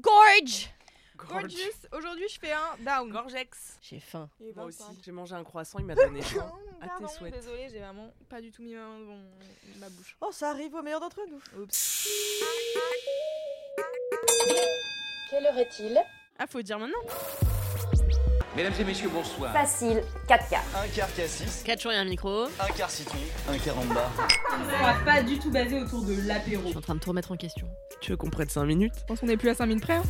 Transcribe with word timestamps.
Gorge 0.00 0.70
Gorgeous. 1.16 1.88
Aujourd'hui, 1.92 2.28
je 2.28 2.38
fais 2.38 2.52
un 2.52 2.76
down. 2.84 3.10
Gorgex. 3.10 3.78
J'ai 3.82 3.98
faim. 3.98 4.30
Il 4.40 4.48
est 4.48 4.54
Moi 4.56 4.66
aussi, 4.66 4.78
25. 4.78 4.96
j'ai 5.04 5.10
mangé 5.12 5.34
un 5.34 5.42
croissant, 5.42 5.80
il 5.80 5.84
m'a 5.84 5.96
donné 5.96 6.22
faim. 6.22 6.48
Oh, 6.54 6.58
À 6.80 6.86
pardon, 6.86 7.06
tes 7.08 7.12
souhaits. 7.14 7.34
désolée, 7.34 7.68
j'ai 7.68 7.80
vraiment 7.80 8.12
pas 8.28 8.40
du 8.40 8.52
tout 8.52 8.62
mis 8.62 8.74
ma 8.74 8.82
main 8.86 9.00
devant 9.00 9.18
ma 9.80 9.88
bouche. 9.88 10.16
Oh, 10.20 10.30
ça 10.30 10.50
arrive 10.50 10.74
au 10.74 10.82
meilleur 10.82 11.00
d'entre 11.00 11.20
nous. 11.28 11.40
Oups. 11.60 12.08
Quelle 15.30 15.46
heure 15.46 15.58
est-il? 15.58 16.00
Ah, 16.38 16.46
faut 16.46 16.62
dire 16.62 16.78
maintenant. 16.78 16.98
Mesdames 18.56 18.72
et 18.80 18.84
messieurs, 18.84 19.08
bonsoir. 19.12 19.52
Facile, 19.52 20.02
4 20.26 20.48
quarts. 20.48 20.62
Un 20.82 20.88
quart 20.88 21.14
cassis, 21.14 21.62
4 21.64 21.80
jours 21.82 21.92
et 21.92 21.96
un 21.96 22.04
micro. 22.04 22.44
un 22.44 22.72
quart 22.76 22.90
citron, 22.90 23.18
un 23.52 23.58
quart 23.58 23.78
en 23.78 23.84
bas. 23.94 24.10
On 24.52 24.84
va 24.84 24.94
pas 25.04 25.22
du 25.22 25.38
tout 25.38 25.50
basé 25.50 25.80
autour 25.80 26.02
de 26.02 26.14
l'apéro. 26.26 26.62
Je 26.64 26.68
suis 26.70 26.78
en 26.78 26.80
train 26.80 26.94
de 26.94 27.00
tout 27.00 27.10
remettre 27.10 27.30
en 27.30 27.36
question. 27.36 27.66
Tu 28.00 28.10
veux 28.10 28.16
qu'on 28.16 28.30
prenne 28.30 28.48
5 28.48 28.64
minutes? 28.64 28.94
Je 29.00 29.04
pense 29.04 29.20
qu'on 29.20 29.28
est 29.28 29.36
plus 29.36 29.50
à 29.50 29.54
5 29.54 29.66
minutes 29.66 29.84
près. 29.84 29.94
hein. 29.96 30.02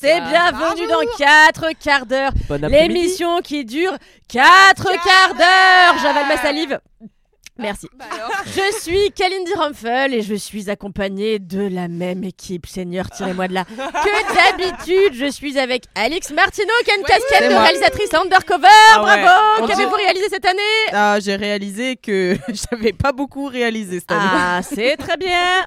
C'est 0.00 0.20
bienvenue 0.20 0.86
dans 0.88 1.00
4 1.16 1.70
quarts 1.82 2.06
d'heure. 2.06 2.32
L'émission 2.68 3.40
qui 3.40 3.64
dure 3.64 3.92
4 4.28 4.82
quarts 4.84 5.34
d'heure. 5.34 6.02
J'avale 6.02 6.26
ma 6.28 6.36
salive. 6.42 6.80
Merci. 7.58 7.88
Bah 7.94 8.06
alors. 8.12 8.30
Je 8.46 8.80
suis 8.80 9.12
Kalindi 9.12 9.52
Rumpel 9.54 10.14
et 10.14 10.22
je 10.22 10.34
suis 10.34 10.70
accompagnée 10.70 11.38
de 11.38 11.60
la 11.70 11.86
même 11.88 12.24
équipe. 12.24 12.66
Seigneur, 12.66 13.10
tirez-moi 13.10 13.46
de 13.46 13.52
là. 13.54 13.64
Que 13.66 14.56
d'habitude, 14.58 15.12
je 15.14 15.30
suis 15.30 15.58
avec 15.58 15.84
Alix 15.94 16.30
Martino 16.30 16.72
qui 16.84 16.90
a 16.92 16.96
une 16.96 17.02
casquette 17.04 17.48
de 17.48 17.52
moi. 17.52 17.62
réalisatrice 17.62 18.14
undercover. 18.14 18.66
Ah 18.94 19.04
ouais. 19.04 19.22
Bravo. 19.22 19.66
Qu'avez-vous 19.66 19.94
réalisé 19.94 20.26
cette 20.30 20.46
année? 20.46 20.60
Ah, 20.92 21.18
j'ai 21.20 21.36
réalisé 21.36 21.96
que 21.96 22.36
j'avais 22.72 22.92
pas 22.92 23.12
beaucoup 23.12 23.46
réalisé 23.46 24.00
cette 24.00 24.12
année. 24.12 24.20
Ah, 24.32 24.60
c'est 24.62 24.96
très 24.96 25.16
bien. 25.18 25.66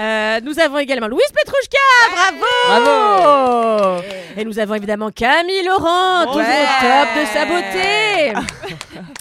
Euh, 0.00 0.40
nous 0.42 0.58
avons 0.58 0.78
également 0.78 1.06
Louise 1.08 1.26
Petrouchka, 1.34 1.78
bravo 2.14 2.82
Bravo. 2.84 4.02
Et 4.38 4.44
nous 4.44 4.58
avons 4.58 4.74
évidemment 4.74 5.10
Camille 5.10 5.64
Laurent, 5.64 6.24
toujours 6.26 6.36
Ouais. 6.38 6.44
au 6.44 6.82
top 6.82 7.08
de 7.20 7.26
sa 7.32 7.44
beauté 7.46 8.32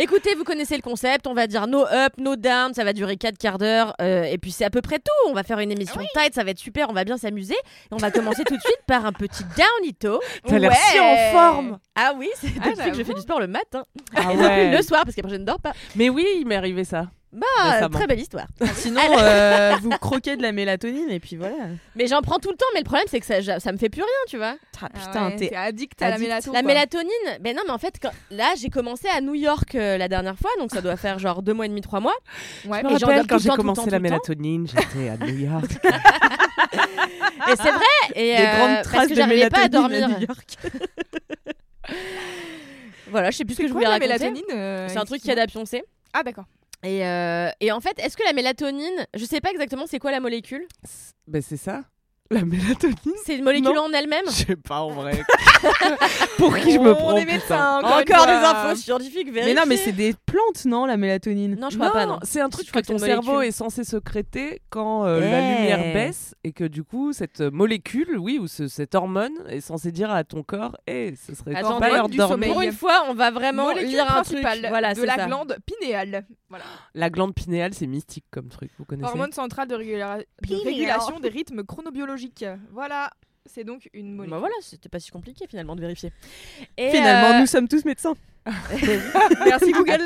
Écoutez, 0.00 0.36
vous 0.36 0.44
connaissez 0.44 0.76
le 0.76 0.82
concept, 0.82 1.26
on 1.26 1.34
va 1.34 1.48
dire 1.48 1.66
no 1.66 1.84
up, 1.84 2.12
no 2.18 2.36
down, 2.36 2.72
ça 2.72 2.84
va 2.84 2.92
durer 2.92 3.16
4 3.16 3.36
quarts 3.36 3.58
d'heure, 3.58 3.96
euh, 4.00 4.22
et 4.22 4.38
puis 4.38 4.52
c'est 4.52 4.64
à 4.64 4.70
peu 4.70 4.80
près 4.80 4.98
tout. 4.98 5.28
On 5.28 5.32
va 5.32 5.42
faire 5.42 5.58
une 5.58 5.72
émission 5.72 6.00
tight, 6.14 6.34
ça 6.34 6.44
va 6.44 6.50
être 6.52 6.58
super, 6.60 6.88
on 6.88 6.92
va 6.92 7.02
bien 7.02 7.16
s'amuser. 7.16 7.54
Et 7.54 7.92
on 7.92 7.96
va 7.96 8.12
commencer 8.12 8.44
tout 8.44 8.54
de 8.56 8.60
suite 8.60 8.78
par 8.86 9.04
un 9.06 9.12
petit 9.12 9.42
downito. 9.56 10.20
T'as 10.46 10.58
l'air 10.60 10.72
si 10.72 11.00
en 11.00 11.16
forme. 11.32 11.78
Ah 11.96 12.12
oui, 12.16 12.28
c'est 12.40 12.46
Ah, 12.62 12.70
depuis 12.70 12.92
que 12.92 12.96
je 12.96 13.02
fais 13.02 13.14
du 13.14 13.20
sport 13.20 13.40
le 13.40 13.48
matin. 13.48 13.84
Ah 14.14 14.32
ouais. 14.34 14.70
le 14.70 14.82
soir, 14.82 15.02
parce 15.04 15.16
qu'après 15.16 15.32
je 15.32 15.36
ne 15.40 15.44
dors 15.44 15.60
pas. 15.60 15.72
Mais 15.96 16.08
oui, 16.08 16.24
il 16.38 16.46
m'est 16.46 16.54
arrivé 16.56 16.84
ça. 16.84 17.08
Bah, 17.30 17.46
Récemment. 17.62 17.88
très 17.98 18.06
belle 18.06 18.20
histoire. 18.20 18.46
Sinon, 18.74 19.02
euh, 19.18 19.74
vous 19.82 19.90
croquez 19.90 20.36
de 20.38 20.42
la 20.42 20.50
mélatonine 20.52 21.10
et 21.10 21.20
puis 21.20 21.36
voilà. 21.36 21.56
Mais 21.94 22.06
j'en 22.06 22.22
prends 22.22 22.38
tout 22.38 22.50
le 22.50 22.56
temps, 22.56 22.64
mais 22.72 22.80
le 22.80 22.84
problème 22.84 23.04
c'est 23.08 23.20
que 23.20 23.26
ça, 23.26 23.60
ça 23.60 23.70
me 23.72 23.76
fait 23.76 23.90
plus 23.90 24.00
rien, 24.00 24.10
tu 24.28 24.38
vois. 24.38 24.56
Ah, 24.80 24.88
putain, 24.88 25.28
ouais, 25.28 25.36
t'es 25.36 25.54
addict 25.54 26.00
à 26.00 26.08
la 26.08 26.14
addict. 26.14 26.28
mélato. 26.28 26.52
La 26.54 26.62
mélatonine, 26.62 27.10
ben 27.40 27.54
non, 27.54 27.62
mais 27.66 27.72
en 27.72 27.78
fait, 27.78 27.96
quand- 28.00 28.12
là, 28.30 28.54
j'ai 28.58 28.70
commencé 28.70 29.08
à 29.08 29.20
New 29.20 29.34
York 29.34 29.74
euh, 29.74 29.98
la 29.98 30.08
dernière 30.08 30.38
fois, 30.38 30.50
donc 30.58 30.70
ça 30.72 30.80
doit 30.80 30.96
faire 30.96 31.18
genre 31.18 31.42
deux 31.42 31.52
mois 31.52 31.66
et 31.66 31.68
demi, 31.68 31.82
trois 31.82 32.00
mois. 32.00 32.14
Ouais. 32.64 32.80
Je 32.82 32.86
me 32.86 32.92
rappelle 32.98 33.26
quand 33.26 33.36
le 33.36 33.40
j'ai 33.42 33.48
commencé 33.50 33.82
temps, 33.84 33.90
la 33.90 33.98
mélatonine, 33.98 34.66
j'étais 34.66 35.10
à 35.10 35.16
New 35.18 35.36
York. 35.38 35.70
Et 37.50 37.56
c'est 37.56 37.70
vrai. 37.70 37.80
Et 38.14 38.36
Des 38.36 38.42
euh, 38.42 38.56
grandes 38.56 38.74
parce 38.76 38.88
traces 38.88 39.04
que 39.04 39.10
de 39.10 39.14
j'arrivais 39.16 39.48
pas 39.50 39.58
à 39.58 39.68
mélatonine 39.68 39.88
dormir. 40.00 40.04
à 40.04 40.08
New 40.20 40.26
York. 40.26 40.56
Voilà, 43.10 43.30
je 43.30 43.36
sais 43.38 43.44
plus 43.44 43.54
ce 43.54 43.60
que 43.62 43.68
je 43.68 43.72
voulais 43.72 43.84
la 43.84 43.92
raconter. 43.92 44.08
mélatonine 44.08 44.44
euh, 44.52 44.88
C'est 44.88 44.98
un 44.98 45.04
truc 45.04 45.20
qui 45.22 45.30
aide 45.30 45.38
à 45.38 45.46
pioncer. 45.46 45.82
Ah, 46.12 46.22
d'accord. 46.22 46.44
Et, 46.84 47.04
euh, 47.06 47.48
et 47.60 47.72
en 47.72 47.80
fait, 47.80 47.98
est-ce 47.98 48.16
que 48.16 48.22
la 48.24 48.32
mélatonine, 48.32 49.06
je 49.14 49.24
sais 49.24 49.40
pas 49.40 49.50
exactement 49.50 49.84
c'est 49.86 49.98
quoi 49.98 50.12
la 50.12 50.20
molécule 50.20 50.66
Ben 51.26 51.42
c'est 51.42 51.56
ça. 51.56 51.82
La 52.30 52.44
mélatonine 52.44 53.14
C'est 53.24 53.36
une 53.38 53.44
molécule 53.44 53.72
Non. 53.74 53.84
en 53.84 53.92
elle-même 53.92 54.26
Je 54.26 54.44
sais 54.44 54.56
pas 54.56 54.80
en 54.80 54.90
vrai. 54.90 55.22
Pour 56.36 56.54
qui 56.56 56.72
je 56.72 56.78
me 56.78 56.90
On 56.92 56.94
prends 56.94 57.16
est 57.16 57.22
putain 57.24 57.32
médecins, 57.36 57.78
encore, 57.78 58.26
des 58.26 58.32
infos 58.32 58.74
scientifiques, 58.76 59.28
Mais 59.32 59.54
non, 59.54 59.62
mais 59.66 59.78
c'est 59.78 59.92
des 59.92 60.14
plantes, 60.26 60.66
non, 60.66 60.84
la 60.84 60.98
mélatonine 60.98 61.56
Non, 61.58 61.70
je 61.70 61.78
crois 61.78 61.90
pas, 61.90 62.04
non. 62.06 62.18
C'est 62.22 62.40
un 62.42 62.50
truc 62.50 62.66
Je 62.66 62.70
que 62.70 62.72
crois 62.72 62.82
que 62.82 62.86
ton 62.88 62.98
cerveau 62.98 63.32
molécule. 63.32 63.48
est 63.48 63.52
censé 63.56 63.82
sécréter 63.82 64.60
quand 64.70 65.04
euh, 65.06 65.20
la 65.20 65.40
Eh. 65.40 65.56
lumière 65.56 65.78
baisse 65.94 66.34
et 66.44 66.52
que 66.52 66.64
du 66.64 66.84
coup 66.84 67.12
cette 67.14 67.40
molécule, 67.40 68.18
oui, 68.18 68.38
ou 68.38 68.46
ce- 68.46 68.68
cette 68.68 68.94
hormone 68.94 69.32
est 69.48 69.60
censée 69.62 69.90
dire 69.90 70.10
à 70.10 70.22
ton 70.22 70.42
corps, 70.42 70.76
eh, 70.86 71.14
ce 71.26 71.34
serait 71.34 71.54
Attends, 71.56 71.78
pas 71.80 71.88
l'heure 71.88 72.08
dormir. 72.10 72.52
Pour 72.52 72.60
une 72.60 72.72
fois, 72.72 73.04
on 73.08 73.14
va 73.14 73.30
vraiment 73.30 73.64
Molécule 73.64 73.88
lire 73.88 74.14
un 74.16 74.22
truc. 74.22 74.44
Voilà, 74.68 74.92
de 74.94 75.02
la 75.02 75.16
ça. 75.16 75.26
glande 75.26 75.56
pinéale. 75.64 76.26
Voilà. 76.50 76.64
La 76.94 77.10
glande 77.10 77.34
pinéale, 77.34 77.74
c'est 77.74 77.86
mystique 77.86 78.24
comme 78.30 78.48
truc, 78.48 78.70
vous 78.78 78.84
connaissez 78.84 79.08
Hormone 79.10 79.32
centrale 79.32 79.68
de, 79.68 79.74
régula- 79.76 80.18
de 80.18 80.26
Pinéale. 80.42 80.64
régulation 80.66 81.20
des 81.20 81.28
rythmes 81.28 81.62
chronobiologiques. 81.64 82.44
Voilà. 82.72 83.10
C'est 83.46 83.64
donc 83.64 83.88
une 83.94 84.14
molécule. 84.14 84.32
Bah 84.32 84.38
voilà, 84.40 84.54
c'était 84.60 84.90
pas 84.90 85.00
si 85.00 85.10
compliqué 85.10 85.46
finalement 85.48 85.74
de 85.74 85.80
vérifier. 85.80 86.12
Et, 86.76 86.90
Finalement, 86.90 87.36
euh, 87.36 87.40
nous 87.40 87.46
sommes 87.46 87.66
tous 87.66 87.82
médecins. 87.86 88.14
Merci 89.44 89.72
Google. 89.72 90.00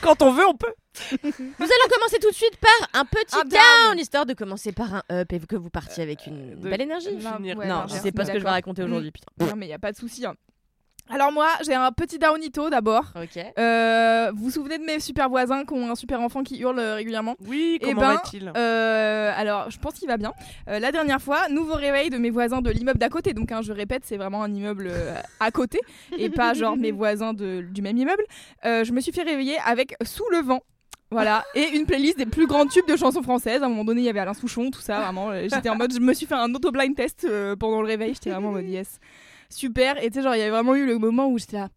Quand 0.00 0.22
on 0.22 0.32
veut, 0.32 0.46
on 0.48 0.54
peut. 0.56 0.72
Nous 1.22 1.30
allons 1.60 1.88
commencer 1.94 2.18
tout 2.20 2.30
de 2.30 2.34
suite 2.34 2.56
par 2.56 3.00
un 3.00 3.04
petit 3.04 3.36
Un 3.36 3.44
down, 3.44 3.60
down. 3.90 3.98
histoire 3.98 4.26
de 4.26 4.34
commencer 4.34 4.72
par 4.72 4.94
un 4.94 5.02
up 5.12 5.32
et 5.32 5.38
que 5.40 5.56
vous 5.56 5.70
partiez 5.70 6.02
avec 6.02 6.26
une 6.26 6.58
de- 6.58 6.68
belle 6.68 6.80
énergie. 6.82 7.16
Non, 7.16 7.38
ouais, 7.56 7.66
je 7.88 7.94
sais 7.94 8.12
pas 8.12 8.24
ce 8.24 8.32
que 8.32 8.38
je 8.38 8.44
vais 8.44 8.50
raconter 8.50 8.82
aujourd'hui, 8.82 9.10
putain. 9.12 9.26
Non, 9.46 9.54
mais 9.56 9.66
il 9.66 9.68
n'y 9.68 9.74
a 9.74 9.78
pas 9.78 9.92
de 9.92 9.96
souci. 9.96 10.24
hein. 10.26 10.34
Alors 11.08 11.30
moi, 11.30 11.48
j'ai 11.64 11.74
un 11.74 11.92
petit 11.92 12.18
downito 12.18 12.68
d'abord. 12.68 13.04
Ok. 13.14 13.40
Euh, 13.58 14.32
vous 14.34 14.44
vous 14.44 14.50
souvenez 14.50 14.78
de 14.78 14.84
mes 14.84 14.98
super 14.98 15.28
voisins 15.28 15.64
qui 15.64 15.72
ont 15.72 15.88
un 15.90 15.94
super 15.94 16.20
enfant 16.20 16.42
qui 16.42 16.58
hurle 16.58 16.80
régulièrement 16.80 17.36
Oui, 17.46 17.78
Eh 17.80 17.84
comment 17.84 18.00
ben, 18.00 18.14
va-t-il? 18.14 18.52
Euh, 18.56 19.32
alors, 19.36 19.70
je 19.70 19.78
pense 19.78 19.94
qu'il 19.94 20.08
va 20.08 20.16
bien. 20.16 20.32
Euh, 20.68 20.80
la 20.80 20.90
dernière 20.90 21.22
fois, 21.22 21.48
nouveau 21.48 21.74
réveil 21.74 22.10
de 22.10 22.18
mes 22.18 22.30
voisins 22.30 22.60
de 22.60 22.70
l'immeuble 22.70 22.98
d'à 22.98 23.08
côté. 23.08 23.34
Donc, 23.34 23.52
hein, 23.52 23.60
je 23.62 23.72
répète, 23.72 24.02
c'est 24.04 24.16
vraiment 24.16 24.42
un 24.42 24.52
immeuble 24.52 24.90
à 25.38 25.50
côté 25.52 25.78
et 26.18 26.28
pas 26.28 26.54
genre 26.54 26.76
mes 26.76 26.90
voisins 26.92 27.32
de- 27.34 27.60
du 27.62 27.82
même 27.82 27.96
immeuble. 27.96 28.24
Je 28.64 28.90
me 28.92 29.00
suis 29.00 29.12
fait 29.12 29.22
réveiller 29.22 29.58
avec 29.64 29.94
Sous 30.04 30.28
le 30.32 30.38
vent. 30.38 30.60
Voilà, 31.12 31.44
et 31.54 31.68
une 31.76 31.86
playlist 31.86 32.18
des 32.18 32.26
plus 32.26 32.48
grands 32.48 32.66
tubes 32.66 32.88
de 32.88 32.96
chansons 32.96 33.22
françaises. 33.22 33.62
À 33.62 33.66
un 33.66 33.68
moment 33.68 33.84
donné, 33.84 34.00
il 34.00 34.04
y 34.04 34.08
avait 34.08 34.18
Alain 34.18 34.34
Souchon, 34.34 34.72
tout 34.72 34.80
ça, 34.80 34.98
vraiment. 35.02 35.32
J'étais 35.40 35.68
en 35.68 35.76
mode, 35.76 35.92
je 35.94 36.00
me 36.00 36.12
suis 36.12 36.26
fait 36.26 36.34
un 36.34 36.52
auto-blind 36.52 36.96
test 36.96 37.28
pendant 37.60 37.80
le 37.80 37.86
réveil. 37.86 38.14
J'étais 38.14 38.30
vraiment 38.30 38.48
en 38.48 38.52
mode 38.52 38.66
yes. 38.68 38.98
Super. 39.50 40.02
Et 40.02 40.08
tu 40.10 40.14
sais, 40.18 40.22
genre, 40.22 40.34
il 40.34 40.38
y 40.38 40.42
avait 40.42 40.50
vraiment 40.50 40.74
eu 40.74 40.86
le 40.86 40.98
moment 40.98 41.28
où 41.28 41.38
j'étais 41.38 41.56
là. 41.56 41.68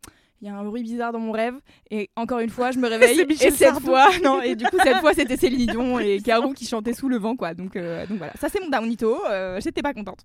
Il 0.42 0.48
y 0.48 0.50
a 0.52 0.56
un 0.56 0.64
bruit 0.64 0.84
bizarre 0.84 1.12
dans 1.12 1.20
mon 1.20 1.34
rêve 1.34 1.56
et 1.92 2.10
encore 2.16 2.40
une 2.40 2.50
fois 2.50 2.72
je 2.72 2.80
me 2.80 2.88
réveille 2.88 3.20
et 3.30 3.36
cette 3.36 3.56
Sardou. 3.56 3.88
fois 3.88 4.08
non 4.24 4.42
et 4.42 4.56
du 4.56 4.64
coup 4.64 4.78
cette 4.82 5.00
fois 5.00 5.14
c'était 5.14 5.36
Céline 5.36 5.66
Dion 5.70 6.00
et 6.00 6.20
Garou 6.20 6.54
qui 6.54 6.66
chantaient 6.66 6.94
sous 6.94 7.10
le 7.10 7.18
vent 7.18 7.36
quoi 7.36 7.54
donc 7.54 7.76
euh, 7.76 8.06
donc 8.08 8.20
voilà 8.20 8.32
ça 8.40 8.48
c'est 8.48 8.62
mon 8.62 8.70
downito 8.70 9.18
euh, 9.26 9.60
j'étais 9.60 9.82
pas 9.82 9.94
contente 9.94 10.20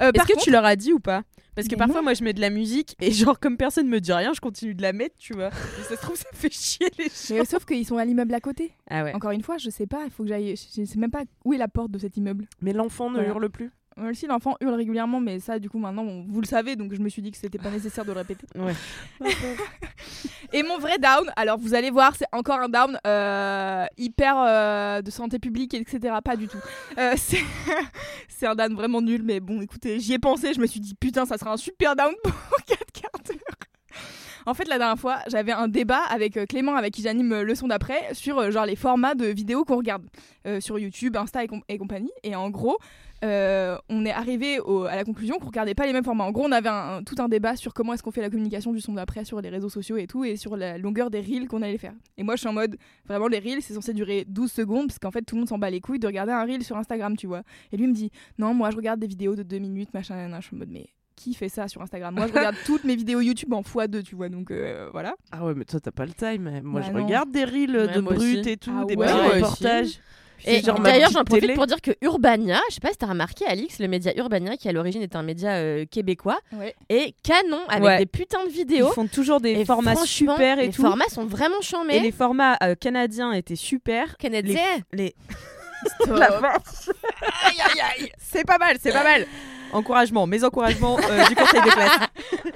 Euh, 0.00 0.12
Est-ce 0.14 0.22
que 0.24 0.32
contre- 0.34 0.44
tu 0.44 0.50
leur 0.52 0.64
as 0.64 0.76
dit 0.76 0.92
ou 0.92 1.00
pas? 1.00 1.24
Parce 1.56 1.66
que 1.66 1.72
Mais 1.74 1.78
parfois, 1.78 1.96
non. 1.96 2.02
moi, 2.04 2.14
je 2.14 2.22
mets 2.22 2.32
de 2.34 2.40
la 2.42 2.50
musique 2.50 2.94
et 3.00 3.10
genre, 3.10 3.40
comme 3.40 3.56
personne 3.56 3.88
me 3.88 3.98
dit 3.98 4.12
rien, 4.12 4.32
je 4.34 4.40
continue 4.40 4.74
de 4.74 4.82
la 4.82 4.92
mettre, 4.92 5.16
tu 5.18 5.32
vois. 5.32 5.48
Et 5.80 5.82
ça 5.84 5.96
se 5.96 6.02
trouve, 6.02 6.14
ça 6.14 6.26
fait 6.34 6.52
chier 6.52 6.86
les 6.98 7.04
gens. 7.06 7.34
Mais 7.34 7.44
sauf 7.46 7.64
qu'ils 7.64 7.86
sont 7.86 7.96
à 7.96 8.04
l'immeuble 8.04 8.34
à 8.34 8.40
côté 8.40 8.72
Ah 8.88 9.02
ouais. 9.02 9.14
encore 9.14 9.30
une 9.32 9.42
fois 9.42 9.56
je 9.58 9.68
sais 9.70 9.86
pas 9.88 10.02
il 10.04 10.10
faut 10.12 10.22
que 10.22 10.28
j'aille 10.28 10.54
je 10.54 10.84
sais 10.84 10.98
même 10.98 11.10
pas 11.10 11.22
où 11.44 11.54
est 11.54 11.58
la 11.58 11.66
porte 11.66 11.90
de 11.90 11.98
cet 11.98 12.16
immeuble 12.18 12.46
Mais 12.60 12.72
l'enfant 12.72 13.08
ne 13.10 13.14
Voilà. 13.16 13.30
hurle 13.30 13.48
plus. 13.50 13.72
Moi 13.98 14.10
aussi 14.10 14.26
l'enfant 14.26 14.56
hurle 14.60 14.74
régulièrement 14.74 15.20
mais 15.20 15.40
ça 15.40 15.58
du 15.58 15.70
coup 15.70 15.78
maintenant 15.78 16.04
vous 16.28 16.40
le 16.42 16.46
savez 16.46 16.76
donc 16.76 16.92
je 16.92 17.00
me 17.00 17.08
suis 17.08 17.22
dit 17.22 17.30
que 17.30 17.38
c'était 17.38 17.56
pas 17.58 17.70
nécessaire 17.70 18.04
de 18.04 18.12
le 18.12 18.18
répéter 18.18 18.46
Ouais. 18.54 18.74
Et 20.52 20.62
mon 20.62 20.78
vrai 20.78 20.98
down, 20.98 21.30
alors 21.34 21.58
vous 21.58 21.74
allez 21.74 21.90
voir, 21.90 22.14
c'est 22.14 22.26
encore 22.32 22.60
un 22.60 22.68
down 22.68 22.98
euh, 23.06 23.84
hyper 23.98 24.36
euh, 24.38 25.02
de 25.02 25.10
santé 25.10 25.38
publique, 25.40 25.74
etc. 25.74 26.14
Pas 26.24 26.36
du 26.36 26.46
tout. 26.46 26.58
Euh, 26.98 27.14
c'est 28.28 28.46
un 28.46 28.54
down 28.54 28.74
vraiment 28.74 29.00
nul, 29.02 29.22
mais 29.24 29.40
bon, 29.40 29.60
écoutez, 29.60 29.98
j'y 29.98 30.12
ai 30.14 30.18
pensé, 30.20 30.54
je 30.54 30.60
me 30.60 30.66
suis 30.66 30.78
dit 30.80 30.94
putain, 30.94 31.24
ça 31.26 31.36
sera 31.36 31.52
un 31.52 31.56
super 31.56 31.96
down 31.96 32.12
pour 32.22 32.32
4 32.66 32.78
quarts 32.92 33.20
d'heure. 33.26 33.38
En 34.46 34.54
fait, 34.54 34.68
la 34.68 34.78
dernière 34.78 34.98
fois, 34.98 35.18
j'avais 35.26 35.50
un 35.50 35.66
débat 35.66 36.02
avec 36.08 36.38
Clément, 36.46 36.76
avec 36.76 36.94
qui 36.94 37.02
j'anime 37.02 37.40
le 37.42 37.54
son 37.56 37.66
d'après, 37.66 38.14
sur 38.14 38.48
genre 38.52 38.64
les 38.66 38.76
formats 38.76 39.16
de 39.16 39.26
vidéos 39.26 39.64
qu'on 39.64 39.76
regarde 39.78 40.04
euh, 40.46 40.60
sur 40.60 40.78
YouTube, 40.78 41.16
Insta 41.16 41.42
et, 41.42 41.48
com- 41.48 41.62
et 41.68 41.76
compagnie. 41.78 42.12
Et 42.22 42.36
en 42.36 42.48
gros, 42.50 42.78
euh, 43.24 43.76
on 43.88 44.04
est 44.04 44.10
arrivé 44.12 44.60
au- 44.60 44.84
à 44.84 44.94
la 44.96 45.04
conclusion 45.04 45.38
qu'on 45.38 45.46
regardait 45.46 45.74
pas 45.74 45.86
les 45.86 45.92
mêmes 45.92 46.04
formats. 46.04 46.24
En 46.24 46.32
gros, 46.32 46.44
on 46.44 46.52
avait 46.52 46.68
un- 46.68 46.98
un- 46.98 47.02
tout 47.02 47.14
un 47.18 47.28
débat 47.28 47.56
sur 47.56 47.72
comment 47.74 47.92
est-ce 47.94 48.02
qu'on 48.02 48.10
fait 48.10 48.20
la 48.20 48.30
communication 48.30 48.72
du 48.72 48.80
son 48.80 48.92
d'après 48.94 49.24
sur 49.24 49.40
les 49.40 49.48
réseaux 49.48 49.68
sociaux 49.70 49.96
et 49.96 50.06
tout, 50.06 50.24
et 50.24 50.36
sur 50.36 50.56
la 50.56 50.78
longueur 50.78 51.10
des 51.10 51.20
reels 51.20 51.48
qu'on 51.48 51.62
allait 51.62 51.78
faire. 51.78 51.94
Et 52.18 52.22
moi, 52.22 52.36
je 52.36 52.40
suis 52.40 52.48
en 52.48 52.52
mode, 52.52 52.76
vraiment, 53.06 53.28
les 53.28 53.38
reels, 53.38 53.62
c'est 53.62 53.74
censé 53.74 53.92
durer 53.94 54.24
12 54.28 54.52
secondes, 54.52 54.88
parce 54.88 54.98
qu'en 54.98 55.10
fait, 55.10 55.22
tout 55.22 55.34
le 55.34 55.40
monde 55.40 55.48
s'en 55.48 55.58
bat 55.58 55.70
les 55.70 55.80
couilles 55.80 55.98
de 55.98 56.06
regarder 56.06 56.32
un 56.32 56.44
reel 56.44 56.62
sur 56.62 56.76
Instagram, 56.76 57.16
tu 57.16 57.26
vois. 57.26 57.42
Et 57.72 57.76
lui 57.76 57.86
me 57.86 57.94
dit, 57.94 58.10
non, 58.38 58.52
moi, 58.54 58.70
je 58.70 58.76
regarde 58.76 59.00
des 59.00 59.06
vidéos 59.06 59.34
de 59.34 59.42
2 59.42 59.58
minutes, 59.58 59.94
machin, 59.94 60.14
nanana. 60.16 60.40
Je 60.40 60.46
suis 60.48 60.56
en 60.56 60.58
mode, 60.58 60.70
mais 60.70 60.86
qui 61.14 61.32
fait 61.32 61.48
ça 61.48 61.66
sur 61.66 61.80
Instagram? 61.80 62.14
Moi, 62.14 62.26
je 62.26 62.32
regarde 62.34 62.56
toutes 62.66 62.84
mes 62.84 62.94
vidéos 62.94 63.20
YouTube 63.22 63.50
en 63.54 63.62
x2, 63.62 64.02
tu 64.02 64.14
vois, 64.14 64.28
donc 64.28 64.50
euh, 64.50 64.90
voilà. 64.92 65.14
Ah 65.32 65.46
ouais, 65.46 65.54
mais 65.54 65.64
toi, 65.64 65.80
t'as 65.80 65.90
pas 65.90 66.04
le 66.04 66.12
time. 66.12 66.60
Moi, 66.62 66.80
Bah 66.82 66.86
je 66.88 66.92
non. 66.92 67.04
regarde 67.04 67.30
des 67.30 67.44
reels 67.44 67.70
Ouais, 67.74 67.94
de 67.94 68.00
brut 68.02 68.18
aussi. 68.18 68.50
et 68.50 68.56
tout, 68.58 68.70
Ah 68.78 68.84
des 68.84 68.96
ouais, 68.96 69.06
petits 69.40 69.42
aussi. 69.42 70.00
Et 70.44 70.60
d'ailleurs, 70.60 71.10
j'en 71.10 71.24
profite 71.24 71.40
télé. 71.42 71.54
pour 71.54 71.66
dire 71.66 71.80
que 71.80 71.92
Urbania, 72.02 72.60
je 72.68 72.74
sais 72.74 72.80
pas 72.80 72.90
si 72.90 72.98
t'as 72.98 73.06
remarqué, 73.06 73.46
Alix, 73.46 73.78
le 73.78 73.88
média 73.88 74.12
Urbania, 74.16 74.56
qui 74.56 74.68
à 74.68 74.72
l'origine 74.72 75.02
est 75.02 75.16
un 75.16 75.22
média 75.22 75.52
euh, 75.54 75.84
québécois, 75.86 76.38
Ouais. 76.52 76.74
est 76.88 77.14
canon 77.22 77.60
avec 77.68 77.84
Ouais. 77.84 77.98
des 77.98 78.06
putains 78.06 78.44
de 78.44 78.50
Ils 78.50 78.54
vidéos. 78.54 78.92
font 78.92 79.06
toujours 79.06 79.40
des 79.40 79.52
Et 79.52 79.64
formats 79.64 79.96
super 80.04 80.58
et 80.58 80.66
les 80.66 80.72
tout. 80.72 80.82
formats 80.82 81.08
sont 81.08 81.26
vraiment 81.26 81.60
chambés. 81.62 81.96
Et 81.96 82.00
les 82.00 82.12
formats 82.12 82.56
euh, 82.62 82.74
canadiens 82.74 83.32
étaient 83.32 83.56
super. 83.56 84.16
Canadiens. 84.18 84.58
Les... 84.92 85.14
La 86.06 86.26
aïe 86.26 87.60
aïe 87.60 87.80
aïe. 87.98 88.12
C'est 88.18 88.44
pas 88.46 88.58
mal, 88.58 88.76
c'est 88.80 88.92
pas 88.92 89.04
mal. 89.04 89.26
Encouragement, 89.72 90.26
mes 90.26 90.42
encouragements 90.44 90.96
euh, 90.98 91.24
du 91.28 91.34
conseil 91.34 91.60
de 91.60 91.70
classe. 91.70 91.98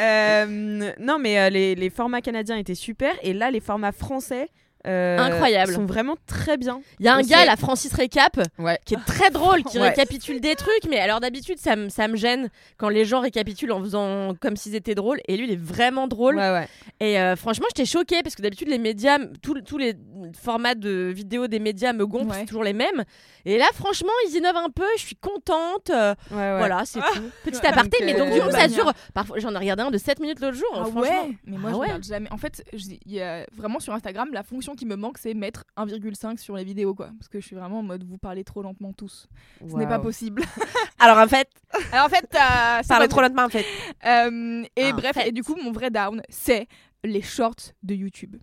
Euh, 0.00 0.90
non, 0.98 1.20
mais 1.20 1.38
euh, 1.38 1.50
les, 1.50 1.76
les 1.76 1.88
formats 1.88 2.20
canadiens 2.20 2.56
étaient 2.56 2.74
super. 2.74 3.14
Et 3.22 3.32
là, 3.32 3.52
les 3.52 3.60
formats 3.60 3.92
français. 3.92 4.48
Euh, 4.86 5.18
Incroyable. 5.18 5.72
sont 5.74 5.86
vraiment 5.86 6.16
très 6.26 6.56
bien. 6.56 6.80
Il 7.00 7.06
y 7.06 7.08
a 7.08 7.14
un 7.14 7.22
gars, 7.22 7.44
là, 7.44 7.56
Francis 7.56 7.92
Récap, 7.94 8.40
Ouais. 8.58 8.78
qui 8.84 8.94
est 8.94 9.04
très 9.06 9.30
drôle, 9.30 9.62
qui 9.64 9.78
Ouais. 9.84 9.88
récapitule 9.88 10.40
des 10.40 10.54
trucs, 10.56 10.84
mais 10.88 10.98
alors 10.98 11.20
d'habitude, 11.20 11.58
ça, 11.58 11.76
me- 11.76 11.88
ça 11.88 12.08
me 12.08 12.16
gêne 12.16 12.48
quand 12.76 12.88
les 12.88 13.04
gens 13.04 13.20
récapitulent 13.20 13.72
en 13.72 13.80
faisant 13.80 14.34
comme 14.40 14.56
s'ils 14.56 14.74
étaient 14.74 14.94
drôles, 14.94 15.20
et 15.28 15.36
lui, 15.36 15.46
il 15.46 15.52
est 15.52 15.60
vraiment 15.62 16.06
drôle. 16.08 16.36
Ouais, 16.36 16.50
ouais. 16.52 16.68
Et 17.00 17.18
euh, 17.18 17.36
franchement, 17.36 17.66
j'étais 17.74 17.88
choquée, 17.88 18.22
parce 18.22 18.34
que 18.34 18.42
d'habitude, 18.42 18.68
les 18.68 18.78
médias, 18.78 19.18
tous 19.42 19.60
tous 19.62 19.78
les 19.78 19.94
formats 20.40 20.74
de 20.74 21.12
vidéos 21.14 21.46
des 21.46 21.58
médias 21.58 21.92
me 21.92 22.06
gonflent, 22.06 22.30
Ouais. 22.30 22.36
c'est 22.40 22.46
toujours 22.46 22.64
les 22.64 22.72
mêmes. 22.72 23.04
Et 23.44 23.58
là, 23.58 23.66
franchement, 23.74 24.12
ils 24.28 24.36
innovent 24.36 24.56
un 24.56 24.70
peu, 24.70 24.86
je 24.96 25.02
suis 25.02 25.16
contente. 25.16 25.90
euh, 25.90 26.14
ouais, 26.30 26.36
ouais. 26.36 26.58
Voilà, 26.58 26.82
c'est 26.84 27.00
tout. 27.00 27.22
Petit 27.44 27.66
aparté, 27.66 27.98
Donc, 27.98 28.06
mais 28.06 28.14
donc 28.14 28.32
du 28.32 28.40
coup, 28.40 28.50
ça 28.50 28.62
Urbania. 28.64 28.68
dure. 28.68 28.92
Parfois, 29.12 29.38
j'en 29.38 29.54
ai 29.54 29.58
regardé 29.58 29.82
un 29.82 29.90
de 29.90 29.98
7 29.98 30.18
minutes 30.20 30.40
l'autre 30.40 30.56
jour. 30.56 30.66
Ah 30.74 30.84
franchement. 30.84 31.00
ouais, 31.00 31.36
mais 31.46 31.58
moi 31.58 31.70
Ah 31.70 31.72
je 31.74 31.78
ouais. 31.78 31.86
regarde 31.86 32.04
jamais. 32.04 32.32
En 32.32 32.38
fait, 32.38 32.64
il 32.72 33.12
y 33.12 33.20
a 33.20 33.44
vraiment 33.54 33.80
sur 33.80 33.92
Instagram, 33.92 34.28
la 34.32 34.42
fonction 34.42 34.73
qui 34.74 34.86
me 34.86 34.96
manque, 34.96 35.18
c'est 35.18 35.34
mettre 35.34 35.64
1,5 35.76 36.38
sur 36.38 36.56
les 36.56 36.64
vidéos, 36.64 36.94
quoi. 36.94 37.10
Parce 37.18 37.28
que 37.28 37.40
je 37.40 37.46
suis 37.46 37.56
vraiment 37.56 37.80
en 37.80 37.82
mode, 37.82 38.04
vous 38.04 38.18
parlez 38.18 38.44
trop 38.44 38.62
lentement 38.62 38.92
tous. 38.92 39.28
Ce 39.68 39.74
n'est 39.76 39.86
pas 39.86 39.98
possible. 39.98 40.42
Alors 40.98 41.18
en 41.18 41.28
fait, 41.28 41.48
Alors 41.92 42.06
en 42.06 42.08
fait, 42.08 42.24
euh, 42.34 42.78
c'est 42.82 42.88
parle 42.88 43.02
pas 43.02 43.08
trop 43.08 43.20
lentement 43.20 43.44
en 43.44 43.48
fait. 43.48 43.64
Euh, 44.06 44.64
et 44.76 44.92
En 44.92 44.96
bref, 44.96 45.12
fait. 45.14 45.28
et 45.28 45.32
du 45.32 45.42
coup, 45.42 45.56
mon 45.56 45.72
vrai 45.72 45.90
down, 45.90 46.22
c'est 46.28 46.66
les 47.02 47.22
shorts 47.22 47.72
de 47.82 47.94
YouTube. 47.94 48.36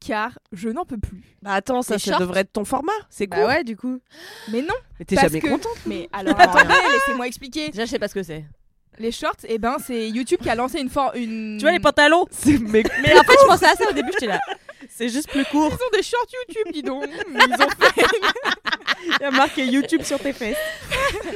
Car 0.00 0.38
je 0.52 0.68
n'en 0.68 0.84
peux 0.84 0.98
plus. 0.98 1.22
Bah 1.42 1.52
attends, 1.54 1.82
ça, 1.82 1.98
ça 1.98 2.18
devrait 2.18 2.40
être 2.40 2.52
ton 2.52 2.64
format. 2.64 2.92
C'est 3.08 3.26
cool. 3.26 3.40
Bah 3.40 3.46
ouais, 3.48 3.64
du 3.64 3.76
coup. 3.76 3.98
Mais 4.52 4.62
non, 4.62 4.74
Mais 4.98 5.04
t'es 5.04 5.16
jamais 5.16 5.40
que- 5.40 5.48
contente. 5.48 5.78
mais 5.86 6.08
alors 6.12 6.38
attendez, 6.38 6.74
laissez-moi 6.92 7.26
expliquer. 7.26 7.70
Déjà, 7.70 7.86
je 7.86 7.90
sais 7.90 7.98
pas 7.98 8.08
ce 8.08 8.14
que 8.14 8.22
c'est. 8.22 8.44
Les 8.98 9.10
shorts, 9.12 9.36
et 9.48 9.58
ben 9.58 9.76
c'est 9.78 10.08
YouTube 10.08 10.40
qui 10.42 10.48
a 10.48 10.54
lancé 10.54 10.80
une 10.80 10.88
for 10.90 11.12
une. 11.14 11.56
Tu 11.58 11.62
vois 11.64 11.72
les 11.72 11.80
pantalons 11.80 12.24
C'est 12.30 12.58
mais 12.58 12.82
Mais 13.02 13.18
en 13.18 13.22
fait, 13.24 13.36
je 13.42 13.46
pensais 13.46 13.66
à 13.66 13.74
ça 13.74 13.90
au 13.90 13.92
début, 13.92 14.10
j'étais 14.12 14.26
là. 14.26 14.38
C'est 14.96 15.08
juste 15.10 15.28
plus 15.28 15.44
court. 15.44 15.70
Ils 15.70 15.74
ont 15.74 15.96
des 15.96 16.02
shorts 16.02 16.26
YouTube, 16.48 16.72
dis 16.72 16.82
donc. 16.82 17.04
Ils 17.28 17.62
ont 17.62 17.68
fait 17.68 18.02
Il 19.06 19.22
y 19.22 19.24
a 19.24 19.30
marqué 19.30 19.66
YouTube 19.66 20.02
sur 20.02 20.18
tes 20.18 20.32
fesses. 20.32 20.56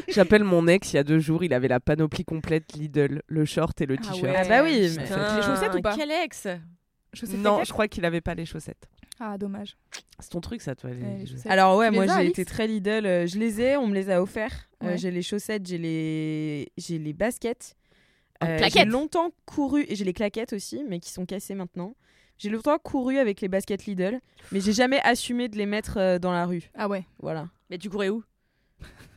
J'appelle 0.08 0.44
mon 0.44 0.66
ex 0.66 0.92
il 0.92 0.96
y 0.96 0.98
a 0.98 1.04
deux 1.04 1.18
jours, 1.20 1.44
il 1.44 1.52
avait 1.52 1.68
la 1.68 1.78
panoplie 1.78 2.24
complète 2.24 2.72
Lidl, 2.72 3.22
le 3.26 3.44
short 3.44 3.80
et 3.80 3.86
le 3.86 3.96
Ah 3.98 4.02
t-shirt. 4.02 4.22
ouais. 4.22 4.34
Ah 4.36 4.48
bah 4.48 4.62
oui, 4.62 4.90
mais- 4.96 5.02
Putain. 5.04 5.36
Les 5.36 5.42
chaussettes 5.42 5.74
ou 5.74 5.80
pas 5.82 5.94
Quel 5.96 6.10
ex 6.10 6.48
chaussettes 7.14 7.38
Non, 7.38 7.62
je 7.64 7.72
crois 7.72 7.86
qu'il 7.86 8.04
avait 8.04 8.20
pas 8.20 8.34
les 8.34 8.46
chaussettes. 8.46 8.88
Ah, 9.20 9.36
dommage. 9.36 9.76
C'est 10.18 10.30
ton 10.30 10.40
truc 10.40 10.62
ça 10.62 10.74
toi. 10.74 10.90
les- 10.90 11.02
Ouais, 11.02 11.16
les 11.20 11.26
chaussettes. 11.26 11.52
Alors 11.52 11.76
ouais, 11.76 11.90
Tu 11.90 11.94
moi 11.96 12.06
j'ai 12.06 12.26
été 12.26 12.44
très 12.44 12.66
Lidl. 12.66 13.04
euh, 13.06 13.26
je 13.26 13.38
les 13.38 13.60
ai, 13.60 13.76
on 13.76 13.86
me 13.86 13.94
les 13.94 14.10
a 14.10 14.22
offerts. 14.22 14.68
Euh, 14.82 14.96
j'ai 14.96 15.10
les 15.10 15.22
chaussettes, 15.22 15.66
j'ai 15.66 15.78
les, 15.78 16.72
j'ai 16.78 16.98
les 16.98 17.12
baskets. 17.12 17.76
Euh, 18.42 18.58
j'ai 18.72 18.86
longtemps 18.86 19.30
couru 19.44 19.84
et 19.86 19.94
j'ai 19.96 20.04
les 20.04 20.14
claquettes 20.14 20.54
aussi, 20.54 20.82
mais 20.88 20.98
qui 20.98 21.10
sont 21.10 21.26
cassées 21.26 21.54
maintenant. 21.54 21.94
J'ai 22.42 22.48
longtemps 22.48 22.78
couru 22.78 23.18
avec 23.18 23.40
les 23.42 23.48
baskets 23.48 23.84
Lidl, 23.84 24.18
mais 24.50 24.60
j'ai 24.60 24.72
jamais 24.72 24.98
assumé 25.04 25.48
de 25.48 25.58
les 25.58 25.66
mettre 25.66 25.98
euh, 25.98 26.18
dans 26.18 26.32
la 26.32 26.46
rue. 26.46 26.70
Ah 26.74 26.88
ouais, 26.88 27.04
Voilà. 27.20 27.48
Mais 27.68 27.76
tu 27.78 27.90
courais 27.90 28.08
où? 28.08 28.24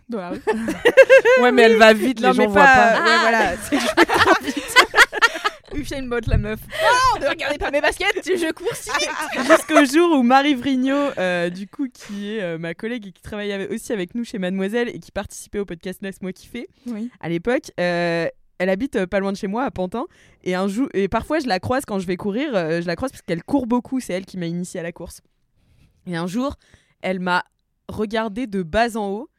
Dans 0.09 0.19
la 0.19 0.29
rue. 0.31 0.41
Ouais, 1.41 1.51
mais 1.53 1.63
elle 1.63 1.77
va 1.77 1.93
vite, 1.93 2.19
les 2.19 2.27
Non, 2.27 2.33
gens 2.33 2.47
voient 2.47 2.63
pas. 2.63 3.01
Ouais, 3.01 3.19
voilà. 3.21 3.57
C'est- 3.57 3.77
Usain 5.75 6.03
Bolt, 6.03 6.27
la 6.27 6.37
meuf. 6.37 6.59
Oh, 6.69 7.19
ne 7.19 7.27
regardez 7.29 7.57
pas 7.57 7.71
mes 7.71 7.81
baskets, 7.81 8.21
je 8.23 8.51
cours 8.51 8.75
si 8.75 8.91
vite. 8.91 9.47
Jusqu'au 9.47 9.83
jour 9.85 10.19
où 10.19 10.21
Marie 10.21 10.53
Vrigno, 10.53 10.93
euh, 11.17 11.49
du 11.49 11.67
coup, 11.67 11.87
qui 11.91 12.29
est 12.35 12.43
euh, 12.43 12.57
ma 12.59 12.75
collègue 12.75 13.07
et 13.07 13.11
qui 13.11 13.21
travaille 13.23 13.51
avec- 13.51 13.71
aussi 13.71 13.91
avec 13.91 14.13
nous 14.13 14.23
chez 14.23 14.37
Mademoiselle 14.37 14.89
et 14.89 14.99
qui 14.99 15.11
participait 15.11 15.57
au 15.59 15.65
podcast 15.65 15.99
Laisse-moi 16.03 16.31
kiffer, 16.31 16.67
Oui. 16.85 17.09
à 17.21 17.29
l'époque, 17.29 17.71
euh, 17.79 18.27
elle 18.59 18.69
habite 18.69 18.95
euh, 18.95 19.07
pas 19.07 19.19
loin 19.19 19.31
de 19.31 19.37
chez 19.37 19.47
moi, 19.47 19.63
à 19.63 19.71
Pantin. 19.71 20.05
Et, 20.43 20.55
un 20.55 20.67
jour, 20.67 20.87
et 20.93 21.07
parfois, 21.07 21.39
je 21.39 21.47
la 21.47 21.59
croise 21.59 21.83
quand 21.85 21.99
je 21.99 22.07
vais 22.07 22.17
courir. 22.17 22.55
euh, 22.55 22.81
je 22.81 22.87
la 22.87 22.95
croise 22.95 23.11
parce 23.11 23.21
qu'elle 23.21 23.43
court 23.43 23.67
beaucoup. 23.67 23.99
C'est 23.99 24.13
elle 24.13 24.25
qui 24.25 24.37
m'a 24.37 24.45
initiée 24.45 24.79
à 24.79 24.83
la 24.83 24.91
course. 24.91 25.21
Et 26.05 26.15
un 26.15 26.27
jour, 26.27 26.55
elle 27.01 27.19
m'a 27.19 27.43
regardé 27.89 28.47
de 28.47 28.63
bas 28.63 28.97
en 28.97 29.09
haut. 29.09 29.29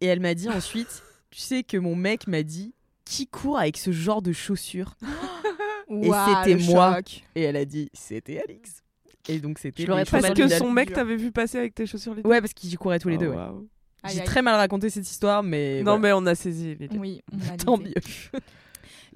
Et 0.00 0.06
elle 0.06 0.20
m'a 0.20 0.34
dit 0.34 0.48
ensuite 0.50 1.02
Tu 1.30 1.40
sais 1.40 1.62
que 1.62 1.76
mon 1.76 1.94
mec 1.94 2.26
m'a 2.26 2.42
dit 2.42 2.74
Qui 3.04 3.26
court 3.26 3.58
avec 3.58 3.76
ce 3.76 3.92
genre 3.92 4.22
de 4.22 4.32
chaussures? 4.32 4.96
Waouh, 5.88 6.44
c'était 6.44 6.56
moi. 6.72 6.96
choc. 6.96 7.24
Et 7.34 7.42
elle 7.42 7.56
a 7.56 7.64
dit 7.64 7.90
C'était 7.92 8.40
Alix. 8.40 8.82
Et 9.28 9.38
donc, 9.38 9.58
c'était. 9.58 9.84
Les 9.84 10.04
Parce 10.04 10.30
que 10.30 10.48
son 10.48 10.70
mec 10.70 10.92
t'avait 10.92 11.16
vu 11.16 11.32
passer 11.32 11.58
avec 11.58 11.74
tes 11.74 11.86
chaussures 11.86 12.14
Lidl. 12.14 12.26
Ouais, 12.26 12.40
parce 12.40 12.54
qu'ils 12.54 12.72
y 12.72 12.76
couraient 12.76 12.98
tous 12.98 13.08
les 13.08 13.18
deux. 13.18 13.28
Ouais. 13.28 13.36
J'ai 14.08 14.24
très 14.24 14.42
mal 14.42 14.54
raconté 14.56 14.90
cette 14.90 15.08
histoire, 15.10 15.42
mais. 15.42 15.78
Non 15.78 15.98
voilà. 15.98 15.98
mais 16.00 16.12
on 16.12 16.26
a 16.26 16.34
saisi 16.34 16.74
Lidl. 16.74 16.98
Oui, 16.98 17.22
on 17.32 17.38
a 17.54 17.56
Tant 17.56 17.76
mieux. 17.78 17.94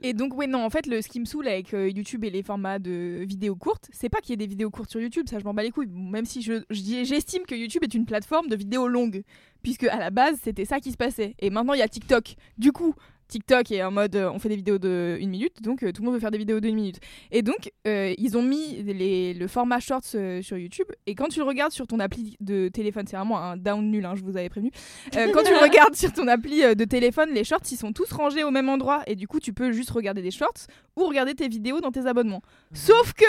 Et 0.02 0.12
donc, 0.12 0.36
ouais, 0.36 0.46
non, 0.46 0.64
en 0.64 0.70
fait, 0.70 0.86
le, 0.86 1.00
ce 1.00 1.08
qui 1.08 1.20
me 1.20 1.24
saoule 1.24 1.46
avec 1.46 1.72
euh, 1.72 1.88
YouTube 1.88 2.24
et 2.24 2.30
les 2.30 2.42
formats 2.42 2.78
de 2.78 3.24
vidéos 3.24 3.54
courtes, 3.54 3.88
c'est 3.92 4.08
pas 4.08 4.20
qu'il 4.20 4.30
y 4.30 4.34
ait 4.34 4.36
des 4.36 4.46
vidéos 4.46 4.70
courtes 4.70 4.90
sur 4.90 5.00
YouTube, 5.00 5.26
ça 5.30 5.38
je 5.38 5.44
m'en 5.44 5.54
bats 5.54 5.62
les 5.62 5.70
couilles. 5.70 5.88
Même 5.88 6.26
si 6.26 6.42
je, 6.42 6.64
je 6.68 7.04
j'estime 7.04 7.44
que 7.46 7.54
YouTube 7.54 7.84
est 7.84 7.94
une 7.94 8.04
plateforme 8.04 8.48
de 8.48 8.56
vidéos 8.56 8.88
longues, 8.88 9.22
puisque 9.62 9.84
à 9.84 9.98
la 9.98 10.10
base, 10.10 10.38
c'était 10.42 10.64
ça 10.64 10.80
qui 10.80 10.90
se 10.90 10.96
passait. 10.96 11.36
Et 11.38 11.50
maintenant, 11.50 11.74
il 11.74 11.78
y 11.78 11.82
a 11.82 11.88
TikTok. 11.88 12.34
Du 12.58 12.72
coup, 12.72 12.94
TikTok 13.28 13.70
est 13.70 13.82
en 13.82 13.90
mode 13.90 14.16
euh, 14.16 14.30
on 14.30 14.38
fait 14.38 14.48
des 14.48 14.56
vidéos 14.56 14.78
de 14.78 15.16
une 15.20 15.30
minute, 15.30 15.62
donc 15.62 15.82
euh, 15.82 15.92
tout 15.92 16.02
le 16.02 16.06
monde 16.06 16.14
veut 16.14 16.20
faire 16.20 16.30
des 16.30 16.38
vidéos 16.38 16.60
de 16.60 16.68
une 16.68 16.76
minute. 16.76 16.98
Et 17.30 17.42
donc, 17.42 17.72
euh, 17.86 18.14
ils 18.18 18.36
ont 18.36 18.42
mis 18.42 18.82
les, 18.82 19.34
le 19.34 19.48
format 19.48 19.80
shorts 19.80 20.16
sur 20.42 20.56
YouTube, 20.56 20.86
et 21.06 21.14
quand 21.14 21.28
tu 21.28 21.40
le 21.40 21.44
regardes 21.44 21.72
sur 21.72 21.86
ton 21.86 22.00
appli 22.00 22.36
de 22.40 22.68
téléphone, 22.68 23.06
c'est 23.06 23.16
vraiment 23.16 23.38
un 23.38 23.56
down 23.56 23.90
nul, 23.90 24.04
hein, 24.04 24.14
je 24.16 24.22
vous 24.22 24.36
avais 24.36 24.48
prévenu. 24.48 24.70
Quand 25.12 25.42
tu 25.42 25.52
le 25.52 25.62
regardes 25.62 25.94
sur 25.94 26.12
ton 26.12 26.28
appli 26.28 26.62
de 26.74 26.84
téléphone, 26.84 27.30
les 27.32 27.44
shorts, 27.44 27.60
ils 27.70 27.76
sont 27.76 27.92
tous 27.92 28.10
rangés 28.12 28.44
au 28.44 28.50
même 28.50 28.68
endroit, 28.68 29.02
et 29.06 29.16
du 29.16 29.26
coup, 29.26 29.40
tu 29.40 29.52
peux 29.52 29.72
juste 29.72 29.90
regarder 29.90 30.22
des 30.22 30.30
shorts 30.30 30.66
ou 30.96 31.04
regarder 31.04 31.34
tes 31.34 31.48
vidéos 31.48 31.80
dans 31.80 31.90
tes 31.90 32.06
abonnements. 32.06 32.42
Sauf 32.72 33.12
que 33.12 33.24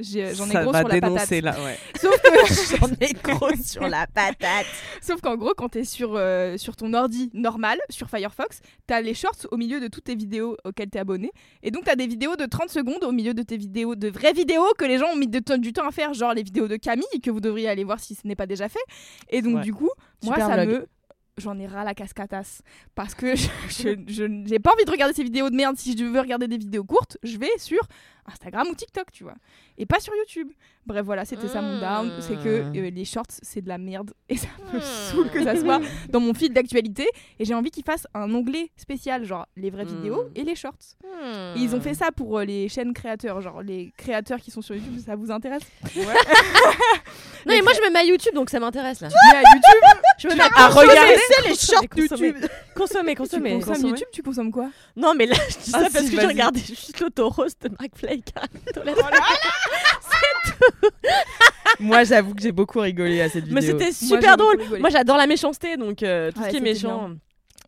j'en 0.00 0.46
ai 0.48 0.52
Ça 0.52 0.62
gros 0.62 0.72
sur 0.72 0.88
la 0.88 1.00
patate. 1.00 1.00
dénoncer 1.02 1.40
là, 1.40 1.56
ouais. 1.64 1.78
Sauf 2.00 2.20
que 2.22 2.76
J'en 2.78 2.88
ai 3.00 3.12
gros 3.14 3.50
sur 3.62 3.88
la 3.88 4.06
patate. 4.06 4.66
Sauf 5.02 5.20
qu'en 5.20 5.36
gros, 5.36 5.54
quand 5.56 5.68
t'es 5.70 5.84
sur, 5.84 6.14
euh, 6.16 6.56
sur 6.56 6.76
ton 6.76 6.94
ordi 6.94 7.30
normal, 7.34 7.78
sur 7.90 8.08
Firefox, 8.08 8.60
t'as 8.86 9.00
les 9.00 9.14
shorts 9.14 9.46
au 9.50 9.56
milieu 9.56 9.80
de 9.80 9.88
toutes 9.88 10.04
tes 10.04 10.14
vidéos 10.14 10.56
auxquelles 10.64 10.90
t'es 10.90 10.98
abonné. 10.98 11.30
Et 11.62 11.70
donc 11.70 11.84
t'as 11.84 11.96
des 11.96 12.06
vidéos 12.06 12.36
de 12.36 12.46
30 12.46 12.70
secondes 12.70 13.04
au 13.04 13.12
milieu 13.12 13.34
de 13.34 13.42
tes 13.42 13.56
vidéos, 13.56 13.94
de 13.96 14.08
vraies 14.08 14.32
vidéos 14.32 14.72
que 14.78 14.84
les 14.84 14.98
gens 14.98 15.08
ont 15.12 15.16
mis 15.16 15.28
de 15.28 15.38
du 15.58 15.72
temps 15.72 15.88
à 15.88 15.92
faire, 15.92 16.14
genre 16.14 16.34
les 16.34 16.42
vidéos 16.42 16.68
de 16.68 16.76
Camille, 16.76 17.20
que 17.22 17.30
vous 17.30 17.40
devriez 17.40 17.68
aller 17.68 17.84
voir 17.84 18.00
si 18.00 18.14
ce 18.14 18.26
n'est 18.26 18.36
pas 18.36 18.46
déjà 18.46 18.68
fait. 18.68 18.78
Et 19.30 19.42
donc 19.42 19.56
Ouais. 19.56 19.62
du 19.62 19.72
coup, 19.72 19.90
moi 20.22 20.34
Super 20.34 20.46
ça 20.48 20.66
me... 20.66 20.86
J'en 21.38 21.56
ai 21.58 21.66
ras 21.68 21.84
la 21.84 21.94
cascatasse. 21.94 22.62
Parce 22.96 23.14
que 23.14 23.34
je, 23.68 24.42
j'ai 24.46 24.58
pas 24.58 24.72
envie 24.72 24.84
de 24.84 24.90
regarder 24.90 25.14
ces 25.14 25.22
vidéos 25.22 25.50
de 25.50 25.54
merde. 25.54 25.76
Si 25.76 25.96
je 25.96 26.04
veux 26.04 26.20
regarder 26.20 26.48
des 26.48 26.58
vidéos 26.58 26.82
courtes, 26.84 27.16
je 27.22 27.38
vais 27.38 27.48
sur 27.58 27.78
Instagram 28.28 28.68
ou 28.70 28.74
TikTok, 28.74 29.10
tu 29.12 29.24
vois. 29.24 29.34
Et 29.78 29.86
pas 29.86 29.98
sur 30.00 30.14
YouTube. 30.14 30.50
Bref, 30.86 31.04
voilà, 31.04 31.24
c'était 31.24 31.48
ça 31.48 31.60
mon 31.60 31.78
down. 31.80 32.10
C'est 32.20 32.36
que 32.36 32.48
euh, 32.76 32.90
les 32.90 33.04
shorts, 33.04 33.24
c'est 33.42 33.60
de 33.60 33.68
la 33.68 33.76
merde. 33.78 34.12
Et 34.28 34.36
ça 34.36 34.48
me 34.72 34.80
saoule 34.80 35.30
que 35.30 35.42
ça 35.44 35.54
soit 35.60 35.80
dans 36.08 36.20
mon 36.20 36.32
feed 36.34 36.52
d'actualité. 36.52 37.06
Et 37.38 37.44
j'ai 37.44 37.54
envie 37.54 37.70
qu'ils 37.70 37.84
fassent 37.84 38.06
un 38.14 38.32
onglet 38.34 38.70
spécial, 38.76 39.24
genre 39.24 39.46
les 39.56 39.70
vraies 39.70 39.84
Mm. 39.84 39.96
vidéos 39.96 40.28
et 40.34 40.44
les 40.44 40.54
shorts. 40.54 40.74
Et 41.56 41.58
ils 41.60 41.74
ont 41.74 41.80
fait 41.80 41.94
ça 41.94 42.10
pour 42.12 42.38
euh, 42.38 42.44
les 42.44 42.68
chaînes 42.68 42.94
créateurs, 42.94 43.40
genre 43.40 43.60
les 43.62 43.92
créateurs 43.96 44.38
qui 44.40 44.50
sont 44.50 44.62
sur 44.62 44.74
YouTube, 44.74 44.98
ça 45.04 45.16
vous 45.16 45.30
intéresse? 45.30 45.62
Non, 47.46 47.54
mais 47.54 47.62
moi 47.62 47.72
je 47.74 47.80
me 47.80 47.90
mets 47.92 48.00
à 48.00 48.04
YouTube, 48.04 48.34
donc 48.34 48.50
ça 48.50 48.58
m'intéresse 48.60 49.00
là. 49.00 49.08
Mais 49.32 49.38
à 49.38 49.40
YouTube, 49.40 50.02
Je 50.18 50.28
me 50.28 50.34
mets 50.34 50.42
à 50.42 50.48
Ah, 50.56 50.68
regardez 50.68 51.16
les 51.48 51.54
shorts. 51.54 51.82
YouTube. 51.96 52.36
Consommer, 52.74 53.12
tu 53.12 53.16
consommer. 53.22 53.52
consommes 53.54 53.74
consommer. 53.74 53.88
YouTube, 53.90 54.08
tu 54.12 54.22
consommes 54.22 54.52
quoi? 54.52 54.70
Non, 54.96 55.14
mais 55.14 55.26
là, 55.26 55.36
je 55.48 55.56
dis 55.64 55.70
Ah, 55.72 55.84
ça 55.84 55.90
parce 55.90 56.04
si, 56.04 56.14
que 56.14 56.20
j'ai 56.20 56.26
regardé 56.26 56.60
juste 56.60 57.00
l'auto-roast 57.00 57.62
de 57.62 57.70
McFly 57.80 58.17
là. 58.36 58.42
Moi, 61.80 62.04
j'avoue 62.04 62.34
que 62.34 62.42
j'ai 62.42 62.52
beaucoup 62.52 62.80
rigolé 62.80 63.20
à 63.20 63.28
cette 63.28 63.44
vidéo. 63.44 63.54
Mais 63.54 63.62
c'était 63.62 63.92
super 63.92 64.36
drôle. 64.36 64.58
Moi, 64.80 64.90
j'adore 64.90 65.16
la 65.16 65.26
méchanceté, 65.26 65.76
donc 65.76 66.02
euh, 66.02 66.32
tout 66.32 66.40
Ouais, 66.40 66.46
ce 66.46 66.50
qui 66.50 66.56
est 66.56 66.60
méchant. 66.60 67.10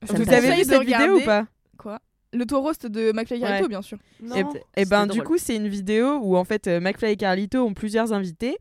Vous 0.02 0.32
avez 0.32 0.54
vu 0.56 0.64
cette 0.64 0.82
vidéo 0.82 1.18
ou 1.18 1.24
pas 1.24 1.46
Quoi? 1.78 1.98
Le 2.32 2.44
roast 2.56 2.86
de 2.86 3.12
McFly 3.12 3.38
et 3.38 3.40
Carlito, 3.40 3.62
Ouais. 3.64 3.68
bien 3.68 3.82
sûr. 3.82 3.98
Et, 4.20 4.42
Non, 4.42 4.52
et 4.76 4.84
ben 4.84 5.02
c'était 5.02 5.12
du 5.12 5.18
drôle. 5.18 5.26
coup, 5.26 5.38
c'est 5.38 5.56
une 5.56 5.68
vidéo 5.68 6.18
où 6.22 6.36
en 6.36 6.44
fait 6.44 6.68
euh, 6.68 6.80
McFly 6.80 7.12
et 7.12 7.16
Carlito 7.16 7.58
ont 7.58 7.74
plusieurs 7.74 8.12
invités. 8.12 8.56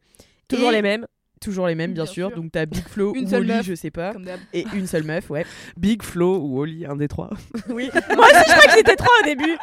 toujours 0.47 0.71
Et- 0.71 0.75
les 0.75 0.81
mêmes. 0.81 1.05
Toujours 1.41 1.67
les 1.67 1.75
mêmes, 1.75 1.93
bien, 1.93 2.03
Bien 2.03 2.11
sûr. 2.13 2.27
sûr. 2.29 2.35
Donc 2.37 2.51
t'as 2.51 2.65
Big 2.65 2.85
Flo 2.87 3.13
Une 3.15 3.33
ou 3.33 3.43
meuf. 3.43 3.65
je 3.65 3.73
sais 3.75 3.91
pas. 3.91 4.13
Et 4.53 4.65
une 4.73 4.87
seule 4.87 5.03
meuf, 5.03 5.29
ouais. 5.29 5.45
Big 5.77 6.03
Flo 6.03 6.37
ou 6.39 6.59
Oli, 6.59 6.85
un 6.85 6.95
des 6.95 7.07
trois. 7.07 7.29
Oui. 7.69 7.89
Moi 8.15 8.25
aussi, 8.25 8.43
je 8.47 8.51
crois 8.51 8.65
que 8.65 8.77
c'était 8.77 8.95
trois 8.95 9.13
au 9.21 9.25
début. 9.25 9.57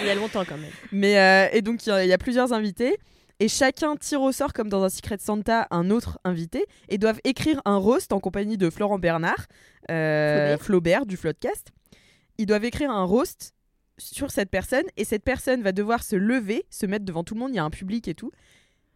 Il 0.00 0.06
y 0.06 0.10
a 0.10 0.14
longtemps 0.14 0.44
quand 0.46 0.56
même. 0.56 0.70
Mais 0.92 1.18
euh, 1.18 1.48
et 1.52 1.62
donc 1.62 1.84
il 1.86 1.90
y, 1.90 1.92
a- 1.92 2.04
il 2.04 2.08
y 2.08 2.12
a 2.12 2.18
plusieurs 2.18 2.52
invités 2.52 2.96
et 3.40 3.48
chacun 3.48 3.96
tire 3.96 4.20
au 4.22 4.32
sort 4.32 4.52
comme 4.52 4.68
dans 4.68 4.82
un 4.82 4.88
Secret 4.88 5.18
Santa 5.20 5.66
un 5.70 5.90
autre 5.90 6.18
invité 6.24 6.64
et 6.88 6.98
doivent 6.98 7.20
écrire 7.24 7.60
un 7.64 7.76
roast 7.76 8.12
en 8.12 8.18
compagnie 8.20 8.56
de 8.58 8.68
Florent 8.70 8.98
Bernard, 8.98 9.46
euh, 9.90 10.56
Flaubert 10.58 11.06
du 11.06 11.16
Floodcast. 11.16 11.68
Ils 12.38 12.46
doivent 12.46 12.64
écrire 12.64 12.90
un 12.90 13.04
roast 13.04 13.52
sur 13.98 14.30
cette 14.30 14.50
personne 14.50 14.84
et 14.96 15.04
cette 15.04 15.22
personne 15.24 15.62
va 15.62 15.72
devoir 15.72 16.02
se 16.02 16.16
lever, 16.16 16.64
se 16.70 16.86
mettre 16.86 17.04
devant 17.04 17.24
tout 17.24 17.34
le 17.34 17.40
monde, 17.40 17.50
il 17.52 17.56
y 17.56 17.60
a 17.60 17.64
un 17.64 17.70
public 17.70 18.08
et 18.08 18.14
tout, 18.14 18.30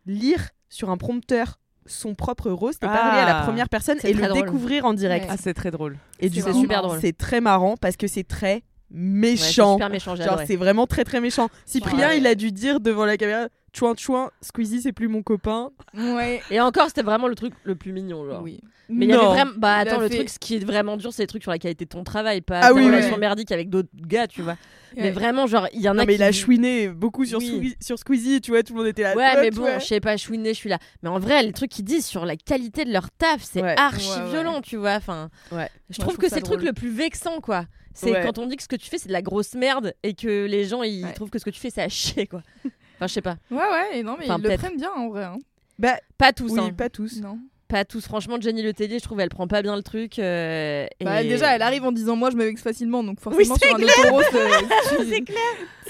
lire 0.07 0.51
sur 0.69 0.91
un 0.91 0.97
prompteur 0.97 1.59
son 1.87 2.15
propre 2.15 2.51
roast 2.51 2.83
et 2.83 2.87
Ah. 2.89 2.97
parler 2.97 3.21
à 3.21 3.27
la 3.27 3.43
première 3.43 3.69
personne 3.69 3.99
C'est 4.01 4.11
et 4.11 4.15
le 4.15 4.27
drôle. 4.29 4.43
découvrir 4.45 4.85
en 4.85 4.93
direct. 4.95 5.27
Ouais. 5.27 5.33
Ah, 5.35 5.37
c'est 5.41 5.55
très 5.55 5.71
drôle. 5.71 5.97
Et 6.21 6.29
C'est 6.29 6.31
du 6.31 6.43
coup, 6.45 6.67
c'est 7.01 7.17
très 7.17 7.41
marrant 7.41 7.77
parce 7.77 7.97
que 7.97 8.07
c'est 8.07 8.25
très 8.25 8.55
Ouais, 8.55 8.63
c'est 8.91 8.99
méchant. 8.99 9.73
super 9.75 9.89
méchant, 9.91 10.15
Genre, 10.17 10.41
c'est 10.47 10.57
vraiment 10.57 10.87
très 10.87 11.05
très 11.05 11.21
méchant. 11.21 11.49
Cyprien, 11.65 12.09
Ouais. 12.09 12.19
il 12.19 12.27
a 12.27 12.35
dû 12.35 12.53
dire 12.53 12.79
devant 12.79 13.07
la 13.07 13.17
caméra 13.17 13.47
Chouin 13.75 13.95
chouin, 13.97 14.31
Squeezie, 14.43 14.83
c'est 14.83 14.93
plus 14.93 15.09
mon 15.09 15.23
copain. 15.23 15.71
Ouais. 15.97 16.43
Et 16.51 16.61
encore, 16.61 16.89
c'était 16.89 17.03
vraiment 17.03 17.27
le 17.27 17.35
truc 17.35 17.55
le 17.65 17.75
plus 17.75 17.93
mignon, 17.93 18.27
genre. 18.29 18.43
Oui. 18.43 18.61
Mais 18.91 19.07
il 19.07 19.11
y 19.11 19.15
avait 19.15 19.25
vraiment. 19.25 19.53
Bah 19.57 19.77
attends, 19.77 19.99
le 20.01 20.09
fait- 20.09 20.17
truc, 20.17 20.29
ce 20.29 20.39
qui 20.39 20.57
est 20.57 20.65
vraiment 20.65 20.99
dur, 20.99 21.11
c'est 21.15 21.23
les 21.23 21.27
trucs 21.27 21.41
sur 21.43 21.51
la 21.53 21.59
qualité 21.59 21.87
de 21.87 21.89
ton 21.91 22.05
travail, 22.05 22.43
pas 22.43 22.59
Ah 22.59 22.69
ta 22.69 22.75
oui, 22.75 22.85
relation 22.85 23.17
merdique 23.17 23.51
avec 23.51 23.71
d'autres 23.71 23.89
gars, 23.95 24.27
tu 24.27 24.43
vois. 24.43 24.57
Mais 24.95 25.11
vraiment, 25.11 25.47
genre, 25.47 25.69
il 25.73 25.81
y 25.81 25.89
en 25.89 25.95
Non, 25.95 26.01
a 26.03 26.05
mais 26.05 26.13
qui. 26.13 26.19
il 26.19 26.23
a 26.23 26.33
chouiné 26.33 26.89
beaucoup 26.89 27.25
sur, 27.25 27.39
Oui. 27.39 27.47
Squeezie, 27.47 27.77
sur 27.81 27.99
Squeezie, 27.99 28.41
tu 28.43 28.51
vois, 28.51 28.63
tout 28.63 28.75
le 28.75 28.81
monde 28.81 28.89
était 28.89 29.03
là. 29.05 29.17
Ouais, 29.17 29.41
mais 29.41 29.51
bon, 29.51 29.67
je 29.81 29.85
sais 29.87 30.01
pas, 30.01 30.19
chouiné, 30.19 30.51
je 30.51 30.59
suis 30.59 30.69
là. 30.69 30.79
Mais 31.03 31.09
en 31.09 31.19
vrai, 31.19 31.43
les 31.43 31.53
trucs 31.55 31.71
qu'ils 31.71 31.87
disent 31.87 32.05
sur 32.05 32.27
la 32.27 32.37
qualité 32.37 32.85
de 32.85 32.93
leur 32.93 33.11
taf, 33.13 33.43
c'est 33.43 33.63
Ouais. 33.63 33.75
archi 33.79 34.11
Ouais, 34.11 34.17
ouais. 34.25 34.31
violent, 34.31 34.61
tu 34.61 34.77
vois. 34.77 34.97
Enfin, 34.97 35.31
Ouais. 35.51 35.71
je 35.89 35.99
trouve 35.99 36.13
trouve 36.17 36.19
que 36.25 36.29
c'est 36.29 36.41
le 36.41 36.43
truc 36.43 36.63
le 36.63 36.75
plus 36.75 36.91
vexant, 36.91 37.41
quoi. 37.41 37.65
C'est 37.95 38.13
Ouais. 38.13 38.23
quand 38.23 38.37
on 38.39 38.47
dit 38.47 38.57
que 38.57 38.63
ce 38.63 38.69
que 38.69 38.77
tu 38.77 38.91
fais, 38.91 38.99
c'est 38.99 39.09
de 39.09 39.13
la 39.15 39.23
grosse 39.23 39.55
merde 39.55 39.95
et 40.03 40.13
que 40.15 40.45
les 40.47 40.65
gens, 40.65 40.83
ils 40.83 41.05
Ouais. 41.05 41.13
trouvent 41.15 41.31
que 41.31 41.39
ce 41.39 41.45
que 41.47 41.51
tu 41.51 41.61
fais, 41.61 41.71
c'est 41.71 41.83
à 41.83 41.89
chier, 41.89 42.27
quoi. 42.27 42.43
Enfin, 43.03 43.09
je 43.09 43.15
sais 43.15 43.21
pas. 43.23 43.37
Ouais, 43.51 43.57
ouais, 43.57 43.99
et 43.99 44.03
non, 44.05 44.15
mais 44.17 44.27
Enfin, 44.27 44.37
ils 44.39 44.43
le 44.43 44.49
peut-être. 44.49 44.61
prennent 44.61 44.77
bien 44.77 44.93
en 44.93 45.09
vrai. 45.09 45.25
hein. 45.25 45.39
Bah, 45.77 45.97
Pas 46.19 46.33
tous, 46.33 46.53
oui, 46.53 46.61
hein. 46.61 46.73
pas 46.73 46.89
tous. 46.89 47.21
Non. 47.21 47.37
Pas 47.73 47.87
tous. 47.87 48.05
Franchement, 48.05 48.37
Jenny 48.39 48.63
Letellier, 48.63 48.99
je 48.99 49.03
trouve, 49.05 49.19
elle 49.21 49.31
prend 49.31 49.49
pas 49.49 49.63
bien 49.63 49.75
le 49.77 49.83
truc. 49.83 50.19
euh, 50.19 50.87
Bah, 51.03 51.23
et- 51.23 51.29
déjà, 51.29 51.55
elle 51.57 51.63
arrive 51.63 51.85
en 51.85 51.91
disant 51.93 52.17
Moi, 52.17 52.29
je 52.31 52.37
me 52.37 52.45
vexe 52.45 52.61
facilement, 52.63 53.03
donc 53.03 53.19
forcément, 53.19 53.55
c'est 53.59 53.67
sur 53.69 53.77
un 53.77 53.83
autoroute, 53.83 54.35
euh, 54.35 54.49
tu- 54.99 55.09
C'est 55.09 55.21
clair. 55.23 55.39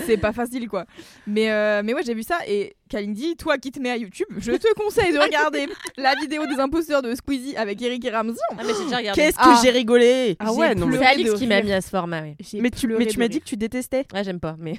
c'est 0.07 0.17
pas 0.17 0.33
facile, 0.33 0.69
quoi. 0.69 0.85
Mais, 1.27 1.51
euh, 1.51 1.83
mais 1.85 1.93
ouais, 1.93 2.03
j'ai 2.07 2.15
vu 2.15 2.23
ça, 2.23 2.39
et 2.47 2.75
Kalindi, 2.89 3.35
toi 3.37 3.59
qui 3.59 3.73
te 3.73 3.81
mets 3.81 3.91
à 3.91 3.97
YouTube, 3.97 4.29
je 4.39 4.53
te 4.53 4.73
conseille 4.75 5.13
de 5.13 5.19
regarder 5.19 5.67
la 5.97 6.15
vidéo 6.15 6.47
des 6.47 6.61
imposteurs 6.61 7.03
de 7.03 7.17
Squeezie 7.17 7.57
avec 7.57 7.83
Eric 7.83 8.05
et 8.05 8.11
Ramsey. 8.11 8.37
Ah, 8.53 8.63
mais 8.65 8.73
j'ai 8.79 8.85
déjà 8.85 8.99
regardé. 8.99 9.21
Qu'est-ce 9.21 9.37
que 9.37 9.43
Ah. 9.45 9.61
j'ai 9.63 9.71
rigolé 9.71 10.37
Ah 10.39 10.53
ouais, 10.53 10.77
non, 10.77 10.87
mais- 10.87 10.99
C'est 10.99 11.07
Alix 11.07 11.33
de 11.33 11.37
qui 11.37 11.47
m'a 11.49 11.63
mis 11.63 11.73
à 11.73 11.81
ce 11.81 11.89
format, 11.91 12.23
oui. 12.23 12.37
Mais 12.61 12.71
tu, 12.71 12.87
mais 12.87 13.07
tu 13.07 13.19
m'as 13.19 13.27
dit 13.27 13.41
que 13.41 13.45
tu 13.45 13.57
détestais. 13.57 14.07
Ouais, 14.15 14.23
j'aime 14.23 14.39
pas, 14.39 14.55
mais. 14.57 14.75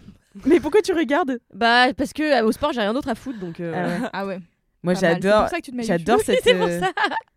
Mais 0.46 0.62
pourquoi 0.62 0.82
tu 0.82 0.94
regardes? 0.94 1.40
Bah, 1.54 1.94
parce 1.98 2.14
que 2.14 2.24
euh, 2.24 2.46
au 2.46 2.52
sport, 2.54 2.72
j'ai 2.72 2.80
rien 2.80 2.94
d'autre 2.94 3.10
à 3.10 3.16
foutre, 3.16 3.40
donc. 3.40 3.60
euh, 3.60 4.00
Ah 4.14 4.26
ouais. 4.26 4.40
Moi, 4.84 4.94
j'adore. 4.96 5.42
pour 5.42 5.50
ça 5.50 5.58
que 5.60 5.66
tu 5.66 5.72
te 5.72 5.76
mets 5.78 5.84
à 5.84 5.98
J'adore 5.98 6.20
cette. 6.26 6.46
euh, 6.48 6.80
ça. 6.80 6.92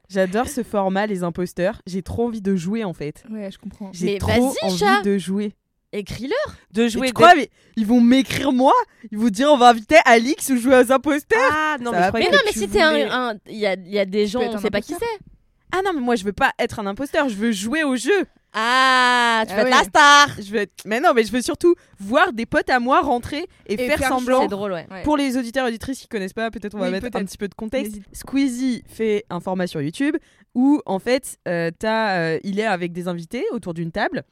J'adore 0.09 0.49
ce 0.49 0.63
format, 0.63 1.07
les 1.07 1.23
imposteurs. 1.23 1.81
J'ai 1.87 2.03
trop 2.03 2.27
envie 2.27 2.41
de 2.43 2.55
jouer 2.57 2.85
en 2.85 2.93
fait. 2.93 3.25
Ouais, 3.31 3.51
je 3.51 3.59
comprends. 3.59 3.91
J'ai 3.93 4.19
trop 4.19 4.33
envie 4.65 4.79
chat. 4.79 5.03
de 5.03 5.19
jouer. 5.19 5.53
Écris-le. 5.93 6.35
De 6.73 6.89
jouer 6.89 7.07
tu 7.09 7.13
crois, 7.15 7.35
mais 7.37 7.49
ils 7.77 7.87
vont 7.87 8.01
m'écrire 8.01 8.53
moi 8.53 8.75
Ils 9.11 9.19
vont 9.19 9.29
dire 9.29 9.49
on 9.51 9.57
va 9.57 9.71
inviter 9.71 9.97
Alix 10.05 10.51
ou 10.51 10.57
jouer 10.59 10.77
aux 10.85 10.93
imposteurs 10.93 11.39
Ah 11.51 11.77
non, 11.81 11.93
Ça 11.93 11.99
mais 12.01 12.07
je 12.07 12.13
Mais 12.13 12.27
que 12.27 12.33
non, 12.33 12.39
mais 12.45 12.53
si 12.53 12.69
t'es 12.69 12.85
voulais- 12.85 13.05
un. 13.11 13.35
Il 13.49 13.57
y 13.57 13.67
a, 13.67 13.75
il 13.75 13.89
y 13.89 13.99
a 13.99 14.05
des 14.05 14.27
gens, 14.27 14.41
on 14.43 14.59
sait 14.59 14.71
pas 14.71 14.81
qui 14.81 14.95
c'est. 14.95 15.25
Ah 15.73 15.81
non, 15.85 15.93
mais 15.95 16.01
moi 16.01 16.15
je 16.17 16.25
veux 16.25 16.33
pas 16.33 16.53
être 16.59 16.79
un 16.81 16.87
imposteur, 16.87 17.29
je 17.29 17.35
veux 17.35 17.53
jouer 17.53 17.83
au 17.85 17.97
jeu. 17.97 18.27
Ah, 18.59 19.45
tu 19.47 19.53
Ah 19.53 19.57
vas 19.57 19.69
être 19.69 19.77
la 19.77 19.85
star. 19.85 20.29
Je 20.41 20.51
veux 20.51 20.61
être... 20.61 20.83
Mais 20.87 20.99
non, 20.99 21.13
mais 21.15 21.25
je 21.25 21.31
veux 21.31 21.43
surtout 21.43 21.75
voir 22.01 22.33
des 22.33 22.47
potes 22.47 22.71
à 22.71 22.81
moi 22.81 23.03
rentrer 23.03 23.47
et, 23.67 23.75
Et 23.75 23.77
faire, 23.77 23.99
faire 23.99 24.09
semblant. 24.09 24.41
C'est 24.43 24.49
drôle, 24.49 24.73
ouais. 24.73 24.87
Pour 25.05 25.19
les 25.19 25.37
auditeurs 25.37 25.67
et 25.67 25.69
auditrices 25.69 26.01
qui 26.01 26.09
connaissent 26.09 26.33
pas, 26.33 26.51
peut-être 26.51 26.75
on 26.75 26.79
va 26.79 26.87
Oui, 26.87 26.93
mettre 26.93 27.15
un 27.15 27.25
petit 27.25 27.37
peu 27.37 27.49
de 27.49 27.55
contexte. 27.55 27.97
Squeezie 28.13 28.83
fait 28.87 29.25
un 29.29 29.41
format 29.41 29.67
sur 29.67 29.83
YouTube 29.83 30.17
où 30.55 30.81
en 30.87 30.99
fait 30.99 31.37
euh, 31.47 31.71
euh, 31.85 32.39
il 32.45 32.59
est 32.59 32.65
avec 32.65 32.93
des 32.93 33.09
invités 33.09 33.45
autour 33.53 33.75
d'une 33.75 33.93
table 33.93 34.25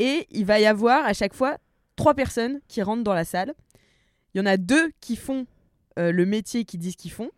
et 0.00 0.26
il 0.30 0.44
va 0.44 0.58
y 0.58 0.66
avoir 0.66 1.04
à 1.04 1.12
chaque 1.12 1.34
fois 1.34 1.56
trois 1.94 2.14
personnes 2.14 2.60
qui 2.66 2.82
rentrent 2.82 3.04
dans 3.04 3.14
la 3.14 3.24
salle. 3.24 3.54
Il 4.34 4.38
y 4.38 4.40
en 4.40 4.46
a 4.46 4.56
deux 4.56 4.90
qui 5.00 5.14
font 5.14 5.46
euh, 5.98 6.10
le 6.10 6.26
métier 6.26 6.64
qu'ils 6.64 6.80
disent 6.80 6.96
qu'ils 6.96 7.12
font. 7.12 7.30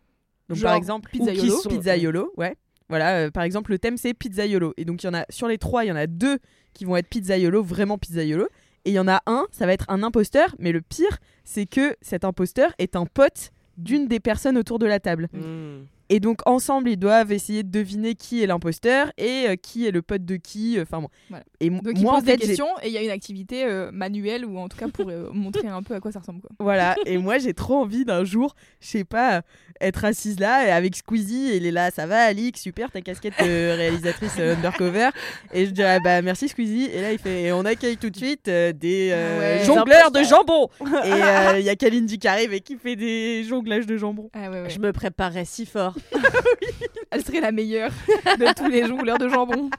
Donc 0.49 0.61
par 0.61 0.73
exemple 0.73 1.11
pizzaiolo. 1.11 1.41
ou 1.41 1.57
qui 1.57 1.61
sont- 1.63 1.69
pizzaiolo, 1.69 2.33
ouais. 2.37 2.55
Voilà, 2.93 3.21
euh, 3.21 3.31
par 3.31 3.41
exemple 3.41 3.71
le 3.71 3.79
thème 3.79 3.97
c'est 3.97 4.13
pizzaiolo 4.13 4.75
et 4.77 4.85
donc 4.85 5.01
il 5.01 5.07
y 5.07 5.09
en 5.09 5.15
a 5.15 5.25
sur 5.31 5.47
les 5.47 5.57
trois, 5.57 5.83
il 5.83 5.87
y 5.87 5.91
en 5.91 5.95
a 5.95 6.05
deux 6.05 6.37
qui 6.75 6.85
vont 6.85 6.95
être 6.95 7.07
pizzaiolo, 7.07 7.63
vraiment 7.63 7.97
pizzaiolo 7.97 8.47
et 8.85 8.91
il 8.91 8.93
y 8.93 8.99
en 8.99 9.07
a 9.07 9.23
un, 9.25 9.47
ça 9.49 9.65
va 9.65 9.73
être 9.73 9.85
un 9.87 10.03
imposteur, 10.03 10.55
mais 10.59 10.71
le 10.71 10.81
pire 10.81 11.17
c'est 11.43 11.65
que 11.65 11.95
cet 12.01 12.23
imposteur 12.23 12.71
est 12.77 12.95
un 12.95 13.07
pote 13.07 13.49
d'une 13.79 14.07
des 14.07 14.19
personnes 14.19 14.59
autour 14.59 14.77
de 14.77 14.85
la 14.85 14.99
table. 14.99 15.27
Hmm. 15.33 15.85
Et 16.13 16.19
donc 16.19 16.39
ensemble, 16.45 16.89
ils 16.89 16.97
doivent 16.97 17.31
essayer 17.31 17.63
de 17.63 17.71
deviner 17.71 18.13
qui 18.13 18.43
est 18.43 18.47
l'imposteur 18.47 19.11
et 19.17 19.45
euh, 19.47 19.55
qui 19.55 19.87
est 19.87 19.91
le 19.91 20.01
pote 20.01 20.23
de 20.25 20.35
qui. 20.35 20.77
Enfin 20.79 21.01
bon. 21.01 21.09
Voilà. 21.29 21.43
Et 21.59 21.69
Donc, 21.69 21.81
ils 21.95 22.01
moi 22.03 22.13
en 22.13 22.15
posent 22.17 22.25
fait, 22.25 22.37
des 22.37 22.47
questions 22.47 22.67
et 22.83 22.87
il 22.87 22.93
y 22.93 22.97
a 22.97 23.01
une 23.01 23.09
activité 23.09 23.63
euh, 23.65 23.89
manuelle 23.91 24.45
ou 24.45 24.57
en 24.59 24.67
tout 24.69 24.77
cas 24.77 24.87
pour 24.89 25.09
euh, 25.09 25.29
montrer 25.33 25.67
un 25.67 25.81
peu 25.81 25.95
à 25.95 25.99
quoi 25.99 26.11
ça 26.11 26.19
ressemble. 26.19 26.41
Quoi. 26.41 26.51
voilà. 26.59 26.95
Et 27.05 27.17
moi, 27.17 27.37
j'ai 27.39 27.53
trop 27.53 27.77
envie 27.77 28.05
d'un 28.05 28.23
jour, 28.25 28.53
je 28.79 28.87
sais 28.87 29.03
pas, 29.03 29.37
euh, 29.37 29.41
être 29.81 30.05
assise 30.05 30.39
là 30.39 30.67
et 30.67 30.71
avec 30.71 30.95
Squeezie. 30.95 31.49
Et 31.51 31.57
il 31.57 31.65
est 31.65 31.71
là, 31.71 31.89
ça 31.91 32.05
va, 32.05 32.23
Alix, 32.25 32.61
super 32.61 32.91
ta 32.91 33.01
casquette 33.01 33.33
de 33.39 33.45
réalisatrice 33.75 34.35
euh, 34.39 34.55
undercover. 34.55 35.09
Et 35.53 35.65
je 35.65 35.71
dirais 35.71 35.99
bah 36.03 36.21
merci 36.21 36.47
Squeezie. 36.47 36.89
Et 36.93 37.01
là, 37.01 37.11
il 37.11 37.17
fait, 37.19 37.43
et 37.43 37.51
on 37.51 37.65
accueille 37.65 37.97
tout 37.97 38.09
de 38.09 38.17
suite 38.17 38.47
euh, 38.47 38.71
des 38.71 39.09
euh, 39.11 39.39
Ouais. 39.59 39.65
jongleurs 39.65 40.11
de 40.11 40.21
jambon. 40.23 40.69
et 41.05 41.11
euh, 41.11 41.59
il 41.59 41.65
y 41.65 41.69
a 41.69 41.75
Kalindi 41.75 42.19
qui 42.19 42.27
arrive 42.27 42.53
et 42.53 42.59
qui 42.61 42.75
fait 42.77 42.95
des 42.95 43.43
jonglages 43.43 43.87
de 43.87 43.97
jambon. 43.97 44.29
Ah 44.33 44.49
ouais, 44.51 44.61
ouais. 44.63 44.69
Je 44.69 44.79
me 44.79 44.91
préparerais 44.93 45.45
si 45.45 45.65
fort. 45.65 45.95
Elle 47.11 47.23
serait 47.23 47.41
la 47.41 47.51
meilleure 47.51 47.91
de 48.39 48.53
tous 48.55 48.67
les 48.67 48.85
jongleurs 48.87 49.17
de 49.17 49.27
jambon. 49.29 49.69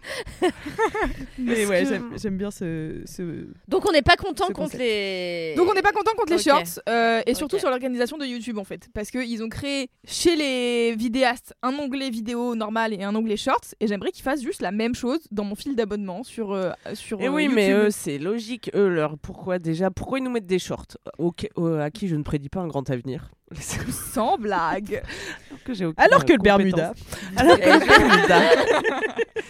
Mais 1.38 1.66
ouais, 1.66 1.82
que- 1.84 2.16
j'aime- 2.16 2.36
bien 2.36 2.50
ce, 2.50 3.02
ce, 3.06 3.46
Donc 3.68 3.88
on 3.88 3.92
n'est 3.92 4.02
pas 4.02 4.16
content 4.16 4.48
contre 4.48 4.76
les. 4.76 5.54
Donc 5.56 5.68
on 5.70 5.74
n'est 5.74 5.82
pas 5.82 5.92
content 5.92 6.12
contre 6.16 6.32
les 6.32 6.38
shorts 6.38 6.80
euh, 6.88 7.22
et 7.26 7.34
surtout 7.34 7.58
sur 7.58 7.70
l'organisation 7.70 8.16
de 8.18 8.24
YouTube 8.24 8.58
en 8.58 8.64
fait 8.64 8.88
parce 8.94 9.10
qu'ils 9.10 9.42
ont 9.42 9.48
créé 9.48 9.88
chez 10.06 10.36
les 10.36 10.94
vidéastes 10.96 11.54
un 11.62 11.72
onglet 11.78 12.10
vidéo 12.10 12.54
normal 12.54 12.92
et 12.92 13.02
un 13.02 13.14
onglet 13.14 13.36
shorts 13.36 13.74
et 13.80 13.86
j'aimerais 13.86 14.10
qu'ils 14.12 14.22
fassent 14.24 14.42
juste 14.42 14.62
la 14.62 14.70
même 14.72 14.94
chose 14.94 15.20
dans 15.30 15.44
mon 15.44 15.54
fil 15.54 15.74
d'abonnement 15.76 16.22
sur 16.22 16.52
euh, 16.52 16.70
sur 16.94 17.20
Et 17.20 17.26
euh, 17.26 17.30
oui, 17.30 17.48
mais 17.48 17.72
eux, 17.72 17.90
c'est 17.90 18.18
logique. 18.18 18.70
Eux, 18.74 18.88
leur 18.88 19.18
pourquoi 19.18 19.58
déjà 19.58 19.90
Pourquoi 19.90 20.18
ils 20.18 20.24
nous 20.24 20.30
mettent 20.30 20.46
des 20.46 20.58
shorts? 20.58 20.86
Ok, 21.18 21.48
euh, 21.58 21.80
À 21.80 21.90
qui 21.90 22.08
je 22.08 22.16
ne 22.16 22.22
prédis 22.22 22.48
pas 22.48 22.60
un 22.60 22.68
grand 22.68 22.88
avenir. 22.90 23.30
sans 24.14 24.36
blague. 24.38 25.02
que 25.64 25.74
j'ai 25.74 25.84
aucune, 25.86 26.02
Alors 26.02 26.24
que 26.24 26.32
le 26.32 26.38
Bermuda. 26.38 26.92
Alors 27.36 27.58
que 27.58 27.64
le 27.64 27.86
Bermuda. 27.86 28.40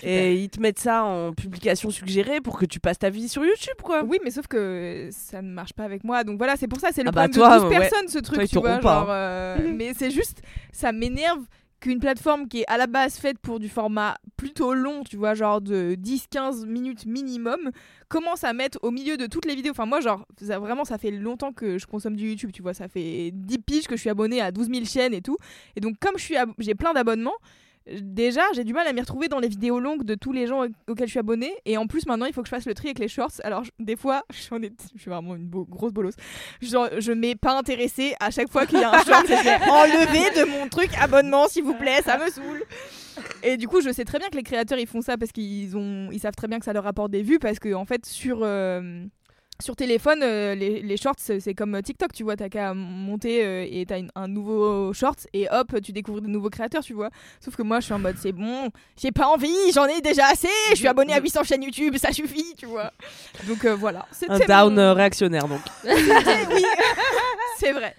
Et 0.03 0.35
ils 0.35 0.51
te 0.51 0.61
mettent 0.61 0.79
ça 0.79 1.05
en 1.05 1.33
publication 1.33 1.91
suggérée 1.91 2.41
pour 2.41 2.59
que 2.59 2.67
tu 2.67 2.81
passes 2.81 2.99
ta 2.99 3.11
vie 3.11 3.29
sur 3.29 3.45
YouTube, 3.45 3.77
quoi. 3.83 4.03
Oui, 4.05 4.19
mais 4.25 4.31
sauf 4.31 4.47
que 4.47 5.09
ça 5.13 5.41
ne 5.43 5.49
marche 5.51 5.73
pas 5.73 5.85
avec 5.85 6.05
moi. 6.05 6.25
Donc 6.25 6.39
voilà, 6.39 6.57
c'est 6.57 6.69
pour 6.69 6.81
ça, 6.81 6.89
c'est 6.93 7.03
le 7.03 7.09
Ah 7.09 7.13
bah 7.13 7.29
problème 7.29 7.49
toi, 7.49 7.57
de 7.59 7.63
12 7.65 7.71
ouais. 7.73 7.79
personnes 7.81 8.09
ce 8.09 8.19
truc, 8.19 8.35
Toi, 8.35 8.45
ils 8.45 8.49
tu 8.49 8.59
vois. 8.59 8.69
t'auront 8.79 8.83
pas, 8.83 8.95
Genre, 9.01 9.07
euh, 9.11 9.57
mais 9.75 9.93
c'est 9.97 10.11
juste, 10.11 10.43
ça 10.73 10.93
m'énerve 10.93 11.41
qu'une 11.85 12.01
plateforme 12.01 12.49
qui 12.49 12.63
est 12.63 12.67
à 12.67 12.79
la 12.79 12.87
base 12.87 13.19
faite 13.19 13.39
pour 13.39 13.61
du 13.61 13.69
format 13.69 14.17
plutôt 14.39 14.73
long, 14.73 15.05
tu 15.05 15.19
vois, 15.19 15.35
genre 15.35 15.61
de 15.61 15.95
10-15 15.97 16.65
minutes 16.65 17.05
minimum, 17.05 17.71
commence 18.09 18.43
à 18.43 18.55
mettre 18.55 18.79
au 18.81 18.91
milieu 18.91 19.19
de 19.19 19.27
toutes 19.27 19.45
les 19.45 19.55
vidéos. 19.55 19.73
Enfin, 19.73 19.85
moi, 19.85 20.01
genre, 20.01 20.27
vraiment, 20.41 20.87
ça 20.87 20.97
fait 20.97 21.11
longtemps 21.11 21.53
que 21.53 21.77
je 21.77 21.87
consomme 21.87 22.17
du 22.17 22.31
YouTube, 22.31 22.53
tu 22.55 22.63
vois. 22.63 22.73
Ça 22.73 22.89
fait 22.89 23.33
10 23.35 23.59
piges 23.59 23.87
que 23.87 23.97
je 23.97 24.01
suis 24.01 24.09
abonné 24.09 24.41
à 24.41 24.51
12 24.51 24.71
000 24.71 24.87
chaînes 24.87 25.13
et 25.13 25.21
tout. 25.21 25.37
Et 25.77 25.81
donc, 25.81 25.97
comme 26.01 26.17
j'ai 26.17 26.75
plein 26.75 26.95
d'abonnements, 26.95 27.37
déjà, 28.01 28.43
j'ai 28.55 28.65
du 28.65 28.73
mal 28.73 28.87
à 28.87 28.93
m'y 28.93 29.01
retrouver 29.01 29.29
dans 29.29 29.39
les 29.41 29.49
vidéos 29.49 29.79
longues 29.81 30.05
de 30.05 30.15
tous 30.15 30.33
les 30.33 30.47
gens 30.47 30.65
auxquels 30.89 31.07
je 31.07 31.11
suis 31.13 31.19
abonnée. 31.19 31.53
Et 31.65 31.77
en 31.77 31.87
plus, 31.87 32.07
maintenant, 32.07 32.27
il 32.27 32.33
faut 32.33 32.43
que 32.43 32.49
je 32.49 32.55
fasse 32.55 32.67
le 32.67 32.75
tri 32.75 32.89
avec 32.89 32.99
les 32.99 33.09
shorts. 33.09 33.33
Alors, 33.45 33.63
des 33.79 33.97
fois, 33.97 34.23
j'en 34.51 34.61
ai- 34.63 34.73
je 34.95 35.01
suis 35.01 35.11
vraiment 35.11 35.37
une 35.37 35.49
grosse 35.49 35.93
bolosse. 35.93 36.15
Genre, 36.61 36.89
je 36.99 37.13
mets 37.13 37.35
pas 37.35 37.59
intéressé 37.59 38.15
à 38.21 38.31
chaque 38.31 38.51
fois 38.51 38.67
qu'il 38.67 38.79
y 38.81 38.85
a 38.85 38.91
un 38.91 39.05
short. 39.05 39.25
enlever 39.31 40.41
de 40.41 40.45
mon 40.51 40.69
truc 40.69 40.91
abonnement, 41.01 41.49
s'il 41.49 41.65
vous 41.65 41.75
plaît, 41.75 42.01
ça 42.05 42.19
me 42.19 42.31
saoule. 42.31 42.63
Et 43.43 43.57
du 43.57 43.69
coup, 43.69 43.81
je 43.81 43.91
sais 43.93 44.05
très 44.05 44.19
bien 44.19 44.29
que 44.29 44.37
les 44.37 44.43
créateurs 44.43 44.79
ils 44.79 44.89
font 44.89 45.01
ça 45.01 45.17
parce 45.17 45.31
qu'ils 45.31 45.71
savent 46.21 46.35
très 46.35 46.49
bien 46.49 46.59
que 46.59 46.65
ça 46.65 46.73
leur 46.73 46.83
rapporte 46.85 47.11
des 47.13 47.23
vues 47.23 47.39
parce 47.39 47.59
que 47.61 47.73
en 47.75 47.85
fait 47.85 48.05
sur 48.07 48.41
euh, 48.43 49.05
sur 49.63 49.77
téléphone, 49.77 50.21
euh, 50.23 50.55
les, 50.55 50.83
les 50.83 50.97
shorts 50.97 51.15
c'est 51.19 51.55
comme 51.55 51.81
TikTok, 51.81 52.13
tu 52.13 52.25
vois, 52.25 52.37
t'as 52.37 52.49
qu'à 52.49 52.75
monter 52.75 53.45
euh, 53.45 53.67
et 53.71 53.87
t'as 53.87 54.01
un 54.15 54.27
nouveau 54.29 54.93
short 54.93 55.27
et 55.33 55.47
hop, 55.51 55.81
tu 55.83 55.93
découvres 55.93 56.21
de 56.21 56.27
nouveaux 56.27 56.51
créateurs, 56.51 56.83
tu 56.83 56.93
vois. 56.93 57.11
Sauf 57.41 57.55
que 57.57 57.63
moi, 57.63 57.81
je 57.81 57.85
suis 57.87 57.95
en 57.95 57.99
mode 57.99 58.17
c'est 58.19 58.33
bon, 58.33 58.71
j'ai 59.01 59.13
pas 59.13 59.27
envie, 59.29 59.55
j'en 59.73 59.87
ai 59.87 60.01
déjà 60.01 60.27
assez, 60.27 60.49
je 60.71 60.77
suis 60.77 60.89
abonné 60.89 61.13
à 61.15 61.21
800 61.21 61.45
chaînes 61.45 61.63
YouTube, 61.63 61.97
ça 61.97 62.13
suffit, 62.13 62.55
tu 62.59 62.67
vois. 62.67 62.93
Donc 63.47 63.65
euh, 63.65 63.75
voilà, 63.75 64.07
Un 64.29 64.39
down 64.41 64.75
mon- 64.75 64.81
euh, 64.81 64.93
réactionnaire 64.93 65.47
donc. 65.47 65.61
oui, 65.85 65.93
c'est 67.59 67.73
vrai. 67.73 67.95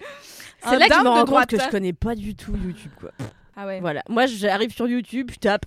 C'est 0.68 0.78
là 0.78 0.88
que 0.88 0.94
je 0.94 1.00
me 1.00 1.08
rends 1.08 1.24
compte 1.24 1.46
que 1.46 1.60
je 1.60 1.68
connais 1.68 1.92
pas 1.92 2.14
du 2.14 2.34
tout 2.34 2.52
YouTube 2.56 2.90
quoi. 3.00 3.10
Ah 3.56 3.66
ouais. 3.66 3.80
Voilà, 3.80 4.02
moi 4.08 4.26
j'arrive 4.26 4.74
sur 4.74 4.86
YouTube, 4.86 5.30
je 5.32 5.38
tape 5.38 5.64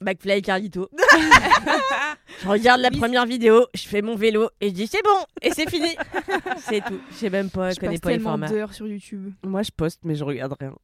McFly 0.00 0.38
et 0.38 0.42
Carlito. 0.42 0.88
je 2.42 2.48
regarde 2.48 2.80
la 2.80 2.90
première 2.90 3.26
vidéo, 3.26 3.66
je 3.74 3.86
fais 3.86 4.02
mon 4.02 4.14
vélo 4.14 4.48
et 4.60 4.68
je 4.68 4.74
dis 4.74 4.86
c'est 4.86 5.02
bon 5.02 5.18
et 5.42 5.50
c'est 5.50 5.68
fini. 5.68 5.96
c'est 6.58 6.84
tout. 6.84 7.00
Je 7.10 7.16
sais 7.16 7.30
même 7.30 7.50
pas, 7.50 7.70
je 7.70 7.80
connais 7.80 7.98
pas 7.98 8.10
les 8.10 8.16
tellement 8.16 8.30
formats. 8.30 8.48
d'heures 8.48 8.74
sur 8.74 8.86
YouTube. 8.86 9.32
Moi 9.44 9.62
je 9.62 9.70
poste 9.70 10.00
mais 10.04 10.14
je 10.14 10.24
regarde 10.24 10.54
rien. 10.58 10.74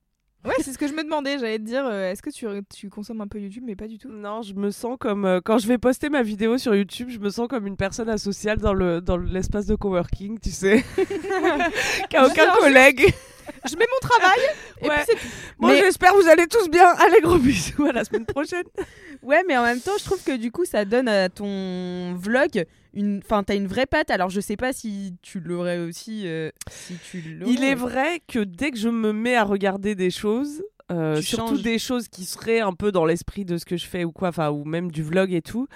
Ouais, 0.45 0.53
c'est 0.61 0.73
ce 0.75 0.79
que 0.79 0.87
je 0.87 0.93
me 0.93 1.03
demandais. 1.03 1.39
J'allais 1.39 1.59
te 1.59 1.65
dire, 1.65 1.87
euh, 1.87 2.11
est-ce 2.11 2.21
que 2.21 2.29
tu, 2.29 2.47
tu 2.75 2.91
consommes 2.91 3.23
un 3.23 3.27
peu 3.27 3.41
YouTube, 3.41 3.63
mais 3.67 3.77
pas 3.77 3.89
du 3.89 3.97
tout? 3.97 4.11
Non, 4.11 4.43
je 4.43 4.53
me 4.53 4.71
sens 4.71 4.99
comme 5.01 5.25
euh, 5.25 5.41
quand 5.43 5.57
je 5.57 5.67
vais 5.67 5.79
poster 5.79 6.11
ma 6.11 6.23
vidéo 6.23 6.59
sur 6.59 6.75
YouTube, 6.75 7.09
je 7.09 7.19
me 7.19 7.31
sens 7.31 7.49
comme 7.49 7.67
une 7.67 7.79
personne 7.79 8.11
asociale 8.11 8.59
dans 8.59 8.75
le 8.75 9.01
dans 9.01 9.17
l'espace 9.17 9.65
de 9.65 9.75
coworking, 9.75 10.39
tu 10.39 10.51
sais, 10.51 10.85
qui 12.11 12.17
a 12.17 12.27
aucun 12.27 12.51
collègue. 12.61 13.15
Je 13.71 13.77
mets 13.77 13.87
mon 13.91 14.09
travail 14.09 14.39
et 14.83 14.89
Ouais. 14.89 14.97
puis 14.97 15.05
c'est 15.09 15.15
tout. 15.17 15.35
Bon, 15.59 15.69
Mais- 15.69 15.79
j'espère 15.81 16.13
que 16.13 16.23
vous 16.23 16.29
allez 16.29 16.47
tous 16.47 16.69
bien. 16.69 16.89
Allez, 16.99 17.21
gros 17.21 17.39
bisous 17.39 17.85
à 17.87 17.93
la 17.93 18.05
semaine 18.05 18.27
prochaine. 18.27 18.65
Ouais, 19.23 19.43
mais 19.49 19.57
en 19.57 19.63
même 19.63 19.81
temps, 19.81 19.93
je 19.99 20.05
trouve 20.05 20.23
que 20.23 20.37
du 20.37 20.51
coup, 20.53 20.67
ça 20.67 20.85
donne 20.85 21.09
à 21.09 21.31
ton 21.31 22.13
vlog 22.15 22.67
une. 22.93 23.23
Enfin, 23.25 23.43
t'as 23.43 23.55
une 23.55 23.67
vraie 23.67 23.87
patte. 23.87 24.11
Alors, 24.11 24.29
je 24.29 24.39
sais 24.39 24.57
pas 24.59 24.75
si 24.75 25.15
tu 25.23 25.41
l'aurais 25.41 25.79
aussi. 25.79 26.25
euh, 26.27 26.51
Si 26.71 26.97
tu 27.11 27.23
l'aurais. 27.23 27.51
Il 27.51 27.65
est 27.65 27.75
vrai 27.75 28.21
que 28.29 28.41
dès 28.41 28.71
que 28.71 28.77
je 28.77 28.91
me 28.91 29.15
mets 29.15 29.35
à 29.37 29.45
regarder 29.45 29.95
des 29.95 30.11
choses, 30.11 30.63
euh, 30.93 31.23
surtout 31.23 31.55
changes. 31.55 31.63
des 31.63 31.79
choses 31.79 32.09
qui 32.09 32.27
seraient 32.27 32.61
un 32.61 32.75
peu 32.75 32.93
dans 32.93 33.07
l'esprit 33.07 33.47
de 33.47 33.57
ce 33.57 33.65
que 33.65 33.79
je 33.79 33.87
fais 33.87 34.05
ou 34.05 34.13
quoi, 34.13 34.29
enfin 34.29 34.51
ou 34.51 34.65
même 34.67 34.91
du 34.91 35.03
vlog 35.03 35.33
et 35.33 35.41
tout, 35.41 35.69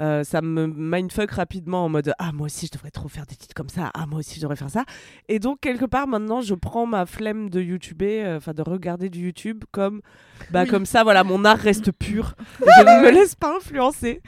euh, 0.00 0.24
ça 0.24 0.42
me 0.42 0.66
mindfuck 0.66 1.30
rapidement 1.30 1.84
en 1.84 1.88
mode 1.88 2.12
ah 2.18 2.32
moi 2.32 2.46
aussi 2.46 2.66
je 2.66 2.72
devrais 2.72 2.90
trop 2.90 3.08
faire 3.08 3.26
des 3.26 3.36
titres 3.36 3.54
comme 3.54 3.68
ça, 3.68 3.90
ah 3.94 4.06
moi 4.06 4.18
aussi 4.20 4.36
je 4.36 4.40
devrais 4.40 4.56
faire 4.56 4.70
ça. 4.70 4.84
Et 5.28 5.38
donc 5.38 5.60
quelque 5.60 5.84
part 5.84 6.06
maintenant 6.06 6.40
je 6.40 6.54
prends 6.54 6.86
ma 6.86 7.06
flemme 7.06 7.50
de 7.50 7.60
YouTuber, 7.60 8.24
euh, 8.24 8.36
enfin 8.38 8.52
de 8.52 8.62
regarder 8.62 9.08
du 9.08 9.20
YouTube 9.26 9.64
comme 9.70 10.00
bah 10.50 10.62
Oui. 10.64 10.68
comme 10.68 10.86
ça 10.86 11.02
voilà 11.04 11.24
mon 11.24 11.44
art 11.44 11.58
reste 11.58 11.92
pur. 11.92 12.34
je 12.60 12.64
ne 12.64 13.04
me 13.04 13.10
laisse 13.10 13.34
pas 13.34 13.56
influencer. 13.56 14.20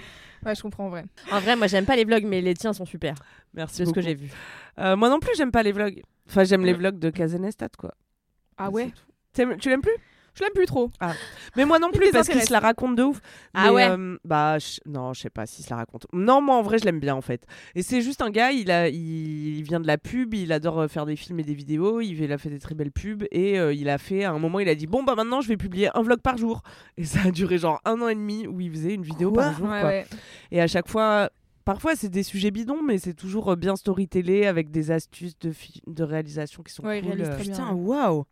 Ouais, 0.45 0.55
je 0.55 0.63
comprends 0.63 0.87
en 0.87 0.91
vrai. 0.91 1.05
En 1.33 1.41
vrai, 1.41 1.57
moi 1.57 1.67
j'aime 1.67 1.87
pas 1.87 1.97
les 1.97 2.05
vlogs, 2.05 2.25
mais 2.25 2.41
les 2.41 2.55
tiens 2.55 2.73
sont 2.73 2.85
super. 2.85 3.17
Merci 3.55 3.77
C'est 3.77 3.87
ce 3.87 3.93
que 3.93 4.01
j'ai 4.01 4.15
vu. 4.15 4.31
Euh, 4.79 4.95
moi 4.95 5.09
non 5.09 5.19
plus 5.19 5.33
j'aime 5.37 5.51
pas 5.51 5.63
les 5.65 5.73
vlogs. 5.73 6.03
Enfin 6.29 6.45
j'aime 6.45 6.65
les 6.65 6.73
vlogs 6.75 6.99
de 6.99 7.11
Kazenestat 7.11 7.71
quoi. 7.77 7.95
Ah 8.59 8.71
ouais 8.71 8.91
Tu 9.33 9.69
l'aimes 9.69 9.81
plus? 9.83 9.97
Je 10.37 10.43
l'aime 10.43 10.53
plus 10.55 10.67
trop. 10.67 10.91
Mais 11.57 11.65
moi 11.65 11.79
non 11.79 11.91
plus, 11.91 12.11
parce 12.13 12.29
qu'il 12.29 12.43
se 12.43 12.53
la 12.53 12.61
raconte 12.61 12.97
de 12.97 13.03
ouf. 13.03 13.21
Ah 13.55 13.65
Mais, 13.65 13.71
ouais 13.71 13.89
euh, 13.89 14.19
Bah, 14.25 14.59
je- 14.59 14.81
non, 14.85 15.15
je 15.15 15.23
sais 15.23 15.31
pas 15.31 15.47
s'il 15.47 15.65
se 15.65 15.71
la 15.71 15.77
raconte. 15.77 16.07
Non, 16.13 16.43
moi 16.43 16.57
en 16.57 16.63
vrai, 16.63 16.79
je 16.79 16.85
l'aime 16.85 17.01
bien 17.01 17.15
en 17.15 17.23
fait. 17.23 17.47
Et 17.75 17.83
c'est 17.83 18.03
juste 18.03 18.21
un 18.21 18.31
gars, 18.31 18.53
il, 18.53 18.71
a, 18.71 18.89
il 18.89 19.63
vient 19.63 19.81
de 19.81 19.87
la 19.87 19.97
pub, 19.97 20.35
il 20.35 20.53
adore 20.53 20.81
euh, 20.81 20.89
faire 20.89 21.07
des 21.07 21.17
films 21.17 21.41
et 21.41 21.43
des 21.43 21.55
vidéos, 21.55 22.03
il, 22.03 22.31
a 22.31 22.39
fait 22.39 22.51
des 22.51 22.59
très 22.59 22.75
belles 22.75 22.93
pubs 22.93 23.25
et 23.31 23.59
euh, 23.59 23.73
il 23.73 23.89
a 23.89 23.97
fait, 23.97 24.25
à 24.25 24.33
un 24.33 24.39
moment, 24.39 24.61
il 24.61 24.69
a 24.69 24.75
dit 24.75 24.87
Bon, 24.87 25.03
bah 25.03 25.15
maintenant, 25.15 25.41
je 25.41 25.49
vais 25.49 25.57
publier 25.57 25.89
un 25.95 26.03
vlog 26.03 26.21
par 26.21 26.37
jour. 26.37 26.63
Et 26.99 27.05
ça 27.05 27.21
a 27.27 27.31
duré 27.31 27.57
genre 27.57 27.81
un 27.87 28.01
an 28.03 28.09
et 28.09 28.15
demi 28.15 28.47
où 28.47 28.61
il 28.61 28.71
faisait 28.71 28.93
une 28.93 29.03
vidéo 29.03 29.33
Quoi 29.33 29.45
par 29.45 29.55
jour. 29.55 29.69
Ouais, 29.69 29.81
quoi. 29.81 29.89
ouais. 29.89 30.07
Et 30.51 30.61
à 30.61 30.67
chaque 30.67 30.89
fois. 30.89 31.31
Parfois, 31.65 31.97
c'est 31.97 32.09
des 32.09 32.23
sujets 32.23 32.53
bidons, 32.53 32.81
mais 32.81 32.97
c'est 32.97 33.13
toujours 33.13 33.51
euh, 33.51 33.57
bien 33.57 33.75
storytellé 33.75 34.47
avec 34.47 34.71
des 34.71 34.93
astuces 34.93 35.37
de, 35.41 36.05
réalisation 36.05 36.63
qui 36.63 36.73
sont 36.73 36.85
Ouais, 36.85 37.03
cool. 37.03 37.29
Putain, 37.41 37.73
waouh. 37.73 38.25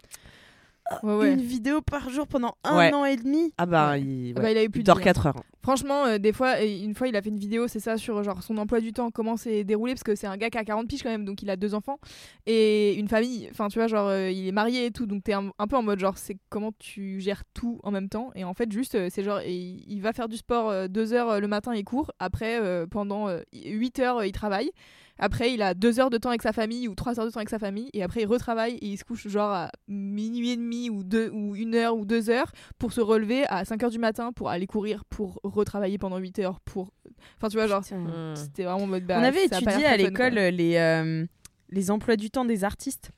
Ouais, 1.03 1.15
ouais. 1.17 1.33
Une 1.33 1.41
vidéo 1.41 1.81
par 1.81 2.11
jour 2.11 2.27
pendant 2.27 2.57
un 2.63 2.77
Ouais. 2.77 2.93
an 2.93 3.05
et 3.07 3.17
demi? 3.17 3.53
Ah 3.57 3.65
bah, 3.67 3.93
Ouais. 3.93 4.03
il, 4.03 4.35
Ah 4.37 4.41
ouais. 4.41 4.43
bah, 4.45 4.51
il 4.53 4.59
a 4.59 4.63
eu 4.63 4.65
il 4.67 4.71
plus 4.71 4.81
de 4.81 4.85
dort 4.87 4.97
vie, 4.97 5.03
hein. 5.03 5.05
4 5.07 5.27
heures. 5.27 5.43
Franchement, 5.63 6.05
euh, 6.05 6.19
des 6.19 6.35
fois, 6.35 6.57
euh, 6.61 6.65
une 6.85 6.95
fois, 6.95 7.09
il 7.09 7.17
a 7.17 7.23
fait 7.23 7.31
une 7.31 7.39
vidéo, 7.39 7.69
c'est 7.69 7.81
ça, 7.81 7.97
sur 7.97 8.23
genre 8.23 8.43
son 8.43 8.59
emploi 8.59 8.81
du 8.81 8.93
temps, 8.93 9.11
comment 9.11 9.39
c'est 9.39 9.65
déroulé, 9.65 9.95
parce 9.95 10.03
que 10.03 10.15
c'est 10.15 10.27
un 10.27 10.37
gars 10.37 10.51
qui 10.51 10.59
a 10.59 10.65
40 10.65 10.87
piges 10.87 11.03
quand 11.03 11.09
même, 11.09 11.25
donc 11.25 11.41
il 11.43 11.49
a 11.49 11.57
deux 11.57 11.75
enfants 11.75 11.99
et 12.45 12.95
une 12.97 13.09
famille. 13.09 13.49
Enfin, 13.51 13.69
tu 13.69 13.79
vois, 13.79 13.89
genre, 13.89 14.09
euh, 14.09 14.31
il 14.31 14.47
est 14.47 14.53
marié 14.53 14.85
et 14.87 14.91
tout, 14.91 15.07
donc 15.07 15.25
t'es 15.25 15.33
un, 15.33 15.51
un 15.59 15.67
peu 15.67 15.77
en 15.77 15.83
mode 15.83 15.99
genre, 16.01 16.19
c'est 16.19 16.37
comment 16.51 16.73
tu 16.79 17.19
gères 17.21 17.45
tout 17.55 17.81
en 17.83 17.91
même 17.91 18.11
temps. 18.11 18.31
Et 18.35 18.45
en 18.45 18.53
fait, 18.53 18.71
juste, 18.71 18.95
euh, 18.95 19.09
c'est 19.11 19.23
genre, 19.25 19.41
et 19.41 19.55
il, 19.55 19.85
il 19.89 20.03
va 20.03 20.13
faire 20.13 20.29
du 20.29 20.37
sport 20.37 20.69
euh, 20.69 20.87
deux 20.87 21.15
heures 21.15 21.31
euh, 21.31 21.41
le 21.41 21.49
matin, 21.49 21.75
il 21.75 21.85
court. 21.85 22.13
Après, 22.19 22.61
euh, 22.61 22.87
pendant 22.87 23.29
euh, 23.29 23.41
8 23.55 24.01
heures, 24.01 24.19
euh, 24.19 24.27
il 24.27 24.33
travaille. 24.33 24.71
Après, 25.19 25.53
il 25.53 25.63
a 25.63 25.75
deux 25.75 26.01
heures 26.01 26.11
de 26.11 26.19
temps 26.19 26.31
avec 26.31 26.43
sa 26.43 26.53
famille 26.53 26.89
ou 26.89 26.95
trois 26.95 27.19
heures 27.21 27.27
de 27.27 27.31
temps 27.31 27.39
avec 27.39 27.49
sa 27.49 27.59
famille. 27.61 27.89
Et 27.93 28.03
après, 28.03 28.23
il 28.23 28.27
retravaille 28.27 28.75
et 28.75 28.87
il 28.87 28.97
se 28.99 29.05
couche 29.05 29.29
genre 29.29 29.51
à 29.51 29.71
minuit 29.87 30.51
et 30.51 30.57
demi 30.57 30.91
ou, 30.91 31.05
deux, 31.05 31.31
ou 31.31 31.55
une 31.55 31.75
heure 31.77 31.97
ou 31.97 32.05
deux 32.05 32.31
heures 32.31 32.51
pour 32.79 32.93
se 32.93 33.01
relever 33.01 33.45
à 33.49 33.65
5 33.65 33.83
heures 33.85 33.91
du 33.91 33.99
matin 34.01 34.33
pour 34.33 34.49
aller 34.51 34.67
courir, 34.67 35.05
pour 35.05 35.39
retravailler 35.45 35.99
pendant 35.99 36.19
8 36.19 36.39
heures. 36.41 36.61
Pour... 36.61 36.91
Enfin, 37.39 37.49
tu 37.49 37.57
vois, 37.57 37.67
genre, 37.69 37.83
Hmm. 37.91 38.35
c'était 38.35 38.65
vraiment 38.65 38.83
en 38.85 38.87
mode. 38.89 39.05
bah, 39.05 39.19
On 39.21 39.23
avait 39.23 39.45
étudié 39.45 39.85
à 39.87 39.97
l'école 39.97 40.37
euh, 40.37 40.51
les, 40.51 40.77
euh, 40.77 41.25
les 41.71 41.91
emplois 41.91 42.17
du 42.17 42.31
temps 42.31 42.45
des 42.45 42.65
artistes. 42.65 43.11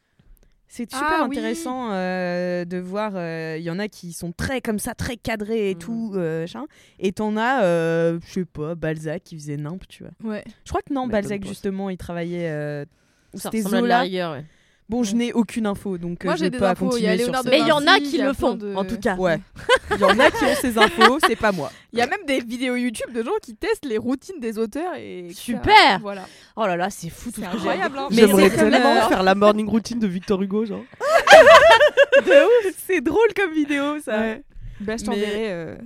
C'est 0.69 0.91
super 0.91 1.07
Ah 1.21 1.27
oui. 1.29 1.37
intéressant 1.39 1.91
euh, 1.93 2.65
de 2.65 2.77
voir. 2.79 3.13
euh, 3.15 3.57
Il 3.59 3.65
y 3.65 3.71
en 3.71 3.79
a 3.79 3.89
qui 3.89 4.13
sont 4.13 4.33
très 4.33 4.61
comme 4.61 4.79
ça, 4.79 4.95
très 4.95 5.17
cadrés 5.17 5.71
et 5.71 5.75
Mm. 5.75 5.79
tout. 5.79 6.13
euh, 6.17 6.47
et 6.99 7.13
t'en 7.13 7.37
as, 7.37 7.63
euh, 7.65 8.19
je 8.27 8.33
sais 8.33 8.45
pas, 8.45 8.75
Balzac 8.75 9.23
qui 9.23 9.37
faisait 9.37 9.57
nimp, 9.57 9.87
tu 9.89 10.03
vois. 10.05 10.33
Ouais. 10.33 10.45
Je 10.65 10.71
crois 10.71 10.83
que 10.83 10.93
non, 10.93 11.07
M'étonne 11.07 11.13
Balzac 11.23 11.45
justement, 11.47 11.89
il 11.91 11.97
travaillait. 11.97 12.51
euh, 12.51 12.85
C'était 13.35 13.63
Zola. 13.63 14.03
ouais. 14.05 14.45
Bon, 14.89 15.03
je 15.03 15.17
n'ai 15.17 15.33
aucune 15.33 15.67
info, 15.67 15.99
donc 15.99 16.25
euh, 16.25 16.29
Moi, 16.29 16.35
je 16.35 16.39
j'ai 16.39 16.45
vais 16.45 16.51
des 16.51 16.59
pas 16.59 16.71
infos. 16.71 16.97
Il 16.97 17.03
y 17.03 17.09
a 17.09 17.11
continuer 17.11 17.19
sur 17.19 17.27
Leonardo 17.27 17.51
ça. 17.51 17.57
Mais 17.57 17.61
il 17.61 17.67
y 17.67 17.73
en 17.73 17.79
a 17.89 17.99
Vinci, 17.99 18.03
qui 18.03 18.09
il 18.15 18.19
y 18.19 18.23
a 18.23 18.27
le 18.29 18.33
font, 18.35 18.57
plein 18.57 18.69
de- 18.71 18.75
en 18.77 18.85
tout 18.85 18.99
cas. 18.99 19.17
Ouais. 19.17 19.41
Il 19.93 20.01
y 20.01 20.05
en 20.05 20.19
a 20.21 20.31
qui 20.31 20.45
ont 20.45 20.55
ces 20.61 20.79
infos, 20.79 21.19
c'est 21.27 21.35
pas 21.35 21.51
moi. 21.51 21.73
Il 21.93 21.99
y 21.99 22.03
a 22.03 22.07
même 22.07 22.25
des 22.25 22.39
vidéos 22.39 22.77
YouTube 22.77 23.13
de 23.13 23.23
gens 23.25 23.33
qui 23.43 23.57
testent 23.57 23.85
les 23.85 23.99
routines 23.99 24.39
des 24.39 24.59
auteurs 24.59 24.95
et. 24.97 25.27
Super 25.35 25.99
Voilà. 26.01 26.25
Oh 26.55 26.67
là 26.67 26.77
là, 26.77 26.89
c'est 26.91 27.09
fou 27.09 27.33
tout 27.33 27.41
C'est 27.41 27.47
ce 27.47 27.53
que 27.53 27.59
j'ai 27.59 27.69
incroyable. 27.69 27.99
hein. 27.99 28.07
Mais 28.11 28.17
J'aimerais 28.19 28.49
c'est 28.51 28.57
tellement 28.59 28.97
euh, 28.97 29.09
faire 29.09 29.23
la 29.25 29.35
morning 29.35 29.69
routine 29.69 29.99
de 29.99 30.07
Victor 30.07 30.41
Hugo, 30.41 30.65
genre. 30.67 30.85
C'est 32.87 33.01
drôle 33.01 33.29
comme 33.35 33.53
vidéo 33.53 33.99
ça. 34.01 34.19
Ouais. 34.19 34.43
Bah, 34.81 34.97
je 34.97 35.03
Mais- 35.03 35.07
t'enverrai. 35.07 35.53
euh, 35.53 35.77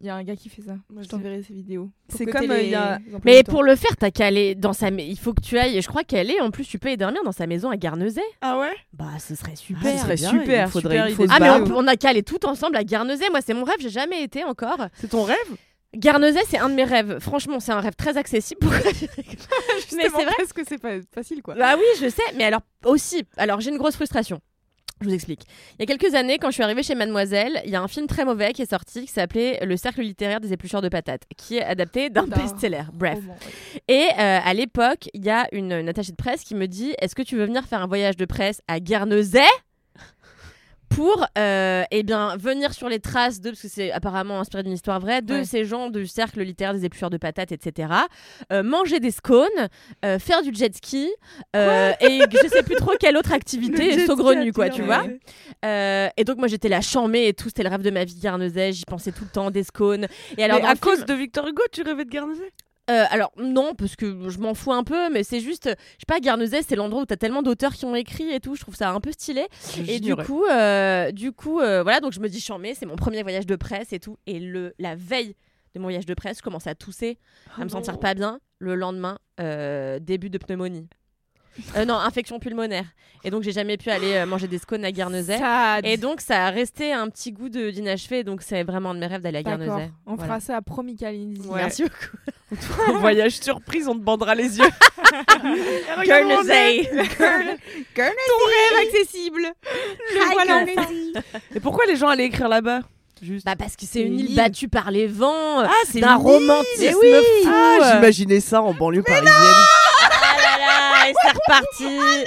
Il 0.00 0.06
y 0.06 0.10
a 0.10 0.14
un 0.14 0.22
gars 0.22 0.36
qui 0.36 0.48
fait 0.48 0.62
ça. 0.62 0.76
Je 0.90 0.94
Vas-y. 0.96 1.06
t'enverrai 1.08 1.42
ses 1.42 1.54
vidéos. 1.54 1.90
pour 2.08 2.18
C'est 2.18 2.26
comme, 2.26 2.42
t'aies 2.46 2.50
euh, 2.52 2.56
les 2.58 2.64
il 2.66 2.70
y 2.70 2.74
a- 2.74 2.98
Mais 3.24 3.42
pour 3.42 3.62
le 3.62 3.74
faire, 3.76 3.96
t'as 3.96 4.10
qu'à 4.10 4.26
aller 4.26 4.54
dans 4.54 4.72
sa 4.72 4.90
maison. 4.90 5.08
Il 5.10 5.18
faut 5.18 5.34
que 5.34 5.40
tu 5.40 5.58
ailles. 5.58 5.80
Je 5.82 5.88
crois 5.88 6.04
qu'elle 6.04 6.30
est. 6.30 6.40
En 6.40 6.50
plus, 6.50 6.64
tu 6.66 6.78
peux 6.78 6.90
y 6.90 6.96
dormir 6.96 7.22
dans 7.24 7.32
sa 7.32 7.46
maison 7.46 7.70
à 7.70 7.76
Guernesey. 7.76 8.22
Ah 8.40 8.58
ouais? 8.58 8.72
Bah, 8.92 9.06
ce 9.18 9.34
serait 9.34 9.52
Ah, 9.54 9.56
super. 9.56 9.92
ce 9.92 9.98
serait 9.98 10.14
bien, 10.14 10.30
super. 10.30 10.66
il 10.68 10.70
faudrait, 10.70 10.94
super 10.96 11.08
il 11.08 11.14
faut 11.14 11.24
Ah, 11.30 11.38
mais 11.40 11.50
on, 11.50 11.64
peut- 11.64 11.72
on 11.74 11.86
a 11.86 11.96
qu'à 11.96 12.10
aller 12.10 12.22
tout 12.22 12.44
ensemble 12.46 12.76
à 12.76 12.84
Guernesey. 12.84 13.28
Moi, 13.30 13.40
c'est 13.44 13.54
mon 13.54 13.64
rêve. 13.64 13.76
J'ai 13.80 13.90
jamais 13.90 14.22
été 14.22 14.44
encore. 14.44 14.78
C'est 14.94 15.08
ton 15.08 15.24
rêve? 15.24 15.36
Guernesey, 15.96 16.40
c'est 16.48 16.58
un 16.58 16.68
de 16.68 16.74
mes 16.74 16.84
rêves. 16.84 17.18
Franchement, 17.18 17.60
c'est 17.60 17.72
un 17.72 17.80
rêve 17.80 17.94
très 17.96 18.16
accessible. 18.18 18.66
Rigoles 18.66 18.92
Mais 19.96 20.02
c'est 20.02 20.08
vrai. 20.10 20.26
parce 20.36 20.52
que 20.52 20.60
c'est 20.68 20.76
pas 20.78 20.96
facile 21.14 21.42
quoi. 21.42 21.54
Bah 21.54 21.76
oui, 21.76 21.84
je 22.00 22.08
sais. 22.10 22.22
Mais 22.36 22.44
alors 22.44 22.60
aussi, 22.84 23.24
alors 23.38 23.60
j'ai 23.60 23.70
une 23.70 23.78
grosse 23.78 23.94
frustration. 23.96 24.40
Je 25.00 25.06
vous 25.06 25.14
explique. 25.14 25.42
Il 25.78 25.88
y 25.88 25.92
a 25.92 25.96
quelques 25.96 26.14
années, 26.14 26.38
quand 26.38 26.48
je 26.48 26.54
suis 26.54 26.62
arrivée 26.62 26.82
chez 26.82 26.94
Mademoiselle, 26.94 27.62
il 27.64 27.70
y 27.70 27.76
a 27.76 27.82
un 27.82 27.88
film 27.88 28.06
très 28.06 28.24
mauvais 28.24 28.52
qui 28.52 28.62
est 28.62 28.70
sorti 28.70 29.02
qui 29.02 29.12
s'appelait 29.12 29.64
Le 29.64 29.76
cercle 29.76 30.02
littéraire 30.02 30.40
des 30.40 30.52
éplucheurs 30.52 30.82
de 30.82 30.88
patates, 30.88 31.22
qui 31.36 31.56
est 31.56 31.62
adapté 31.62 32.10
d'un 32.10 32.26
best-seller. 32.26 32.82
Bref. 32.92 33.18
Ouais. 33.18 33.84
Et 33.86 34.08
euh, 34.18 34.40
à 34.44 34.54
l'époque, 34.54 35.08
il 35.14 35.24
y 35.24 35.30
a 35.30 35.46
une, 35.52 35.72
une 35.72 35.88
attachée 35.88 36.12
de 36.12 36.16
presse 36.16 36.42
qui 36.42 36.54
me 36.54 36.66
dit 36.66 36.94
Est-ce 37.00 37.14
que 37.14 37.22
tu 37.22 37.36
veux 37.36 37.44
venir 37.44 37.64
faire 37.64 37.82
un 37.82 37.86
voyage 37.86 38.16
de 38.16 38.24
presse 38.24 38.60
à 38.66 38.80
Guernesey? 38.80 39.44
Pour 40.88 41.24
euh, 41.36 41.84
eh 41.90 42.02
bien, 42.02 42.36
venir 42.36 42.72
sur 42.72 42.88
les 42.88 42.98
traces 43.00 43.40
de, 43.40 43.50
parce 43.50 43.62
que 43.62 43.68
c'est 43.68 43.92
apparemment 43.92 44.40
inspiré 44.40 44.62
d'une 44.62 44.72
histoire 44.72 45.00
vraie, 45.00 45.22
de 45.22 45.34
Ouais. 45.34 45.44
ces 45.44 45.64
gens 45.64 45.90
du 45.90 46.06
cercle 46.06 46.40
littéraire 46.42 46.74
des 46.74 46.84
éplucheurs 46.84 47.10
de 47.10 47.16
patates, 47.18 47.52
etc. 47.52 47.92
Euh, 48.52 48.62
manger 48.62 48.98
des 49.00 49.10
scones, 49.10 49.48
euh, 50.04 50.18
faire 50.18 50.42
du 50.42 50.52
jet 50.54 50.74
ski, 50.74 51.08
et 51.54 52.20
je 52.32 52.48
sais 52.48 52.62
plus 52.62 52.76
trop 52.76 52.92
quelle 52.98 53.16
autre 53.16 53.32
activité 53.38 54.06
saugrenue, 54.06 54.52
quoi, 54.52 54.68
tu 54.70 54.82
vois. 54.82 55.04
Et 55.64 56.24
donc, 56.24 56.38
moi, 56.38 56.48
j'étais 56.48 56.68
la 56.68 56.80
chamée 56.80 57.28
et 57.28 57.34
tout, 57.34 57.48
c'était 57.48 57.62
le 57.62 57.68
rêve 57.70 57.82
de 57.82 57.90
ma 57.90 58.04
vie, 58.04 58.14
Guernesey, 58.18 58.72
j'y 58.72 58.84
pensais 58.84 59.12
tout 59.12 59.24
le 59.24 59.30
temps, 59.30 59.50
des 59.50 59.62
scones. 59.64 60.06
Et 60.36 60.44
alors, 60.44 60.60
Mais 60.60 60.66
à 60.68 60.74
cause 60.76 61.04
de 61.04 61.14
Victor 61.14 61.46
Hugo, 61.46 61.62
tu 61.72 61.82
rêvais 61.82 62.04
de 62.04 62.10
Guernesey? 62.10 62.50
Euh, 62.90 63.04
alors 63.10 63.32
non, 63.36 63.74
parce 63.74 63.96
que 63.96 64.28
je 64.28 64.38
m'en 64.38 64.54
fous 64.54 64.72
un 64.72 64.84
peu, 64.84 65.10
mais 65.10 65.22
c'est 65.22 65.40
juste, 65.40 65.64
je 65.64 65.70
sais 65.70 66.06
pas, 66.06 66.20
Guernesey, 66.20 66.62
c'est 66.62 66.76
l'endroit 66.76 67.02
où 67.02 67.06
t'as 67.06 67.16
tellement 67.16 67.42
d'auteurs 67.42 67.74
qui 67.74 67.84
ont 67.84 67.94
écrit 67.94 68.30
et 68.30 68.40
tout. 68.40 68.54
Je 68.54 68.62
trouve 68.62 68.74
ça 68.74 68.90
un 68.90 69.00
peu 69.00 69.12
stylé. 69.12 69.46
Et 69.86 70.00
du 70.00 70.16
coup, 70.16 70.44
euh, 70.44 71.12
du 71.12 71.32
coup, 71.32 71.60
euh, 71.60 71.82
voilà, 71.82 72.00
donc 72.00 72.12
je 72.12 72.20
me 72.20 72.28
dis 72.28 72.40
chambé, 72.40 72.74
c'est 72.74 72.86
mon 72.86 72.96
premier 72.96 73.22
voyage 73.22 73.46
de 73.46 73.56
presse 73.56 73.92
et 73.92 74.00
tout. 74.00 74.16
Et 74.26 74.40
le 74.40 74.74
la 74.78 74.94
veille 74.94 75.34
de 75.74 75.80
mon 75.80 75.86
voyage 75.86 76.06
de 76.06 76.14
presse, 76.14 76.38
je 76.38 76.42
commence 76.42 76.66
à 76.66 76.74
tousser, 76.74 77.18
à 77.58 77.64
me 77.64 77.68
sentir 77.68 77.98
pas 77.98 78.14
bien. 78.14 78.40
Le 78.58 78.74
lendemain, 78.74 79.18
début 80.00 80.30
de 80.30 80.38
pneumonie. 80.38 80.88
Euh, 81.76 81.84
non, 81.84 81.94
infection 81.94 82.38
pulmonaire. 82.38 82.84
Et 83.24 83.30
donc 83.30 83.42
j'ai 83.42 83.50
jamais 83.52 83.76
pu 83.76 83.90
aller 83.90 84.14
euh, 84.14 84.26
manger 84.26 84.46
des 84.46 84.58
scones 84.58 84.84
à 84.84 84.92
Guernesey. 84.92 85.38
Sad. 85.38 85.84
Et 85.84 85.96
donc 85.96 86.20
ça 86.20 86.46
a 86.46 86.50
resté 86.50 86.92
un 86.92 87.08
petit 87.08 87.32
goût 87.32 87.48
de 87.48 87.70
d'inachevé. 87.70 88.22
Donc 88.22 88.42
c'est 88.42 88.62
vraiment 88.62 88.90
un 88.90 88.94
de 88.94 89.00
mes 89.00 89.06
rêves 89.08 89.22
d'aller 89.22 89.38
à 89.38 89.42
D'accord. 89.42 89.58
Guernesey. 89.66 89.90
On 90.06 90.14
Voilà. 90.14 90.28
fera 90.28 90.40
ça 90.40 90.56
à 90.56 90.62
Promis 90.62 90.94
Kalindi. 90.96 91.40
Ouais. 91.48 91.56
Merci 91.62 91.82
beaucoup. 91.82 92.56
Au 92.92 92.98
voyage 92.98 93.32
surprise, 93.38 93.88
on 93.88 93.94
te 93.94 94.00
bandera 94.04 94.34
les 94.36 94.58
yeux. 94.58 94.64
Guernesey. 96.04 96.88
Ton 96.88 98.04
rêve 98.04 98.86
accessible. 98.88 99.42
Le 100.14 100.32
voilà. 100.32 100.64
Et 101.54 101.60
pourquoi 101.60 101.86
les 101.86 101.96
gens 101.96 102.08
allaient 102.08 102.26
écrire 102.26 102.48
là-bas? 102.48 102.80
Juste. 103.20 103.44
Bah 103.44 103.56
parce 103.58 103.74
que 103.74 103.84
c'est 103.84 104.02
une 104.02 104.12
Une 104.12 104.20
île 104.20 104.36
battue 104.36 104.68
par 104.68 104.92
les 104.92 105.08
vents, 105.08 105.58
Ah, 105.58 105.70
c'est 105.90 105.98
d'un 105.98 106.14
une 106.14 106.20
île. 106.20 106.26
romantisme 106.26 106.80
Mais 106.80 106.94
oui. 106.94 107.42
fou. 107.42 107.48
Ah, 107.52 107.94
j'imaginais 107.94 108.38
ça 108.38 108.62
en 108.62 108.72
banlieue 108.72 109.02
parisienne. 109.02 109.32
Ah 111.08 111.10
et 111.10 111.14
c'est 111.22 111.32
reparti. 111.32 112.24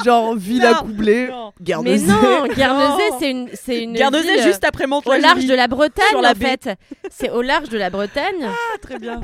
Genre 0.04 0.34
Villa 0.36 0.74
Coublé, 0.74 1.28
Mais 1.28 1.34
Guernesey. 1.64 2.06
non, 2.06 2.46
Guernesey, 2.46 3.02
c'est 3.18 3.30
une, 3.30 3.48
c'est 3.54 3.82
une 3.82 3.94
Guernesey 3.94 4.34
ville 4.34 4.42
juste 4.42 4.64
après 4.64 4.84
au 4.84 4.88
Mantes-la-Jolie. 4.88 5.22
large 5.22 5.46
de 5.46 5.54
la 5.54 5.66
Bretagne 5.68 6.04
Sur 6.10 6.20
la 6.20 6.30
en 6.30 6.34
baie. 6.34 6.56
fait. 6.62 6.76
C'est 7.10 7.30
au 7.30 7.42
large 7.42 7.68
de 7.68 7.78
la 7.78 7.90
Bretagne 7.90 8.46
Ah, 8.48 8.78
très 8.80 8.98
bien. 8.98 9.20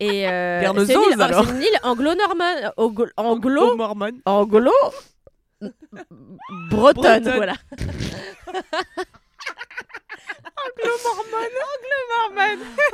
et 0.00 0.26
euh, 0.28 0.60
Guernezose, 0.60 0.86
c'est 0.86 0.94
une 0.94 1.12
île, 1.12 1.22
alors. 1.22 1.44
c'est 1.44 1.50
une 1.52 1.62
île 1.62 1.78
anglo-normande, 1.82 2.72
anglo, 2.76 3.06
anglo, 3.16 3.76
anglo, 4.24 4.72
bretonne, 6.70 7.22
Bretonne. 7.24 7.32
voilà. 7.36 7.54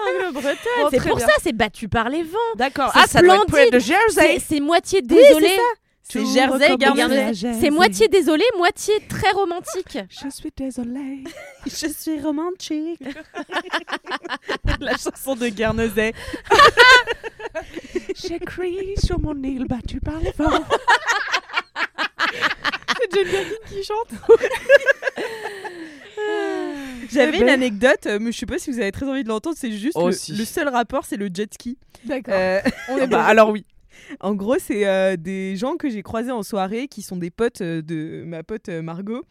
Anglo-bretonne. 0.09 0.57
Oh, 0.83 0.89
c'est 0.91 1.01
pour 1.07 1.17
bien. 1.17 1.27
ça, 1.27 1.33
c'est 1.43 1.53
battu 1.53 1.89
par 1.89 2.09
les 2.09 2.23
vents. 2.23 2.39
D'accord. 2.57 2.91
Ah, 2.95 3.07
ça 3.07 3.21
doit 3.23 3.37
être 3.37 3.73
de 3.73 3.79
C'est 3.79 3.95
Jersey. 3.95 4.39
c'est 4.47 4.61
moitié 4.61 5.03
désolé. 5.03 5.59
C'est 6.03 6.25
Jersey. 6.27 6.77
C'est 7.61 7.71
moitié 7.71 8.09
désolé, 8.09 8.45
moitié 8.57 8.95
très 9.09 9.31
romantique. 9.31 9.99
Je 10.11 10.29
suis 10.31 10.51
désolée. 10.57 11.23
Je 11.67 11.87
suis 11.87 12.21
romantique. 12.21 13.01
La 14.81 14.97
chanson 14.97 15.37
de 15.37 15.49
Guernesey. 15.49 16.13
J'écris 18.17 18.95
sur 19.05 19.21
mon 19.21 19.41
île 19.43 19.67
battue 19.69 20.01
par 20.01 20.19
les 20.19 20.33
vents. 20.33 20.65
C'est 22.99 23.15
Jane 23.15 23.25
Birkin 23.31 23.55
qui 23.69 23.85
chante. 23.85 24.09
J'avais 27.15 27.39
une 27.41 27.49
anecdote, 27.49 28.07
euh, 28.07 28.19
mais 28.21 28.33
je 28.33 28.39
sais 28.39 28.47
pas 28.47 28.59
si 28.59 28.71
vous 28.71 28.79
avez 28.81 28.93
très 28.93 29.07
envie 29.09 29.25
de 29.25 29.29
l'entendre. 29.29 29.57
C'est 29.59 29.73
juste 29.73 29.97
Oh, 29.97 30.07
le, 30.07 30.13
si. 30.13 30.33
le 30.33 30.45
seul 30.45 30.69
rapport, 30.69 31.05
c'est 31.05 31.17
le 31.17 31.29
jet 31.33 31.53
ski. 31.53 31.79
D'accord. 32.05 32.35
Euh, 32.37 32.61
On 32.89 32.97
est 32.99 33.07
bah, 33.09 33.25
alors 33.25 33.51
oui. 33.51 33.65
En 34.21 34.35
gros, 34.35 34.57
c'est 34.59 34.87
euh, 34.87 35.17
des 35.17 35.57
gens 35.57 35.77
que 35.77 35.89
j'ai 35.91 36.03
croisés 36.03 36.31
en 36.33 36.43
soirée 36.43 36.89
qui 36.89 37.03
sont 37.03 37.17
des 37.17 37.31
potes 37.31 37.61
euh, 37.61 37.83
de 37.83 38.23
ma 38.27 38.43
pote 38.43 38.69
euh, 38.69 38.83
Margot 38.83 39.23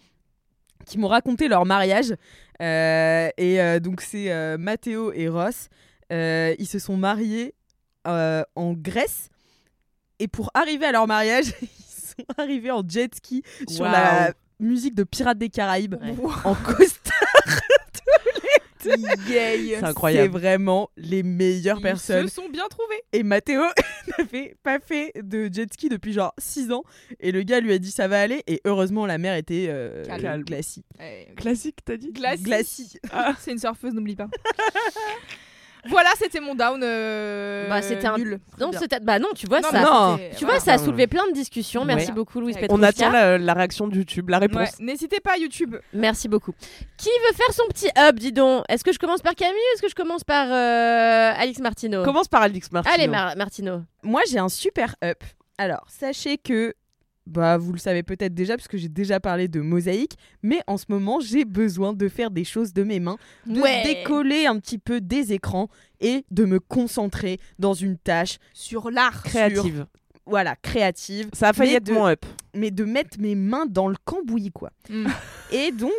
qui 0.85 0.97
m'ont 0.97 1.07
raconté 1.07 1.47
leur 1.47 1.65
mariage. 1.65 2.13
Euh, 2.61 3.29
et 3.37 3.61
euh, 3.61 3.79
donc, 3.79 4.01
c'est 4.01 4.31
euh, 4.31 4.57
Mathéo 4.57 5.11
et 5.13 5.27
Ross. 5.27 5.67
Euh, 6.11 6.55
ils 6.57 6.67
se 6.67 6.79
sont 6.79 6.97
mariés 6.97 7.53
euh, 8.07 8.43
en 8.55 8.73
Grèce. 8.73 9.29
Et 10.19 10.27
pour 10.27 10.49
arriver 10.53 10.85
à 10.85 10.91
leur 10.91 11.07
mariage, 11.07 11.53
ils 11.61 11.67
sont 11.67 12.25
arrivés 12.37 12.71
en 12.71 12.81
jet 12.87 13.13
ski 13.15 13.43
sur 13.67 13.85
la 13.85 14.33
musique 14.59 14.95
de 14.95 15.03
Pirates 15.03 15.37
des 15.37 15.49
Caraïbes 15.49 15.95
Ouais. 16.01 16.13
en 16.43 16.55
costard. 16.55 17.13
C'est 18.81 18.95
C'est 18.97 19.83
incroyable. 19.83 20.31
vraiment 20.31 20.89
les 20.95 21.21
meilleures 21.21 21.81
personnes. 21.81 22.25
Ils 22.25 22.29
se 22.29 22.35
sont 22.35 22.47
bien 22.47 22.65
trouvés. 22.69 23.01
Et 23.12 23.23
Mathéo 23.23 23.62
n'avait 24.17 24.55
pas 24.63 24.79
fait 24.79 25.12
de 25.21 25.49
jet 25.51 25.71
ski 25.73 25.89
depuis 25.89 26.13
genre 26.13 26.33
6 26.38 26.71
ans. 26.71 26.83
Et 27.19 27.33
le 27.33 27.43
gars 27.43 27.59
lui 27.59 27.73
a 27.73 27.77
dit 27.77 27.91
ça 27.91 28.07
va 28.07 28.21
aller. 28.21 28.41
Et 28.47 28.62
heureusement, 28.63 29.05
la 29.05 29.17
mer 29.17 29.35
était 29.35 29.67
euh, 29.69 30.05
Calme. 30.05 30.43
glacie. 30.43 30.85
Classique, 31.35 31.79
t'as 31.83 31.97
dit? 31.97 32.12
Glacie. 32.13 32.43
Glacie. 32.43 32.97
C'est 33.39 33.51
une 33.51 33.59
surfeuse, 33.59 33.93
n'oublie 33.93 34.15
pas. 34.15 34.29
voilà, 35.87 36.09
c'était 36.17 36.39
mon 36.39 36.55
down. 36.55 36.81
euh, 36.83 37.67
Bah, 37.69 37.81
c'était 37.81 38.07
un- 38.07 38.17
nul. 38.17 38.39
Non, 38.59 38.71
bah 39.03 39.19
non, 39.19 39.29
tu 39.35 39.47
vois 39.47 39.61
Non, 39.61 39.69
ça. 39.69 39.79
Non. 39.81 40.17
Tu 40.37 40.43
voilà. 40.45 40.57
vois, 40.57 40.59
ça 40.59 40.73
a 40.73 40.77
soulevé 40.77 41.07
plein 41.07 41.27
de 41.27 41.33
discussions. 41.33 41.85
Merci 41.85 42.07
Ouais. 42.07 42.13
beaucoup, 42.13 42.41
Louise 42.41 42.55
On 42.57 42.61
Petrouchka. 42.61 42.79
On 42.79 42.83
attend 42.83 43.09
la, 43.11 43.37
la 43.37 43.53
réaction 43.53 43.87
de 43.87 43.95
YouTube, 43.95 44.29
la 44.29 44.37
Ouais, 44.39 44.47
réponse. 44.47 44.79
N'hésitez 44.79 45.19
pas 45.19 45.33
à 45.33 45.37
YouTube. 45.37 45.75
Merci 45.93 46.27
beaucoup. 46.27 46.53
Qui 46.97 47.09
veut 47.29 47.35
faire 47.35 47.53
son 47.53 47.63
petit 47.69 47.89
up, 47.97 48.15
dis 48.15 48.31
donc? 48.33 48.63
Est-ce 48.69 48.83
que 48.83 48.91
je 48.91 48.99
commence 48.99 49.21
par 49.21 49.35
Camille 49.35 49.53
ou 49.55 49.73
est-ce 49.75 49.81
que 49.81 49.89
je 49.89 49.95
commence 49.95 50.23
par 50.23 50.47
euh, 50.51 51.31
Alix 51.37 51.59
Martino 51.59 52.03
Commence 52.03 52.27
par 52.27 52.41
Alix 52.41 52.71
Martino. 52.71 52.93
Allez, 52.95 53.07
Mar- 53.07 53.35
Martino. 53.37 53.81
Moi, 54.03 54.21
j'ai 54.29 54.39
un 54.39 54.49
super 54.49 54.95
up. 55.03 55.23
Alors, 55.57 55.85
sachez 55.87 56.37
que. 56.37 56.73
Bah, 57.29 57.57
vous 57.57 57.71
le 57.71 57.77
savez 57.79 58.01
peut-être 58.03 58.33
déjà, 58.33 58.55
puisque 58.55 58.75
j'ai 58.77 58.89
déjà 58.89 59.19
parlé 59.19 59.47
de 59.47 59.61
mosaïque, 59.61 60.13
mais 60.41 60.59
en 60.67 60.77
ce 60.77 60.85
moment, 60.89 61.19
j'ai 61.19 61.45
besoin 61.45 61.93
de 61.93 62.07
faire 62.09 62.31
des 62.31 62.43
choses 62.43 62.73
de 62.73 62.83
mes 62.83 62.99
mains, 62.99 63.17
de 63.45 63.61
Ouais. 63.61 63.83
décoller 63.83 64.45
un 64.47 64.57
petit 64.59 64.79
peu 64.79 64.99
des 64.99 65.31
écrans 65.31 65.67
et 66.01 66.25
de 66.31 66.45
me 66.45 66.59
concentrer 66.59 67.39
dans 67.59 67.73
une 67.73 67.97
tâche 67.97 68.37
Sur 68.53 68.89
l'art. 68.89 69.21
Créative. 69.23 69.85
voilà, 70.25 70.55
créative, 70.55 71.29
Ça 71.33 71.49
a 71.49 71.53
failli 71.53 71.75
être 71.75 71.83
de- 71.85 71.93
mon 71.93 72.07
up. 72.07 72.25
mais 72.55 72.71
de 72.71 72.83
mettre 72.83 73.19
mes 73.19 73.35
mains 73.35 73.65
dans 73.67 73.87
le 73.87 73.95
cambouis, 74.05 74.51
quoi. 74.51 74.71
Mm. 74.89 75.07
Et 75.51 75.71
donc, 75.71 75.91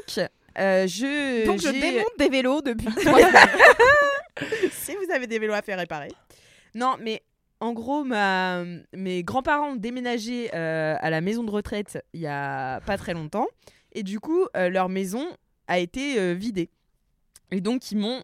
euh, 0.59 0.87
je. 0.89 1.47
Donc 1.47 1.61
je 1.61 1.69
démonte 1.71 2.19
des 2.19 2.29
vélos 2.29 2.61
depuis 2.63 2.87
si 4.73 4.93
vous 4.97 5.13
avez 5.15 5.27
des 5.27 5.39
vélos 5.39 5.55
à 5.55 5.63
faire 5.63 5.79
réparer. 5.79 6.11
Non, 6.75 6.97
mais 7.03 7.23
en 7.61 7.73
gros, 7.73 8.05
ma... 8.05 8.65
mes 8.95 9.23
grands-parents 9.23 9.73
ont 9.73 9.77
déménagé 9.77 10.51
euh, 10.55 10.97
à 10.99 11.11
la 11.11 11.21
maison 11.21 11.45
de 11.45 11.51
retraite 11.51 12.03
il 12.15 12.21
y 12.21 12.27
a 12.27 12.81
pas 12.87 12.97
très 12.97 13.15
longtemps. 13.15 13.47
Et 13.93 14.03
du 14.03 14.19
coup, 14.21 14.47
euh, 14.57 14.69
leur 14.71 14.89
maison 14.89 15.27
a 15.67 15.79
été 15.79 16.19
euh, 16.19 16.33
vidée. 16.35 16.71
Et 17.51 17.61
donc, 17.61 17.91
ils 17.91 17.99
m'ont. 17.99 18.23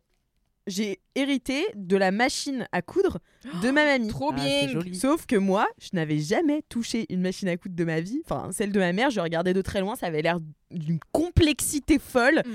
J'ai 0.68 0.98
hérité 1.14 1.64
de 1.76 1.96
la 1.96 2.10
machine 2.10 2.66
à 2.72 2.82
coudre 2.82 3.18
de 3.62 3.70
ma 3.70 3.84
mamie. 3.84 4.08
Trop 4.08 4.32
Ah, 4.32 4.38
c'est 4.38 4.66
bien. 4.66 4.68
joli. 4.68 4.96
Sauf 4.96 5.24
que 5.26 5.36
moi, 5.36 5.68
je 5.80 5.90
n'avais 5.92 6.18
jamais 6.18 6.62
touché 6.68 7.06
une 7.08 7.20
machine 7.20 7.48
à 7.48 7.56
coudre 7.56 7.76
de 7.76 7.84
ma 7.84 8.00
vie. 8.00 8.20
Enfin, 8.24 8.48
celle 8.50 8.72
de 8.72 8.80
ma 8.80 8.92
mère, 8.92 9.10
je 9.10 9.20
regardais 9.20 9.54
de 9.54 9.62
très 9.62 9.80
loin, 9.80 9.94
ça 9.94 10.06
avait 10.06 10.22
l'air 10.22 10.40
d'une 10.72 10.98
complexité 11.12 12.00
folle. 12.00 12.42
Mm. 12.44 12.50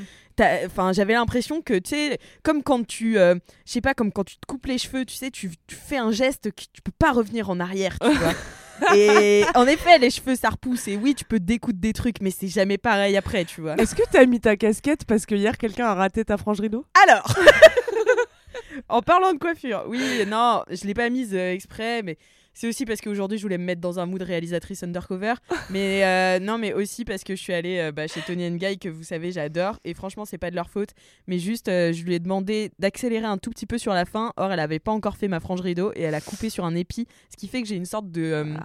Enfin, 0.66 0.92
j'avais 0.94 1.14
l'impression 1.14 1.62
que, 1.62 1.74
tu 1.76 1.92
sais, 1.92 2.20
comme 2.44 2.64
quand 2.64 2.86
tu, 2.86 3.18
euh, 3.18 3.36
je 3.66 3.74
sais 3.74 3.82
pas, 3.82 3.94
comme 3.94 4.12
quand 4.12 4.24
tu 4.24 4.38
te 4.38 4.46
coupes 4.46 4.66
les 4.66 4.78
cheveux, 4.78 5.06
tu 5.06 5.16
sais, 5.16 5.32
tu, 5.32 5.52
tu 5.68 5.76
fais 5.76 5.98
un 5.98 6.12
geste 6.12 6.52
que 6.52 6.64
tu 6.74 6.82
peux 6.82 6.92
pas 6.98 7.12
revenir 7.12 7.50
en 7.50 7.60
arrière, 7.60 7.98
tu 8.00 8.10
vois. 8.10 8.34
Et 8.96 9.44
en 9.54 9.68
effet, 9.68 10.00
les 10.00 10.10
cheveux, 10.10 10.36
ça 10.36 10.50
repousse. 10.50 10.88
Et 10.88 10.98
oui, 10.98 11.14
tu 11.14 11.24
peux 11.24 11.40
découdre 11.40 11.80
des 11.80 11.94
trucs, 11.94 12.22
mais 12.22 12.32
c'est 12.32 12.48
jamais 12.48 12.78
pareil 12.78 13.16
après, 13.16 13.46
tu 13.46 13.62
vois. 13.62 13.76
Est-ce 13.76 13.96
que 13.96 14.02
t'as 14.12 14.26
mis 14.26 14.40
ta 14.40 14.56
casquette 14.56 15.06
parce 15.06 15.26
que 15.26 15.36
hier 15.36 15.58
quelqu'un 15.58 15.86
a 15.86 15.94
raté 15.94 16.26
ta 16.26 16.38
frange 16.38 16.60
rideau? 16.60 16.86
Alors, 17.04 17.36
en 18.90 19.02
parlant 19.02 19.34
de 19.34 19.38
coiffure, 19.38 19.84
oui, 19.88 20.26
non, 20.28 20.64
je 20.70 20.86
l'ai 20.86 20.94
pas 20.94 21.10
mise 21.10 21.34
euh, 21.34 21.54
exprès, 21.54 22.02
mais 22.02 22.18
c'est 22.54 22.68
aussi 22.68 22.86
parce 22.86 23.02
qu'aujourd'hui 23.02 23.38
je 23.38 23.44
voulais 23.44 23.58
me 23.58 23.64
mettre 23.64 23.82
dans 23.82 24.00
un 24.00 24.06
mood 24.06 24.22
réalisatrice 24.22 24.84
undercover. 24.84 25.34
mais 25.70 26.04
euh, 26.04 26.40
non, 26.40 26.58
mais 26.58 26.74
aussi 26.74 27.06
parce 27.06 27.24
que 27.24 27.36
je 27.36 27.42
suis 27.42 27.54
allée 27.54 27.78
euh, 27.80 27.92
bah, 27.92 28.08
chez 28.08 28.22
Tony 28.22 28.50
Guy, 28.58 28.78
que 28.78 28.90
vous 28.90 29.04
savez, 29.04 29.32
j'adore. 29.32 29.80
Et 29.86 29.94
franchement, 29.94 30.26
c'est 30.26 30.38
pas 30.38 30.52
de 30.52 30.56
leur 30.56 30.70
faute. 30.70 30.90
Mais 31.28 31.40
juste, 31.40 31.68
euh, 31.70 31.94
je 31.94 32.04
lui 32.04 32.14
ai 32.16 32.20
demandé 32.20 32.72
d'accélérer 32.80 33.26
un 33.26 33.38
tout 33.38 33.50
petit 33.52 33.66
peu 33.66 33.78
sur 33.78 33.94
la 33.94 34.06
fin. 34.06 34.34
Or, 34.38 34.52
elle 34.52 34.60
avait 34.60 34.80
pas 34.80 34.92
encore 34.92 35.16
fait 35.18 35.28
ma 35.28 35.40
frange 35.40 35.62
rideau 35.62 35.92
et 35.96 36.02
elle 36.02 36.16
a 36.16 36.22
coupé 36.22 36.50
sur 36.50 36.66
un 36.66 36.76
épi, 36.76 37.08
ce 37.32 37.38
qui 37.38 37.48
fait 37.48 37.62
que 37.62 37.68
j'ai 37.68 37.76
une 37.76 37.86
sorte 37.86 38.12
de. 38.12 38.22
euh, 38.22 38.58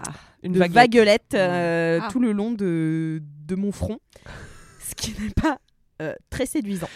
Une 0.43 0.53
de 0.53 0.59
vaguelette. 0.59 1.35
Ah. 1.35 2.09
tout 2.11 2.21
le 2.21 2.33
long 2.33 2.53
de, 2.53 3.23
de 3.47 3.55
mon 3.55 3.73
front, 3.73 3.99
ce 4.81 4.95
qui 4.95 5.15
n'est 5.21 5.31
pas 5.31 5.59
euh, 6.03 6.15
très 6.31 6.47
séduisant. 6.47 6.89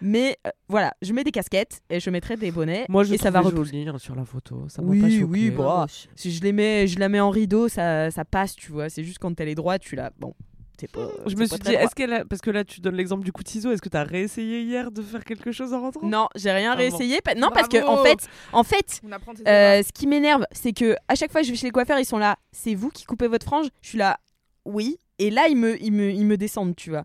Mais 0.00 0.38
euh, 0.46 0.50
voilà, 0.68 0.94
je 1.02 1.12
mets 1.12 1.24
des 1.24 1.30
casquettes 1.32 1.80
et 1.90 1.98
je 2.00 2.08
mettrai 2.10 2.36
des 2.36 2.50
bonnets 2.52 2.86
Moi 2.88 3.04
je 3.04 3.14
et 3.14 3.18
ça 3.18 3.30
va 3.30 3.42
joli 3.42 3.88
hein, 3.88 3.98
sur 3.98 4.14
la 4.14 4.24
photo. 4.24 4.66
Ça 4.68 4.80
m'a 4.82 4.88
Oui, 4.88 5.00
pas 5.00 5.08
choqué. 5.10 5.24
oui, 5.24 5.50
bah, 5.50 5.86
Si 6.14 6.30
je 6.32 6.42
les 6.42 6.52
mets, 6.52 6.86
je 6.86 6.98
la 6.98 7.08
mets 7.08 7.20
en 7.20 7.30
rideau, 7.30 7.68
ça, 7.68 8.10
ça 8.10 8.24
passe, 8.24 8.54
tu 8.54 8.70
vois. 8.72 8.88
C'est 8.88 9.02
juste 9.04 9.18
quand 9.18 9.40
elle 9.40 9.48
est 9.48 9.54
droite, 9.54 9.82
tu 9.82 9.96
la. 9.96 10.10
Bon, 10.18 10.34
c'est 10.80 10.90
pas. 10.90 11.08
Je 11.26 11.34
me 11.34 11.40
pas 11.48 11.56
suis 11.56 11.58
dit, 11.64 11.72
est-ce 11.74 11.94
qu'elle 11.96 12.12
a... 12.12 12.24
parce 12.24 12.40
que 12.40 12.50
là 12.50 12.62
tu 12.64 12.80
donnes 12.80 12.94
l'exemple 12.94 13.24
du 13.24 13.32
coup 13.32 13.42
de 13.42 13.48
ciseau, 13.48 13.72
est-ce 13.72 13.82
que 13.82 13.88
t'as 13.88 14.04
réessayé 14.04 14.60
hier 14.62 14.92
de 14.92 15.02
faire 15.02 15.24
quelque 15.24 15.50
chose 15.50 15.72
en 15.72 15.80
rentrant? 15.80 16.06
Non, 16.06 16.28
j'ai 16.36 16.52
rien 16.52 16.70
Ah 16.72 16.74
bon. 16.76 16.78
réessayé. 16.78 17.20
pa- 17.20 17.34
Non, 17.34 17.48
parce 17.52 17.66
que 17.68 17.84
en 17.84 18.04
fait, 18.04 18.28
en 18.52 18.62
fait, 18.62 19.00
Euh, 19.48 19.82
ce 19.82 19.92
qui 19.92 20.06
m'énerve, 20.06 20.44
c'est 20.52 20.72
que 20.72 20.94
à 21.08 21.16
chaque 21.16 21.32
fois 21.32 21.40
que 21.40 21.46
je 21.48 21.52
vais 21.52 21.56
chez 21.58 21.66
les 21.66 21.72
coiffeurs, 21.72 21.98
ils 21.98 22.04
sont 22.04 22.18
là. 22.18 22.36
C'est 22.52 22.74
vous 22.76 22.90
qui 22.90 23.04
coupez 23.04 23.26
votre 23.26 23.46
frange? 23.46 23.66
Je 23.82 23.88
suis 23.88 23.98
là. 23.98 24.20
Oui. 24.64 24.96
Et 25.20 25.30
là, 25.30 25.48
ils 25.48 25.56
me, 25.56 25.82
ils 25.82 25.90
me, 25.90 26.12
ils 26.12 26.24
me 26.24 26.36
descendent, 26.36 26.76
tu 26.76 26.90
vois. 26.90 27.04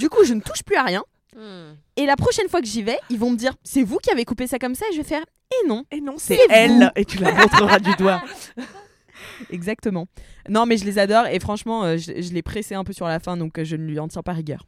Du 0.00 0.08
coup, 0.08 0.24
je 0.24 0.34
ne 0.34 0.40
touche 0.40 0.64
plus 0.64 0.74
à 0.74 0.82
rien. 0.82 1.04
Hmm. 1.34 1.74
Et 1.96 2.06
la 2.06 2.16
prochaine 2.16 2.48
fois 2.48 2.60
que 2.60 2.66
j'y 2.66 2.82
vais, 2.82 2.98
ils 3.10 3.18
vont 3.18 3.30
me 3.30 3.36
dire 3.36 3.54
C'est 3.64 3.82
vous 3.82 3.98
qui 3.98 4.10
avez 4.10 4.24
coupé 4.24 4.46
ça 4.46 4.58
comme 4.58 4.74
ça 4.74 4.84
Et 4.90 4.92
je 4.94 4.98
vais 4.98 5.06
faire 5.08 5.24
Et 5.50 5.66
non, 5.68 5.84
Et 5.90 6.00
non, 6.00 6.14
c'est 6.18 6.38
elle. 6.50 6.78
vous. 6.84 6.88
Et 6.96 7.04
tu 7.04 7.18
la 7.18 7.32
montreras 7.32 7.78
du 7.78 7.94
doigt. 7.96 8.22
exactement. 9.50 10.06
Non, 10.48 10.66
mais 10.66 10.76
je 10.76 10.84
les 10.84 10.98
adore 10.98 11.26
et 11.26 11.38
franchement, 11.40 11.84
euh, 11.84 11.96
je, 11.96 12.20
je 12.20 12.32
l'ai 12.32 12.42
pressé 12.42 12.74
un 12.74 12.84
peu 12.84 12.92
sur 12.92 13.06
la 13.06 13.18
fin, 13.20 13.36
donc 13.36 13.58
euh, 13.58 13.64
je 13.64 13.76
ne 13.76 13.86
lui 13.86 13.98
en 13.98 14.08
tiens 14.08 14.22
pas 14.22 14.32
rigueur. 14.32 14.66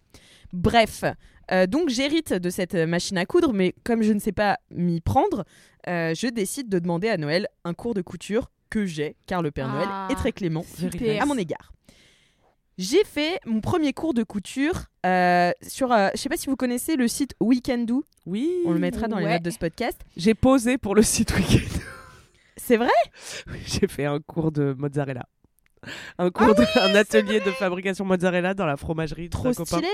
Bref, 0.53 1.05
euh, 1.51 1.67
donc 1.67 1.89
j'hérite 1.89 2.33
de 2.33 2.51
cette 2.51 2.75
machine 2.75 3.19
à 3.19 3.27
coudre, 3.27 3.53
mais 3.53 3.75
comme 3.85 4.03
je 4.03 4.13
ne 4.13 4.19
sais 4.21 4.33
pas 4.33 4.59
m'y 4.71 5.01
prendre, 5.01 5.45
euh, 5.89 6.15
je 6.15 6.29
décide 6.29 6.69
de 6.69 6.79
demander 6.79 7.09
à 7.09 7.17
Noël 7.17 7.49
un 7.65 7.75
cours 7.75 7.95
de 7.95 8.03
couture 8.03 8.51
que 8.71 8.87
j'ai, 8.87 9.17
car 9.27 9.43
le 9.43 9.51
Père 9.51 9.69
Noël 9.69 9.89
Ah, 9.91 10.09
est 10.11 10.15
très 10.15 10.33
clément 10.33 10.65
super. 10.77 11.23
à 11.23 11.27
mon 11.27 11.37
égard. 11.37 11.73
J'ai 12.77 13.05
fait 13.05 13.39
mon 13.47 13.61
premier 13.61 13.93
cours 13.93 14.15
de 14.15 14.25
couture 14.25 14.87
euh, 15.07 15.53
sur, 15.63 15.93
euh, 15.93 16.09
je 16.15 16.21
sais 16.21 16.29
pas 16.29 16.37
si 16.37 16.47
vous 16.49 16.57
connaissez 16.57 16.97
le 16.97 17.07
site 17.07 17.35
Weekendoo, 17.41 18.05
Oui. 18.27 18.51
on 18.67 18.73
le 18.73 18.81
mettra 18.81 19.07
dans 19.07 19.19
les 19.19 19.27
Ouais. 19.27 19.35
notes 19.35 19.43
de 19.45 19.51
ce 19.51 19.59
podcast. 19.59 20.01
J'ai 20.17 20.35
posé 20.35 20.77
pour 20.77 20.95
le 20.97 21.03
site 21.03 21.35
week 21.37 21.63
C'est 22.57 22.77
vrai? 22.77 22.89
J'ai 23.67 23.87
fait 23.87 24.07
un 24.07 24.19
cours 24.21 24.51
de 24.51 24.75
mozzarella. 24.77 25.27
Un 26.19 26.31
cours 26.31 26.55
de, 26.55 26.65
un 26.81 26.95
atelier 26.95 27.41
de 27.41 27.51
fabrication 27.51 28.05
mozzarella 28.05 28.55
dans 28.55 28.67
la 28.67 28.77
fromagerie. 28.77 29.29
Trop 29.29 29.53
stylé. 29.53 29.89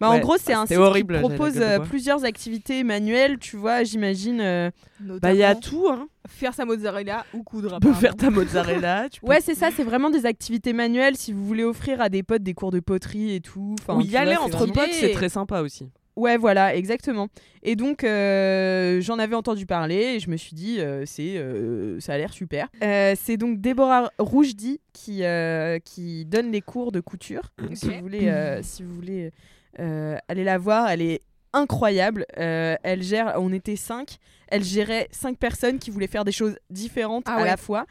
Bah, 0.00 0.08
en 0.08 0.18
gros, 0.18 0.38
c'est 0.38 0.54
bah, 0.54 0.60
un 0.60 0.66
site 0.66 0.78
horrible, 0.78 1.16
qui 1.16 1.20
propose 1.20 1.58
euh, 1.58 1.78
plusieurs 1.78 2.24
activités 2.24 2.84
manuelles, 2.84 3.38
tu 3.38 3.56
vois, 3.56 3.84
j'imagine. 3.84 4.40
euh, 4.40 4.70
Bah, 5.00 5.34
il 5.34 5.38
y 5.38 5.44
a 5.44 5.54
tout, 5.54 5.88
hein. 5.90 6.08
Faire 6.26 6.54
sa 6.54 6.64
mozzarella 6.64 7.26
ou 7.34 7.42
coudre. 7.42 7.78
Tu 7.80 7.88
peux 7.88 7.92
faire 7.92 8.16
ta 8.16 8.30
mozzarella. 8.30 9.08
Tu 9.10 9.20
peux... 9.22 9.26
Ouais, 9.26 9.40
c'est 9.42 9.54
ça, 9.54 9.68
c'est 9.74 9.84
vraiment 9.84 10.08
des 10.08 10.24
activités 10.24 10.72
manuelles 10.72 11.16
si 11.16 11.32
vous 11.34 11.44
voulez 11.44 11.64
offrir 11.64 12.00
à 12.00 12.08
des 12.08 12.22
potes 12.22 12.42
des 12.42 12.54
cours 12.54 12.70
de 12.70 12.80
poterie 12.80 13.34
et 13.34 13.40
tout. 13.40 13.74
Enfin, 13.86 14.00
y 14.02 14.16
aller 14.16 14.36
entre 14.36 14.66
potes, 14.66 14.92
c'est 14.92 15.12
très 15.12 15.28
sympa 15.28 15.60
aussi. 15.60 15.90
Ouais, 16.16 16.36
voilà, 16.36 16.74
exactement. 16.74 17.28
Et 17.62 17.76
donc, 17.76 18.04
euh, 18.04 19.00
j'en 19.00 19.18
avais 19.18 19.34
entendu 19.36 19.64
parler 19.66 20.14
et 20.16 20.20
je 20.20 20.28
me 20.30 20.36
suis 20.36 20.54
dit, 20.54 20.80
euh, 20.80 21.04
c'est, 21.06 21.36
euh, 21.38 21.98
ça 22.00 22.14
a 22.14 22.18
l'air 22.18 22.32
super. 22.32 22.68
Euh, 22.82 23.14
c'est 23.20 23.36
donc 23.36 23.60
Déborah 23.60 24.10
Rougedi 24.18 24.80
qui, 24.92 25.24
euh, 25.24 25.78
qui 25.78 26.24
donne 26.26 26.50
les 26.50 26.60
cours 26.60 26.92
de 26.92 27.00
couture. 27.00 27.52
Donc, 27.58 27.76
si 27.76 27.88
vous 27.88 28.00
voulez, 28.00 28.28
euh, 28.28 28.62
si 28.62 28.82
vous 28.82 28.94
voulez 28.94 29.30
euh, 29.78 30.16
aller 30.28 30.44
la 30.44 30.58
voir, 30.58 30.90
elle 30.90 31.02
est 31.02 31.22
incroyable. 31.52 32.26
Euh, 32.38 32.76
elle 32.82 33.02
gère, 33.02 33.34
on 33.38 33.52
était 33.52 33.76
cinq, 33.76 34.18
elle 34.48 34.64
gérait 34.64 35.08
cinq 35.10 35.38
personnes 35.38 35.78
qui 35.78 35.90
voulaient 35.90 36.06
faire 36.06 36.24
des 36.24 36.32
choses 36.32 36.56
différentes 36.70 37.24
Ah 37.26 37.36
à 37.36 37.42
ouais. 37.42 37.48
la 37.48 37.56
fois 37.56 37.86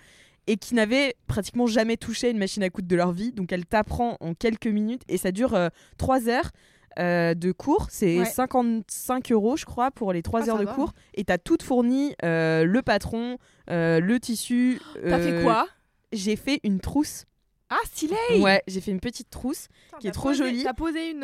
et 0.47 0.58
qui 0.58 0.73
n'avaient 0.73 1.15
pratiquement 1.27 1.67
jamais 1.67 1.95
touché 1.97 2.32
une 2.32 2.38
machine 2.39 2.63
à 2.63 2.69
coudre 2.69 2.88
de 2.88 2.95
leur 2.95 3.12
vie. 3.12 3.32
Donc 3.32 3.51
elle 3.51 3.65
t'apprend 3.65 4.17
en 4.19 4.34
quelques 4.34 4.67
minutes 4.67 5.03
et 5.08 5.17
ça 5.17 5.32
dure 5.32 5.53
euh, 5.53 5.69
trois 5.97 6.27
heures. 6.27 6.51
Euh, 6.99 7.33
de 7.33 7.51
cours, 7.51 7.88
c'est 7.89 8.19
Ouais. 8.19 8.25
55 8.25 9.31
euros 9.31 9.55
je 9.57 9.65
crois 9.65 9.91
pour 9.91 10.13
les 10.13 10.21
3 10.21 10.41
Ah, 10.43 10.49
heures 10.51 10.57
de 10.59 10.65
va. 10.65 10.73
cours 10.73 10.93
et 11.13 11.23
t'as 11.23 11.38
tout 11.38 11.57
fourni, 11.63 12.13
euh, 12.23 12.63
le 12.65 12.81
patron, 12.81 13.38
euh, 13.69 13.99
le 13.99 14.19
tissu. 14.19 14.79
T'as 15.07 15.19
fait 15.19 15.41
quoi? 15.43 15.67
J'ai 16.12 16.35
fait 16.35 16.59
une 16.63 16.79
trousse. 16.79 17.25
Ah, 17.69 17.77
stylé 17.85 18.15
Ouais, 18.39 18.63
j'ai 18.67 18.81
fait 18.81 18.91
une 18.91 18.99
petite 18.99 19.29
trousse 19.29 19.67
qui 19.99 20.07
est 20.07 20.12
trop 20.12 20.29
posé- 20.31 20.38
jolie. 20.38 20.63
T'as 20.63 20.73
posé 20.73 21.12
une 21.12 21.21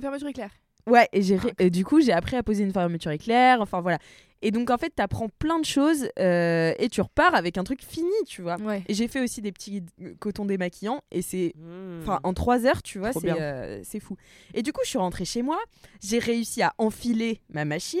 fermeture 0.00 0.28
éclair. 0.28 0.50
Ouais, 0.88 1.08
et, 1.12 1.22
j'ai 1.22 1.38
et 1.58 1.70
du 1.70 1.84
coup, 1.84 2.00
j'ai 2.00 2.12
appris 2.12 2.36
à 2.36 2.42
poser 2.42 2.62
une 2.64 2.72
fermeture 2.72 3.10
éclair. 3.10 3.60
Enfin, 3.60 3.80
voilà. 3.80 3.98
Et 4.42 4.50
donc, 4.50 4.70
en 4.70 4.76
fait, 4.76 4.90
t'apprends 4.90 5.28
plein 5.38 5.58
de 5.58 5.64
choses 5.64 6.08
euh, 6.18 6.72
et 6.78 6.88
tu 6.88 7.00
repars 7.00 7.34
avec 7.34 7.56
un 7.58 7.64
truc 7.64 7.82
fini, 7.82 8.12
tu 8.26 8.42
vois. 8.42 8.56
Ouais. 8.60 8.82
Et 8.86 8.94
j'ai 8.94 9.08
fait 9.08 9.20
aussi 9.20 9.40
des 9.40 9.50
petits 9.50 9.82
euh, 10.02 10.14
cotons 10.20 10.44
démaquillants 10.44 11.00
et 11.10 11.22
c'est. 11.22 11.54
Mmh. 11.56 12.02
Enfin, 12.02 12.20
en 12.22 12.34
trois 12.34 12.66
heures, 12.66 12.82
tu 12.82 12.98
vois, 12.98 13.12
c'est 13.12 13.30
euh, 13.30 13.82
fou. 14.00 14.16
Et 14.54 14.62
du 14.62 14.72
coup, 14.72 14.82
je 14.84 14.90
suis 14.90 14.98
rentrée 14.98 15.24
chez 15.24 15.42
moi. 15.42 15.58
J'ai 16.02 16.18
réussi 16.18 16.62
à 16.62 16.72
enfiler 16.78 17.40
ma 17.48 17.64
machine. 17.64 18.00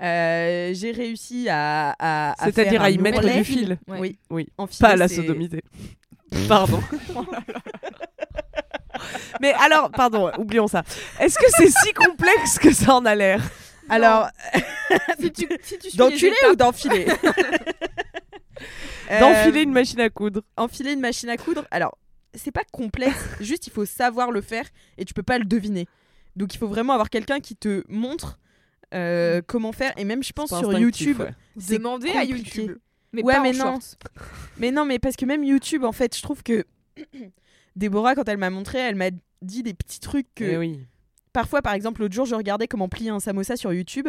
Euh, 0.00 0.72
j'ai 0.74 0.92
réussi 0.92 1.48
à. 1.48 1.90
à- 1.98 2.42
à 2.42 2.44
C'est-à-dire 2.50 2.82
à 2.82 2.90
y 2.90 2.98
mettre 2.98 3.20
du 3.22 3.44
fil. 3.44 3.78
Ouais. 3.86 3.98
Oui, 4.00 4.18
Oui. 4.30 4.48
enfiler, 4.58 4.80
Pas 4.80 4.94
à 4.94 4.96
la 4.96 5.08
sodomité. 5.08 5.60
Pardon. 6.48 6.80
Mais 9.40 9.52
alors, 9.54 9.90
pardon, 9.90 10.30
oublions 10.38 10.68
ça. 10.68 10.82
Est-ce 11.20 11.38
que 11.38 11.46
c'est 11.56 11.70
si 11.70 11.92
complexe 11.92 12.58
que 12.58 12.72
ça 12.72 12.94
en 12.94 13.04
a 13.04 13.14
l'air? 13.14 13.42
Alors, 13.88 14.28
si 15.20 15.32
tu, 15.32 15.48
si 15.62 15.96
d'enculer 15.96 16.34
ou 16.50 16.56
d'enfiler? 16.56 17.06
D'enfiler 19.20 19.60
Euh, 19.60 19.62
une 19.62 19.72
machine 19.72 20.00
à 20.00 20.10
coudre. 20.10 20.42
enfiler 20.56 20.92
une 20.92 21.00
machine 21.00 21.28
à 21.28 21.36
coudre. 21.36 21.64
Alors, 21.70 21.96
c'est 22.34 22.50
pas 22.50 22.64
complexe, 22.72 23.16
juste 23.40 23.66
il 23.66 23.72
faut 23.72 23.84
savoir 23.84 24.30
le 24.30 24.40
faire 24.40 24.64
et 24.98 25.04
tu 25.04 25.14
peux 25.14 25.22
pas 25.22 25.38
le 25.38 25.44
deviner. 25.44 25.86
Donc 26.34 26.54
il 26.54 26.58
faut 26.58 26.66
vraiment 26.68 26.92
avoir 26.92 27.08
quelqu'un 27.08 27.40
qui 27.40 27.56
te 27.56 27.82
montre 27.88 28.38
euh, 28.94 29.40
comment 29.46 29.72
faire 29.72 29.92
et 29.96 30.04
même 30.04 30.22
je 30.22 30.32
pense 30.32 30.48
sur 30.56 30.78
YouTube. 30.78 31.20
ouais. 31.20 31.30
Demander 31.68 32.10
à. 32.10 32.24
YouTube. 32.24 32.76
Mais 33.12 33.22
Ouais, 33.22 33.34
pas 33.34 33.40
mais 33.40 33.60
en 33.62 33.72
non. 33.74 33.78
Mais 34.58 34.70
non, 34.70 34.84
mais 34.84 34.98
parce 34.98 35.16
que 35.16 35.24
même 35.24 35.44
YouTube 35.44 35.84
en 35.84 35.92
fait, 35.92 36.14
je 36.16 36.22
trouve 36.22 36.42
que 36.42 36.64
Déborah 37.76 38.14
quand 38.14 38.28
elle 38.28 38.38
m'a 38.38 38.50
montré, 38.50 38.78
elle 38.78 38.94
m'a 38.96 39.10
dit 39.42 39.62
des 39.62 39.74
petits 39.74 40.00
trucs 40.00 40.26
que 40.34 40.44
Eh 40.44 40.56
oui. 40.56 40.80
parfois 41.32 41.60
par 41.62 41.74
exemple 41.74 42.00
l'autre 42.00 42.14
jour 42.14 42.24
je 42.24 42.34
regardais 42.34 42.66
comment 42.66 42.88
plier 42.88 43.10
un 43.10 43.20
samosa 43.20 43.56
sur 43.56 43.72
YouTube. 43.72 44.08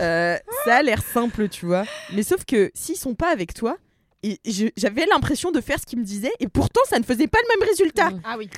Euh, 0.00 0.36
ça 0.64 0.76
a 0.76 0.82
l'air 0.82 1.02
simple, 1.02 1.48
tu 1.48 1.66
vois. 1.66 1.84
Mais 2.14 2.22
sauf 2.22 2.44
que 2.44 2.70
s'ils 2.74 2.96
sont 2.96 3.14
pas 3.14 3.30
avec 3.32 3.54
toi 3.54 3.76
et 4.22 4.38
j'avais 4.76 5.06
l'impression 5.06 5.50
de 5.52 5.60
faire 5.60 5.78
ce 5.80 5.86
qu'ils 5.86 5.98
me 5.98 6.04
disaient 6.04 6.32
et 6.40 6.48
pourtant 6.48 6.80
ça 6.88 6.98
ne 6.98 7.04
faisait 7.04 7.26
pas 7.28 7.38
le 7.48 7.58
même 7.58 7.68
résultat. 7.68 8.10
Ah 8.24 8.36
oui. 8.38 8.50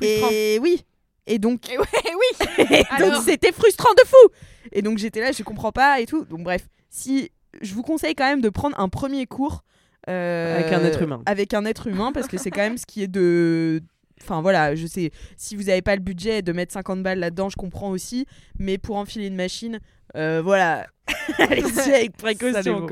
Et 0.00 0.58
oui. 0.60 0.84
Et 1.26 1.38
donc, 1.38 1.70
Et 1.70 1.78
ouais, 1.78 1.84
oui. 2.04 2.46
et 2.98 3.02
donc 3.02 3.22
c'était 3.24 3.52
frustrant 3.52 3.92
de 3.94 4.06
fou. 4.06 4.32
Et 4.72 4.82
donc 4.82 4.98
j'étais 4.98 5.20
là, 5.20 5.30
je 5.32 5.42
comprends 5.42 5.72
pas 5.72 6.00
et 6.00 6.06
tout. 6.06 6.24
Donc 6.24 6.42
bref, 6.42 6.66
si 6.88 7.30
je 7.60 7.74
vous 7.74 7.82
conseille 7.82 8.14
quand 8.14 8.24
même 8.24 8.40
de 8.40 8.48
prendre 8.48 8.78
un 8.80 8.88
premier 8.88 9.26
cours 9.26 9.62
euh, 10.08 10.58
Avec 10.58 10.72
un 10.72 10.82
être 10.84 11.02
humain. 11.02 11.22
Avec 11.26 11.54
un 11.54 11.64
être 11.66 11.86
humain 11.86 12.10
parce 12.12 12.26
que 12.26 12.38
c'est 12.38 12.50
quand 12.50 12.62
même 12.62 12.78
ce 12.78 12.86
qui 12.86 13.02
est 13.02 13.08
de 13.08 13.82
Enfin 14.22 14.42
voilà, 14.42 14.74
je 14.74 14.86
sais, 14.86 15.10
si 15.36 15.56
vous 15.56 15.64
n'avez 15.64 15.82
pas 15.82 15.96
le 15.96 16.02
budget 16.02 16.42
de 16.42 16.52
mettre 16.52 16.72
50 16.72 17.02
balles 17.02 17.18
là-dedans, 17.18 17.48
je 17.48 17.56
comprends 17.56 17.90
aussi. 17.90 18.26
Mais 18.58 18.78
pour 18.78 18.96
enfiler 18.96 19.26
une 19.26 19.36
machine, 19.36 19.80
euh, 20.16 20.40
voilà, 20.42 20.86
allez-y 21.38 21.90
avec 21.94 22.16
précaution. 22.16 22.86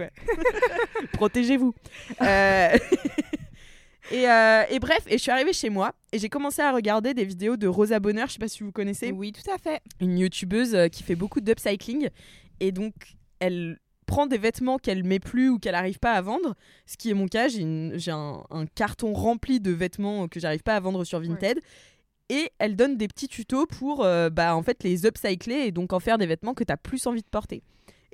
Protégez-vous. 1.13 1.75
Euh, 2.23 2.79
et, 4.11 4.29
euh, 4.29 4.63
et 4.71 4.79
bref, 4.79 5.01
et 5.07 5.19
je 5.19 5.23
suis 5.23 5.31
arrivée 5.31 5.53
chez 5.53 5.69
moi 5.69 5.93
et 6.13 6.19
j'ai 6.19 6.29
commencé 6.31 6.63
à 6.63 6.73
regarder 6.73 7.13
des 7.13 7.25
vidéos 7.25 7.57
de 7.57 7.67
Rosa 7.67 8.01
Bonheur, 8.01 8.29
je 8.29 8.35
sais 8.35 8.39
pas 8.39 8.49
si 8.49 8.63
vous 8.63 8.73
connaissez 8.73 9.13
Oui, 9.13 9.33
tout 9.33 9.51
à 9.51 9.59
fait. 9.59 9.83
une 10.01 10.19
youtubeuse 10.19 10.77
qui 10.91 11.03
fait 11.03 11.15
beaucoup 11.15 11.41
d'upcycling 11.41 12.09
et 12.61 12.73
donc 12.73 12.95
elle 13.39 13.79
prend 14.09 14.27
des 14.27 14.39
vêtements 14.39 14.79
qu'elle 14.79 15.05
met 15.05 15.21
plus 15.21 15.49
ou 15.51 15.59
qu'elle 15.59 15.73
n'arrive 15.75 15.99
pas 16.01 16.13
à 16.15 16.21
vendre, 16.23 16.55
ce 16.87 16.97
qui 16.97 17.11
est 17.11 17.15
mon 17.15 17.29
cas, 17.29 17.47
j'ai, 17.49 17.61
une- 17.61 17.93
j'ai 17.97 18.11
un, 18.11 18.43
un 18.51 18.67
carton 18.67 19.13
rempli 19.13 19.61
de 19.61 19.71
vêtements 19.71 20.27
que 20.29 20.41
j'arrive 20.41 20.63
pas 20.63 20.75
à 20.75 20.81
vendre 20.81 21.05
sur 21.05 21.21
Vinted. 21.21 21.61
Et 22.31 22.51
elle 22.59 22.75
donne 22.77 22.97
des 22.97 23.09
petits 23.09 23.29
tutos 23.29 23.67
pour 23.67 24.05
euh, 24.05 24.29
bah, 24.31 24.55
en 24.57 24.63
fait 24.63 24.83
les 24.83 25.07
upcycler 25.07 25.67
et 25.67 25.71
donc 25.73 25.93
en 25.93 26.01
faire 26.01 26.19
des 26.19 26.27
vêtements 26.27 26.53
que 26.55 26.65
tu 26.65 26.73
as 26.73 26.77
plus 26.77 27.07
envie 27.07 27.23
de 27.23 27.29
porter. 27.31 27.63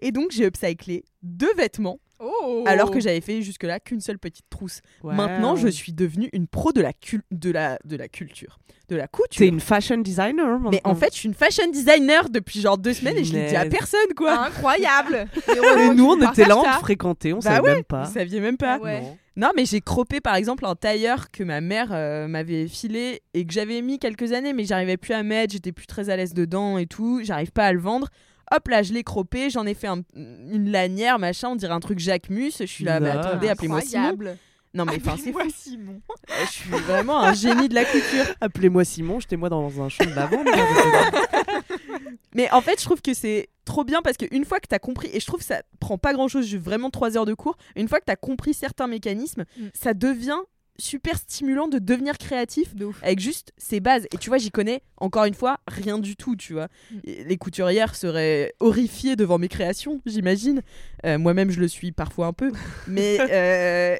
Et 0.00 0.12
donc 0.12 0.30
j'ai 0.30 0.44
upcyclé 0.46 1.04
deux 1.22 1.52
vêtements 1.54 1.98
Oh. 2.20 2.62
alors 2.66 2.90
que 2.92 3.00
j'avais 3.00 3.20
fait 3.20 3.42
jusque-là 3.42 3.80
qu'une 3.80 4.00
seule 4.00 4.20
petite 4.20 4.46
trousse. 4.48 4.80
Maintenant, 5.02 5.56
je 5.56 5.66
suis 5.68 5.92
devenue 5.92 6.30
une 6.32 6.46
pro 6.46 6.72
de 6.72 6.80
la, 6.80 6.92
cul- 6.92 7.20
de 7.32 7.50
la, 7.50 7.78
de 7.84 7.96
la 7.96 8.06
culture, 8.08 8.60
de 8.88 8.94
la 8.96 9.08
couture. 9.08 9.40
T'es 9.40 9.48
une 9.48 9.60
fashion 9.60 9.98
designer 9.98 10.58
Mais 10.70 10.80
en 10.84 10.94
fait, 10.94 11.12
je 11.12 11.18
suis 11.18 11.28
une 11.28 11.34
fashion 11.34 11.68
designer 11.70 12.30
depuis 12.30 12.60
genre 12.60 12.78
deux 12.78 12.94
semaines 12.94 13.16
et 13.18 13.24
je 13.24 13.32
l'ai 13.34 13.48
dit 13.48 13.56
à 13.56 13.66
personne, 13.66 14.14
quoi. 14.16 14.46
Incroyable. 14.46 15.26
Et 15.48 15.94
nous, 15.94 16.06
on 16.06 16.30
était 16.32 16.46
là, 16.46 16.56
on 16.56 16.62
te 16.62 16.68
fréquentait, 16.80 17.32
on 17.32 17.38
Bah 17.40 17.56
savait 17.56 17.60
ouais, 17.60 17.74
même 17.74 17.84
pas. 17.84 18.04
Vous 18.04 18.12
saviez 18.14 18.40
même 18.40 18.56
pas. 18.56 18.78
Ouais. 18.78 19.00
Non. 19.02 19.16
Non, 19.36 19.50
mais 19.56 19.64
j'ai 19.66 19.80
croppé 19.80 20.20
par 20.20 20.36
exemple 20.36 20.64
un 20.64 20.76
tailleur 20.76 21.32
que 21.32 21.42
ma 21.42 21.60
mère 21.60 21.88
euh, 21.90 22.28
m'avait 22.28 22.68
filé 22.68 23.22
et 23.34 23.44
que 23.44 23.52
j'avais 23.52 23.82
mis 23.82 23.98
quelques 23.98 24.32
années, 24.32 24.52
mais 24.52 24.64
j'arrivais 24.64 24.96
plus 24.96 25.12
à 25.12 25.24
mettre, 25.24 25.52
j'étais 25.52 25.72
plus 25.72 25.88
très 25.88 26.08
à 26.08 26.16
l'aise 26.16 26.32
dedans 26.32 26.78
et 26.78 26.86
tout, 26.86 27.20
j'arrive 27.24 27.50
pas 27.50 27.66
à 27.66 27.72
le 27.72 27.80
vendre. 27.80 28.08
Hop 28.52 28.68
là, 28.68 28.82
je 28.82 28.92
l'ai 28.92 29.02
croppé, 29.04 29.50
j'en 29.50 29.66
ai 29.66 29.74
fait 29.74 29.86
un- 29.86 30.02
une 30.14 30.70
lanière, 30.70 31.18
machin, 31.18 31.48
on 31.50 31.56
dirait 31.56 31.72
un 31.72 31.80
truc 31.80 31.98
Jacquemus. 31.98 32.52
Je 32.60 32.64
suis 32.66 32.84
là, 32.84 33.00
mais 33.00 33.14
Nice. 33.14 33.24
attendez, 33.26 33.48
appelez-moi 33.48 33.80
Simon. 33.80 34.08
Incroyable. 34.08 34.38
Non, 34.74 34.84
mais 34.86 34.96
enfin, 34.96 35.14
c'est 35.16 35.30
fou. 35.32 35.38
Appelez-moi 35.38 35.52
Simon. 35.56 36.00
Je 36.46 36.50
suis 36.50 36.70
vraiment 36.70 37.20
un 37.20 37.32
génie 37.32 37.68
de 37.68 37.74
la 37.74 37.84
couture. 37.84 38.24
Appelez-moi 38.40 38.84
Simon, 38.84 39.20
j'étais-moi 39.20 39.48
dans 39.48 39.80
un 39.80 39.88
champ 39.88 40.04
de 40.04 40.10
lavande. 40.14 40.46
Mais 42.34 42.50
en 42.50 42.60
fait, 42.60 42.80
je 42.80 42.84
trouve 42.84 43.00
que 43.00 43.14
c'est 43.14 43.48
trop 43.64 43.84
bien 43.84 44.02
parce 44.02 44.16
qu'une 44.16 44.44
fois 44.44 44.58
que 44.58 44.66
tu 44.68 44.74
as 44.74 44.80
compris, 44.80 45.08
et 45.12 45.20
je 45.20 45.26
trouve 45.26 45.38
que 45.38 45.46
ça 45.46 45.62
prend 45.78 45.98
pas 45.98 46.12
grand 46.12 46.26
chose, 46.26 46.52
vraiment 46.56 46.90
3 46.90 47.16
heures 47.16 47.26
de 47.26 47.34
cours, 47.34 47.56
une 47.76 47.88
fois 47.88 48.00
que 48.00 48.06
tu 48.06 48.12
as 48.12 48.16
compris 48.16 48.54
certains 48.54 48.88
mécanismes, 48.88 49.44
Mm. 49.56 49.66
ça 49.72 49.94
devient 49.94 50.38
super 50.78 51.16
stimulant 51.18 51.68
de 51.68 51.78
devenir 51.78 52.18
créatif 52.18 52.74
De 52.74 52.90
avec 53.02 53.20
juste 53.20 53.52
ces 53.56 53.80
bases. 53.80 54.06
Et 54.12 54.18
tu 54.18 54.28
vois, 54.28 54.38
j'y 54.38 54.50
connais 54.50 54.82
encore 54.96 55.24
une 55.24 55.34
fois 55.34 55.58
rien 55.68 55.98
du 55.98 56.16
tout, 56.16 56.36
tu 56.36 56.54
vois. 56.54 56.68
Mm. 56.90 56.98
Et 57.04 57.24
Les 57.24 57.36
couturières 57.36 57.94
seraient 57.94 58.54
horrifiées 58.60 59.16
devant 59.16 59.38
mes 59.38 59.48
créations, 59.48 60.00
j'imagine. 60.06 60.62
Euh, 61.06 61.18
Moi-même, 61.18 61.50
je 61.50 61.60
le 61.60 61.68
suis 61.68 61.92
parfois 61.92 62.26
un 62.26 62.32
peu. 62.32 62.52
Mais, 62.86 63.18
euh, 63.20 63.96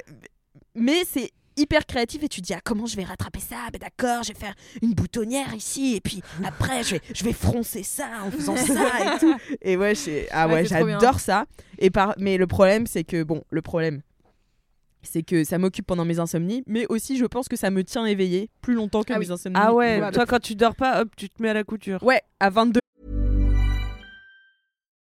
mais 0.75 1.03
c'est 1.09 1.31
hyper 1.57 1.85
créatif 1.85 2.23
et 2.23 2.27
tu 2.27 2.41
te 2.41 2.47
dis 2.47 2.53
ah, 2.53 2.59
comment 2.63 2.85
je 2.85 2.95
vais 2.97 3.03
rattraper 3.03 3.39
ça? 3.39 3.55
Ben 3.71 3.79
d'accord, 3.79 4.23
je 4.23 4.33
vais 4.33 4.39
faire 4.39 4.55
une 4.81 4.93
boutonnière 4.93 5.53
ici 5.53 5.95
et 5.95 6.01
puis 6.01 6.21
après 6.43 6.83
je 6.83 6.95
vais, 6.95 7.01
je 7.13 7.23
vais 7.23 7.33
froncer 7.33 7.83
ça 7.83 8.07
en 8.23 8.31
faisant 8.31 8.57
ça 8.57 9.15
et 9.15 9.19
tout. 9.19 9.35
Et 9.61 9.77
ouais, 9.77 9.93
ah 10.31 10.47
Ouais, 10.47 10.65
j'adore 10.65 11.19
ça. 11.19 11.45
Et 11.79 11.89
par... 11.89 12.13
Mais 12.17 12.37
le 12.37 12.47
problème, 12.47 12.87
c'est 12.87 13.03
que 13.03 13.23
bon, 13.23 13.43
le 13.49 13.61
problème, 13.61 14.01
c'est 15.05 15.23
que 15.23 15.43
ça 15.43 15.57
m'occupe 15.57 15.87
pendant 15.87 16.05
mes 16.05 16.19
insomnies, 16.19 16.63
mais 16.67 16.85
aussi 16.89 17.17
je 17.17 17.25
pense 17.25 17.47
que 17.47 17.55
ça 17.55 17.69
me 17.71 17.83
tient 17.83 18.05
éveillé 18.05 18.49
plus 18.61 18.73
longtemps 18.73 19.03
que 19.03 19.13
Ah 19.13 19.19
mes 19.19 19.27
oui. 19.27 19.31
insomnies. 19.31 19.55
Ah 19.57 19.73
ouais, 19.73 19.97
Voilà. 19.97 20.11
toi 20.11 20.25
quand 20.25 20.39
tu 20.41 20.55
dors 20.55 20.75
pas, 20.75 21.01
hop, 21.01 21.09
tu 21.15 21.29
te 21.29 21.41
mets 21.41 21.49
à 21.49 21.53
la 21.53 21.63
couture. 21.63 22.01
Ouais, 22.03 22.21
à 22.39 22.49
22 22.49 22.79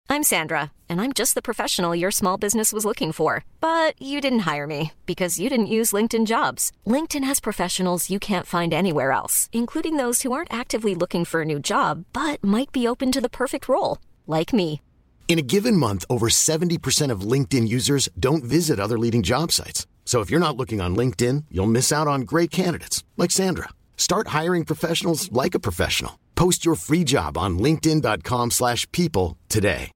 I'm 0.10 0.22
Sandra, 0.24 0.72
and 0.90 1.02
I'm 1.02 1.12
just 1.12 1.34
the 1.34 1.42
professional 1.42 1.96
your 1.96 2.12
small 2.12 2.38
business 2.38 2.72
was 2.72 2.86
looking 2.86 3.12
for. 3.12 3.44
But 3.62 4.00
you 4.00 4.22
didn't 4.22 4.46
hire 4.46 4.68
me 4.68 4.92
because 5.08 5.40
you 5.40 5.50
didn't 5.50 5.68
use 5.68 5.92
LinkedIn 5.92 6.28
jobs. 6.28 6.72
LinkedIn 6.86 7.24
has 7.24 7.40
professionals 7.40 8.10
you 8.12 8.20
can't 8.20 8.46
find 8.46 8.74
anywhere 8.74 9.12
else, 9.12 9.50
including 9.52 9.98
those 9.98 10.22
who 10.22 10.32
aren't 10.32 10.54
actively 10.54 10.94
looking 10.94 11.26
for 11.26 11.42
a 11.42 11.46
new 11.46 11.60
job 11.60 12.06
but 12.14 12.44
might 12.44 12.72
be 12.72 12.88
open 12.88 13.12
to 13.12 13.22
the 13.22 13.30
perfect 13.30 13.68
role, 13.68 13.98
like 14.28 14.54
me. 14.54 14.82
In 15.28 15.40
a 15.40 15.42
given 15.42 15.76
month, 15.76 16.06
over 16.12 16.28
70% 16.30 17.10
of 17.12 17.22
LinkedIn 17.22 17.68
users 17.68 18.08
don't 18.20 18.44
visit 18.44 18.80
other 18.80 19.00
leading 19.00 19.24
job 19.24 19.52
sites. 19.52 19.88
So 20.06 20.20
if 20.22 20.30
you're 20.30 20.40
not 20.40 20.56
looking 20.56 20.80
on 20.80 20.96
LinkedIn, 20.96 21.46
you'll 21.50 21.66
miss 21.66 21.92
out 21.92 22.08
on 22.08 22.22
great 22.22 22.52
candidates 22.52 23.04
like 23.18 23.32
Sandra. 23.32 23.70
Start 23.98 24.28
hiring 24.28 24.64
professionals 24.64 25.32
like 25.32 25.56
a 25.56 25.60
professional. 25.60 26.20
Post 26.36 26.66
your 26.66 26.76
free 26.76 27.04
job 27.04 27.36
on 27.38 27.58
linkedin.com/people 27.58 28.50
slash 28.52 28.86
people 28.92 29.38
today. 29.50 29.90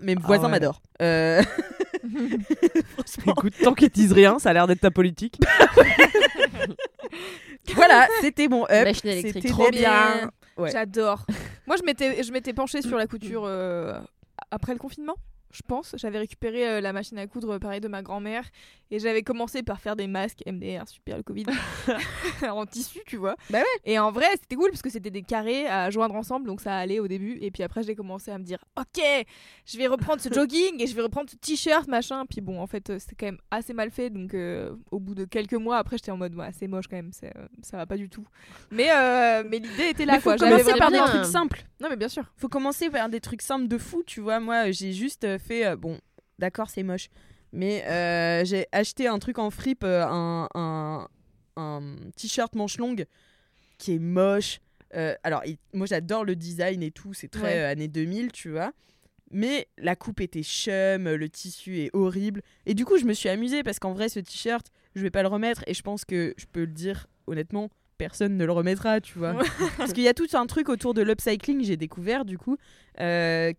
mes 0.00 0.14
voisins 0.16 0.44
ouais. 0.44 0.50
m'adorent. 0.50 0.80
Euh, 1.02 1.42
Écoute, 3.26 3.54
tant 3.62 3.74
qu'ils 3.74 3.88
disent 3.88 4.12
rien, 4.12 4.38
ça 4.38 4.50
a 4.50 4.52
l'air 4.52 4.66
d'être 4.66 4.80
ta 4.80 4.90
politique. 4.90 5.38
voilà, 7.74 8.06
c'était 8.20 8.48
mon 8.48 8.64
up. 8.64 8.84
Machine 8.84 9.10
électrique, 9.10 9.34
C'était 9.34 9.48
trop 9.48 9.70
d'être- 9.70 9.80
bien. 9.80 10.30
Ouais. 10.56 10.70
J'adore. 10.70 11.26
Moi, 11.66 11.76
je 11.76 11.82
m'étais, 11.84 12.22
je 12.22 12.32
m'étais 12.32 12.52
penchée 12.52 12.82
sur 12.82 12.96
la 12.96 13.06
couture 13.06 13.44
euh, 13.44 13.98
après 14.50 14.72
le 14.72 14.78
confinement. 14.78 15.16
Je 15.54 15.62
pense, 15.66 15.94
j'avais 15.96 16.18
récupéré 16.18 16.68
euh, 16.68 16.80
la 16.80 16.92
machine 16.92 17.16
à 17.18 17.26
coudre, 17.26 17.58
pareil, 17.58 17.80
de 17.80 17.88
ma 17.88 18.02
grand-mère, 18.02 18.44
et 18.90 18.98
j'avais 18.98 19.22
commencé 19.22 19.62
par 19.62 19.80
faire 19.80 19.96
des 19.96 20.06
masques 20.06 20.42
MDR, 20.46 20.86
super 20.88 21.16
le 21.16 21.22
Covid, 21.22 21.46
en 22.48 22.66
tissu, 22.66 23.00
tu 23.06 23.16
vois. 23.16 23.36
Bah 23.50 23.58
ouais. 23.58 23.80
Et 23.84 23.98
en 23.98 24.10
vrai, 24.10 24.26
c'était 24.40 24.56
cool 24.56 24.70
parce 24.70 24.82
que 24.82 24.90
c'était 24.90 25.10
des 25.10 25.22
carrés 25.22 25.66
à 25.66 25.90
joindre 25.90 26.14
ensemble, 26.14 26.46
donc 26.46 26.60
ça 26.60 26.76
allait 26.76 27.00
au 27.00 27.08
début. 27.08 27.38
Et 27.40 27.50
puis 27.50 27.62
après, 27.62 27.82
j'ai 27.82 27.94
commencé 27.94 28.30
à 28.30 28.38
me 28.38 28.44
dire, 28.44 28.58
ok, 28.78 29.02
je 29.64 29.78
vais 29.78 29.86
reprendre 29.86 30.20
ce 30.20 30.28
jogging 30.32 30.82
et 30.82 30.86
je 30.86 30.94
vais 30.94 31.02
reprendre 31.02 31.30
ce 31.30 31.36
t-shirt, 31.36 31.88
machin. 31.88 32.24
Puis 32.28 32.40
bon, 32.40 32.60
en 32.60 32.66
fait, 32.66 32.90
euh, 32.90 32.98
c'était 32.98 33.16
quand 33.16 33.26
même 33.26 33.40
assez 33.50 33.72
mal 33.72 33.90
fait, 33.90 34.10
donc 34.10 34.34
euh, 34.34 34.74
au 34.90 35.00
bout 35.00 35.14
de 35.14 35.24
quelques 35.24 35.54
mois, 35.54 35.78
après, 35.78 35.96
j'étais 35.96 36.10
en 36.10 36.16
mode, 36.16 36.34
ouais, 36.34 36.50
c'est 36.52 36.66
moche 36.66 36.86
quand 36.88 36.96
même, 36.96 37.10
euh, 37.22 37.46
ça 37.62 37.76
va 37.76 37.86
pas 37.86 37.96
du 37.96 38.08
tout. 38.08 38.26
Mais, 38.70 38.88
euh, 38.90 39.44
mais 39.48 39.58
l'idée 39.58 39.90
était 39.90 40.04
là, 40.04 40.14
Mais 40.14 40.20
faut 40.20 40.30
quoi. 40.30 40.36
J'avais 40.36 40.62
commencer 40.62 40.78
par 40.78 40.90
des 40.90 40.98
trucs 40.98 41.24
simples. 41.24 41.64
Non, 41.80 41.88
mais 41.90 41.96
bien 41.96 42.08
sûr. 42.08 42.24
Faut 42.36 42.48
commencer 42.48 42.88
par 42.88 43.08
des 43.08 43.20
trucs 43.20 43.42
simples 43.42 43.68
de 43.68 43.78
fou, 43.78 44.02
tu 44.06 44.20
vois. 44.20 44.40
Moi, 44.40 44.70
j'ai 44.70 44.92
juste 44.92 45.24
euh, 45.24 45.38
fait. 45.44 45.66
euh, 45.66 45.76
bon, 45.76 45.98
d'accord, 46.38 46.68
c'est 46.70 46.82
moche. 46.82 47.08
Mais 47.52 47.84
euh, 47.86 48.44
j'ai 48.44 48.66
acheté 48.72 49.06
un 49.06 49.18
truc 49.20 49.38
en 49.38 49.50
fripe, 49.50 49.84
euh, 49.84 50.04
un, 50.04 50.48
un, 50.54 51.08
un 51.56 51.82
t-shirt 52.16 52.54
manche 52.56 52.78
longue 52.78 53.06
qui 53.78 53.94
est 53.94 53.98
moche. 54.00 54.58
Euh, 54.96 55.14
alors, 55.22 55.42
il- 55.46 55.58
moi, 55.72 55.86
j'adore 55.86 56.24
le 56.24 56.34
design 56.36 56.82
et 56.82 56.90
tout. 56.90 57.14
C'est 57.14 57.28
très 57.28 57.42
Ouais. 57.58 57.64
années 57.64 57.88
2000, 57.88 58.32
tu 58.32 58.50
vois. 58.50 58.72
Mais 59.30 59.68
la 59.78 59.96
coupe 59.96 60.20
était 60.20 60.42
chum, 60.42 61.04
le 61.14 61.28
tissu 61.28 61.78
est 61.80 61.90
horrible. 61.92 62.42
Et 62.66 62.74
du 62.74 62.84
coup, 62.84 62.98
je 62.98 63.04
me 63.04 63.12
suis 63.12 63.28
amusée 63.28 63.62
parce 63.62 63.78
qu'en 63.78 63.92
vrai, 63.92 64.08
ce 64.08 64.20
t-shirt, 64.20 64.66
je 64.94 65.02
vais 65.02 65.10
pas 65.10 65.22
le 65.22 65.28
remettre. 65.28 65.62
Et 65.66 65.74
je 65.74 65.82
pense 65.82 66.04
que 66.04 66.34
je 66.36 66.46
peux 66.46 66.60
le 66.60 66.66
dire 66.72 67.06
honnêtement, 67.26 67.70
personne 67.98 68.36
ne 68.36 68.44
le 68.44 68.52
remettra, 68.52 69.00
tu 69.00 69.18
vois. 69.18 69.34
Parce 69.78 69.92
qu'il 69.92 70.02
y 70.04 70.08
a 70.08 70.14
tout 70.14 70.26
un 70.34 70.46
truc 70.46 70.68
autour 70.68 70.94
de 70.94 71.02
l'upcycling, 71.02 71.64
j'ai 71.64 71.76
découvert 71.76 72.24
du 72.24 72.36
coup, 72.38 72.56
euh, 73.00 73.52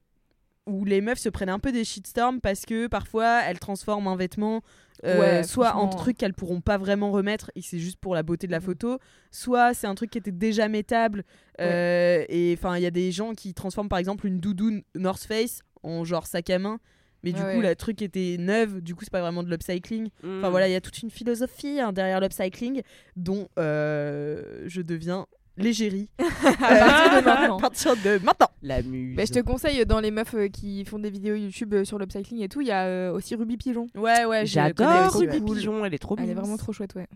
où 0.68 0.84
les 0.86 1.02
meufs 1.02 1.20
se 1.20 1.30
prennent 1.30 1.50
un 1.50 1.60
peu 1.60 1.72
des 1.72 1.84
shitstorms 1.84 2.42
parce 2.42 2.66
que 2.66 2.88
parfois 2.88 3.42
elles 3.44 3.60
transforment 3.60 4.08
un 4.08 4.16
vêtement. 4.16 4.62
euh, 5.04 5.20
Ouais, 5.20 5.44
soit 5.44 5.76
en 5.76 5.88
truc 5.90 6.18
qu'elles 6.18 6.34
pourront 6.34 6.62
pas 6.62 6.78
vraiment 6.78 7.12
remettre 7.12 7.52
et 7.56 7.62
c'est 7.62 7.80
juste 7.80 7.98
pour 7.98 8.16
la 8.16 8.24
beauté 8.24 8.48
de 8.48 8.52
la 8.52 8.62
photo, 8.62 8.98
soit 9.30 9.74
c'est 9.74 9.88
un 9.88 9.94
truc 9.96 10.10
qui 10.10 10.18
était 10.18 10.32
déjà 10.32 10.68
métable 10.70 11.24
euh, 11.60 12.24
et 12.30 12.56
enfin 12.58 12.78
il 12.78 12.84
y 12.84 12.86
a 12.88 12.92
des 12.92 13.12
gens 13.12 13.34
qui 13.34 13.54
transforment 13.54 13.90
par 13.90 14.00
exemple 14.00 14.26
une 14.26 14.40
doudoune 14.40 14.84
North 14.96 15.24
Face 15.24 15.62
en 15.84 16.04
genre 16.06 16.26
sac 16.28 16.50
à 16.50 16.60
main 16.60 16.80
mais 17.24 17.32
du 17.34 17.42
coup 17.42 17.48
ouais. 17.48 17.70
le 17.70 17.76
truc 17.76 18.02
était 18.02 18.38
neuve 18.40 18.82
du 18.82 18.96
coup 18.96 19.04
c'est 19.04 19.12
pas 19.12 19.22
vraiment 19.22 19.44
de 19.44 19.50
l'upcycling. 19.50 20.10
Enfin 20.24 20.50
voilà, 20.50 20.68
il 20.70 20.72
y 20.72 20.76
a 20.76 20.82
toute 20.82 21.02
une 21.02 21.10
philosophie 21.12 21.80
hein, 21.80 21.92
derrière 21.92 22.20
l'upcycling 22.20 22.82
dont 23.16 23.48
euh, 23.60 24.64
je 24.68 24.82
deviens 24.82 25.26
l'égérie 25.58 26.10
À 26.20 26.22
partir 26.52 27.22
de 27.22 27.26
maintenant. 27.26 27.58
à 27.58 27.62
partir 27.62 27.96
de 27.98 28.24
maintenant. 28.24 28.48
La 28.62 28.82
muse. 28.82 29.16
Bah, 29.16 29.24
je 29.26 29.32
te 29.34 29.40
conseille 29.40 29.86
dans 29.86 30.00
les 30.00 30.12
meufs 30.12 30.34
euh, 30.36 30.48
qui 30.48 30.84
font 30.86 31.00
des 31.00 31.10
vidéos 31.10 31.36
YouTube 31.36 31.74
euh, 31.74 31.86
sur 31.86 31.98
l'upcycling 32.00 32.42
et 32.42 32.50
tout, 32.50 32.62
il 32.62 32.68
y 32.68 32.72
a 32.72 32.86
euh, 32.86 33.14
aussi 33.14 33.36
Ruby 33.36 33.58
Pigeon. 33.58 33.88
Ouais, 33.96 34.26
ouais, 34.26 34.46
je 34.46 34.56
connais 34.56 34.68
J'adore 34.76 35.14
Ruby. 35.14 35.42
Pigeon, 35.42 35.86
elle 35.86 35.94
est 35.94 35.98
trop 36.00 36.16
Elle 36.18 36.24
est 36.24 36.28
mignonne. 36.28 36.44
vraiment 36.44 36.58
trop 36.58 36.74
chouette, 36.74 36.96
ouais. 36.96 37.08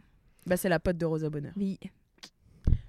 Bah, 0.45 0.57
c'est 0.57 0.69
la 0.69 0.79
pote 0.79 0.97
de 0.97 1.05
Rosa 1.05 1.29
Bonheur. 1.29 1.53
Oui. 1.57 1.79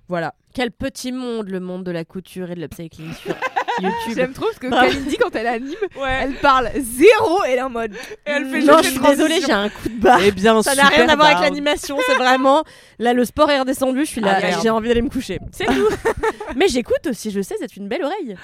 Voilà. 0.09 0.35
Quel 0.55 0.73
petit 0.73 1.13
monde, 1.13 1.49
le 1.49 1.61
monde 1.61 1.85
de 1.85 1.91
la 1.93 2.05
couture 2.05 2.51
et 2.51 2.55
de 2.55 2.61
l'upcycling 2.61 3.13
sur 3.15 3.35
YouTube. 3.83 4.15
J'aime 4.17 4.33
trop 4.33 4.47
parce 4.47 4.59
que. 4.59 4.69
Kalindi, 4.69 5.17
quand 5.17 5.35
elle 5.35 5.47
anime, 5.47 5.75
elle 6.21 6.35
parle 6.37 6.71
zéro 6.77 7.45
et 7.45 7.51
elle 7.51 7.59
est 7.59 7.63
en 7.63 7.71
mode. 7.71 7.93
elle 8.25 8.47
fait 8.47 8.61
Non, 8.61 8.79
je 8.83 8.89
suis 8.91 8.99
désolée, 9.01 9.41
j'ai 9.41 9.53
un 9.53 9.69
coup 9.69 9.89
de 9.89 10.01
barre. 10.01 10.21
Eh 10.25 10.31
bien, 10.33 10.63
Ça 10.63 10.75
n'a 10.75 10.89
rien 10.89 11.09
à 11.09 11.17
voir 11.17 11.27
avec 11.29 11.39
down. 11.39 11.45
l'animation, 11.49 11.99
c'est 12.07 12.15
vraiment. 12.17 12.65
Là, 12.99 13.13
le 13.13 13.25
sport 13.25 13.51
est 13.51 13.59
redescendu, 13.61 14.01
je 14.05 14.11
suis 14.11 14.21
là, 14.21 14.39
Ah, 14.43 14.61
j'ai 14.63 14.71
envie 14.71 14.89
d'aller 14.89 15.03
me 15.03 15.11
coucher. 15.11 15.39
C'est 15.53 15.67
tout. 15.67 15.89
Mais 16.57 16.69
j'écoute 16.69 17.07
aussi, 17.09 17.31
je 17.31 17.41
sais, 17.41 17.55
c'est 17.59 17.77
une 17.77 17.89
belle 17.89 18.05
oreille. 18.05 18.37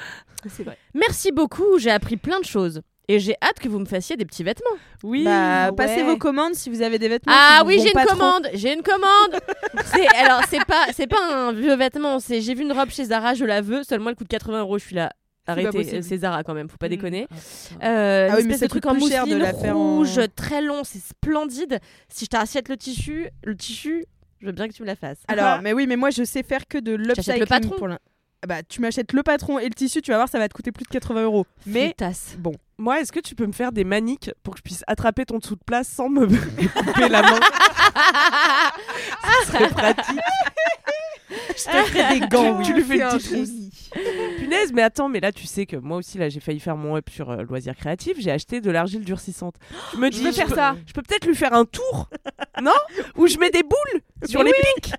C'est 0.48 0.62
vrai. 0.62 0.78
Merci 0.94 1.32
beaucoup, 1.32 1.78
j'ai 1.78 1.90
appris 1.90 2.16
plein 2.16 2.38
de 2.40 2.44
choses. 2.44 2.80
Et 3.08 3.20
j'ai 3.20 3.36
hâte 3.40 3.60
que 3.60 3.68
vous 3.68 3.78
me 3.78 3.84
fassiez 3.84 4.16
des 4.16 4.24
petits 4.24 4.42
vêtements. 4.42 4.76
Oui. 5.04 5.22
Bah, 5.24 5.66
ouais. 5.70 5.76
passez 5.76 6.02
vos 6.02 6.16
commandes 6.16 6.54
si 6.54 6.70
vous 6.70 6.82
avez 6.82 6.98
des 6.98 7.08
vêtements. 7.08 7.32
Ah 7.36 7.62
oui, 7.64 7.78
j'ai 7.80 7.92
une 7.96 8.04
commande, 8.06 8.48
j'ai 8.52 8.72
une 8.74 8.82
commande. 8.82 9.40
alors 10.16 10.40
c'est 10.50 10.64
pas 10.64 10.86
c'est 10.92 11.06
pas 11.06 11.22
un 11.32 11.52
vieux 11.52 11.76
vêtement, 11.76 12.18
c'est 12.18 12.40
j'ai 12.40 12.54
vu 12.54 12.62
une 12.62 12.72
robe 12.72 12.90
chez 12.90 13.04
Zara, 13.04 13.34
je 13.34 13.44
la 13.44 13.60
veux, 13.60 13.84
seulement 13.84 14.10
elle 14.10 14.16
coûte 14.16 14.26
80 14.28 14.58
euros, 14.60 14.78
je 14.78 14.86
suis 14.86 14.96
là. 14.96 15.12
Pas 15.46 15.52
Arrêtez, 15.52 15.70
possible. 15.78 15.96
euh, 15.96 16.02
c'est 16.02 16.18
Zara 16.18 16.44
quand 16.44 16.54
même, 16.54 16.68
faut 16.68 16.76
pas 16.76 16.86
Mm. 16.86 16.90
déconner. 16.90 17.26
Ah, 17.80 17.86
Euh, 17.88 18.30
oui, 18.36 18.42
une 18.42 18.48
mais 18.48 18.58
ça 18.58 18.66
de 18.66 18.70
truc 18.70 18.86
en 18.86 18.92
plus 18.94 19.08
cher 19.08 19.24
de 19.26 19.34
mousseline 19.34 19.38
la 19.42 19.54
faire 19.54 19.76
en- 19.76 19.96
rouge, 19.96 20.20
très 20.34 20.62
long, 20.62 20.82
c'est 20.84 21.00
splendide. 21.00 21.78
Si 22.08 22.24
je 22.26 22.30
t'assiette 22.30 22.68
le 22.68 22.76
tissu, 22.76 23.28
le 23.44 23.56
tissu, 23.56 24.04
je 24.40 24.46
veux 24.46 24.52
bien 24.52 24.68
que 24.68 24.72
tu 24.74 24.82
me 24.82 24.86
la 24.86 24.96
fasses. 24.96 25.18
Alors, 25.28 25.60
mais 25.62 25.72
oui, 25.72 25.86
mais 25.86 25.96
moi 25.96 26.10
je 26.10 26.24
sais 26.24 26.42
faire 26.42 26.66
que 26.68 26.78
de 26.78 26.94
l'upcycling. 26.94 27.40
le 27.40 27.46
patron 27.46 27.76
pour 27.76 27.88
l'in- 27.88 27.98
Ah 28.42 28.46
Bah, 28.46 28.62
tu 28.62 28.80
m'achètes 28.82 29.14
le 29.14 29.22
patron 29.22 29.58
et 29.58 29.64
le 29.64 29.74
tissu, 29.74 30.02
tu 30.02 30.10
vas 30.10 30.18
voir, 30.18 30.28
ça 30.28 30.38
va 30.38 30.46
te 30.48 30.52
coûter 30.54 30.70
plus 30.70 30.84
de 30.84 30.88
80 30.88 31.22
euros. 31.22 31.46
Mais-. 31.64 31.94
Bon. 32.38 32.52
Moi, 32.78 33.00
est-ce 33.00 33.10
que 33.10 33.20
tu 33.20 33.34
peux 33.34 33.46
me 33.46 33.52
faire 33.52 33.72
des 33.72 33.84
maniques 33.84 34.30
pour 34.42 34.52
que 34.54 34.58
je 34.58 34.62
puisse 34.62 34.84
attraper 34.86 35.24
ton 35.24 35.38
dessous 35.38 35.56
de 35.56 35.64
place 35.64 35.88
sans 35.88 36.10
me 36.10 36.26
couper 36.84 37.08
la 37.08 37.22
main? 37.22 37.40
Ce 39.42 39.46
serait 39.46 39.68
pratique. 39.70 40.20
Je 41.48 41.64
te 41.64 41.86
ferai 41.90 42.20
des 42.20 42.26
gants, 42.28 42.58
oui. 42.58 42.64
Tu 42.64 42.72
lui 42.74 42.82
fais 42.82 42.98
petite 42.98 43.32
trousse. 43.32 43.50
Punaise, 44.38 44.72
mais 44.72 44.82
attends, 44.82 45.08
mais 45.08 45.20
là, 45.20 45.32
tu 45.32 45.46
sais 45.46 45.66
que 45.66 45.76
moi 45.76 45.96
aussi, 45.98 46.18
là, 46.18 46.28
j'ai 46.28 46.40
failli 46.40 46.60
faire 46.60 46.76
mon 46.76 46.96
up 46.96 47.08
sur 47.10 47.30
euh, 47.30 47.42
loisirs 47.42 47.74
créatifs. 47.76 48.16
J'ai 48.20 48.30
acheté 48.30 48.60
de 48.60 48.70
l'argile 48.70 49.04
durcissante. 49.04 49.56
Je 49.94 49.98
me 49.98 50.10
dis, 50.10 50.18
Je 50.18 50.22
veux 50.24 50.32
faire 50.32 50.46
peux- 50.48 50.54
ça. 50.54 50.76
Je 50.86 50.92
peux 50.92 51.02
peut-être 51.02 51.26
lui 51.26 51.34
faire 51.34 51.52
un 51.54 51.64
tour, 51.64 52.08
non? 52.62 52.72
Où 53.16 53.26
je 53.26 53.38
mets 53.38 53.50
des 53.50 53.62
boules 53.62 54.00
sur 54.24 54.42
les 54.42 54.52
pics. 54.52 54.92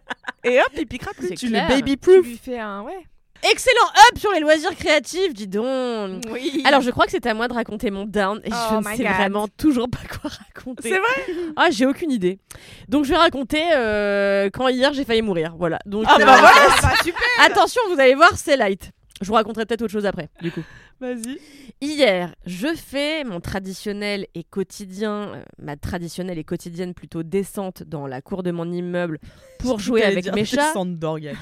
Et 0.43 0.59
hop, 0.59 0.69
il 0.77 0.87
piquera 0.87 1.11
plus. 1.13 1.29
Tu 1.35 1.47
clair. 1.47 1.67
le 1.69 1.75
baby 1.75 1.97
Tu 1.97 2.21
lui 2.21 2.37
fais 2.37 2.59
un. 2.59 2.81
Ouais. 2.81 3.05
Excellent 3.43 3.87
up 4.11 4.17
sur 4.17 4.31
les 4.31 4.39
loisirs 4.39 4.75
créatifs, 4.75 5.33
dis 5.33 5.47
donc. 5.47 6.23
Oui. 6.31 6.63
Alors 6.65 6.81
je 6.81 6.89
crois 6.89 7.05
que 7.05 7.11
c'est 7.11 7.25
à 7.25 7.33
moi 7.33 7.47
de 7.47 7.53
raconter 7.53 7.91
mon 7.91 8.05
down 8.05 8.39
et 8.43 8.49
Oh 8.51 8.55
je 8.71 8.75
ne 8.75 8.79
my 8.89 8.97
sais 8.97 9.03
God. 9.03 9.13
vraiment 9.13 9.47
toujours 9.47 9.89
pas 9.89 9.99
quoi 10.09 10.29
raconter. 10.29 10.89
C'est 10.89 10.99
vrai 10.99 11.51
Ah 11.55 11.67
j'ai 11.71 11.85
aucune 11.85 12.11
idée. 12.11 12.39
Donc 12.87 13.05
je 13.05 13.11
vais 13.11 13.17
raconter 13.17 13.61
euh, 13.75 14.49
quand 14.51 14.67
hier 14.67 14.93
j'ai 14.93 15.05
failli 15.05 15.21
mourir. 15.21 15.55
Voilà. 15.57 15.79
Donc 15.85 16.05
Ah 16.07 16.15
bah 16.17 16.25
voilà, 16.25 16.51
bah, 16.81 16.93
super. 17.03 17.21
attention 17.45 17.81
vous 17.93 17.99
allez 17.99 18.15
voir 18.15 18.35
c'est 18.35 18.57
light. 18.57 18.91
Je 19.21 19.27
vous 19.27 19.33
raconterai 19.33 19.65
peut-être 19.65 19.81
autre 19.81 19.91
chose 19.91 20.05
après. 20.05 20.29
Du 20.41 20.51
coup. 20.51 20.63
Vas-y. 20.99 21.39
Hier, 21.79 22.33
je 22.47 22.73
fais 22.73 23.23
mon 23.23 23.39
traditionnel 23.39 24.25
et 24.33 24.43
quotidien, 24.43 25.33
euh, 25.35 25.43
ma 25.59 25.75
traditionnelle 25.75 26.39
et 26.39 26.43
quotidienne 26.43 26.95
plutôt 26.95 27.21
descente 27.21 27.83
dans 27.83 28.07
la 28.07 28.21
cour 28.21 28.41
de 28.41 28.49
mon 28.49 28.71
immeuble 28.71 29.19
pour 29.59 29.79
jouer 29.79 30.03
avec 30.03 30.23
dire 30.23 30.33
mes 30.33 30.43
chats. 30.45 30.73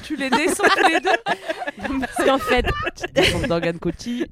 Tu 0.03 0.17
les 0.17 0.29
descends 0.29 0.63
tous 0.75 0.89
les 0.89 0.99
deux 0.99 1.09
Parce 1.99 2.25
qu'en 2.25 2.37
fait, 2.37 2.65
Descends 3.13 3.47
d'organes 3.47 3.79
cotis. 3.79 4.25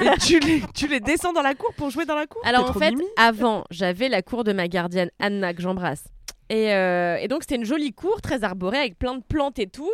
Et 0.00 0.18
tu 0.20 0.38
les, 0.40 0.62
tu 0.74 0.86
les 0.86 1.00
descends 1.00 1.32
dans 1.32 1.42
la 1.42 1.54
cour 1.54 1.72
pour 1.74 1.90
jouer 1.90 2.04
dans 2.04 2.14
la 2.14 2.26
cour? 2.26 2.42
Alors 2.44 2.70
en 2.70 2.72
fait, 2.72 2.90
mimi. 2.90 3.04
avant, 3.16 3.64
j'avais 3.70 4.08
la 4.08 4.22
cour 4.22 4.44
de 4.44 4.52
ma 4.52 4.68
gardienne 4.68 5.10
Anna 5.18 5.54
que 5.54 5.62
j'embrasse. 5.62 6.04
Et, 6.50 6.74
euh, 6.74 7.16
et 7.16 7.28
donc 7.28 7.42
c'était 7.44 7.56
une 7.56 7.64
jolie 7.64 7.94
cour 7.94 8.20
très 8.20 8.44
arborée 8.44 8.76
avec 8.76 8.98
plein 8.98 9.16
de 9.16 9.22
plantes 9.22 9.58
et 9.58 9.68
tout. 9.68 9.90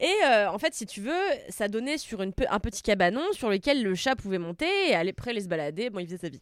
Et 0.00 0.12
euh, 0.26 0.50
en 0.50 0.58
fait, 0.58 0.74
si 0.74 0.84
tu 0.84 1.00
veux, 1.00 1.12
ça 1.50 1.68
donnait 1.68 1.98
sur 1.98 2.22
une 2.22 2.32
pe- 2.32 2.46
un 2.50 2.58
petit 2.58 2.82
cabanon 2.82 3.22
sur 3.32 3.48
lequel 3.48 3.84
le 3.84 3.94
chat 3.94 4.16
pouvait 4.16 4.38
monter 4.38 4.66
et 4.88 4.94
aller 4.94 5.12
près 5.12 5.32
les 5.32 5.42
se 5.42 5.48
balader. 5.48 5.88
Bon, 5.90 6.00
il 6.00 6.06
faisait 6.06 6.16
sa 6.16 6.28
vie. 6.28 6.40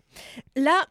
Là, 0.56 0.86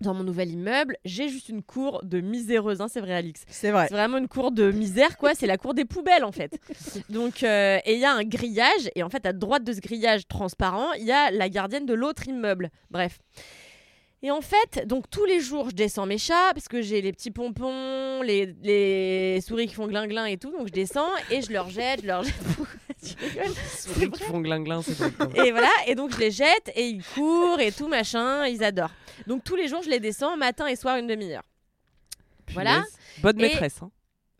dans 0.00 0.14
mon 0.14 0.24
nouvel 0.24 0.50
immeuble, 0.50 0.96
j'ai 1.04 1.28
juste 1.28 1.48
une 1.48 1.62
cour 1.62 2.00
de 2.04 2.20
miséreuse, 2.20 2.80
hein, 2.80 2.88
c'est 2.88 3.00
vrai 3.00 3.14
Alix. 3.14 3.44
C'est 3.48 3.70
vrai. 3.70 3.86
C'est 3.88 3.94
vraiment 3.94 4.18
une 4.18 4.28
cour 4.28 4.52
de 4.52 4.70
misère, 4.70 5.16
quoi. 5.16 5.34
C'est 5.34 5.46
la 5.46 5.56
cour 5.56 5.74
des 5.74 5.84
poubelles, 5.84 6.24
en 6.24 6.32
fait. 6.32 6.58
Donc, 7.08 7.42
euh, 7.42 7.78
et 7.84 7.94
il 7.94 8.00
y 8.00 8.04
a 8.04 8.12
un 8.12 8.24
grillage, 8.24 8.90
et 8.94 9.02
en 9.02 9.08
fait, 9.08 9.26
à 9.26 9.32
droite 9.32 9.64
de 9.64 9.72
ce 9.72 9.80
grillage 9.80 10.26
transparent, 10.26 10.92
il 10.94 11.04
y 11.04 11.12
a 11.12 11.30
la 11.30 11.48
gardienne 11.48 11.86
de 11.86 11.94
l'autre 11.94 12.28
immeuble. 12.28 12.70
Bref. 12.90 13.18
Et 14.22 14.30
en 14.30 14.40
fait, 14.40 14.86
donc 14.86 15.10
tous 15.10 15.26
les 15.26 15.38
jours, 15.38 15.68
je 15.68 15.74
descends 15.74 16.06
mes 16.06 16.16
chats 16.16 16.52
parce 16.54 16.66
que 16.66 16.80
j'ai 16.80 17.02
les 17.02 17.12
petits 17.12 17.30
pompons, 17.30 18.22
les, 18.22 18.54
les 18.62 19.38
souris 19.42 19.66
qui 19.66 19.74
font 19.74 19.86
glin-glin 19.86 20.24
et 20.24 20.38
tout. 20.38 20.50
Donc 20.50 20.68
je 20.68 20.72
descends 20.72 21.10
et 21.30 21.42
je 21.42 21.52
leur 21.52 21.68
jette, 21.68 22.00
je 22.00 22.06
leur 22.06 22.22
jette. 22.24 22.34
Qui 23.04 24.10
font 24.24 24.42
et 25.34 25.50
voilà, 25.50 25.70
et 25.86 25.94
donc 25.94 26.12
je 26.12 26.18
les 26.18 26.30
jette 26.30 26.70
et 26.74 26.86
ils 26.88 27.02
courent 27.04 27.60
et 27.60 27.70
tout 27.72 27.88
machin, 27.88 28.46
ils 28.46 28.62
adorent. 28.64 28.90
Donc 29.26 29.44
tous 29.44 29.56
les 29.56 29.68
jours, 29.68 29.82
je 29.82 29.90
les 29.90 30.00
descends 30.00 30.36
matin 30.36 30.66
et 30.66 30.76
soir 30.76 30.96
une 30.96 31.06
demi-heure. 31.06 31.42
Voilà. 32.52 32.82
Bonne 33.22 33.38
Et- 33.40 33.42
maîtresse. 33.48 33.80
hein. 33.82 33.90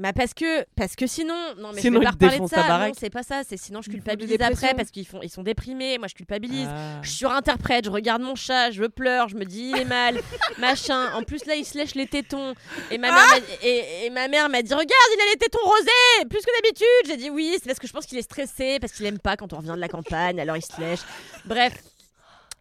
Bah 0.00 0.12
parce 0.12 0.34
que 0.34 0.64
parce 0.74 0.96
que 0.96 1.06
sinon 1.06 1.36
non 1.56 1.70
mais 1.72 1.80
Sinon, 1.80 1.94
je 1.94 1.98
vais 2.00 2.04
pas 2.06 2.10
reparler 2.10 2.40
de 2.40 2.46
ça. 2.48 3.00
c'est 3.00 3.10
pas 3.10 3.22
ça 3.22 3.42
c'est 3.48 3.56
sinon 3.56 3.80
je 3.80 3.90
culpabilise 3.90 4.36
après 4.40 4.74
parce 4.74 4.90
qu'ils 4.90 5.06
font 5.06 5.20
ils 5.22 5.30
sont 5.30 5.44
déprimés. 5.44 5.98
Moi 5.98 6.08
je 6.08 6.14
culpabilise. 6.14 6.66
Ah. 6.68 6.98
je 7.02 7.10
surinterprète 7.10 7.84
je 7.84 7.90
regarde 7.90 8.20
mon 8.20 8.34
chat 8.34 8.72
je 8.72 8.82
pleure 8.86 9.28
je 9.28 9.36
me 9.36 9.44
dis 9.44 9.70
il 9.72 9.78
est 9.78 9.84
mal 9.84 10.20
machin. 10.58 11.12
En 11.14 11.22
plus 11.22 11.46
là 11.46 11.54
il 11.54 11.64
se 11.64 11.78
lèche 11.78 11.94
les 11.94 12.08
tétons. 12.08 12.54
Et 12.90 12.98
ma 12.98 13.12
mère 13.12 13.24
m'a- 13.24 13.66
et, 13.66 14.06
et 14.06 14.10
ma 14.10 14.26
mère 14.26 14.48
m'a 14.48 14.62
dit 14.62 14.72
regarde 14.74 14.90
il 15.16 15.20
a 15.20 15.32
les 15.32 15.38
tétons 15.38 15.60
rosés 15.64 16.28
plus 16.28 16.40
que 16.40 16.60
d'habitude. 16.62 17.06
J'ai 17.06 17.16
dit 17.16 17.30
oui 17.30 17.52
c'est 17.54 17.66
parce 17.66 17.78
que 17.78 17.86
je 17.86 17.92
pense 17.92 18.06
qu'il 18.06 18.18
est 18.18 18.22
stressé 18.22 18.78
parce 18.80 18.92
qu'il 18.92 19.06
aime 19.06 19.20
pas 19.20 19.36
quand 19.36 19.52
on 19.52 19.58
revient 19.58 19.74
de 19.76 19.80
la 19.80 19.88
campagne 19.88 20.40
alors 20.40 20.56
il 20.56 20.62
se 20.64 20.80
lèche. 20.80 21.00
Bref 21.44 21.72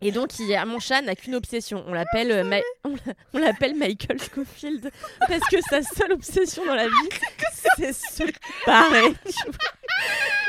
et 0.03 0.11
donc, 0.11 0.37
il 0.39 0.63
mon 0.67 0.79
chat 0.79 1.01
n'a 1.01 1.15
qu'une 1.15 1.35
obsession. 1.35 1.83
On 1.87 1.93
l'appelle 1.93 2.31
euh, 2.31 2.43
Ma- 2.43 2.57
on 2.83 2.89
l'a- 2.91 3.13
on 3.33 3.37
l'appelle 3.39 3.75
Michael 3.75 4.19
Scofield 4.19 4.91
parce 5.19 5.47
que 5.49 5.61
sa 5.69 5.81
seule 5.81 6.11
obsession 6.13 6.65
dans 6.65 6.75
la 6.75 6.87
vie, 6.87 7.09
c'est 7.77 7.93
se 7.93 8.23
barrer. 8.65 9.13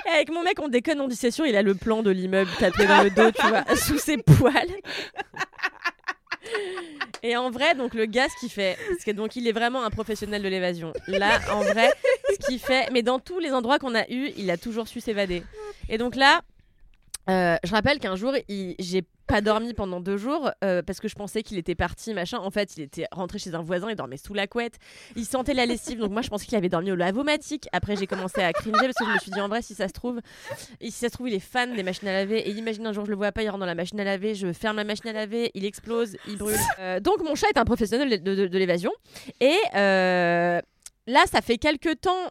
Et 0.07 0.11
avec 0.11 0.30
mon 0.30 0.42
mec, 0.42 0.59
on 0.61 0.68
déconne, 0.68 1.00
on 1.00 1.09
dit 1.09 1.16
c'est 1.16 1.30
sûr, 1.30 1.46
il 1.46 1.57
a 1.57 1.62
le 1.62 1.74
plan 1.74 2.02
de 2.02 2.11
l'immeuble 2.11 2.50
tatoué 2.59 2.86
dans 2.86 3.02
le 3.02 3.11
dos, 3.11 3.30
tu 3.30 3.46
vois, 3.46 3.64
sous 3.76 3.98
ses 3.98 4.18
poils. 4.18 4.68
Et 7.22 7.36
en 7.36 7.50
vrai, 7.50 7.74
donc 7.74 7.94
le 7.94 8.05
gars, 8.05 8.26
ce 8.28 8.38
qu'il 8.38 8.50
fait, 8.50 8.76
parce 8.90 9.02
que 9.05 9.11
donc 9.11 9.34
il 9.36 9.48
est 9.48 9.52
vraiment 9.52 9.82
un 9.82 9.88
professionnel 9.90 10.42
de 10.42 10.48
l'évasion. 10.48 10.92
Là, 11.09 11.40
en 11.52 11.61
vrai, 11.62 11.90
ce 12.28 12.46
qu'il 12.46 12.59
fait, 12.59 12.90
mais 12.92 13.02
dans 13.02 13.18
tous 13.18 13.38
les 13.38 13.52
endroits 13.52 13.78
qu'on 13.78 13.94
a 13.94 14.07
eu, 14.11 14.30
il 14.36 14.50
a 14.50 14.59
toujours 14.59 14.88
su 14.88 15.00
s'évader. 15.00 15.42
Et 15.88 15.96
donc 15.96 16.16
là, 16.16 16.42
euh, 17.30 17.56
je 17.64 17.70
rappelle 17.70 17.98
qu'un 17.98 18.16
jour, 18.16 18.34
j'ai 18.48 19.02
pas 19.26 19.40
dormi 19.40 19.72
pendant 19.72 20.00
deux 20.00 20.18
jours 20.18 20.50
euh, 20.62 20.82
parce 20.82 21.00
que 21.00 21.08
je 21.08 21.14
pensais 21.14 21.42
qu'il 21.42 21.56
était 21.56 21.74
parti, 21.74 22.12
machin. 22.12 22.38
En 22.38 22.50
fait, 22.50 22.76
il 22.76 22.82
était 22.82 23.06
rentré 23.10 23.38
chez 23.38 23.54
un 23.54 23.62
voisin, 23.62 23.88
il 23.88 23.96
dormait 23.96 24.18
sous 24.18 24.34
la 24.34 24.46
couette. 24.46 24.74
Il 25.16 25.24
sentait 25.24 25.54
la 25.54 25.64
lessive, 25.64 25.98
donc 25.98 26.12
moi 26.12 26.20
je 26.20 26.28
pensais 26.28 26.44
qu'il 26.44 26.58
avait 26.58 26.68
dormi 26.68 26.92
au 26.92 26.96
lavomatique. 26.96 27.68
Après, 27.72 27.96
j'ai 27.96 28.06
commencé 28.06 28.42
à 28.42 28.52
cringer 28.52 28.78
parce 28.78 28.94
que 28.94 29.04
je 29.06 29.10
me 29.10 29.18
suis 29.18 29.30
dit 29.30 29.40
en 29.40 29.48
vrai, 29.48 29.62
si 29.62 29.74
ça 29.74 29.88
se 29.88 29.94
trouve, 29.94 30.20
si 30.80 30.90
ça 30.90 31.08
se 31.08 31.12
trouve, 31.12 31.28
il 31.28 31.34
est 31.34 31.40
fan 31.40 31.74
des 31.74 31.82
machines 31.82 32.08
à 32.08 32.12
laver. 32.12 32.40
Et 32.40 32.50
imagine 32.50 32.86
un 32.86 32.92
jour, 32.92 33.06
je 33.06 33.10
le 33.10 33.16
vois 33.16 33.32
pas, 33.32 33.42
il 33.42 33.48
rentre 33.48 33.60
dans 33.60 33.66
la 33.66 33.74
machine 33.74 33.98
à 34.00 34.04
laver, 34.04 34.34
je 34.34 34.52
ferme 34.52 34.76
la 34.76 34.84
machine 34.84 35.08
à 35.08 35.12
laver, 35.14 35.50
il 35.54 35.64
explose, 35.64 36.16
il 36.28 36.36
brûle. 36.36 36.56
Euh, 36.78 37.00
donc 37.00 37.22
mon 37.24 37.34
chat 37.34 37.48
est 37.48 37.58
un 37.58 37.64
professionnel 37.64 38.22
de, 38.22 38.58
l'évasion. 38.58 38.92
Et 39.40 39.56
là, 39.72 41.24
ça 41.30 41.40
fait 41.40 41.58
quelques 41.58 42.00
temps. 42.00 42.30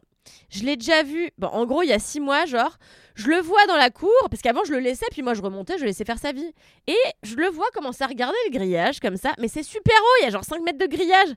Je 0.49 0.63
l'ai 0.63 0.77
déjà 0.77 1.03
vu, 1.03 1.31
en 1.41 1.65
gros, 1.65 1.81
il 1.81 1.89
y 1.89 1.93
a 1.93 1.99
six 1.99 2.19
mois, 2.19 2.45
genre, 2.45 2.77
je 3.16 3.28
le 3.28 3.39
vois 3.39 3.66
dans 3.68 3.78
la 3.78 3.89
cour, 3.89 4.11
parce 4.30 4.41
qu'avant, 4.41 4.64
je 4.64 4.72
le 4.72 4.80
laissais, 4.80 5.05
puis 5.11 5.22
moi, 5.22 5.34
je 5.34 5.41
remontais, 5.41 5.78
je 5.78 5.86
laissais 5.86 6.05
faire 6.05 6.20
sa 6.20 6.32
vie. 6.32 6.53
Et 6.88 6.97
je 7.24 7.36
le 7.36 7.47
vois 7.47 7.68
commencer 7.74 8.03
à 8.03 8.07
regarder 8.07 8.38
le 8.47 8.57
grillage, 8.57 8.99
comme 8.99 9.18
ça, 9.18 9.34
mais 9.39 9.47
c'est 9.47 9.64
super 9.64 9.95
haut, 9.95 10.22
il 10.22 10.26
y 10.26 10.28
a 10.28 10.32
genre 10.32 10.43
5 10.43 10.61
mètres 10.64 10.80
de 10.80 10.88
grillage. 10.88 11.36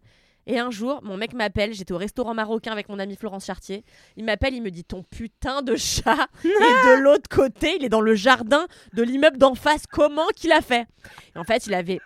Et 0.48 0.60
un 0.60 0.70
jour, 0.70 1.00
mon 1.02 1.16
mec 1.16 1.32
m'appelle, 1.32 1.74
j'étais 1.74 1.92
au 1.92 1.98
restaurant 1.98 2.32
marocain 2.32 2.70
avec 2.70 2.88
mon 2.88 3.00
ami 3.00 3.16
Florence 3.16 3.46
Chartier. 3.46 3.84
Il 4.16 4.24
m'appelle, 4.24 4.54
il 4.54 4.62
me 4.62 4.70
dit 4.70 4.84
Ton 4.84 5.02
putain 5.02 5.60
de 5.60 5.74
chat 5.74 6.28
est 6.44 6.48
de 6.48 7.00
l'autre 7.00 7.28
côté, 7.28 7.74
il 7.76 7.84
est 7.84 7.88
dans 7.88 8.00
le 8.00 8.14
jardin 8.14 8.66
de 8.92 9.02
l'immeuble 9.02 9.38
d'en 9.38 9.56
face, 9.56 9.82
comment 9.90 10.28
qu'il 10.36 10.52
a 10.52 10.60
fait? 10.60 10.86
Et 11.34 11.38
en 11.38 11.44
fait, 11.44 11.66
il 11.66 11.74
avait 11.74 11.98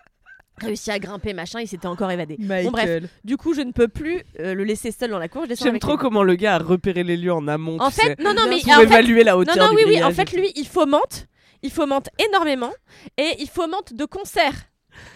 réussi 0.61 0.91
à 0.91 0.99
grimper, 0.99 1.33
machin, 1.33 1.59
il 1.61 1.67
s'était 1.67 1.87
encore 1.87 2.11
évadé. 2.11 2.37
Bon, 2.39 2.71
bref, 2.71 3.03
du 3.23 3.37
coup, 3.37 3.53
je 3.53 3.61
ne 3.61 3.71
peux 3.71 3.87
plus 3.87 4.23
euh, 4.39 4.53
le 4.53 4.63
laisser 4.63 4.91
seul 4.91 5.11
dans 5.11 5.19
la 5.19 5.27
cour, 5.27 5.45
J'aime 5.61 5.79
trop 5.79 5.93
lui. 5.93 5.97
comment 5.97 6.23
le 6.23 6.35
gars 6.35 6.55
a 6.55 6.59
repéré 6.59 7.03
les 7.03 7.17
lieux 7.17 7.33
en 7.33 7.47
amont. 7.47 7.79
En 7.79 7.89
fait, 7.89 8.01
sais, 8.01 8.15
non, 8.19 8.33
non, 8.33 8.43
mais 8.49 8.59
pour 8.61 8.73
en 8.73 8.77
fait, 8.77 8.83
évaluer 8.83 9.23
la 9.23 9.33
non, 9.33 9.39
hauteur 9.39 9.57
non, 9.57 9.69
du 9.69 9.75
oui, 9.75 9.83
oui. 9.87 10.03
En 10.03 10.11
fait, 10.11 10.31
lui, 10.33 10.51
il 10.55 10.67
fomente. 10.67 11.27
Il 11.63 11.71
fomente 11.71 12.09
énormément. 12.17 12.71
Et 13.17 13.35
il 13.39 13.47
fomente 13.47 13.93
de 13.93 14.05
concert 14.05 14.53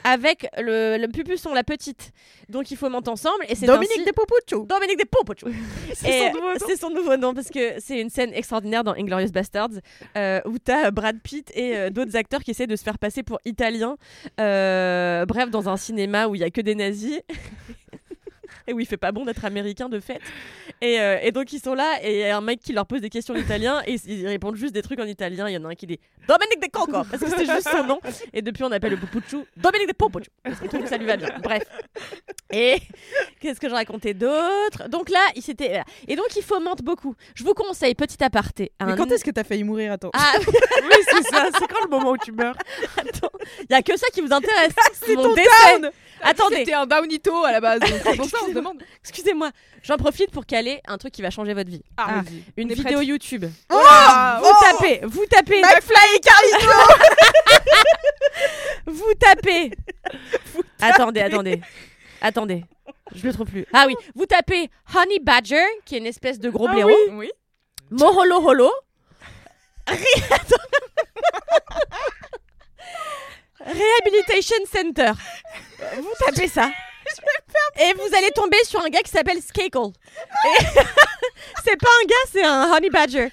avec 0.03 0.47
le, 0.57 0.97
le 0.97 1.07
pupusson, 1.07 1.53
la 1.53 1.63
petite. 1.63 2.11
Donc, 2.49 2.71
il 2.71 2.77
fomente 2.77 3.07
ensemble. 3.07 3.43
Et 3.49 3.55
c'est 3.55 3.65
Dominique 3.65 3.91
ainsi-. 3.91 4.05
Dominique. 4.65 4.99
C'est 5.93 6.09
Et 6.09 6.19
son 6.19 6.33
nouveau 6.33 6.53
nom. 6.53 6.57
C'est 6.67 6.75
son 6.75 6.89
nouveau 6.89 7.17
nom 7.17 7.33
parce 7.33 7.49
que 7.49 7.79
c'est 7.79 7.99
une 7.99 8.09
scène 8.09 8.33
extraordinaire 8.33 8.83
dans 8.83 8.93
Inglorious 8.93 9.29
Bastards 9.31 9.69
euh, 10.17 10.41
où 10.45 10.57
t'as 10.59 10.91
Brad 10.91 11.19
Pitt 11.21 11.51
et 11.55 11.75
euh, 11.75 11.89
d'autres 11.89 12.15
acteurs 12.15 12.43
qui 12.43 12.51
essaient 12.51 12.67
de 12.67 12.75
se 12.75 12.83
faire 12.83 12.99
passer 12.99 13.23
pour 13.23 13.39
italiens. 13.45 13.97
Euh, 14.39 15.25
bref, 15.25 15.49
dans 15.49 15.69
un 15.69 15.77
cinéma 15.77 16.27
où 16.27 16.35
il 16.35 16.41
y 16.41 16.43
a 16.43 16.49
que 16.49 16.61
des 16.61 16.75
nazis. 16.75 17.19
Et 18.67 18.73
où 18.73 18.79
il 18.79 18.85
fait 18.85 18.97
pas 18.97 19.11
bon 19.11 19.25
d'être 19.25 19.45
américain 19.45 19.89
de 19.89 19.99
fait. 19.99 20.19
Et, 20.81 20.99
euh, 20.99 21.17
et 21.21 21.31
donc 21.31 21.53
ils 21.53 21.59
sont 21.59 21.75
là 21.75 21.99
et 22.01 22.13
il 22.13 22.19
y 22.19 22.23
a 22.25 22.35
un 22.37 22.41
mec 22.41 22.59
qui 22.59 22.73
leur 22.73 22.85
pose 22.85 23.01
des 23.01 23.09
questions 23.09 23.33
en 23.35 23.37
italien 23.37 23.81
et 23.85 23.95
ils 24.07 24.27
répondent 24.27 24.55
juste 24.55 24.73
des 24.73 24.81
trucs 24.81 24.99
en 24.99 25.05
italien. 25.05 25.47
Il 25.47 25.53
y 25.53 25.57
en 25.57 25.65
a 25.65 25.69
un 25.69 25.75
qui 25.75 25.85
dit 25.87 25.99
Dominique 26.27 26.61
De 26.61 26.67
Coco 26.71 26.91
parce 27.09 27.21
que 27.23 27.29
c'est 27.29 27.45
juste 27.45 27.69
son 27.69 27.83
nom. 27.85 27.99
Et 28.33 28.41
depuis 28.41 28.63
on 28.63 28.71
appelle 28.71 28.91
le 28.91 28.97
Pupuchu 28.97 29.37
Dominique 29.57 29.87
De 29.89 29.93
Popochu 29.93 30.29
parce 30.43 30.59
qu'il 30.59 30.67
trouve 30.69 30.81
que 30.83 30.89
ça 30.89 30.97
lui 30.97 31.05
va 31.05 31.17
bien. 31.17 31.29
Bref. 31.43 31.63
Et 32.51 32.77
qu'est-ce 33.39 33.59
que 33.59 33.69
je 33.69 33.73
racontais 33.73 34.13
d'autre? 34.13 34.87
Donc 34.89 35.09
là, 35.09 35.19
il 35.35 35.41
s'était 35.41 35.67
voilà. 35.67 35.83
et 36.07 36.15
donc 36.15 36.27
il 36.35 36.41
fomente 36.43 36.81
beaucoup. 36.83 37.15
Je 37.35 37.43
vous 37.43 37.53
conseille 37.53 37.95
petit 37.95 38.23
aparté. 38.23 38.71
Mais 38.83 38.93
un- 38.93 38.95
quand 38.95 39.11
est-ce 39.11 39.23
que 39.23 39.31
t'as 39.31 39.43
failli 39.43 39.63
mourir 39.63 39.91
Attends. 39.93 40.11
ah, 40.13 40.33
Oui, 40.39 40.95
c'est 41.11 41.23
ça. 41.23 41.47
C'est 41.53 41.67
quand 41.67 41.83
le 41.83 41.89
moment 41.89 42.11
où 42.11 42.17
tu 42.17 42.31
meurs? 42.31 42.55
Attends, 42.97 43.29
il 43.61 43.71
y 43.71 43.73
a 43.75 43.81
que 43.81 43.97
ça 43.97 44.07
qui 44.13 44.21
vous 44.21 44.31
intéresse. 44.33 44.73
c'est 44.93 45.15
Mon 45.15 45.33
décès. 45.33 45.91
Attendez, 46.25 46.55
C'était 46.57 46.73
un 46.73 46.85
downito 46.85 47.43
à 47.45 47.51
la 47.51 47.61
base. 47.61 47.79
donc 47.79 47.89
C'est 48.03 48.15
pour 48.17 48.25
ça 48.25 48.37
on 48.43 48.47
se 48.47 48.53
demande. 48.53 48.81
excusez-moi. 49.01 49.51
J'en 49.83 49.97
profite 49.97 50.31
pour 50.31 50.45
caler 50.45 50.81
un 50.87 50.97
truc 50.97 51.13
qui 51.13 51.21
va 51.21 51.29
changer 51.29 51.53
votre 51.53 51.69
vie. 51.69 51.83
Ah. 51.97 52.21
Une 52.57 52.67
On 52.67 52.71
est 52.71 52.73
vidéo 52.75 52.97
prête. 52.97 53.07
YouTube. 53.07 53.45
Ah, 53.69 54.41
Vous 54.43 54.51
tapez, 54.79 55.01
vous 55.03 55.25
tapez, 55.27 55.61
McFly 55.61 56.15
et 56.15 56.19
Carlito 56.19 56.71
vous 58.87 59.13
tapez. 59.19 59.71
attendez, 60.81 61.21
attendez, 61.21 61.61
attendez. 62.21 62.63
Je 63.13 63.25
le 63.25 63.33
trouve 63.33 63.47
plus. 63.47 63.65
Ah 63.73 63.85
oui, 63.87 63.95
vous 64.15 64.25
tapez 64.25 64.69
Honey 64.95 65.19
Badger, 65.21 65.63
qui 65.85 65.95
est 65.95 65.99
une 65.99 66.05
espèce 66.07 66.39
de 66.39 66.49
gros 66.49 66.67
blaireau. 66.67 66.91
Oui. 67.11 67.29
Moholo 67.91 68.37
Holo. 68.47 68.71
Rehabilitation 73.65 74.57
Center. 74.71 75.11
Vous 75.97 76.13
tapez 76.25 76.47
ça. 76.47 76.69
Et 77.77 77.93
vous 77.93 78.15
allez 78.15 78.31
tomber 78.31 78.63
sur 78.63 78.81
un 78.81 78.89
gars 78.89 79.01
qui 79.01 79.11
s'appelle 79.11 79.41
Skakel. 79.41 79.81
C'est 81.63 81.77
pas 81.77 81.89
un 82.01 82.05
gars, 82.05 82.25
c'est 82.31 82.43
un 82.43 82.71
honey 82.75 82.89
badger. 82.89 83.29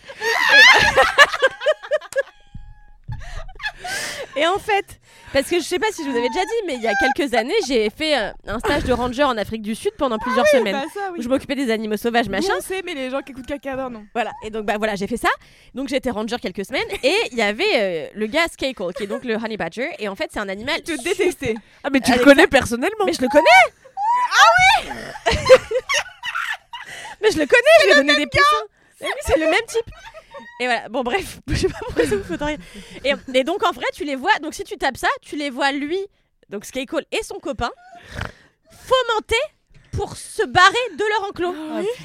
Et 4.37 4.47
en 4.47 4.59
fait, 4.59 5.01
parce 5.33 5.49
que 5.49 5.59
je 5.59 5.64
sais 5.64 5.78
pas 5.78 5.91
si 5.93 6.05
je 6.05 6.11
vous 6.11 6.16
avais 6.16 6.28
déjà 6.28 6.45
dit, 6.45 6.66
mais 6.66 6.74
il 6.74 6.83
y 6.83 6.87
a 6.87 6.93
quelques 7.14 7.35
années, 7.35 7.55
j'ai 7.66 7.89
fait 7.91 8.16
euh, 8.18 8.30
un 8.47 8.59
stage 8.59 8.85
de 8.85 8.93
ranger 8.93 9.24
en 9.24 9.37
Afrique 9.37 9.62
du 9.62 9.74
Sud 9.74 9.93
pendant 9.99 10.18
plusieurs 10.18 10.47
semaines. 10.49 10.74
Bah 10.76 10.85
ça, 10.93 11.11
oui. 11.12 11.18
Où 11.18 11.22
je 11.22 11.28
m'occupais 11.28 11.55
des 11.55 11.70
animaux 11.70 11.97
sauvages, 11.97 12.28
machin. 12.28 12.53
On 12.57 12.61
sait, 12.61 12.83
mais 12.85 12.95
les 12.95 13.11
gens 13.11 13.20
qui 13.20 13.33
écoutent 13.33 13.47
caca, 13.47 13.89
non. 13.89 14.05
Voilà, 14.14 14.33
et 14.45 14.51
donc 14.51 14.64
bah 14.66 14.74
voilà, 14.78 14.95
j'ai 14.95 15.07
fait 15.07 15.16
ça. 15.16 15.28
Donc 15.74 15.89
j'étais 15.89 16.11
ranger 16.11 16.37
quelques 16.41 16.64
semaines 16.64 16.83
et 17.03 17.14
il 17.30 17.39
y 17.39 17.43
avait 17.43 17.64
euh, 17.74 18.09
le 18.14 18.26
gars 18.26 18.47
Skakel 18.51 18.74
qui 18.97 19.05
est 19.05 19.07
donc 19.07 19.24
le 19.24 19.35
honey 19.37 19.57
badger 19.57 19.91
et 19.99 20.09
en 20.09 20.14
fait 20.14 20.30
c'est 20.33 20.41
un 20.41 20.49
animal. 20.49 20.76
Je 20.87 20.95
te 20.95 21.03
détestais. 21.03 21.55
Ah, 21.85 21.89
mais 21.91 22.01
tu 22.01 22.11
le 22.11 22.16
Alexa- 22.18 22.24
connais 22.24 22.47
personnellement 22.47 23.05
Mais 23.07 23.12
je 23.12 23.22
le 23.22 23.28
connais. 23.28 23.45
Ah 23.64 24.83
oui. 24.85 24.91
Mais 27.22 27.30
je 27.30 27.39
le 27.39 27.47
connais, 27.47 27.62
je 27.83 27.87
lui 27.87 27.93
ai 27.93 27.95
donné 27.97 28.16
des 28.16 28.26
poussins. 28.26 28.64
Mais 29.01 29.07
oui, 29.07 29.20
c'est 29.24 29.39
le 29.39 29.47
même 29.47 29.55
type. 29.68 29.91
Et 30.61 30.66
voilà, 30.66 30.88
bon 30.88 31.03
bref, 31.03 31.40
je 31.47 31.55
sais 31.55 31.68
pas 31.68 31.78
pourquoi 31.84 32.07
ça 32.07 32.16
vous 32.16 32.24
fait 32.24 32.45
rire. 32.45 32.59
Et, 33.05 33.12
et 33.34 33.45
donc 33.45 33.62
en 33.64 33.72
vrai, 33.72 33.86
tu 33.95 34.05
les 34.05 34.16
vois, 34.16 34.36
donc 34.43 34.55
si 34.55 34.64
tu 34.64 34.76
tapes 34.76 34.97
ça, 34.97 35.09
tu 35.20 35.36
les 35.36 35.51
vois 35.51 35.72
lui, 35.72 35.99
donc 36.49 36.64
Skakel 36.64 37.05
et 37.11 37.22
son 37.22 37.38
copain, 37.38 37.70
fomenter 38.70 39.36
pour 39.93 40.16
se 40.16 40.45
barrer 40.45 40.97
de 40.97 41.05
leur 41.09 41.28
enclos. 41.28 41.55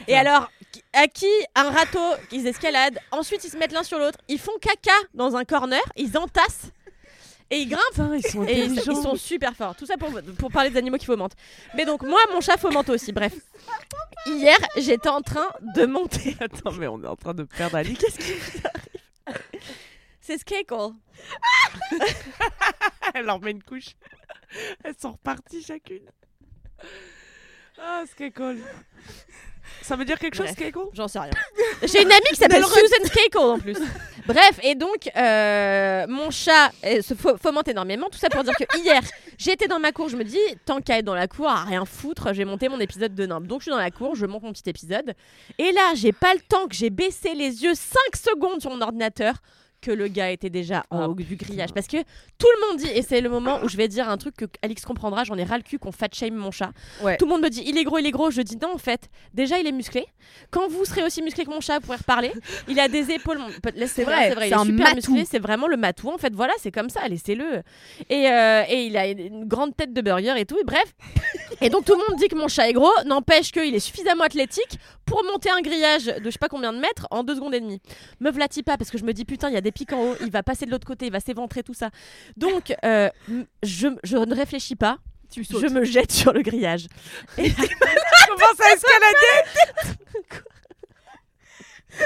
et 0.07 0.15
alors, 0.15 0.49
à 0.93 1.07
qui 1.07 1.29
un 1.55 1.69
râteau, 1.69 2.13
ils 2.31 2.45
escaladent, 2.47 2.99
ensuite 3.11 3.43
ils 3.43 3.49
se 3.49 3.57
mettent 3.57 3.71
l'un 3.71 3.83
sur 3.83 3.99
l'autre, 3.99 4.19
ils 4.27 4.39
font 4.39 4.57
caca 4.61 4.91
dans 5.13 5.35
un 5.35 5.45
corner, 5.45 5.81
ils 5.95 6.17
entassent 6.17 6.71
et 7.49 7.57
ils 7.59 7.69
grimpent. 7.69 8.13
ils 8.15 8.29
sont 8.29 8.43
Et 8.45 8.65
ils, 8.65 8.73
ils 8.75 8.81
sont 8.81 9.15
super 9.15 9.55
forts. 9.55 9.75
Tout 9.75 9.85
ça 9.85 9.97
pour, 9.97 10.09
pour 10.37 10.51
parler 10.51 10.69
des 10.69 10.77
animaux 10.77 10.97
qui 10.97 11.05
fomentent. 11.05 11.35
Mais 11.75 11.85
donc, 11.85 12.03
moi, 12.03 12.19
mon 12.33 12.41
chat 12.41 12.57
fomente 12.57 12.89
aussi. 12.89 13.11
Bref. 13.11 13.33
Hier, 14.25 14.57
j'étais 14.75 15.09
en 15.09 15.21
train 15.21 15.47
de 15.75 15.85
monter. 15.85 16.35
Attends, 16.41 16.73
mais 16.73 16.87
on 16.87 17.01
est 17.03 17.07
en 17.07 17.15
train 17.15 17.33
de 17.33 17.43
perdre 17.43 17.77
Ali. 17.77 17.95
Qu'est-ce 17.95 18.19
qui 18.19 18.33
vous 18.33 18.61
arrive 18.67 19.61
C'est 20.19 20.37
Skakel. 20.37 20.91
Elle 23.13 23.29
en 23.29 23.39
met 23.39 23.51
une 23.51 23.63
couche. 23.63 23.95
Elles 24.83 24.95
sont 24.99 25.13
reparties 25.13 25.63
chacune. 25.63 26.09
Ah, 27.79 28.03
Skekol. 28.11 28.57
Ça 29.81 29.95
veut 29.95 30.05
dire 30.05 30.17
quelque 30.19 30.35
chose. 30.35 30.47
Skekol 30.49 30.87
J'en 30.93 31.07
sais 31.07 31.19
rien. 31.19 31.31
J'ai 31.83 32.01
une 32.01 32.11
amie 32.11 32.21
qui 32.29 32.35
s'appelle. 32.37 32.63
Susan 32.63 33.05
Skakel 33.05 33.41
en 33.41 33.59
plus. 33.59 33.77
Bref, 34.25 34.59
et 34.61 34.75
donc 34.75 35.09
euh, 35.15 36.05
mon 36.09 36.29
chat 36.31 36.71
euh, 36.85 37.01
se 37.01 37.13
fo- 37.13 37.37
fomente 37.37 37.67
énormément. 37.69 38.07
Tout 38.11 38.17
ça 38.19 38.29
pour 38.29 38.43
dire 38.43 38.53
que 38.55 38.77
hier, 38.79 39.01
j'étais 39.37 39.67
dans 39.67 39.79
ma 39.79 39.91
cour. 39.93 40.09
Je 40.09 40.17
me 40.17 40.23
dis, 40.25 40.37
tant 40.65 40.81
qu'à 40.81 40.97
être 40.99 41.05
dans 41.05 41.15
la 41.15 41.27
cour, 41.27 41.47
à 41.47 41.63
rien 41.63 41.85
foutre, 41.85 42.33
j'ai 42.33 42.43
monté 42.43 42.67
mon 42.67 42.79
épisode 42.79 43.15
de 43.15 43.25
Nimbe. 43.25 43.47
Donc 43.47 43.61
je 43.61 43.63
suis 43.65 43.71
dans 43.71 43.77
la 43.77 43.91
cour, 43.91 44.15
je 44.15 44.25
monte 44.25 44.43
mon 44.43 44.51
petit 44.51 44.69
épisode. 44.69 45.13
Et 45.57 45.71
là, 45.71 45.93
j'ai 45.95 46.11
pas 46.11 46.33
le 46.33 46.41
temps 46.41 46.67
que 46.67 46.75
j'ai 46.75 46.89
baissé 46.89 47.33
les 47.35 47.63
yeux 47.63 47.73
5 47.75 47.97
secondes 48.15 48.59
sur 48.59 48.69
mon 48.71 48.81
ordinateur 48.81 49.35
que 49.87 49.91
le 49.93 50.07
gars 50.09 50.31
était 50.31 50.49
déjà 50.49 50.83
en 50.89 51.01
Ah, 51.03 51.07
haut 51.07 51.13
du 51.13 51.35
grillage. 51.37 51.71
Parce 51.73 51.87
que 51.87 51.97
tout 52.37 52.47
le 52.55 52.67
monde 52.67 52.77
dit, 52.79 52.89
et 52.93 53.01
c'est 53.01 53.21
le 53.21 53.29
moment 53.29 53.59
où 53.63 53.69
je 53.69 53.77
vais 53.77 53.87
dire 53.87 54.09
un 54.09 54.17
truc 54.17 54.35
que 54.35 54.45
Alix 54.61 54.83
comprendra, 54.83 55.23
j'en 55.23 55.37
ai 55.37 55.45
ras 55.45 55.55
le 55.57 55.63
cul 55.63 55.79
qu'on 55.79 55.93
fat 55.93 56.07
shame 56.13 56.33
mon 56.35 56.51
chat. 56.51 56.71
Ouais. 57.01 57.15
Tout 57.17 57.25
le 57.25 57.31
monde 57.31 57.41
me 57.43 57.49
dit, 57.49 57.63
il 57.65 57.77
est 57.77 57.83
gros, 57.85 57.97
il 57.99 58.05
est 58.05 58.11
gros. 58.11 58.29
Je 58.31 58.41
dis 58.41 58.57
non, 58.61 58.73
en 58.73 58.77
fait, 58.77 59.09
déjà 59.33 59.59
il 59.59 59.65
est 59.67 59.71
musclé. 59.71 60.05
Quand 60.51 60.67
vous 60.67 60.83
serez 60.83 61.03
aussi 61.03 61.21
musclé 61.21 61.45
que 61.45 61.49
mon 61.51 61.61
chat, 61.61 61.75
vous 61.75 61.85
pourrez 61.85 61.97
reparler. 61.97 62.31
Il 62.67 62.79
a 62.81 62.89
des 62.89 63.11
épaules. 63.11 63.39
C'est 63.87 64.03
vrai, 64.03 64.29
c'est 64.29 64.35
vrai, 64.35 64.49
il 64.49 64.53
c'est 64.53 64.59
est 64.61 64.65
super 64.65 64.85
matou. 64.95 64.95
musclé. 65.13 65.25
C'est 65.25 65.39
vraiment 65.39 65.67
le 65.67 65.77
matou. 65.77 66.09
En 66.09 66.17
fait, 66.17 66.33
voilà, 66.35 66.53
c'est 66.59 66.71
comme 66.71 66.89
ça. 66.89 67.07
Laissez-le. 67.07 67.61
Et, 68.09 68.29
euh, 68.29 68.63
et 68.67 68.85
il 68.87 68.97
a 68.97 69.07
une 69.07 69.45
grande 69.45 69.75
tête 69.75 69.93
de 69.93 70.01
burger 70.01 70.33
et 70.37 70.45
tout. 70.45 70.57
Et 70.59 70.65
bref. 70.65 70.93
Et 71.61 71.69
donc 71.69 71.85
tout 71.85 71.93
le 71.93 71.99
monde 71.99 72.19
dit 72.19 72.27
que 72.27 72.35
mon 72.35 72.47
chat 72.49 72.69
est 72.69 72.73
gros. 72.73 72.91
N'empêche 73.05 73.51
qu'il 73.51 73.73
est 73.73 73.79
suffisamment 73.79 74.23
athlétique 74.25 74.77
pour 75.05 75.23
monter 75.23 75.49
un 75.49 75.61
grillage 75.61 76.05
de 76.05 76.21
je 76.25 76.29
sais 76.31 76.37
pas 76.39 76.49
combien 76.49 76.73
de 76.73 76.77
mètres 76.79 77.07
en 77.09 77.23
deux 77.23 77.35
secondes 77.35 77.55
et 77.55 77.61
demie. 77.61 77.79
Me 78.19 78.29
vlatis 78.29 78.63
pas 78.63 78.77
parce 78.77 78.91
que 78.91 78.97
je 78.97 79.03
me 79.05 79.13
dis 79.13 79.23
putain, 79.25 79.49
il 79.49 79.53
y 79.53 79.57
a 79.57 79.61
des 79.61 79.71
pics 79.77 79.93
en 79.93 80.01
haut. 80.01 80.15
Il 80.21 80.31
va 80.31 80.41
passer 80.41 80.65
de 80.65 80.71
l'autre 80.71 80.87
côté. 80.87 81.05
Il 81.05 81.11
va 81.11 81.19
s'éventrer 81.19 81.61
tout 81.61 81.73
ça. 81.75 81.91
Donc 82.35 82.75
euh, 82.83 83.09
je, 83.63 83.87
je 84.03 84.17
ne 84.17 84.35
réfléchis 84.35 84.75
pas. 84.75 84.97
Tu 85.29 85.43
Je 85.43 85.67
me 85.67 85.83
jette 85.83 86.11
sur 86.11 86.33
le 86.33 86.41
grillage. 86.41 86.87
Et 87.37 87.51
commence 87.51 88.59
à 88.59 88.73
escalader 88.73 89.93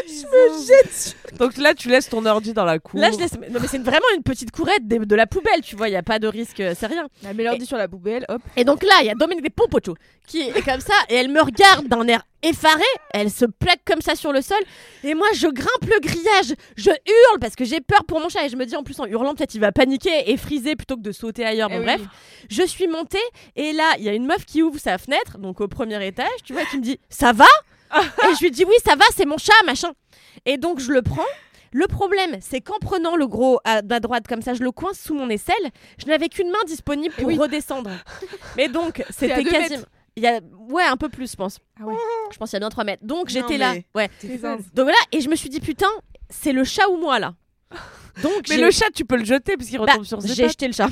Je 0.08 0.26
me 0.26 0.66
jette 0.66 1.16
Donc 1.38 1.58
là, 1.58 1.74
tu 1.74 1.90
laisses 1.90 2.10
ton 2.10 2.26
ordi 2.26 2.54
dans 2.54 2.66
la 2.66 2.80
cour. 2.80 3.00
Là, 3.00 3.12
je 3.12 3.18
laisse. 3.18 3.34
Non, 3.34 3.60
mais 3.62 3.68
c'est 3.68 3.80
vraiment 3.80 4.06
une 4.16 4.24
petite 4.24 4.52
courette 4.52 4.88
de, 4.88 5.04
de 5.04 5.16
la 5.16 5.28
poubelle, 5.28 5.62
tu 5.62 5.76
vois. 5.76 5.90
Il 5.90 5.94
y 5.94 5.98
a 5.98 6.04
pas 6.04 6.20
de 6.20 6.28
risque, 6.28 6.60
euh, 6.60 6.74
c'est 6.78 6.88
rien. 6.88 7.08
La 7.24 7.34
met 7.34 7.44
l'ordi 7.44 7.66
sur 7.66 7.78
la 7.78 7.88
poubelle, 7.88 8.26
hop. 8.30 8.42
Et 8.58 8.64
donc 8.64 8.84
là, 8.84 8.94
il 9.02 9.08
y 9.08 9.10
a 9.10 9.16
Dominique 9.16 9.44
des 9.44 9.50
Pompocho 9.50 9.96
qui 10.28 10.42
est 10.42 10.62
comme 10.62 10.80
ça 10.80 10.94
et 11.10 11.16
elle 11.16 11.30
me 11.30 11.42
regarde 11.42 11.88
d'un 11.88 12.08
air 12.08 12.24
effaré. 12.42 12.84
Elle 13.14 13.30
se 13.30 13.46
plaque 13.46 13.82
comme 13.86 14.02
ça 14.02 14.16
sur 14.16 14.32
le 14.32 14.42
sol 14.42 14.58
et 15.04 15.14
moi, 15.14 15.28
je 15.34 15.48
grimpe 15.48 15.86
le 15.86 16.00
grillage, 16.00 16.56
je 16.78 16.90
hurle 16.90 17.40
parce 17.42 17.56
que 17.56 17.66
j'ai 17.66 17.82
peur 17.82 18.06
pour 18.06 18.20
mon 18.22 18.30
chat 18.30 18.46
et 18.46 18.50
je 18.50 18.56
me 18.56 18.66
dis 18.66 18.76
en 18.76 18.84
plus 18.84 19.00
en 19.00 19.06
hurlant 19.06 19.34
peut-être 19.36 19.56
il 19.56 19.62
va 19.62 19.72
paniquer 19.72 20.32
et 20.32 20.38
friser 20.38 20.76
plutôt 20.76 20.96
que 20.96 21.02
de 21.02 21.12
sauter 21.12 21.44
ailleurs. 21.46 21.70
Eh 21.72 21.76
Bon 21.76 21.80
oui. 21.80 21.86
bref, 21.86 22.02
je 22.50 22.64
suis 22.64 22.88
montée 22.88 23.18
et 23.56 23.74
là, 23.74 23.94
il 23.98 24.04
y 24.06 24.10
a 24.10 24.14
une 24.14 24.26
meuf 24.26 24.46
qui 24.46 24.62
ouvre 24.64 24.80
sa 24.80 24.98
fenêtre, 24.98 25.38
donc 25.38 25.60
au 25.60 25.68
premier 25.68 26.06
étage, 26.06 26.28
tu 26.46 26.54
vois, 26.54 26.64
qui 26.66 26.78
me 26.78 26.84
dit 26.84 27.00
ça 27.10 27.34
va? 27.34 27.46
Et 28.30 28.36
je 28.36 28.44
lui 28.44 28.52
dis 28.52 28.66
oui, 28.66 28.76
ça 28.86 28.96
va, 28.96 29.06
c'est 29.16 29.26
mon 29.26 29.38
chat, 29.38 29.54
machin. 29.66 29.92
Et 30.46 30.58
donc 30.58 30.80
je 30.80 30.92
le 30.92 31.02
prends. 31.02 31.26
Le 31.74 31.88
problème, 31.88 32.38
c'est 32.42 32.60
qu'en 32.60 32.80
prenant 32.80 33.16
le 33.16 33.28
gros 33.28 33.60
à, 33.64 33.78
à 33.78 34.00
droite 34.02 34.28
comme 34.28 34.42
ça, 34.42 34.54
je 34.54 34.62
le 34.62 34.72
coince 34.72 35.00
sous 35.00 35.14
mon 35.14 35.30
aisselle. 35.30 35.56
Je 35.98 36.06
n'avais 36.08 36.28
qu'une 36.28 36.50
main 36.50 36.64
disponible 36.68 37.14
pour 37.16 37.28
oui. 37.28 37.38
redescendre. 37.38 37.92
Mais 38.58 38.68
donc, 38.68 39.04
c'était 39.10 39.44
quasiment. 39.44 39.78
mètres. 39.78 39.90
Il 40.18 40.24
y 40.24 40.28
a... 40.28 40.42
Ouais, 40.70 40.84
un 40.84 40.98
peu 40.98 41.08
plus, 41.08 41.32
je 41.32 41.38
pense. 41.38 41.60
Ah 41.80 41.86
ouais. 41.86 41.96
Je 42.34 42.38
pense 42.38 42.50
qu'il 42.50 42.58
y 42.58 42.58
a 42.58 42.60
bien 42.60 42.70
3 42.70 42.84
mètres. 42.84 43.06
Donc 43.06 43.30
j'étais 43.30 43.58
là. 43.58 43.76
Ouais. 43.96 44.10
Donc 44.34 44.84
voilà, 44.84 44.98
et 45.14 45.22
je 45.22 45.30
me 45.30 45.36
suis 45.36 45.48
dit, 45.48 45.62
putain, 45.62 45.88
c'est 46.30 46.52
le 46.52 46.66
chat 46.66 46.90
ou 46.90 46.98
moi 46.98 47.20
là? 47.20 47.36
Donc 48.22 48.48
Mais 48.50 48.58
le 48.58 48.70
chat, 48.72 48.90
tu 48.94 49.06
peux 49.06 49.16
le 49.16 49.24
jeter 49.24 49.56
parce 49.56 49.70
qu'il 49.70 49.80
Bah, 49.80 49.86
retombe 49.94 50.04
sur 50.04 50.22
ses 50.22 50.34
j'ai 50.34 50.50
jeté 50.50 50.68
le 50.68 50.74
chat. 50.74 50.90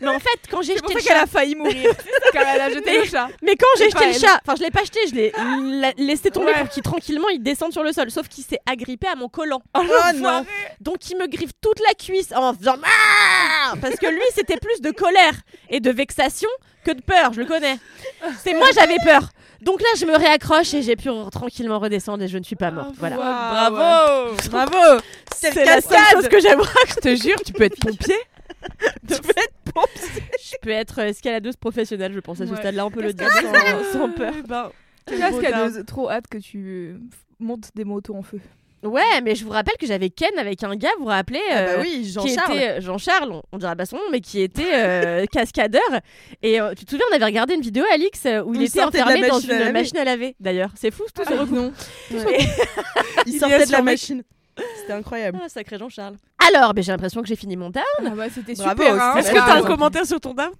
Mais 0.00 0.08
en 0.08 0.18
fait, 0.18 0.38
quand 0.50 0.62
j'ai 0.62 0.74
C'est 0.74 0.80
pour 0.82 0.90
jeté 0.92 1.02
ça 1.02 1.04
le 1.04 1.04
qu'elle 1.08 1.16
chat. 1.16 1.22
a 1.22 1.26
failli 1.26 1.54
mourir. 1.54 1.90
Car 2.32 2.42
elle 2.46 2.60
a 2.60 2.70
jeté 2.70 2.98
le 3.00 3.04
chat. 3.06 3.28
Mais 3.42 3.56
quand 3.56 3.66
j'ai 3.78 3.84
C'est 3.84 3.90
jeté 3.90 3.98
pas 4.00 4.06
le 4.06 4.14
elle. 4.14 4.20
chat, 4.20 4.40
enfin 4.46 4.54
je 4.56 4.62
l'ai 4.62 4.70
pas 4.70 4.84
jeté, 4.84 5.00
je 5.08 5.14
l'ai 5.14 5.32
la- 5.80 5.92
laissé 5.96 6.30
tomber 6.30 6.52
Ouais. 6.52 6.60
pour 6.60 6.68
qu'il 6.68 6.82
tranquillement 6.82 7.28
il 7.28 7.42
descende 7.42 7.72
sur 7.72 7.82
le 7.82 7.92
sol. 7.92 8.10
Sauf 8.10 8.28
qu'il 8.28 8.44
s'est 8.44 8.60
agrippé 8.70 9.06
à 9.08 9.14
mon 9.16 9.28
collant. 9.28 9.62
Oh 9.76 9.82
non 10.16 10.44
Donc 10.80 11.08
il 11.10 11.16
me 11.16 11.26
griffe 11.26 11.50
toute 11.60 11.80
la 11.80 11.94
cuisse 11.94 12.32
en 12.34 12.54
faisant 12.54 12.76
Ah 12.84 13.74
parce 13.80 13.96
que 13.96 14.06
lui 14.06 14.20
c'était 14.34 14.58
plus 14.58 14.80
de 14.80 14.90
colère 14.90 15.34
et 15.70 15.80
de 15.80 15.90
vexation 15.90 16.48
que 16.84 16.90
de 16.92 17.00
peur, 17.00 17.32
je 17.32 17.40
le 17.40 17.46
connais. 17.46 17.78
C'est 18.42 18.54
moi 18.54 18.66
j'avais 18.74 18.98
peur. 19.04 19.28
Donc 19.62 19.80
là 19.80 19.88
je 19.98 20.04
me 20.04 20.14
réaccroche 20.16 20.74
et 20.74 20.82
j'ai 20.82 20.96
pu 20.96 21.08
tranquillement 21.32 21.78
redescendre 21.78 22.22
et 22.22 22.28
je 22.28 22.36
ne 22.36 22.44
suis 22.44 22.56
pas 22.56 22.70
morte. 22.70 22.90
Voilà. 22.98 23.16
Bravo 23.16 24.34
Bravo 24.50 25.00
C'est 25.34 25.54
la 25.64 25.80
seule 25.80 25.98
chose 26.12 26.28
que 26.28 26.40
j'aimerais. 26.40 26.68
Je 26.88 26.94
te 26.96 27.16
jure, 27.16 27.36
tu 27.44 27.52
peux 27.54 27.64
être 27.64 27.78
pompier 27.80 28.16
Tu 29.08 29.20
peux 29.20 29.30
être 29.30 29.72
pompier. 29.74 30.22
Je 30.42 30.56
peux 30.62 30.70
être 30.70 31.00
euh, 31.00 31.06
escaladeuse 31.08 31.56
professionnelle, 31.56 32.12
je 32.12 32.20
pense 32.20 32.40
à 32.40 32.46
ce 32.46 32.52
Ouais. 32.52 32.56
stade-là, 32.58 32.86
on 32.86 32.90
peut 32.90 33.02
le 33.02 33.12
dire 33.12 33.30
sans, 33.30 33.92
sans 33.92 34.08
peur. 34.10 34.32
Eh 34.36 34.42
ben, 34.42 34.70
a 35.12 35.84
trop 35.84 36.10
hâte 36.10 36.26
que 36.30 36.38
tu 36.38 36.58
euh, 36.66 36.98
montes 37.38 37.70
des 37.74 37.84
motos 37.84 38.14
en 38.14 38.22
feu. 38.22 38.40
Ouais, 38.82 39.02
mais 39.22 39.34
je 39.34 39.44
vous 39.44 39.50
rappelle 39.50 39.76
que 39.80 39.86
j'avais 39.86 40.10
Ken 40.10 40.38
avec 40.38 40.62
un 40.62 40.76
gars, 40.76 40.90
vous 40.98 41.04
vous 41.04 41.10
rappelez 41.10 41.40
Ah 41.50 41.54
bah 41.64 41.70
euh, 41.70 41.80
oui, 41.80 42.02
qui 42.02 42.10
Jean-Charles. 42.12 42.54
était 42.56 42.80
Jean-Charles, 42.82 43.32
on, 43.32 43.42
on 43.52 43.56
dira 43.56 43.74
pas 43.74 43.86
son 43.86 43.96
nom, 43.96 44.02
mais 44.12 44.20
qui 44.20 44.42
était 44.42 44.74
euh, 44.74 45.24
cascadeur. 45.32 45.80
Et 46.42 46.60
euh, 46.60 46.74
tu 46.76 46.84
te 46.84 46.90
souviens, 46.90 47.06
on 47.10 47.14
avait 47.16 47.24
regardé 47.24 47.54
une 47.54 47.62
vidéo, 47.62 47.82
Alix, 47.92 48.26
euh, 48.26 48.42
où 48.42 48.52
il 48.54 48.60
il 48.60 48.66
était 48.66 48.82
enfermé 48.82 49.26
dans 49.26 49.38
une 49.40 49.72
machine 49.72 49.96
à 49.96 50.04
laver. 50.04 50.36
D'ailleurs, 50.38 50.70
c'est 50.76 50.90
fou 50.90 51.04
tout 51.14 51.24
ce 51.24 51.32
Ah, 51.32 51.40
recours. 51.40 51.56
non. 51.56 51.72
Il 52.10 53.34
Il 53.34 53.40
sortait 53.40 53.54
a 53.54 53.66
de 53.66 53.72
la 53.72 53.80
machine. 53.82 54.22
C'était 54.80 54.92
incroyable. 54.92 55.38
Ah, 55.42 55.48
sacré 55.48 55.78
Jean-Charles. 55.78 56.16
Alors, 56.54 56.74
ben, 56.74 56.82
j'ai 56.84 56.92
l'impression 56.92 57.22
que 57.22 57.28
j'ai 57.28 57.36
fini 57.36 57.56
mon 57.56 57.70
tard. 57.72 57.82
Ah 58.04 58.10
bah 58.10 58.26
c'était 58.32 58.54
super. 58.54 59.02
hein. 59.02 59.16
Est-ce 59.16 59.30
que 59.30 59.36
t'as 59.36 59.56
un 59.58 59.62
commentaire 59.62 60.04
sur 60.06 60.20
ton 60.20 60.34
dame 60.34 60.50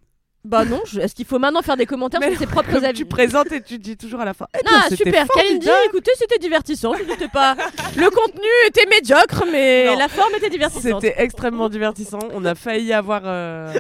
Bah 0.45 0.65
non, 0.65 0.81
je- 0.87 0.99
est-ce 1.01 1.15
qu'il 1.15 1.27
faut 1.27 1.39
maintenant 1.39 1.63
faire 1.63 1.77
des 1.77 1.87
commentaires 1.87 2.21
Mais 2.21 2.31
sur 2.31 2.39
ses 2.41 2.47
propres 2.47 2.73
Comme 2.73 2.85
avis 2.85 2.99
tu 2.99 3.05
présentes 3.07 3.53
et 3.53 3.63
tu 3.63 3.79
dis 3.79 3.97
toujours 3.97 4.21
à 4.21 4.25
la 4.25 4.35
fin. 4.35 4.47
Eh 4.59 4.63
bien, 4.63 4.73
Ah 4.85 4.89
super, 4.89 5.27
Kalindi, 5.29 5.67
formidable. 5.67 5.77
écoutez, 5.89 6.11
c'était 6.19 6.39
divertissant, 6.39 6.95
je 6.95 7.05
n'étais 7.05 7.29
pas... 7.29 7.55
Le 7.97 8.11
contenu 8.11 8.47
était 8.67 8.87
médiocre, 8.87 9.45
mais 9.53 9.87
Non. 9.87 9.99
la 9.99 10.09
forme 10.09 10.35
était 10.37 10.51
divertissante. 10.51 11.03
C'était 11.03 11.23
extrêmement 11.23 11.69
divertissant. 11.69 12.19
On 12.33 12.45
a 12.47 12.55
failli 12.55 12.93
avoir 12.93 13.23
euh, 13.25 13.73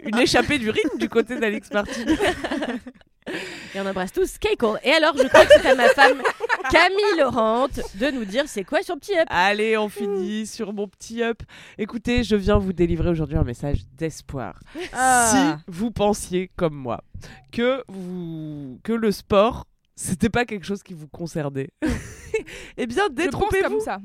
une 0.00 0.18
échappée 0.18 0.58
du 0.58 0.70
rythme 0.70 0.98
du 0.98 1.08
côté 1.08 1.38
d'Alix 1.40 1.70
Martin. 1.72 1.92
Et 3.74 3.80
on 3.80 3.86
embrasse 3.86 4.12
tous 4.12 4.38
Keiko. 4.38 4.76
Et 4.82 4.92
alors, 4.92 5.16
je 5.16 5.26
crois 5.28 5.44
que 5.44 5.52
c'est 5.60 5.68
à 5.68 5.74
ma 5.74 5.88
femme 5.90 6.22
Camille 6.70 7.18
Laurent 7.18 7.68
de 7.68 8.10
nous 8.10 8.24
dire 8.24 8.44
c'est 8.46 8.64
quoi 8.64 8.82
son 8.82 8.96
petit 8.96 9.18
up. 9.18 9.26
Allez, 9.28 9.76
on 9.76 9.88
finit 9.88 10.46
sur 10.46 10.72
mon 10.72 10.88
petit 10.88 11.22
up. 11.22 11.42
Écoutez, 11.78 12.22
je 12.22 12.36
viens 12.36 12.58
vous 12.58 12.72
délivrer 12.72 13.10
aujourd'hui 13.10 13.36
un 13.36 13.44
message 13.44 13.80
d'espoir. 13.96 14.58
Ah. 14.92 15.58
Si 15.58 15.62
vous 15.70 15.90
pensiez 15.90 16.50
comme 16.56 16.74
moi 16.74 17.02
que 17.52 17.82
vous 17.88 18.78
que 18.82 18.92
le 18.92 19.10
sport 19.12 19.66
c'était 19.96 20.28
pas 20.28 20.44
quelque 20.44 20.66
chose 20.66 20.82
qui 20.82 20.92
vous 20.92 21.08
concernait, 21.08 21.70
eh 22.76 22.86
bien 22.86 23.08
détrompez-vous. 23.08 23.68
comme 23.68 23.80
ça. 23.80 23.98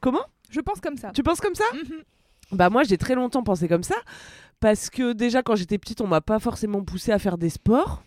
Comment? 0.00 0.24
Je 0.50 0.60
pense 0.60 0.80
comme 0.80 0.96
ça. 0.96 1.10
Tu 1.14 1.22
penses 1.22 1.40
comme 1.40 1.54
ça? 1.54 1.64
Mhm. 1.74 2.02
Bah 2.52 2.70
moi 2.70 2.84
j'ai 2.84 2.96
très 2.96 3.14
longtemps 3.14 3.42
pensé 3.42 3.68
comme 3.68 3.82
ça 3.82 3.96
parce 4.60 4.88
que 4.88 5.12
déjà 5.12 5.42
quand 5.42 5.56
j'étais 5.56 5.78
petite 5.78 6.00
on 6.00 6.06
m'a 6.06 6.20
pas 6.20 6.38
forcément 6.38 6.82
poussé 6.82 7.12
à 7.12 7.18
faire 7.18 7.36
des 7.38 7.50
sports. 7.50 8.02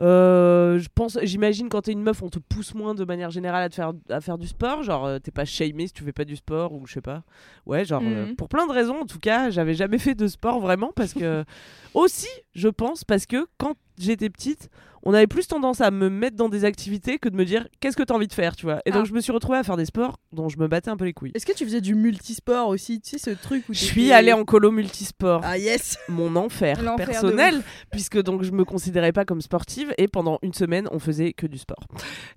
Euh, 0.00 0.78
je 0.78 0.88
pense, 0.94 1.18
j'imagine 1.22 1.68
quand 1.68 1.82
t'es 1.82 1.92
une 1.92 2.02
meuf, 2.02 2.22
on 2.22 2.28
te 2.28 2.38
pousse 2.38 2.74
moins 2.74 2.94
de 2.94 3.04
manière 3.04 3.30
générale 3.30 3.62
à, 3.64 3.68
te 3.68 3.74
faire, 3.74 3.92
à 4.10 4.20
faire 4.20 4.38
du 4.38 4.46
sport. 4.46 4.82
Genre, 4.82 5.04
euh, 5.06 5.18
t'es 5.18 5.30
pas 5.30 5.44
shamé 5.44 5.86
si 5.86 5.92
tu 5.92 6.02
fais 6.02 6.12
pas 6.12 6.24
du 6.24 6.36
sport 6.36 6.72
ou 6.72 6.86
je 6.86 6.94
sais 6.94 7.00
pas. 7.00 7.22
Ouais, 7.66 7.84
genre, 7.84 8.02
euh, 8.04 8.26
Mhm. 8.26 8.36
pour 8.36 8.48
plein 8.48 8.66
de 8.66 8.72
raisons, 8.72 9.00
en 9.02 9.06
tout 9.06 9.20
cas, 9.20 9.50
j'avais 9.50 9.74
jamais 9.74 9.98
fait 9.98 10.14
de 10.14 10.26
sport 10.26 10.60
vraiment 10.60 10.90
parce 10.94 11.14
que. 11.14 11.44
Aussi, 11.94 12.28
je 12.54 12.68
pense, 12.68 13.04
parce 13.04 13.24
que 13.26 13.46
quand 13.56 13.74
j'étais 13.98 14.30
petite, 14.30 14.68
on 15.06 15.12
avait 15.12 15.26
plus 15.26 15.46
tendance 15.46 15.80
à 15.82 15.90
me 15.90 16.08
mettre 16.08 16.36
dans 16.36 16.48
des 16.48 16.64
activités 16.64 17.18
que 17.18 17.28
de 17.28 17.36
me 17.36 17.44
dire 17.44 17.68
qu'est-ce 17.80 17.96
que 17.96 18.02
t'as 18.02 18.14
envie 18.14 18.26
de 18.26 18.32
faire, 18.32 18.56
tu 18.56 18.64
vois. 18.64 18.80
Et 18.86 18.90
donc, 18.90 19.02
Ah. 19.02 19.08
je 19.08 19.12
me 19.12 19.20
suis 19.20 19.32
retrouvée 19.32 19.58
à 19.58 19.62
faire 19.62 19.76
des 19.76 19.84
sports 19.84 20.18
dont 20.32 20.48
je 20.48 20.58
me 20.58 20.66
battais 20.66 20.88
un 20.90 20.96
peu 20.96 21.04
les 21.04 21.12
couilles. 21.12 21.32
Est-ce 21.34 21.44
que 21.44 21.52
tu 21.52 21.64
faisais 21.64 21.82
du 21.82 21.94
multisport 21.94 22.68
aussi 22.68 23.00
Tu 23.02 23.10
sais, 23.10 23.18
ce 23.18 23.30
truc 23.36 23.64
où 23.68 23.74
Je 23.74 23.78
suis 23.84 24.12
allée 24.12 24.32
en 24.32 24.44
colo 24.44 24.70
multisport. 24.70 25.42
Ah 25.44 25.58
yes 25.58 25.98
mon 26.08 26.36
enfer, 26.36 26.78
personnel, 26.96 27.62
puisque 27.90 28.20
donc 28.22 28.42
je 28.44 28.52
me 28.52 28.64
considérais 28.64 29.12
pas 29.12 29.24
comme 29.26 29.42
sportive 29.42 29.92
et 29.98 30.08
pendant 30.08 30.38
une 30.42 30.54
semaine 30.54 30.88
on 30.90 30.98
faisait 30.98 31.32
que 31.34 31.46
du 31.46 31.58
sport. 31.58 31.84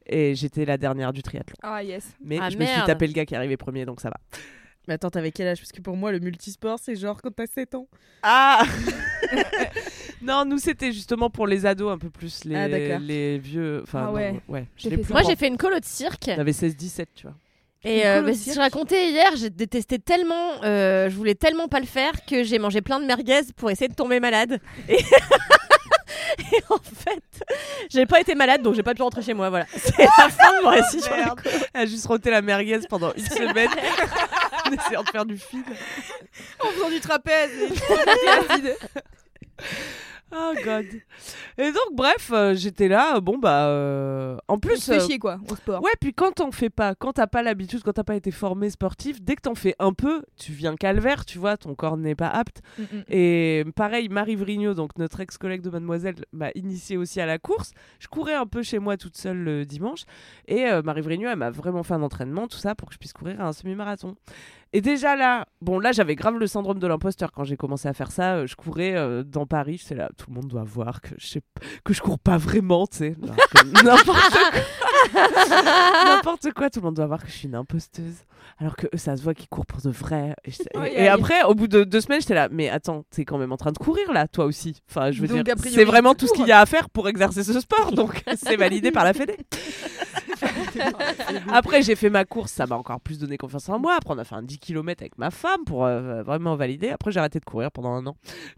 Et 0.06 0.36
j'étais 0.36 0.66
la 0.66 0.78
dernière 0.78 1.14
du 1.14 1.22
triathlon. 1.24 1.56
Ah 1.64 1.84
yes. 1.84 2.06
Mais 2.24 2.38
Ah, 2.42 2.50
je 2.50 2.58
me 2.58 2.66
suis 2.66 2.82
tapé 2.86 3.08
le 3.08 3.14
gars 3.14 3.26
qui 3.26 3.36
arrivait 3.36 3.56
premier 3.58 3.86
donc 3.86 4.02
ça 4.02 4.10
va. 4.10 4.18
Mais 4.88 4.94
attends, 4.94 5.10
t'avais 5.10 5.32
quel 5.32 5.48
âge? 5.48 5.60
Parce 5.60 5.72
que 5.72 5.82
pour 5.82 5.98
moi, 5.98 6.12
le 6.12 6.20
multisport, 6.20 6.80
c'est 6.82 6.96
genre 6.96 7.22
quand 7.22 7.32
t'as 7.36 7.48
7 7.48 7.76
ans. 7.76 7.88
Ah 8.24 8.64
Non, 10.22 10.46
nous 10.46 10.58
c'était 10.58 10.92
justement 10.92 11.30
pour 11.30 11.46
les 11.46 11.66
ados 11.66 11.92
un 11.92 11.98
peu 11.98 12.10
plus 12.10 12.44
les, 12.46 12.56
Ah, 12.56 12.70
d'accord. 12.70 13.00
les 13.00 13.38
vieux. 13.38 13.82
Enfin, 13.84 14.06
Ah 14.08 14.32
non, 14.32 14.42
ouais. 14.48 14.66
fait. 14.78 15.10
Moi, 15.10 15.22
j'ai 15.24 15.36
fait 15.36 15.48
une 15.48 15.58
colo 15.58 15.80
de 15.80 15.86
cirque. 15.86 16.26
J'avais 16.36 16.52
16-17, 16.52 17.06
tu 17.16 17.24
vois. 17.28 17.36
Et 17.84 18.06
euh, 18.08 18.22
bah, 18.22 18.34
si 18.34 18.54
je 18.54 18.60
racontais 18.60 19.12
hier, 19.12 19.36
j'ai 19.36 19.50
détesté 19.50 20.00
tellement, 20.00 20.64
euh, 20.64 21.10
je 21.10 21.16
voulais 21.16 21.36
tellement 21.36 21.68
pas 21.68 21.80
le 21.80 21.86
faire 21.86 22.12
que 22.26 22.44
j'ai 22.44 22.58
mangé 22.58 22.82
plein 22.82 23.00
de 23.00 23.06
merguez 23.06 23.42
pour 23.56 23.70
essayer 23.70 23.88
de 23.88 23.94
tomber 23.94 24.20
malade. 24.20 24.60
Et, 24.90 24.98
Et 26.54 26.64
en 26.70 26.78
fait, 26.78 27.24
j'ai 27.90 28.06
pas 28.06 28.20
été 28.20 28.36
malade, 28.36 28.62
donc 28.62 28.76
j'ai 28.76 28.84
pas 28.84 28.94
pu 28.94 29.02
rentrer 29.02 29.22
chez 29.22 29.34
moi. 29.34 29.50
Voilà. 29.50 29.66
C'est 29.76 29.98
la 29.98 30.30
fin 30.30 30.58
de 30.58 30.64
mon 30.64 30.70
récit 30.70 31.02
sur 31.02 31.16
Merde. 31.16 31.40
Elle 31.74 31.82
a 31.82 31.86
juste 31.86 32.06
roté 32.06 32.30
la 32.30 32.42
merguez 32.42 32.80
pendant 32.90 33.14
une 33.14 33.26
semaine 33.26 33.70
en 34.66 34.72
essayant 34.72 35.04
de 35.04 35.10
faire 35.10 35.26
du 35.26 35.38
film. 35.38 35.64
En 36.60 36.68
faisant 36.68 36.90
du 36.90 37.00
trapèze 37.00 37.52
et 37.54 38.28
acide. 38.30 38.78
Oh 40.32 40.54
god. 40.64 40.86
Et 41.58 41.72
donc 41.72 41.96
bref, 41.96 42.32
euh, 42.34 42.54
j'étais 42.54 42.90
là, 42.90 43.20
bon 43.22 43.38
bah 43.38 43.68
euh, 43.68 44.36
en 44.50 44.56
On 44.56 44.60
plus 44.60 44.78
se 44.78 44.92
fait 44.92 45.00
euh, 45.00 45.06
chier 45.06 45.20
quoi, 45.20 45.40
au 45.50 45.56
sport. 45.56 45.82
Ouais, 45.82 45.92
puis 46.02 46.14
quand 46.14 46.34
t'en 46.34 46.52
fais 46.52 46.70
pas, 46.70 46.96
quand 46.96 47.14
t'as 47.14 47.28
pas 47.28 47.42
l'habitude, 47.42 47.82
quand 47.84 47.94
t'as 47.94 48.04
pas 48.04 48.16
été 48.16 48.32
formé 48.32 48.70
sportif, 48.70 49.22
dès 49.22 49.36
que 49.36 49.42
t'en 49.42 49.56
fais 49.56 49.76
un 49.80 49.94
peu, 49.94 50.24
tu 50.38 50.52
viens 50.52 50.76
calvaire, 50.76 51.26
tu 51.26 51.38
vois, 51.38 51.56
ton 51.56 51.76
corps 51.76 51.96
n'est 51.96 52.16
pas 52.16 52.28
apte. 52.28 52.62
Mm, 52.78 52.84
mm. 52.84 53.04
Et 53.10 53.66
pareil, 53.76 54.10
Marie 54.10 54.36
Vrigno, 54.36 54.74
donc 54.74 54.98
notre 54.98 55.22
ex-collègue 55.22 55.62
de 55.62 55.70
Mademoiselle, 55.70 56.16
m'a 56.34 56.50
initié 56.56 56.98
aussi 56.98 57.22
à 57.22 57.26
la 57.26 57.40
course. 57.40 57.72
Je 58.00 58.08
courais 58.08 58.36
un 58.36 58.48
peu 58.48 58.64
chez 58.64 58.80
moi 58.80 58.98
toute 58.98 59.16
seule 59.16 59.38
le 59.38 59.66
dimanche. 59.66 60.02
Et 60.48 60.66
euh, 60.66 60.82
Marie 60.82 61.02
Vrigno, 61.02 61.30
elle 61.30 61.38
m'a 61.38 61.52
vraiment 61.52 61.84
fait 61.84 61.94
un 61.94 62.02
entraînement, 62.02 62.48
tout 62.48 62.58
ça, 62.58 62.76
pour 62.76 62.90
que 62.90 62.94
je 62.94 63.00
puisse 63.00 63.14
courir 63.14 63.40
un 63.40 63.54
semi-marathon. 63.54 64.16
Et 64.74 64.82
déjà 64.82 65.16
là, 65.16 65.46
bon 65.62 65.80
là 65.80 65.92
j'avais 65.92 66.16
grave 66.16 66.38
le 66.38 66.46
syndrome 66.48 66.80
de 66.80 66.88
l'imposteur 66.88 67.32
quand 67.32 67.44
j'ai 67.44 67.58
commencé 67.58 67.88
à 67.88 67.94
faire 67.94 68.12
ça. 68.12 68.36
Euh, 68.36 68.48
je 68.48 68.56
courais 68.56 68.94
euh, 68.96 69.24
dans 69.24 69.46
Paris, 69.46 69.82
c'est 69.84 69.96
là, 69.96 70.10
tout 70.18 70.26
le 70.30 70.36
monde 70.36 70.48
doit 70.48 70.64
voir 70.64 71.02
que 71.02 71.10
je 71.18 71.26
sais 71.28 71.42
que 71.84 71.94
je 71.94 72.02
cours 72.02 72.20
pas 72.20 72.38
vraiment, 72.38 72.86
tu 72.88 72.98
sais. 72.98 73.16
N'importe 73.84 74.30
quoi. 74.32 74.62
N'importe 76.06 76.52
quoi, 76.54 76.70
tout 76.70 76.80
le 76.80 76.86
monde 76.86 76.96
doit 76.96 77.06
voir 77.08 77.22
que 77.24 77.28
je 77.30 77.34
suis 77.34 77.48
une 77.48 77.56
imposteuse. 77.56 78.16
Alors 78.60 78.76
que 78.76 78.88
eux, 78.88 78.98
ça 78.98 79.16
se 79.16 79.22
voit 79.22 79.34
qu'ils 79.34 79.48
courent 79.50 79.66
pour 79.66 79.82
de 79.82 79.90
vrai. 79.90 80.34
Et, 80.44 80.52
je- 80.52 80.64
et- 80.64 80.78
Aïe, 80.78 80.92
et 80.94 80.98
aïe. 81.00 81.08
après, 81.10 81.44
au 81.44 81.54
bout 81.54 81.68
de 81.68 81.84
deux 81.84 82.02
semaines, 82.02 82.22
j'étais 82.22 82.34
là, 82.34 82.50
mais 82.52 82.70
attends, 82.70 83.04
t'es 83.12 83.24
quand 83.26 83.38
même 83.38 83.52
en 83.52 83.58
train 83.58 83.72
de 83.72 83.78
courir 83.78 84.12
là, 84.12 84.28
toi 84.28 84.46
aussi. 84.46 84.82
Enfin, 84.90 85.12
je 85.12 85.22
veux 85.22 85.28
Donc, 85.28 85.44
dire, 85.44 85.54
a 85.54 85.56
priori, 85.56 85.76
c'est 85.76 85.86
vraiment 85.86 86.14
tu 86.14 86.22
tout 86.22 86.28
ce 86.28 86.34
qu'il 86.34 86.48
y 86.48 86.52
a 86.52 86.60
à 86.60 86.66
faire 86.66 86.90
pour 86.90 87.08
exercer 87.08 87.44
ce 87.44 87.60
sport, 87.60 87.92
donc 87.92 88.24
c'est 88.36 88.56
validé 88.56 88.92
par 88.92 89.04
la 89.04 89.14
Fédé. 89.14 89.38
Après, 91.52 91.82
j'ai 91.82 91.96
fait 91.96 92.10
ma 92.10 92.26
course, 92.26 92.52
ça 92.52 92.66
m'a 92.66 92.76
encore 92.76 93.00
plus 93.00 93.20
donné 93.20 93.38
confiance 93.38 93.68
en 93.70 93.80
moi. 93.80 93.96
Après, 93.98 94.14
on 94.14 94.18
a 94.18 94.24
fait 94.24 94.36
un 94.36 94.44
10 94.44 94.60
km 94.60 95.02
avec 95.02 95.18
ma 95.18 95.32
femme 95.32 95.64
pour 95.66 95.86
euh, 95.86 96.24
vraiment 96.24 96.56
valider. 96.56 96.90
Après, 96.90 97.12
j'ai 97.12 97.20
arrêté 97.20 97.40
de 97.40 97.46
courir 97.46 97.72
pendant 97.72 97.94
un 97.94 98.06
an. 98.08 98.16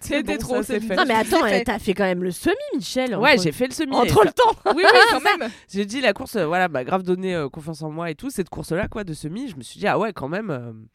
C'était 0.00 0.22
bon, 0.22 0.38
trop, 0.38 0.62
c'est 0.62 0.80
fait. 0.80 0.96
Non, 0.96 1.04
mais 1.06 1.14
attends, 1.14 1.40
t'as 1.64 1.78
fait 1.78 1.94
quand 1.94 2.04
même 2.04 2.22
le 2.22 2.30
semi, 2.30 2.54
Michel. 2.74 3.16
Ouais, 3.16 3.32
entre- 3.32 3.42
j'ai 3.42 3.52
fait 3.52 3.66
le 3.66 3.72
semi. 3.72 3.94
Entre 3.94 4.24
le 4.24 4.32
temps. 4.32 4.72
Oui, 4.74 4.82
oui, 4.84 5.00
quand 5.10 5.20
même. 5.38 5.50
j'ai 5.68 5.84
dit 5.86 6.00
la 6.00 6.12
course, 6.12 6.36
euh, 6.36 6.46
voilà, 6.46 6.68
m'a 6.68 6.84
grave 6.84 7.02
donné 7.02 7.34
euh, 7.34 7.48
confiance 7.48 7.82
en 7.82 7.90
moi 7.90 8.10
et 8.10 8.14
tout. 8.14 8.30
Cette 8.30 8.50
course-là, 8.50 8.88
quoi, 8.88 9.04
de 9.04 9.14
semi, 9.14 9.48
je 9.48 9.56
me 9.56 9.62
suis 9.62 9.78
dit, 9.80 9.86
ah 9.86 9.98
ouais, 9.98 10.12
quand 10.12 10.28
même. 10.28 10.86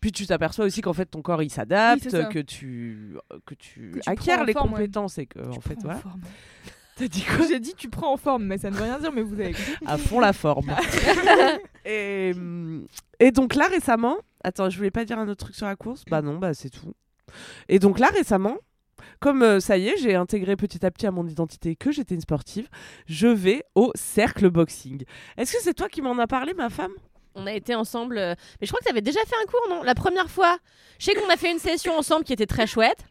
Puis 0.00 0.12
tu 0.12 0.26
t'aperçois 0.26 0.64
aussi 0.64 0.80
qu'en 0.80 0.92
fait 0.92 1.06
ton 1.06 1.22
corps 1.22 1.42
il 1.42 1.50
s'adapte, 1.50 2.04
Oui, 2.04 2.10
que 2.32 2.38
tu 2.38 3.16
que 3.46 3.54
tu, 3.54 3.90
Que 4.00 4.14
tu 4.14 4.46
les 4.46 4.52
forme, 4.52 4.72
ouais. 4.72 4.78
compétences 4.78 5.18
et 5.18 5.26
que 5.26 5.40
en 5.40 5.60
fait 5.60 5.76
voilà. 5.82 5.98
forme. 5.98 6.20
T'as 6.98 7.08
dit 7.08 7.22
quoi 7.24 7.46
J'ai 7.48 7.60
dit 7.60 7.74
tu 7.76 7.88
prends 7.88 8.12
en 8.12 8.16
forme, 8.16 8.44
mais 8.44 8.58
ça 8.58 8.70
ne 8.70 8.76
veut 8.76 8.82
rien 8.82 8.98
dire, 8.98 9.12
mais 9.12 9.22
vous 9.22 9.34
avez 9.34 9.52
compris. 9.52 9.76
À 9.86 9.96
fond 9.98 10.18
la 10.20 10.32
forme. 10.32 10.74
et, 11.84 12.32
hum, 12.34 12.86
et 13.20 13.30
donc 13.30 13.54
là 13.54 13.66
récemment, 13.68 14.18
attends, 14.42 14.68
je 14.70 14.76
voulais 14.76 14.90
pas 14.90 15.04
dire 15.04 15.18
un 15.18 15.28
autre 15.28 15.44
truc 15.44 15.54
sur 15.56 15.66
la 15.66 15.76
course. 15.76 16.04
Bah 16.10 16.22
non, 16.22 16.38
bah 16.38 16.54
c'est 16.54 16.70
tout. 16.70 16.92
Et 17.68 17.78
donc 17.78 17.98
là 17.98 18.08
récemment, 18.12 18.56
comme 19.20 19.42
euh, 19.42 19.60
ça 19.60 19.78
y 19.78 19.88
est, 19.88 19.96
j'ai 19.98 20.14
intégré 20.14 20.56
petit 20.56 20.84
à 20.84 20.90
petit 20.90 21.06
à 21.06 21.10
mon 21.10 21.26
identité 21.26 21.76
que 21.76 21.92
j'étais 21.92 22.14
une 22.14 22.20
sportive, 22.20 22.68
je 23.06 23.28
vais 23.28 23.62
au 23.74 23.92
cercle 23.94 24.50
boxing. 24.50 25.04
Est-ce 25.36 25.52
que 25.52 25.62
c'est 25.62 25.74
toi 25.74 25.88
qui 25.88 26.02
m'en 26.02 26.18
as 26.18 26.26
parlé, 26.26 26.54
ma 26.54 26.68
femme? 26.70 26.92
On 27.34 27.46
a 27.46 27.52
été 27.52 27.74
ensemble. 27.74 28.18
euh, 28.18 28.34
Mais 28.60 28.66
je 28.66 28.72
crois 28.72 28.80
que 28.80 28.86
t'avais 28.86 29.02
déjà 29.02 29.20
fait 29.20 29.36
un 29.40 29.46
cours, 29.46 29.60
non? 29.68 29.82
La 29.84 29.94
première 29.94 30.28
fois. 30.30 30.58
Je 30.98 31.04
sais 31.04 31.14
qu'on 31.14 31.30
a 31.30 31.36
fait 31.36 31.52
une 31.52 31.60
session 31.60 31.96
ensemble 31.96 32.24
qui 32.24 32.32
était 32.32 32.46
très 32.46 32.66
chouette. 32.66 33.04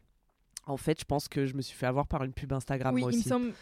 En 0.66 0.76
fait, 0.76 1.00
je 1.00 1.06
pense 1.06 1.30
que 1.30 1.46
je 1.46 1.54
me 1.56 1.62
suis 1.62 1.78
fait 1.78 1.86
avoir 1.86 2.08
par 2.08 2.24
une 2.26 2.34
pub 2.34 2.52
Instagram 2.52 2.94
oui, 2.94 3.02
moi 3.02 3.12
il 3.12 3.16
me 3.16 3.20
aussi. 3.22 3.30
semble. 3.30 3.54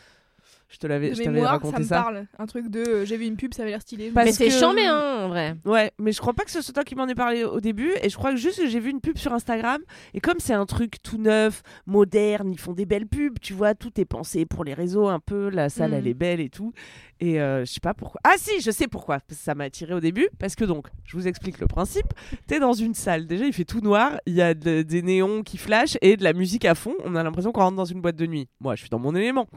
Je 0.68 0.78
te 0.78 0.88
l'avais, 0.88 1.13
je 1.13 1.22
t'avais 1.24 1.45
raconté 1.45 1.74
ça 1.76 1.80
me 1.80 1.86
ça. 1.86 2.01
parle. 2.01 2.26
Un 2.39 2.45
truc 2.47 2.70
de. 2.70 2.80
euh, 2.80 3.05
J'ai 3.05 3.18
vu 3.18 3.26
une 3.26 3.38
pub, 3.38 3.53
ça 3.53 3.61
avait 3.61 3.72
l'air 3.72 3.82
stylé. 3.82 4.09
Parce 4.11 4.26
mais 4.26 4.32
c'est 4.34 4.47
que- 4.47 4.51
chambé, 4.53 4.84
hein, 4.86 5.26
en 5.26 5.28
vrai. 5.30 5.55
Ouais, 5.63 5.91
mais 5.99 6.11
je 6.11 6.20
crois 6.20 6.34
pas 6.34 6.43
que 6.43 6.51
ce 6.51 6.61
soit 6.61 6.74
toi 6.74 6.84
qui 6.84 6.95
m'en 6.95 7.07
ai 7.07 7.16
parlé 7.16 7.43
au 7.43 7.59
début. 7.61 7.91
Et 8.01 8.09
je 8.09 8.18
crois 8.18 8.32
que 8.32 8.38
juste 8.38 8.57
que 8.59 8.68
j'ai 8.68 8.80
vu 8.80 8.89
une 8.89 8.99
pub 8.99 9.18
sur 9.18 9.32
Instagram. 9.32 9.82
Et 10.13 10.20
comme 10.22 10.39
c'est 10.39 10.53
un 10.53 10.66
truc 10.66 11.01
tout 11.03 11.18
neuf, 11.20 11.61
moderne, 11.86 12.51
ils 12.51 12.59
font 12.59 12.74
des 12.74 12.86
belles 12.86 13.07
pubs, 13.07 13.39
tu 13.39 13.53
vois, 13.53 13.76
tout 13.76 13.91
est 14.01 14.05
pensé 14.05 14.45
pour 14.45 14.63
les 14.63 14.74
réseaux 14.74 15.07
un 15.07 15.20
peu. 15.20 15.49
La 15.49 15.70
salle, 15.70 15.91
Mm. 15.91 15.95
elle 15.95 16.07
est 16.07 16.13
belle 16.13 16.39
et 16.41 16.49
tout. 16.49 16.74
Et 17.22 17.39
euh, 17.39 17.63
je 17.63 17.72
sais 17.72 17.80
pas 17.80 17.93
pourquoi. 17.93 18.20
Ah 18.26 18.34
si, 18.38 18.59
je 18.59 18.72
sais 18.72 18.88
pourquoi. 18.88 19.20
Parce 19.20 19.39
que 19.39 19.45
ça 19.45 19.55
m'a 19.55 19.66
attiré 19.66 19.93
au 19.93 20.01
début. 20.01 20.28
Parce 20.39 20.55
que 20.55 20.66
donc, 20.66 20.88
je 21.05 21.16
vous 21.16 21.28
explique 21.28 21.59
le 21.59 21.68
principe. 21.68 22.07
T'es 22.47 22.59
dans 22.59 22.74
une 22.74 22.93
salle. 22.93 23.26
Déjà, 23.28 23.45
il 23.45 23.53
fait 23.53 23.63
tout 23.63 23.80
noir. 23.82 24.13
Il 24.26 24.34
y 24.34 24.41
a 24.41 24.53
de- 24.53 24.82
des 24.82 25.01
néons 25.01 25.41
qui 25.43 25.57
flashent 25.57 25.97
et 26.01 26.18
de 26.18 26.24
la 26.26 26.34
musique 26.34 26.66
à 26.66 26.76
fond. 26.76 26.93
On 27.05 27.16
a 27.16 27.24
l'impression 27.24 27.51
qu'on 27.53 27.61
rentre 27.61 27.78
dans 27.78 27.86
une 27.86 28.01
boîte 28.01 28.18
de 28.18 28.26
nuit. 28.26 28.49
Moi, 28.59 28.76
je 28.76 28.82
suis 28.82 28.89
dans 28.89 28.99
mon 28.99 29.16
élément. 29.16 29.47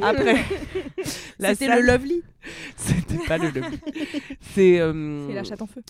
Après, 0.00 0.43
C'était 1.02 1.66
salle- 1.66 1.80
le 1.80 1.86
Lovely. 1.86 2.22
C'était 2.76 3.18
pas 3.26 3.38
le 3.38 3.48
Lovely. 3.50 3.80
C'est. 4.40 4.80
euh, 4.80 5.26
C'est 5.28 5.34
la 5.34 5.44
chatte 5.44 5.62
en 5.62 5.66
feu. 5.66 5.82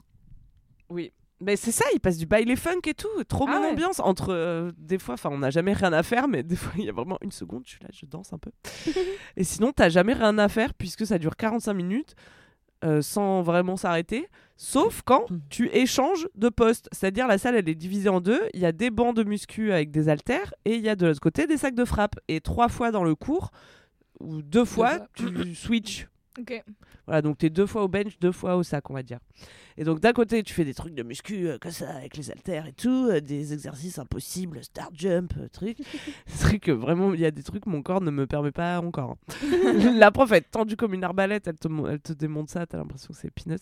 oui. 0.90 1.12
Mais 1.40 1.57
c'est 1.57 1.72
ça, 1.72 1.84
il 1.92 1.98
passe 2.00 2.16
du 2.16 2.26
baile 2.26 2.57
funk 2.57 2.78
et 2.86 2.94
tout. 2.94 3.09
Trop 3.28 3.44
Ah 3.48 3.55
bonne 3.55 3.62
ouais. 3.62 3.70
ambiance. 3.72 3.98
Entre 4.00 4.32
euh, 4.32 4.70
des 4.78 4.98
fois, 4.98 5.14
enfin, 5.14 5.28
on 5.32 5.38
n'a 5.38 5.50
jamais 5.50 5.72
rien 5.72 5.92
à 5.92 6.02
faire, 6.05 6.28
mais 6.28 6.42
des 6.44 6.55
fois, 6.57 6.72
il 6.78 6.84
y 6.84 6.88
a 6.88 6.92
vraiment 6.92 7.18
une 7.22 7.32
seconde, 7.32 7.64
je 7.66 7.70
suis 7.72 7.80
là, 7.82 7.88
je 7.92 8.07
danse 8.07 8.32
un 8.32 8.38
peu. 8.38 8.50
et 9.36 9.44
sinon, 9.44 9.72
t'as 9.72 9.88
jamais 9.88 10.12
rien 10.14 10.38
à 10.38 10.48
faire 10.48 10.72
puisque 10.72 11.05
ça 11.05 11.18
dure 11.18 11.36
45 11.36 11.74
minutes 11.74 12.14
euh, 12.84 13.02
sans 13.02 13.42
vraiment 13.42 13.76
s'arrêter. 13.76 14.28
Sauf 14.57 15.02
quand 15.05 15.28
Mm. 15.28 15.40
tu 15.50 15.68
échanges 15.70 16.28
de 16.36 16.48
postes. 16.48 16.88
C'est-à-dire, 16.92 17.26
la 17.26 17.36
salle, 17.36 17.57
elle 17.57 17.68
est 17.68 17.74
divisée 17.74 18.09
en 18.09 18.20
deux. 18.20 18.40
Il 18.55 18.61
y 18.61 18.66
a 18.66 18.72
des 18.72 18.90
bancs 18.90 19.14
de 19.14 19.24
muscu 19.24 19.72
avec 19.72 19.90
des 19.90 20.09
haltères 20.09 20.55
et 20.64 20.76
il 20.76 20.82
y 20.82 20.88
a 20.88 20.94
de 20.96 21.07
l'autre 21.09 21.20
côté 21.20 21.46
des 21.48 21.57
sacs 21.59 21.74
de 21.74 21.84
frappe. 21.84 22.14
Et 22.28 22.40
trois 22.40 22.68
fois 22.68 22.92
dans 22.92 23.05
le 23.05 23.16
cours, 23.16 23.50
ou 24.20 24.42
deux 24.42 24.64
fois, 24.64 25.06
tu 25.14 25.54
switches. 25.54 26.08
Ok. 26.36 26.64
Voilà, 27.06 27.22
donc 27.22 27.38
t'es 27.38 27.48
deux 27.48 27.66
fois 27.66 27.84
au 27.84 27.88
bench, 27.88 28.18
deux 28.18 28.32
fois 28.32 28.56
au 28.56 28.64
sac, 28.64 28.90
on 28.90 28.94
va 28.94 29.04
dire. 29.04 29.20
Et 29.76 29.84
donc 29.84 30.00
d'un 30.00 30.12
côté, 30.12 30.42
tu 30.42 30.52
fais 30.52 30.64
des 30.64 30.74
trucs 30.74 30.94
de 30.94 31.04
muscu 31.04 31.46
euh, 31.46 31.58
comme 31.60 31.70
ça, 31.70 31.90
avec 31.90 32.16
les 32.16 32.28
haltères 32.30 32.66
et 32.66 32.72
tout, 32.72 33.08
euh, 33.08 33.20
des 33.20 33.52
exercices 33.52 34.00
impossibles, 34.00 34.64
start 34.64 34.90
jump, 34.96 35.32
euh, 35.38 35.46
trucs. 35.52 35.78
Des 36.26 36.38
trucs, 36.40 36.68
euh, 36.70 36.74
vraiment, 36.74 37.14
il 37.14 37.20
y 37.20 37.24
a 37.24 37.30
des 37.30 37.42
trucs, 37.44 37.66
mon 37.66 37.82
corps 37.82 38.00
ne 38.00 38.10
me 38.10 38.26
permet 38.26 38.50
pas 38.50 38.80
encore. 38.80 39.16
hein. 39.42 39.92
La 39.96 40.10
prof, 40.10 40.32
est 40.32 40.40
tendue 40.50 40.74
comme 40.76 40.94
une 40.94 41.04
arbalète, 41.04 41.46
elle 41.46 41.56
te, 41.56 41.68
elle 41.88 42.00
te 42.00 42.12
démonte 42.12 42.48
ça, 42.50 42.66
t'as 42.66 42.78
l'impression 42.78 43.08
que 43.14 43.20
c'est 43.20 43.30
peanuts. 43.30 43.58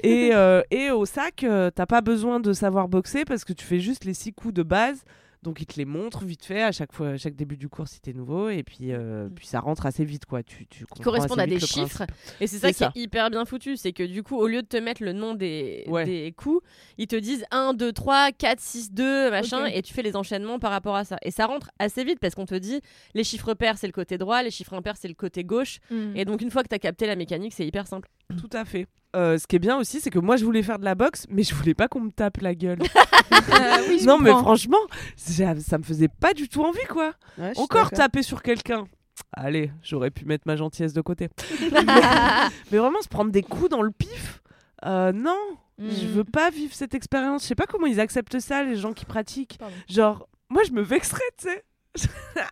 Et, 0.00 0.30
euh, 0.34 0.60
et 0.70 0.90
au 0.90 1.06
sac, 1.06 1.36
t'as 1.46 1.86
pas 1.86 2.02
besoin 2.02 2.38
de 2.38 2.52
savoir 2.52 2.88
boxer 2.88 3.24
parce 3.24 3.44
que 3.46 3.54
tu 3.54 3.64
fais 3.64 3.80
juste 3.80 4.04
les 4.04 4.14
six 4.14 4.32
coups 4.34 4.52
de 4.52 4.62
base. 4.62 5.04
Donc 5.44 5.60
il 5.60 5.66
te 5.66 5.76
les 5.76 5.84
montre 5.84 6.24
vite 6.24 6.44
fait 6.44 6.62
à 6.62 6.72
chaque 6.72 6.92
fois, 6.92 7.10
à 7.10 7.16
chaque 7.18 7.36
début 7.36 7.58
du 7.58 7.68
cours 7.68 7.86
si 7.86 8.00
t'es 8.00 8.14
nouveau 8.14 8.48
et 8.48 8.62
puis 8.62 8.92
euh, 8.92 9.28
puis 9.28 9.46
ça 9.46 9.60
rentre 9.60 9.84
assez 9.84 10.04
vite 10.04 10.24
quoi. 10.24 10.42
Tu, 10.42 10.66
tu 10.66 10.86
correspondent 10.86 11.38
assez 11.38 11.54
à 11.54 11.58
des 11.58 11.60
chiffres. 11.60 12.02
Et 12.40 12.46
c'est 12.46 12.58
ça 12.58 12.72
qui 12.72 12.82
est 12.82 13.02
hyper 13.02 13.30
bien 13.30 13.44
foutu. 13.44 13.76
C'est 13.76 13.92
que 13.92 14.02
du 14.02 14.22
coup, 14.22 14.36
au 14.36 14.46
lieu 14.46 14.62
de 14.62 14.66
te 14.66 14.78
mettre 14.78 15.02
le 15.02 15.12
nom 15.12 15.34
des, 15.34 15.84
Ouais. 15.86 16.04
des 16.04 16.32
coups, 16.32 16.66
ils 16.96 17.06
te 17.06 17.16
disent 17.16 17.44
1, 17.50 17.74
2, 17.74 17.92
3, 17.92 18.32
4, 18.32 18.58
6, 18.58 18.92
2, 18.92 19.30
machin. 19.30 19.66
Et 19.66 19.82
tu 19.82 19.92
fais 19.92 20.02
les 20.02 20.16
enchaînements 20.16 20.58
par 20.58 20.70
rapport 20.70 20.96
à 20.96 21.04
ça. 21.04 21.18
Et 21.22 21.30
ça 21.30 21.46
rentre 21.46 21.70
assez 21.78 22.04
vite 22.04 22.18
parce 22.20 22.34
qu'on 22.34 22.46
te 22.46 22.54
dit 22.54 22.80
les 23.12 23.22
chiffres 23.24 23.52
pairs, 23.52 23.76
c'est 23.76 23.86
le 23.86 23.92
côté 23.92 24.16
droit, 24.16 24.42
les 24.42 24.50
chiffres 24.50 24.72
impairs, 24.72 24.96
c'est 24.96 25.08
le 25.08 25.14
côté 25.14 25.44
gauche. 25.44 25.78
Mm. 25.90 26.16
Et 26.16 26.24
donc, 26.24 26.40
une 26.40 26.50
fois 26.50 26.62
que 26.62 26.68
tu 26.68 26.74
as 26.74 26.78
capté 26.78 27.06
la 27.06 27.16
mécanique, 27.16 27.52
c'est 27.54 27.66
hyper 27.66 27.86
simple. 27.86 28.08
Tout 28.38 28.50
à 28.52 28.64
fait. 28.64 28.86
Euh, 29.14 29.38
ce 29.38 29.46
qui 29.46 29.56
est 29.56 29.60
bien 29.60 29.76
aussi, 29.78 30.00
c'est 30.00 30.10
que 30.10 30.18
moi 30.18 30.36
je 30.36 30.44
voulais 30.44 30.62
faire 30.62 30.78
de 30.78 30.84
la 30.84 30.94
boxe, 30.94 31.26
mais 31.28 31.42
je 31.42 31.54
voulais 31.54 31.74
pas 31.74 31.88
qu'on 31.88 32.00
me 32.00 32.10
tape 32.10 32.38
la 32.40 32.54
gueule. 32.54 32.80
Euh, 32.82 33.76
oui, 33.88 33.98
je 34.00 34.06
non, 34.06 34.18
mais 34.18 34.30
franchement, 34.30 34.78
ça, 35.16 35.54
me 35.78 35.82
faisait 35.84 36.08
pas 36.08 36.34
du 36.34 36.48
tout 36.48 36.62
envie, 36.64 36.84
quoi. 36.88 37.12
Encore 37.56 37.90
taper 37.90 38.22
sur 38.22 38.42
quelqu'un. 38.42 38.84
Allez, 39.32 39.70
j'aurais 39.82 40.10
pu 40.10 40.24
mettre 40.24 40.44
ma 40.46 40.56
gentillesse 40.56 40.92
de 40.92 41.00
côté. 41.00 41.28
mais, 41.72 41.82
mais 42.72 42.78
vraiment, 42.78 43.00
se 43.00 43.08
prendre 43.08 43.30
des 43.30 43.42
coups 43.42 43.70
dans 43.70 43.82
le 43.82 43.90
pif, 43.92 44.42
euh, 44.84 45.12
non. 45.12 45.38
Je 45.78 46.06
Mm. 46.06 46.10
veux 46.12 46.24
pas 46.24 46.50
vivre 46.50 46.72
cette 46.72 46.94
expérience. 46.94 47.42
Je 47.42 47.48
sais 47.48 47.54
pas 47.56 47.66
comment 47.66 47.86
ils 47.88 47.98
acceptent 47.98 48.38
ça, 48.38 48.62
les 48.62 48.76
gens 48.76 48.92
qui 48.92 49.04
pratiquent. 49.04 49.56
Pardon. 49.58 49.74
Genre, 49.88 50.28
moi 50.48 50.62
je 50.64 50.70
me 50.70 50.82
vexerais, 50.82 51.20
tu 51.36 51.48
sais. 51.48 51.64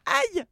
Aïe 0.06 0.44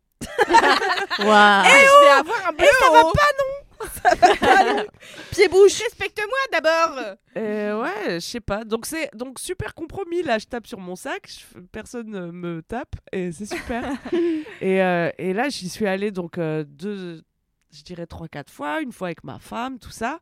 Waouh. 1.19 1.31
Ah, 1.33 1.65
je 1.67 2.05
vais 2.05 2.11
avoir 2.21 2.49
un 2.49 2.53
bleu 2.53 2.67
ça 2.81 2.93
va 2.93 3.03
pas 3.03 3.31
non 3.39 3.60
Ça 4.03 4.14
va 4.14 4.37
pas 4.37 4.74
non 4.74 4.85
Pied 5.31 5.49
bouche 5.49 5.81
Respecte-moi 5.81 6.39
d'abord 6.53 7.16
Euh, 7.37 7.81
ouais, 7.83 8.14
je 8.14 8.18
sais 8.20 8.41
pas. 8.41 8.64
Donc 8.64 8.87
c'est 8.87 9.09
donc 9.14 9.39
super 9.39 9.74
compromis. 9.74 10.22
Là, 10.22 10.39
je 10.39 10.47
tape 10.47 10.66
sur 10.66 10.78
mon 10.81 10.97
sac, 10.97 11.28
je- 11.28 11.61
personne 11.72 12.31
me 12.33 12.62
tape 12.62 12.95
et 13.12 13.33
c'est 13.33 13.47
super. 13.47 13.85
et, 14.61 14.83
euh, 14.83 15.11
et 15.18 15.33
là, 15.33 15.49
j'y 15.49 15.68
suis 15.68 15.87
allée 15.87 16.11
donc 16.11 16.39
euh, 16.39 16.64
deux, 16.66 17.22
je 17.72 17.83
dirais 17.83 18.07
trois 18.07 18.28
quatre 18.28 18.51
fois, 18.53 18.81
une 18.81 18.93
fois 18.93 19.09
avec 19.09 19.24
ma 19.24 19.39
femme, 19.39 19.78
tout 19.78 19.91
ça. 19.93 20.18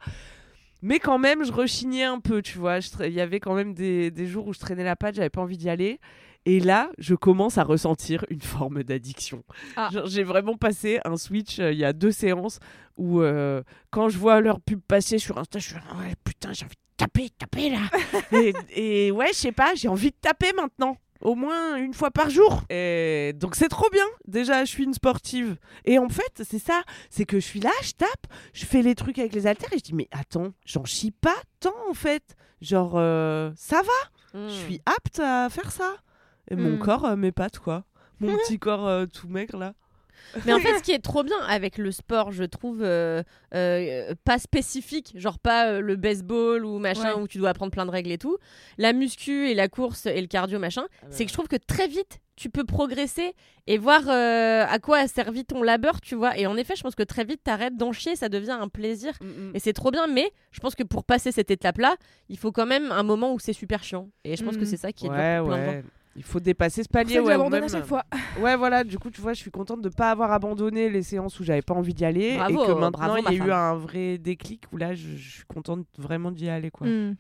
Mais 0.80 1.00
quand 1.00 1.18
même, 1.18 1.44
je 1.44 1.50
rechignais 1.50 2.04
un 2.04 2.20
peu, 2.20 2.40
tu 2.40 2.56
vois. 2.58 2.78
Tra- 2.78 3.08
Il 3.08 3.12
y 3.14 3.20
avait 3.20 3.40
quand 3.40 3.54
même 3.54 3.74
des, 3.74 4.12
des 4.12 4.26
jours 4.26 4.46
où 4.46 4.52
je 4.54 4.60
traînais 4.60 4.84
la 4.84 4.94
patte, 4.94 5.16
j'avais 5.16 5.30
pas 5.30 5.40
envie 5.40 5.56
d'y 5.56 5.68
aller. 5.68 5.98
Et 6.46 6.60
là, 6.60 6.90
je 6.98 7.14
commence 7.14 7.58
à 7.58 7.62
ressentir 7.64 8.24
une 8.30 8.40
forme 8.40 8.82
d'addiction. 8.82 9.44
Ah. 9.76 9.90
J'ai 10.06 10.22
vraiment 10.22 10.56
passé 10.56 10.98
un 11.04 11.16
switch 11.16 11.58
euh, 11.58 11.72
il 11.72 11.78
y 11.78 11.84
a 11.84 11.92
deux 11.92 12.12
séances 12.12 12.58
où, 12.96 13.20
euh, 13.20 13.62
quand 13.90 14.08
je 14.08 14.18
vois 14.18 14.40
leur 14.40 14.60
pub 14.60 14.80
passer 14.80 15.18
sur 15.18 15.36
Insta, 15.38 15.58
je 15.58 15.66
suis 15.66 15.74
là, 15.74 15.82
ouais, 15.98 16.14
putain, 16.24 16.52
j'ai 16.52 16.64
envie 16.64 16.74
de 16.74 16.80
taper, 16.96 17.30
taper 17.38 17.70
là. 17.70 17.80
et, 18.32 18.54
et 18.70 19.10
ouais, 19.10 19.28
je 19.28 19.38
sais 19.38 19.52
pas, 19.52 19.74
j'ai 19.74 19.88
envie 19.88 20.10
de 20.10 20.16
taper 20.20 20.52
maintenant. 20.54 20.96
au 21.20 21.34
moins 21.34 21.76
une 21.76 21.92
fois 21.94 22.10
par 22.12 22.30
jour. 22.30 22.62
Et 22.70 23.32
donc 23.36 23.54
c'est 23.56 23.68
trop 23.68 23.90
bien. 23.90 24.06
Déjà, 24.26 24.64
je 24.64 24.70
suis 24.70 24.84
une 24.84 24.94
sportive. 24.94 25.56
Et 25.84 25.98
en 25.98 26.08
fait, 26.08 26.42
c'est 26.48 26.58
ça, 26.60 26.82
c'est 27.10 27.24
que 27.26 27.40
je 27.40 27.44
suis 27.44 27.60
là, 27.60 27.72
je 27.82 27.90
tape, 27.92 28.26
je 28.54 28.64
fais 28.64 28.82
les 28.82 28.94
trucs 28.94 29.18
avec 29.18 29.34
les 29.34 29.46
haltères 29.48 29.72
et 29.72 29.78
je 29.78 29.82
dis 29.84 29.94
mais 29.94 30.08
attends, 30.12 30.52
j'en 30.64 30.84
chie 30.84 31.10
pas 31.10 31.36
tant 31.60 31.74
en 31.90 31.94
fait. 31.94 32.36
Genre 32.62 32.92
euh, 32.96 33.50
ça 33.56 33.82
va, 33.82 33.92
Hmm. 34.34 34.46
je 34.48 34.52
suis 34.54 34.80
apte 34.84 35.20
à 35.20 35.48
faire 35.50 35.72
ça. 35.72 35.96
Et 36.50 36.56
mon 36.56 36.72
Mm. 36.76 36.78
corps 36.78 37.04
euh, 37.04 37.16
m'épate 37.16 37.58
quoi. 37.58 37.84
Mon 38.20 38.28
petit 38.38 38.58
corps 38.58 38.86
euh, 38.86 39.06
tout 39.06 39.28
maigre 39.28 39.56
là. 39.58 39.74
Mais 40.44 40.52
en 40.52 40.58
fait, 40.60 40.76
ce 40.78 40.82
qui 40.82 40.90
est 40.92 40.98
trop 40.98 41.22
bien 41.22 41.38
avec 41.48 41.78
le 41.78 41.92
sport, 41.92 42.32
je 42.32 42.42
trouve, 42.44 42.82
euh, 42.82 43.22
euh, 43.54 44.14
pas 44.24 44.38
spécifique, 44.38 45.12
genre 45.14 45.38
pas 45.38 45.68
euh, 45.68 45.80
le 45.80 45.94
baseball 45.96 46.64
ou 46.64 46.78
machin 46.78 47.14
Ouais. 47.14 47.22
où 47.22 47.28
tu 47.28 47.38
dois 47.38 47.50
apprendre 47.50 47.70
plein 47.72 47.86
de 47.86 47.90
règles 47.92 48.10
et 48.10 48.18
tout, 48.18 48.36
la 48.78 48.92
muscu 48.92 49.48
et 49.48 49.54
la 49.54 49.68
course 49.68 50.06
et 50.06 50.20
le 50.20 50.26
cardio 50.26 50.58
machin, 50.58 50.82
c'est 51.10 51.24
que 51.24 51.30
je 51.30 51.34
trouve 51.34 51.46
que 51.48 51.56
très 51.56 51.86
vite 51.86 52.18
tu 52.34 52.50
peux 52.50 52.62
progresser 52.64 53.34
et 53.66 53.78
voir 53.78 54.02
euh, 54.08 54.64
à 54.68 54.78
quoi 54.78 54.98
a 54.98 55.08
servi 55.08 55.44
ton 55.44 55.60
labeur, 55.62 56.00
tu 56.00 56.14
vois. 56.14 56.36
Et 56.38 56.46
en 56.46 56.56
effet, 56.56 56.74
je 56.76 56.82
pense 56.82 56.94
que 56.94 57.02
très 57.02 57.24
vite 57.24 57.42
t'arrêtes 57.42 57.76
d'en 57.76 57.90
chier, 57.92 58.14
ça 58.14 58.28
devient 58.28 58.56
un 58.60 58.68
plaisir. 58.68 59.12
Et 59.54 59.58
c'est 59.60 59.72
trop 59.72 59.90
bien, 59.90 60.06
mais 60.06 60.30
je 60.52 60.60
pense 60.60 60.74
que 60.76 60.84
pour 60.84 61.02
passer 61.04 61.32
cette 61.32 61.50
étape-là, 61.50 61.96
il 62.28 62.38
faut 62.38 62.52
quand 62.52 62.66
même 62.66 62.92
un 62.92 63.02
moment 63.02 63.32
où 63.32 63.38
c'est 63.40 63.52
super 63.52 63.82
chiant. 63.82 64.08
Et 64.24 64.36
je 64.36 64.44
pense 64.44 64.56
que 64.56 64.64
c'est 64.64 64.76
ça 64.76 64.92
qui 64.92 65.06
est 65.06 65.08
dur 65.08 65.16
Ouais, 65.18 65.38
pour 65.38 65.48
plein 65.48 65.58
de 65.58 65.64
gens. 65.82 65.88
Il 66.18 66.24
faut 66.24 66.40
dépasser 66.40 66.82
ce 66.82 66.88
palier. 66.88 67.20
ouais, 67.20 67.24
ou 67.26 67.28
j'abandonne 67.28 67.54
à 67.58 67.60
même- 67.60 67.68
chaque 67.70 67.86
fois. 67.86 68.02
Ouais, 68.40 68.56
voilà, 68.56 68.82
du 68.82 68.98
coup, 68.98 69.08
tu 69.08 69.20
vois, 69.20 69.34
je 69.34 69.38
suis 69.38 69.52
contente 69.52 69.80
de 69.82 69.88
pas 69.88 70.10
avoir 70.10 70.32
abandonné 70.32 70.90
les 70.90 71.02
séances 71.04 71.38
où 71.38 71.44
j'avais 71.44 71.62
pas 71.62 71.74
envie 71.74 71.94
d'y 71.94 72.04
aller 72.04 72.34
Bravo, 72.36 72.64
et 72.64 72.66
que 72.66 72.72
maintenant 72.72 72.90
bravo, 72.90 73.16
il 73.30 73.38
y 73.38 73.40
a 73.40 73.46
eu 73.46 73.50
un 73.52 73.74
vrai 73.76 74.18
déclic 74.18 74.64
où 74.72 74.76
là, 74.76 74.94
je, 74.94 75.16
je 75.16 75.30
suis 75.36 75.44
contente 75.46 75.86
vraiment 75.96 76.32
d'y 76.32 76.48
aller, 76.48 76.70
quoi. 76.72 76.88
Mm. 76.88 77.14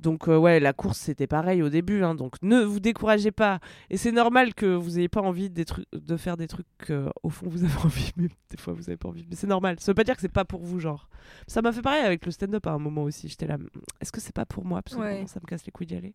Donc, 0.00 0.28
euh, 0.28 0.38
ouais, 0.38 0.60
la 0.60 0.72
course, 0.72 0.96
c'était 0.98 1.26
pareil 1.26 1.60
au 1.60 1.68
début, 1.68 2.04
hein, 2.04 2.14
donc 2.14 2.36
ne 2.42 2.62
vous 2.62 2.78
découragez 2.80 3.32
pas. 3.32 3.58
Et 3.90 3.96
c'est 3.96 4.12
normal 4.12 4.54
que 4.54 4.64
vous 4.64 4.98
ayez 4.98 5.08
pas 5.08 5.20
envie 5.20 5.50
des 5.50 5.64
de 5.92 6.16
faire 6.16 6.36
des 6.36 6.46
trucs 6.46 6.68
que, 6.78 7.08
au 7.22 7.28
fond, 7.30 7.46
vous 7.48 7.64
avez 7.64 7.74
envie, 7.84 8.12
mais 8.16 8.28
des 8.50 8.56
fois, 8.56 8.72
vous 8.72 8.88
avez 8.88 8.96
pas 8.96 9.08
envie. 9.08 9.26
Mais 9.28 9.34
c'est 9.36 9.48
normal. 9.48 9.76
Ça 9.80 9.90
veut 9.90 9.96
pas 9.96 10.04
dire 10.04 10.14
que 10.14 10.20
c'est 10.22 10.32
pas 10.32 10.44
pour 10.44 10.62
vous, 10.62 10.78
genre. 10.80 11.08
Ça 11.48 11.60
m'a 11.62 11.72
fait 11.72 11.82
pareil 11.82 12.04
avec 12.04 12.24
le 12.24 12.30
stand-up 12.32 12.66
à 12.66 12.70
un 12.70 12.78
moment 12.78 13.02
aussi. 13.02 13.28
J'étais 13.28 13.46
là, 13.48 13.58
est-ce 14.00 14.12
que 14.12 14.20
c'est 14.20 14.32
pas 14.34 14.46
pour 14.46 14.64
moi? 14.64 14.80
Parce 14.82 14.96
que 14.96 15.00
Ouais. 15.02 15.24
ça 15.26 15.40
me 15.42 15.46
casse 15.46 15.66
les 15.66 15.72
couilles 15.72 15.86
d'y 15.88 15.96
aller. 15.96 16.14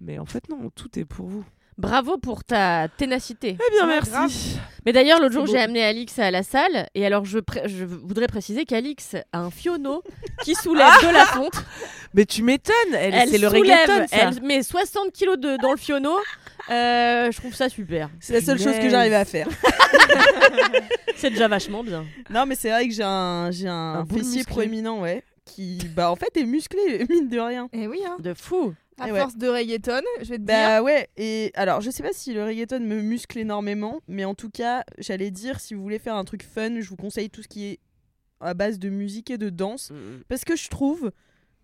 Mais 0.00 0.20
en 0.20 0.24
fait, 0.24 0.48
non, 0.48 0.70
tout 0.70 0.96
est 0.96 1.04
pour 1.04 1.26
vous. 1.26 1.44
Bravo 1.78 2.18
pour 2.18 2.42
ta 2.42 2.88
ténacité. 2.88 3.56
Eh 3.56 3.70
bien, 3.72 3.86
merci. 3.86 4.10
grave. 4.10 4.32
Mais 4.84 4.92
d'ailleurs, 4.92 5.20
l'autre 5.20 5.32
jour, 5.34 5.46
j'ai 5.46 5.58
amené 5.60 5.84
Alix 5.84 6.18
à 6.18 6.30
la 6.32 6.42
salle. 6.42 6.88
Et 6.96 7.06
alors, 7.06 7.24
je, 7.24 7.38
pré- 7.38 7.68
je 7.68 7.84
voudrais 7.84 8.26
préciser 8.26 8.64
qu'Alix 8.64 9.14
a 9.32 9.38
un 9.38 9.50
fionneau 9.50 10.02
qui 10.44 10.54
soulève 10.56 10.90
de 11.02 11.12
la 11.12 11.24
fonte. 11.26 11.54
Mais 12.14 12.24
tu 12.24 12.42
m'étonnes, 12.42 12.74
elle, 12.94 13.14
Elle 13.14 13.28
c'est 13.28 13.38
le 13.38 13.46
reggaeton, 13.48 14.06
ça. 14.08 14.16
elle 14.16 14.42
met 14.42 14.62
60 14.62 15.12
kilos 15.12 15.38
de, 15.38 15.56
dans 15.62 15.70
le 15.70 15.76
fionneau. 15.76 16.16
Euh, 16.70 17.30
je 17.30 17.36
trouve 17.38 17.54
ça 17.54 17.68
super. 17.68 18.10
C'est 18.18 18.32
la 18.34 18.40
seule 18.40 18.58
chose 18.58 18.76
que 18.78 18.88
j'arrive 18.90 19.12
à 19.14 19.24
faire. 19.24 19.46
C'est 21.16 21.30
déjà 21.30 21.48
vachement 21.48 21.82
bien. 21.82 22.04
Non, 22.30 22.44
mais 22.46 22.54
c'est 22.54 22.70
vrai 22.70 22.86
que 22.86 22.94
j'ai 22.94 23.02
un, 23.02 23.50
j'ai 23.50 23.66
un, 23.68 24.00
Un 24.00 24.06
fessier 24.06 24.44
proéminent, 24.44 25.00
ouais, 25.00 25.22
qui, 25.44 25.78
bah, 25.94 26.10
en 26.10 26.16
fait, 26.16 26.36
est 26.36 26.44
musclé, 26.44 27.04
mine 27.10 27.28
de 27.28 27.38
rien. 27.40 27.68
Et 27.72 27.88
oui, 27.88 28.00
hein. 28.06 28.16
De 28.20 28.34
fou. 28.34 28.74
À 28.98 29.08
Et 29.08 29.12
ouais. 29.12 29.20
force 29.20 29.36
de 29.36 29.48
reggaeton, 29.48 30.00
je 30.20 30.28
vais 30.28 30.38
te 30.38 30.42
dire. 30.42 30.46
Bah 30.46 30.82
ouais, 30.82 31.08
et 31.16 31.52
alors 31.54 31.80
je 31.80 31.90
sais 31.90 32.02
pas 32.02 32.12
si 32.12 32.34
le 32.34 32.44
reggaeton 32.44 32.80
me 32.80 33.00
muscle 33.00 33.38
énormément, 33.38 34.00
mais 34.08 34.24
en 34.24 34.34
tout 34.34 34.50
cas, 34.50 34.84
j'allais 34.98 35.30
dire, 35.30 35.60
si 35.60 35.74
vous 35.74 35.82
voulez 35.82 35.98
faire 35.98 36.14
un 36.16 36.24
truc 36.24 36.42
fun, 36.42 36.80
je 36.80 36.88
vous 36.88 36.96
conseille 36.96 37.30
tout 37.30 37.42
ce 37.42 37.48
qui 37.48 37.66
est 37.66 37.78
à 38.40 38.54
base 38.54 38.78
de 38.78 38.88
musique 38.88 39.30
et 39.30 39.38
de 39.38 39.50
danse, 39.50 39.92
parce 40.28 40.44
que 40.44 40.56
je 40.56 40.68
trouve 40.68 41.12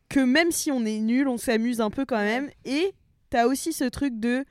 que 0.09 0.21
même 0.21 0.51
si 0.53 0.71
on 0.71 0.85
est 0.85 0.99
nul, 0.99 1.29
on 1.29 1.39
s'amuse 1.39 1.81
un 1.81 1.91
peu 1.91 2.05
quand 2.05 2.19
même, 2.19 2.51
et 2.65 2.93
t'as 3.31 3.47
aussi 3.47 3.73
ce 3.73 3.85
truc 3.85 4.19
de 4.21 4.45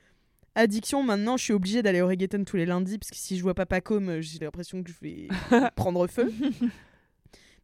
addiction. 0.54 1.02
Maintenant, 1.02 1.36
je 1.36 1.44
suis 1.44 1.52
obligée 1.52 1.82
d'aller 1.82 2.00
au 2.02 2.06
reggaeton 2.06 2.44
tous 2.44 2.56
les 2.56 2.66
lundis, 2.66 2.98
parce 2.98 3.10
que 3.10 3.16
si 3.16 3.36
je 3.36 3.42
vois 3.42 3.54
pas 3.54 3.66
Pacôme, 3.66 4.20
j'ai 4.20 4.38
l'impression 4.40 4.82
que 4.82 4.90
je 4.90 4.96
vais 5.00 5.28
prendre 5.76 6.06
feu. 6.06 6.32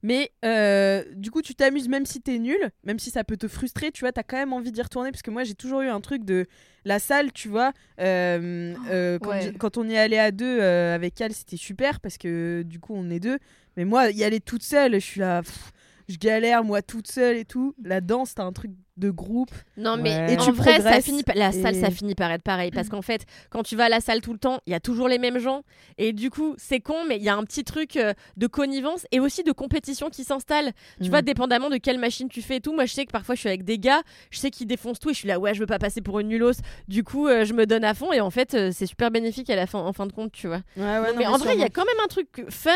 Mais 0.03 0.31
euh, 0.45 1.05
du 1.15 1.31
coup, 1.31 1.43
tu 1.43 1.55
t'amuses 1.55 1.89
même 1.89 2.07
si 2.07 2.21
t'es 2.23 2.39
nul, 2.39 2.71
même 2.85 2.99
si 2.99 3.11
ça 3.11 3.23
peut 3.25 3.37
te 3.37 3.49
frustrer, 3.49 3.91
tu 3.93 4.01
vois, 4.01 4.13
t'as 4.13 4.23
quand 4.23 4.39
même 4.39 4.53
envie 4.53 4.73
d'y 4.73 4.81
retourner. 4.81 5.11
Parce 5.11 5.23
que 5.23 5.31
moi, 5.31 5.45
j'ai 5.45 5.55
toujours 5.55 5.83
eu 5.83 5.89
un 5.89 6.01
truc 6.01 6.25
de 6.25 6.47
la 6.85 6.99
salle, 6.99 7.33
tu 7.33 7.49
vois. 7.49 7.73
euh, 8.01 8.75
euh, 8.91 9.19
quand, 9.19 9.31
ouais. 9.31 9.41
j'ai- 9.43 9.53
quand 9.53 9.77
on 9.77 9.89
y 9.89 9.97
allait 9.97 10.19
à 10.19 10.31
deux 10.31 10.61
avec 10.61 11.21
elle, 11.21 11.33
c'était 11.35 11.57
super 11.59 12.01
parce 12.01 12.17
que 12.19 12.63
du 12.63 12.81
coup, 12.81 12.95
on 12.97 13.11
est 13.11 13.21
deux. 13.21 13.39
Mais 13.77 13.85
moi, 13.85 14.11
y 14.11 14.25
aller 14.25 14.41
toute 14.41 14.63
seule, 14.63 14.95
je 14.95 14.99
suis 14.99 15.21
là, 15.21 15.43
pff, 15.43 15.71
je 16.09 16.17
galère, 16.17 16.65
moi, 16.65 16.83
toute 16.83 17.07
seule 17.07 17.37
et 17.37 17.45
tout. 17.45 17.75
La 17.85 18.01
danse, 18.01 18.35
t'as 18.35 18.45
un 18.45 18.53
truc 18.53 18.71
de 19.01 19.11
groupe. 19.11 19.51
Non, 19.77 19.97
mais 19.97 20.11
Ouais. 20.11 20.35
Et 20.35 20.39
en 20.39 20.45
tu 20.45 20.53
vrai, 20.53 20.81
ça 20.81 21.01
finit, 21.01 21.23
la 21.35 21.51
salle, 21.53 21.75
et- 21.77 21.81
ça 21.81 21.91
finit 21.91 22.15
par 22.15 22.31
être 22.31 22.43
pareil. 22.43 22.71
Parce 22.71 22.89
qu'en 22.89 23.03
fait, 23.03 23.25
quand 23.49 23.63
tu 23.63 23.75
vas 23.77 23.85
à 23.85 23.89
la 23.89 24.01
salle 24.01 24.21
tout 24.21 24.33
le 24.33 24.39
temps, 24.39 24.61
il 24.67 24.73
y 24.73 24.75
a 24.75 24.81
toujours 24.81 25.09
les 25.09 25.19
mêmes 25.19 25.39
gens. 25.39 25.63
Et 25.99 26.13
du 26.13 26.31
coup, 26.31 26.55
c'est 26.59 26.81
con, 26.81 26.97
mais 27.09 27.17
il 27.17 27.23
y 27.23 27.29
a 27.29 27.35
un 27.37 27.43
petit 27.45 27.65
truc 27.65 27.97
euh, 27.97 28.13
de 28.37 28.47
connivence 28.47 29.07
et 29.13 29.19
aussi 29.21 29.43
de 29.43 29.53
compétition 29.53 30.11
qui 30.11 30.25
s'installe. 30.25 30.73
Tu 31.01 31.07
Mm. 31.07 31.11
vois, 31.11 31.23
dépendamment 31.23 31.71
de 31.71 31.77
quelle 31.79 31.99
machine 31.99 32.29
tu 32.29 32.43
fais 32.43 32.57
et 32.57 32.61
tout. 32.61 32.73
Moi, 32.73 32.85
je 32.85 32.93
sais 32.93 33.07
que 33.07 33.11
parfois, 33.13 33.35
je 33.35 33.41
suis 33.41 33.49
avec 33.49 33.65
des 33.65 33.79
gars, 33.79 34.03
je 34.31 34.39
sais 34.39 34.51
qu'ils 34.51 34.67
défoncent 34.67 34.99
tout 35.01 35.11
et 35.11 35.15
je 35.15 35.19
suis 35.19 35.29
là, 35.29 35.39
ouais, 35.41 35.55
je 35.55 35.61
veux 35.61 35.67
pas 35.67 35.79
passer 35.79 36.01
pour 36.03 36.21
une 36.21 36.29
nulos. 36.29 36.53
Du 36.89 37.03
coup, 37.05 37.27
euh, 37.27 37.45
je 37.45 37.55
me 37.55 37.67
donne 37.67 37.85
à 37.85 37.95
fond 37.95 38.13
et 38.13 38.21
en 38.21 38.31
fait, 38.31 38.55
euh, 38.55 38.71
c'est 38.73 38.87
super 38.87 39.11
bénéfique 39.11 39.49
à 39.51 39.57
la 39.57 39.67
fin, 39.67 39.79
en 39.79 39.93
fin 39.93 40.07
de 40.07 40.13
compte, 40.13 40.33
tu 40.33 40.47
vois. 40.49 40.61
mais 40.77 41.27
en 41.27 41.39
vrai, 41.39 41.55
il 41.55 41.61
y 41.61 41.65
a 41.65 41.69
quand 41.71 41.85
même 41.85 42.05
un 42.05 42.09
truc 42.09 42.45
fun, 42.51 42.71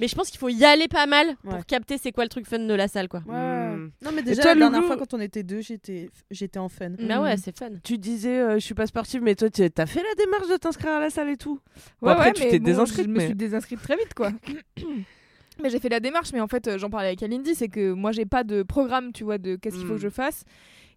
mais 0.00 0.08
je 0.08 0.14
pense 0.14 0.28
qu'il 0.30 0.38
faut 0.38 0.48
y 0.50 0.64
aller 0.64 0.88
pas 0.88 1.06
mal 1.06 1.36
pour 1.42 1.64
capter 1.66 1.96
c'est 1.98 2.12
quoi 2.12 2.24
le 2.24 2.28
truc 2.30 2.46
fun 2.46 2.58
de 2.58 2.74
la 2.74 2.88
salle, 2.88 3.08
quoi. 3.08 3.22
Ouais. 3.26 3.34
Hmm. 3.70 3.90
Non, 4.04 4.10
mais 4.14 4.22
déjà, 4.22 4.42
toi, 4.42 4.54
la 4.54 4.60
dernière 4.60 4.80
Loulou 4.80 4.86
fois, 4.88 4.96
quand 4.96 5.14
on 5.14 5.20
était 5.20 5.42
deux, 5.42 5.60
j'étais 5.70 6.10
j'étais 6.30 6.58
en 6.58 6.68
fun. 6.68 6.90
Bah 6.98 7.20
ouais, 7.22 7.36
c'est 7.36 7.56
fun. 7.58 7.70
Tu 7.82 7.96
disais, 7.98 8.38
euh, 8.38 8.54
je 8.54 8.58
suis 8.64 8.74
pas 8.74 8.86
sportive, 8.86 9.22
mais 9.22 9.34
toi, 9.34 9.48
tu- 9.50 9.70
t'as 9.70 9.86
fait 9.86 10.02
la 10.02 10.14
démarche 10.16 10.48
de 10.48 10.56
t'inscrire 10.56 10.92
à 10.92 11.00
la 11.00 11.10
salle 11.10 11.30
et 11.30 11.36
tout 11.36 11.60
Bon, 12.02 12.08
Ouais, 12.08 12.12
après, 12.12 12.26
ouais, 12.26 12.32
tu 12.32 12.42
mais 12.42 12.50
t'es 12.50 12.58
bon, 12.58 12.64
désinscrite, 12.66 13.06
Je 13.06 13.10
me 13.10 13.20
suis 13.20 13.34
désinscrite 13.34 13.80
très 13.82 13.96
vite, 13.96 14.14
quoi. 14.14 14.30
mais 15.62 15.70
j'ai 15.70 15.78
fait 15.78 15.88
la 15.90 16.00
démarche, 16.00 16.32
mais 16.32 16.40
en 16.40 16.46
fait, 16.48 16.66
euh, 16.68 16.78
j'en 16.78 16.88
parlais 16.90 17.08
avec 17.08 17.22
Alindy, 17.22 17.54
c'est 17.54 17.68
que 17.68 17.92
moi, 17.92 18.12
j'ai 18.12 18.24
pas 18.26 18.44
de 18.44 18.62
programme, 18.62 19.12
tu 19.12 19.24
vois, 19.24 19.38
de 19.38 19.56
qu'est-ce 19.56 19.76
qu'il 19.76 19.86
faut 19.86 19.92
Mm. 19.94 19.96
que 19.96 20.02
je 20.02 20.08
fasse. 20.08 20.44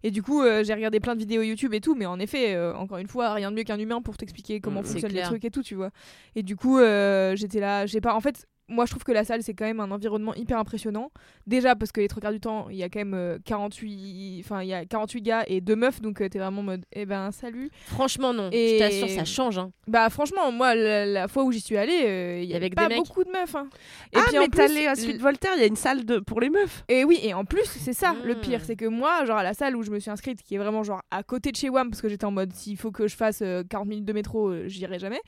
Et 0.02 0.10
du 0.10 0.22
coup, 0.22 0.42
euh, 0.42 0.62
j'ai 0.64 0.74
regardé 0.74 1.00
plein 1.00 1.14
de 1.14 1.20
vidéos 1.20 1.42
YouTube 1.42 1.72
et 1.72 1.80
tout, 1.80 1.94
mais 1.94 2.04
en 2.06 2.18
effet, 2.18 2.54
euh, 2.54 2.74
encore 2.74 2.98
une 2.98 3.06
fois, 3.08 3.32
rien 3.32 3.50
de 3.50 3.56
mieux 3.56 3.62
qu'un 3.64 3.78
humain 3.78 4.02
pour 4.02 4.16
t'expliquer 4.18 4.60
comment 4.60 4.80
Mm, 4.82 4.84
fonctionnent 4.84 5.12
les 5.12 5.22
trucs 5.22 5.44
et 5.44 5.50
tout, 5.50 5.62
tu 5.62 5.74
vois. 5.74 5.90
Et 6.34 6.42
du 6.42 6.56
coup, 6.56 6.78
euh, 6.78 7.34
j'étais 7.36 7.60
là, 7.60 7.86
j'ai 7.86 8.00
pas. 8.02 8.14
En 8.14 8.20
fait, 8.20 8.46
moi, 8.68 8.86
je 8.86 8.90
trouve 8.90 9.04
que 9.04 9.12
la 9.12 9.24
salle, 9.24 9.42
c'est 9.42 9.54
quand 9.54 9.64
même 9.66 9.80
un 9.80 9.90
environnement 9.90 10.34
hyper 10.34 10.58
impressionnant. 10.58 11.10
Déjà, 11.46 11.76
parce 11.76 11.92
que 11.92 12.00
les 12.00 12.08
trois 12.08 12.20
quarts 12.20 12.32
du 12.32 12.40
temps, 12.40 12.68
il 12.70 12.76
y 12.76 12.82
a 12.82 12.88
quand 12.88 12.98
même 13.00 13.14
euh, 13.14 13.38
48. 13.44 14.40
Enfin, 14.44 14.62
il 14.62 14.68
y 14.68 14.74
a 14.74 14.84
48 14.84 15.20
gars 15.22 15.44
et 15.46 15.60
deux 15.60 15.76
meufs, 15.76 16.00
donc 16.00 16.20
euh, 16.20 16.28
t'es 16.28 16.38
vraiment 16.38 16.60
en 16.60 16.64
mode, 16.64 16.84
eh 16.92 17.04
ben, 17.06 17.30
salut. 17.30 17.70
Franchement, 17.86 18.32
non. 18.32 18.48
Et- 18.52 18.74
Je 18.74 18.78
t'assure, 18.78 19.08
ça 19.10 19.24
change. 19.24 19.58
Hein. 19.58 19.70
Bah 19.86 20.08
franchement, 20.10 20.50
moi, 20.50 20.74
la, 20.74 21.04
la 21.06 21.28
fois 21.28 21.44
où 21.44 21.52
j'y 21.52 21.60
suis 21.60 21.76
allée, 21.76 22.02
euh, 22.04 22.40
il 22.42 22.48
y 22.48 22.54
avait 22.54 22.70
pas 22.70 22.88
des 22.88 22.94
mecs 22.94 23.04
beaucoup 23.04 23.24
de 23.24 23.30
meufs. 23.30 23.54
hein. 23.54 23.68
Et 24.12 24.16
ah, 24.16 24.22
puis 24.26 24.32
mais 24.32 24.38
en 24.38 24.42
t'es 24.44 24.48
plus, 24.50 24.60
allé 24.62 24.86
à 24.86 24.94
Suite 24.94 25.20
Voltaire, 25.20 25.52
il 25.56 25.60
y 25.60 25.64
a 25.64 25.66
une 25.66 25.76
salle 25.76 26.04
de... 26.04 26.18
pour 26.18 26.40
les 26.40 26.48
meufs. 26.50 26.84
et 26.88 27.04
oui, 27.04 27.18
et 27.22 27.34
en 27.34 27.44
plus, 27.44 27.64
c'est 27.66 27.92
ça 27.92 28.14
le 28.24 28.34
pire, 28.34 28.60
c'est 28.64 28.76
que 28.76 28.86
moi, 28.86 29.24
genre 29.26 29.38
à 29.38 29.42
la 29.42 29.54
salle 29.54 29.76
où 29.76 29.82
je 29.82 29.90
me 29.90 29.98
suis 29.98 30.10
inscrite, 30.10 30.42
qui 30.42 30.54
est 30.54 30.58
vraiment 30.58 30.82
genre 30.82 31.02
à 31.10 31.22
côté 31.22 31.52
de 31.52 31.56
chez 31.56 31.68
WAM, 31.68 31.90
parce 31.90 32.00
que 32.00 32.08
j'étais 32.08 32.24
en 32.24 32.30
mode 32.30 32.52
s'il 32.54 32.76
faut 32.78 32.90
que 32.90 33.06
je 33.08 33.16
fasse 33.16 33.40
euh, 33.42 33.62
40 33.68 33.86
minutes 33.88 34.04
de 34.04 34.12
métro, 34.12 34.48
euh, 34.48 34.64
j'irai 34.68 34.98
jamais. 34.98 35.20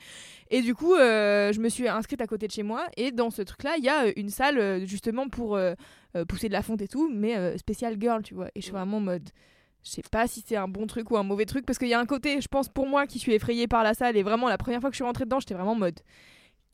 Et 0.49 0.61
du 0.61 0.73
coup, 0.73 0.95
euh, 0.95 1.51
je 1.53 1.59
me 1.59 1.69
suis 1.69 1.87
inscrite 1.87 2.21
à 2.21 2.27
côté 2.27 2.47
de 2.47 2.51
chez 2.51 2.63
moi, 2.63 2.85
et 2.97 3.11
dans 3.11 3.26
ce 3.29 3.41
truc-là, 3.41 3.75
il 3.77 3.83
y 3.83 3.89
a 3.89 4.05
euh, 4.05 4.11
une 4.15 4.29
salle 4.29 4.57
euh, 4.59 4.85
justement 4.85 5.29
pour 5.29 5.55
euh, 5.55 5.73
pousser 6.27 6.47
de 6.47 6.53
la 6.53 6.61
fonte 6.61 6.81
et 6.81 6.87
tout, 6.87 7.09
mais 7.13 7.57
spécial 7.57 7.95
girl, 7.99 8.23
tu 8.23 8.33
vois. 8.33 8.47
Et 8.55 8.61
je 8.61 8.63
suis 8.65 8.71
vraiment 8.71 8.97
en 8.97 9.01
mode. 9.01 9.29
Je 9.83 9.91
sais 9.91 10.01
pas 10.11 10.27
si 10.27 10.43
c'est 10.45 10.55
un 10.55 10.67
bon 10.67 10.87
truc 10.87 11.11
ou 11.11 11.17
un 11.17 11.23
mauvais 11.23 11.45
truc, 11.45 11.65
parce 11.65 11.77
qu'il 11.77 11.87
y 11.87 11.93
a 11.93 11.99
un 11.99 12.05
côté, 12.05 12.41
je 12.41 12.47
pense 12.47 12.67
pour 12.69 12.87
moi, 12.87 13.05
qui 13.07 13.19
suis 13.19 13.33
effrayée 13.33 13.67
par 13.67 13.83
la 13.83 13.93
salle, 13.93 14.17
et 14.17 14.23
vraiment 14.23 14.49
la 14.49 14.57
première 14.57 14.81
fois 14.81 14.89
que 14.89 14.95
je 14.95 14.97
suis 14.97 15.05
rentrée 15.05 15.25
dedans, 15.25 15.39
j'étais 15.39 15.53
vraiment 15.53 15.73
en 15.73 15.75
mode 15.75 15.99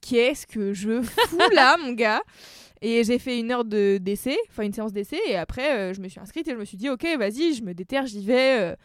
qu'est-ce 0.02 0.48
que 0.48 0.74
je 0.74 1.02
fous 1.02 1.38
là, 1.54 1.78
mon 1.84 1.92
gars? 1.94 2.22
Et 2.82 3.04
j'ai 3.04 3.18
fait 3.20 3.40
une 3.40 3.52
heure 3.52 3.64
de 3.66 3.98
d'essai, 4.02 4.38
enfin 4.50 4.64
une 4.64 4.74
séance 4.74 4.92
d'essai, 4.94 5.20
et 5.28 5.36
après 5.38 5.78
euh, 5.78 5.94
je 5.94 6.02
me 6.02 6.08
suis 6.10 6.20
inscrite 6.20 6.48
et 6.48 6.52
je 6.52 6.58
me 6.58 6.66
suis 6.66 6.78
dit 6.78 6.90
ok, 6.90 7.06
vas-y, 7.18 7.54
je 7.54 7.64
me 7.64 7.74
déterre, 7.74 8.06
j'y 8.06 8.26
vais. 8.26 8.60
euh. 8.60 8.76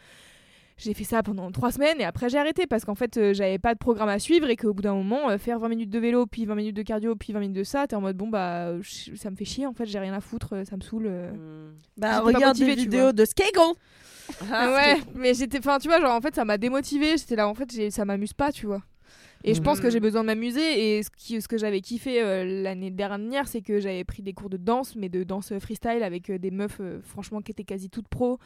J'ai 0.79 0.93
fait 0.93 1.03
ça 1.03 1.21
pendant 1.21 1.51
trois 1.51 1.71
semaines 1.71 1.99
et 1.99 2.05
après 2.05 2.29
j'ai 2.29 2.37
arrêté 2.37 2.65
parce 2.65 2.85
qu'en 2.85 2.95
fait 2.95 3.17
euh, 3.17 3.33
j'avais 3.33 3.59
pas 3.59 3.73
de 3.73 3.79
programme 3.79 4.09
à 4.09 4.17
suivre 4.17 4.49
et 4.49 4.55
qu'au 4.55 4.73
bout 4.73 4.81
d'un 4.81 4.93
moment 4.95 5.29
euh, 5.29 5.37
faire 5.37 5.59
20 5.59 5.69
minutes 5.69 5.89
de 5.89 5.99
vélo 5.99 6.25
puis 6.25 6.45
20 6.45 6.55
minutes 6.55 6.75
de 6.75 6.81
cardio 6.83 7.15
puis 7.15 7.33
20 7.33 7.39
minutes 7.41 7.57
de 7.57 7.63
ça 7.63 7.85
t'es 7.85 7.95
en 7.95 8.01
mode 8.01 8.15
bon 8.17 8.29
bah 8.29 8.71
ça 9.15 9.29
me 9.29 9.35
fait 9.35 9.45
chier 9.45 9.65
en 9.67 9.73
fait 9.73 9.85
j'ai 9.85 9.99
rien 9.99 10.13
à 10.13 10.21
foutre 10.21 10.53
euh, 10.53 10.63
ça 10.65 10.77
me 10.77 10.81
saoule 10.81 11.07
euh. 11.07 11.71
Bah, 11.97 12.21
regarde 12.21 12.57
des 12.57 12.75
vidéos 12.75 13.11
de 13.11 13.25
Skegel. 13.25 13.51
Ah 14.51 14.71
ouais 14.71 14.97
mais 15.15 15.33
j'étais 15.33 15.57
enfin 15.57 15.79
tu 15.79 15.87
vois 15.87 15.99
genre 15.99 16.15
en 16.15 16.21
fait 16.21 16.35
ça 16.35 16.45
m'a 16.45 16.59
démotivée 16.59 17.17
j'étais 17.17 17.35
là 17.35 17.47
en 17.49 17.55
fait 17.55 17.89
ça 17.89 18.05
m'amuse 18.05 18.33
pas 18.33 18.51
tu 18.51 18.67
vois 18.67 18.83
et 19.43 19.55
je 19.55 19.61
pense 19.61 19.79
que 19.79 19.87
Mhm. 19.87 19.91
j'ai 19.93 19.99
besoin 19.99 20.21
de 20.21 20.27
m'amuser 20.27 20.97
et 20.97 21.01
ce, 21.01 21.09
qui, 21.09 21.41
ce 21.41 21.47
que 21.47 21.57
j'avais 21.57 21.81
kiffé 21.81 22.21
euh, 22.21 22.61
l'année 22.61 22.91
dernière 22.91 23.47
c'est 23.47 23.61
que 23.61 23.79
j'avais 23.79 24.03
pris 24.03 24.21
des 24.21 24.33
cours 24.33 24.49
de 24.51 24.57
danse 24.57 24.95
mais 24.95 25.09
de 25.09 25.23
danse 25.23 25.51
freestyle 25.59 26.03
avec 26.03 26.29
euh, 26.29 26.37
des 26.37 26.51
meufs 26.51 26.79
euh, 26.79 26.99
franchement 27.01 27.41
qui 27.41 27.51
étaient 27.51 27.63
quasi 27.63 27.89
toutes 27.89 28.07
pro 28.07 28.37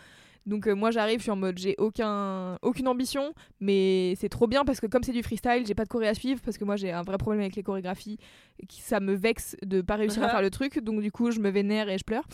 Donc 0.46 0.68
euh, 0.68 0.76
moi 0.76 0.92
j'arrive, 0.92 1.20
je 1.20 1.24
suis 1.24 1.32
en 1.32 1.38
mode 1.38 1.58
j'ai 1.58 1.76
aucun 1.78 2.58
aucune 2.62 2.88
ambition, 2.88 3.34
mais 3.60 4.16
c'est 4.18 4.30
trop 4.30 4.48
bien 4.48 4.66
parce 4.66 4.80
que 4.80 4.88
comme 4.88 5.04
c'est 5.04 5.14
du 5.14 5.24
freestyle, 5.24 5.64
j'ai 5.66 5.76
pas 5.76 5.86
de 5.86 5.90
choré 5.90 6.08
à 6.08 6.14
suivre 6.14 6.42
parce 6.44 6.58
que 6.58 6.66
moi 6.66 6.76
j'ai 6.76 6.92
un 6.92 7.02
vrai 7.02 7.18
problème 7.18 7.42
avec 7.42 7.56
les 7.56 7.64
chorégraphies, 7.64 8.18
qui 8.68 8.82
ça 8.82 9.00
me 9.00 9.14
vexe 9.14 9.56
de 9.64 9.82
pas 9.82 9.96
réussir 9.96 10.24
à 10.24 10.30
faire 10.30 10.42
le 10.42 10.50
truc, 10.50 10.80
donc 10.80 11.02
du 11.02 11.12
coup 11.12 11.32
je 11.32 11.40
me 11.40 11.50
vénère 11.50 11.90
et 11.90 11.98
je 11.98 12.04
pleure. 12.04 12.28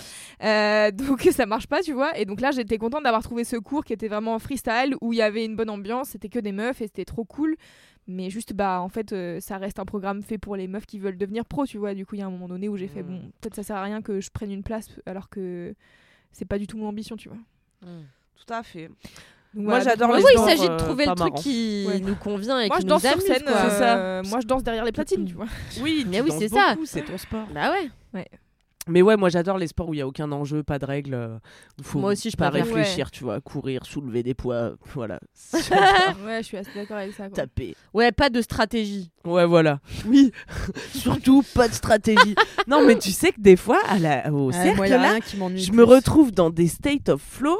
Euh, 0.44 0.92
donc 0.92 1.22
ça 1.32 1.46
marche 1.46 1.68
pas, 1.68 1.82
tu 1.82 1.94
vois. 1.94 2.18
Et 2.18 2.26
donc 2.26 2.42
là 2.42 2.52
j'étais 2.52 2.78
contente 2.78 3.04
d'avoir 3.04 3.22
trouvé 3.22 3.44
ce 3.44 3.58
cours 3.58 3.84
qui 3.84 3.94
était 3.94 4.08
vraiment 4.08 4.40
freestyle 4.40 4.96
où 5.02 5.14
il 5.14 5.18
y 5.18 5.22
avait 5.22 5.46
une 5.46 5.56
bonne 5.56 5.70
ambiance, 5.70 6.10
c'était 6.10 6.30
que 6.30 6.40
des 6.40 6.52
meufs 6.52 6.82
et 6.82 6.88
c'était 6.88 7.06
trop 7.06 7.26
cool. 7.26 7.56
Mais 8.08 8.32
juste, 8.32 8.54
bah, 8.54 8.82
en 8.82 8.90
fait, 8.90 9.14
euh, 9.14 9.40
ça 9.40 9.58
reste 9.58 9.78
un 9.78 9.86
programme 9.86 10.24
fait 10.24 10.40
pour 10.40 10.56
les 10.56 10.68
meufs 10.68 10.88
qui 10.88 10.98
veulent 10.98 11.18
devenir 11.18 11.46
pro, 11.46 11.68
tu 11.68 11.78
vois. 11.78 11.94
Du 11.94 12.08
coup, 12.08 12.16
il 12.16 12.20
y 12.20 12.22
a 12.24 12.26
un 12.26 12.32
moment 12.32 12.48
donné 12.48 12.68
où 12.68 12.76
j'ai 12.76 12.88
fait, 12.88 13.04
bon, 13.04 13.22
peut-être 13.40 13.54
ça 13.54 13.62
sert 13.62 13.76
à 13.76 13.84
rien 13.84 14.02
que 14.02 14.20
je 14.20 14.32
prenne 14.32 14.52
une 14.52 14.64
place 14.64 14.90
alors 15.06 15.30
que 15.30 15.76
c'est 16.32 16.46
pas 16.46 16.58
du 16.58 16.66
tout 16.66 16.76
mon 16.80 16.88
ambition, 16.88 17.18
tu 17.18 17.30
vois. 17.30 17.38
Tout 17.82 18.54
à 18.54 18.64
fait. 18.64 18.90
Moi, 19.54 19.80
j'adore 19.80 20.14
les 20.14 20.24
Oui, 20.24 20.30
il 20.36 20.40
s'agit 20.40 20.68
de 20.68 20.74
euh, 20.74 20.78
trouver 20.78 21.06
le 21.08 21.16
truc 21.16 21.34
qui 21.36 21.86
Ouais. 21.88 22.00
nous 22.00 22.16
convient 22.16 22.60
et 22.60 22.68
Moi, 22.68 22.78
qui 22.78 22.82
je 22.84 22.86
nous 22.88 22.90
danse 22.94 23.02
sur 23.02 23.12
amuse, 23.14 23.24
scène, 23.26 23.44
quoi. 23.44 23.56
euh, 23.56 24.24
moi 24.28 24.40
je 24.42 24.46
danse 24.48 24.64
derrière 24.64 24.86
les 24.86 24.92
platines, 24.92 25.26
tu 25.26 25.34
vois. 25.34 25.48
Oui, 25.82 26.06
Mais 26.10 26.18
tu 26.18 26.24
oui, 26.24 26.32
c'est 26.38 26.50
ça. 26.50 26.76
C'est 26.86 27.04
ton 27.04 27.18
sport. 27.18 27.48
Bah 27.54 27.72
ouais. 28.14 28.28
Mais 28.90 29.02
ouais, 29.02 29.16
moi 29.18 29.30
j'adore 29.30 29.58
les 29.58 29.68
sports 29.68 29.90
où 29.90 29.94
il 29.94 29.98
y 29.98 30.02
a 30.02 30.08
aucun 30.08 30.32
enjeu, 30.32 30.64
pas 30.64 30.80
de 30.80 30.86
règles. 30.86 31.14
euh, 31.14 31.38
faut 31.82 32.00
Moi 32.00 32.12
aussi, 32.14 32.30
je 32.32 32.36
pas 32.38 32.50
préfère. 32.50 32.68
réfléchir, 32.76 33.12
tu 33.12 33.24
vois, 33.24 33.40
courir, 33.42 33.86
soulever 33.86 34.24
des 34.24 34.34
poids, 34.34 34.74
voilà. 34.94 35.20
ouais, 36.26 36.40
je 36.40 36.44
suis 36.44 36.58
assez 36.58 36.72
d'accord 36.76 36.98
avec 36.98 37.14
ça. 37.14 37.28
quoi. 37.28 37.36
Taper. 37.36 37.76
Ouais, 37.94 38.12
pas 38.12 38.30
de 38.30 38.42
stratégie. 38.42 39.12
Ouais, 39.26 39.46
voilà. 39.46 39.80
Oui, 40.08 40.32
surtout 40.94 41.44
pas 41.54 41.68
de 41.68 41.74
stratégie. 41.74 42.36
non, 42.68 42.86
mais 42.86 42.98
tu 42.98 43.12
sais 43.12 43.32
que 43.32 43.42
des 43.42 43.56
fois, 43.56 43.80
à 43.88 44.00
la, 44.00 44.32
au 44.34 44.52
cercle, 44.52 44.78
moi, 44.78 44.88
là, 44.88 45.20
je 45.56 45.72
me 45.72 45.84
retrouve 45.84 46.32
dans 46.32 46.50
des 46.50 46.68
state 46.68 47.10
of 47.10 47.22
flow 47.22 47.58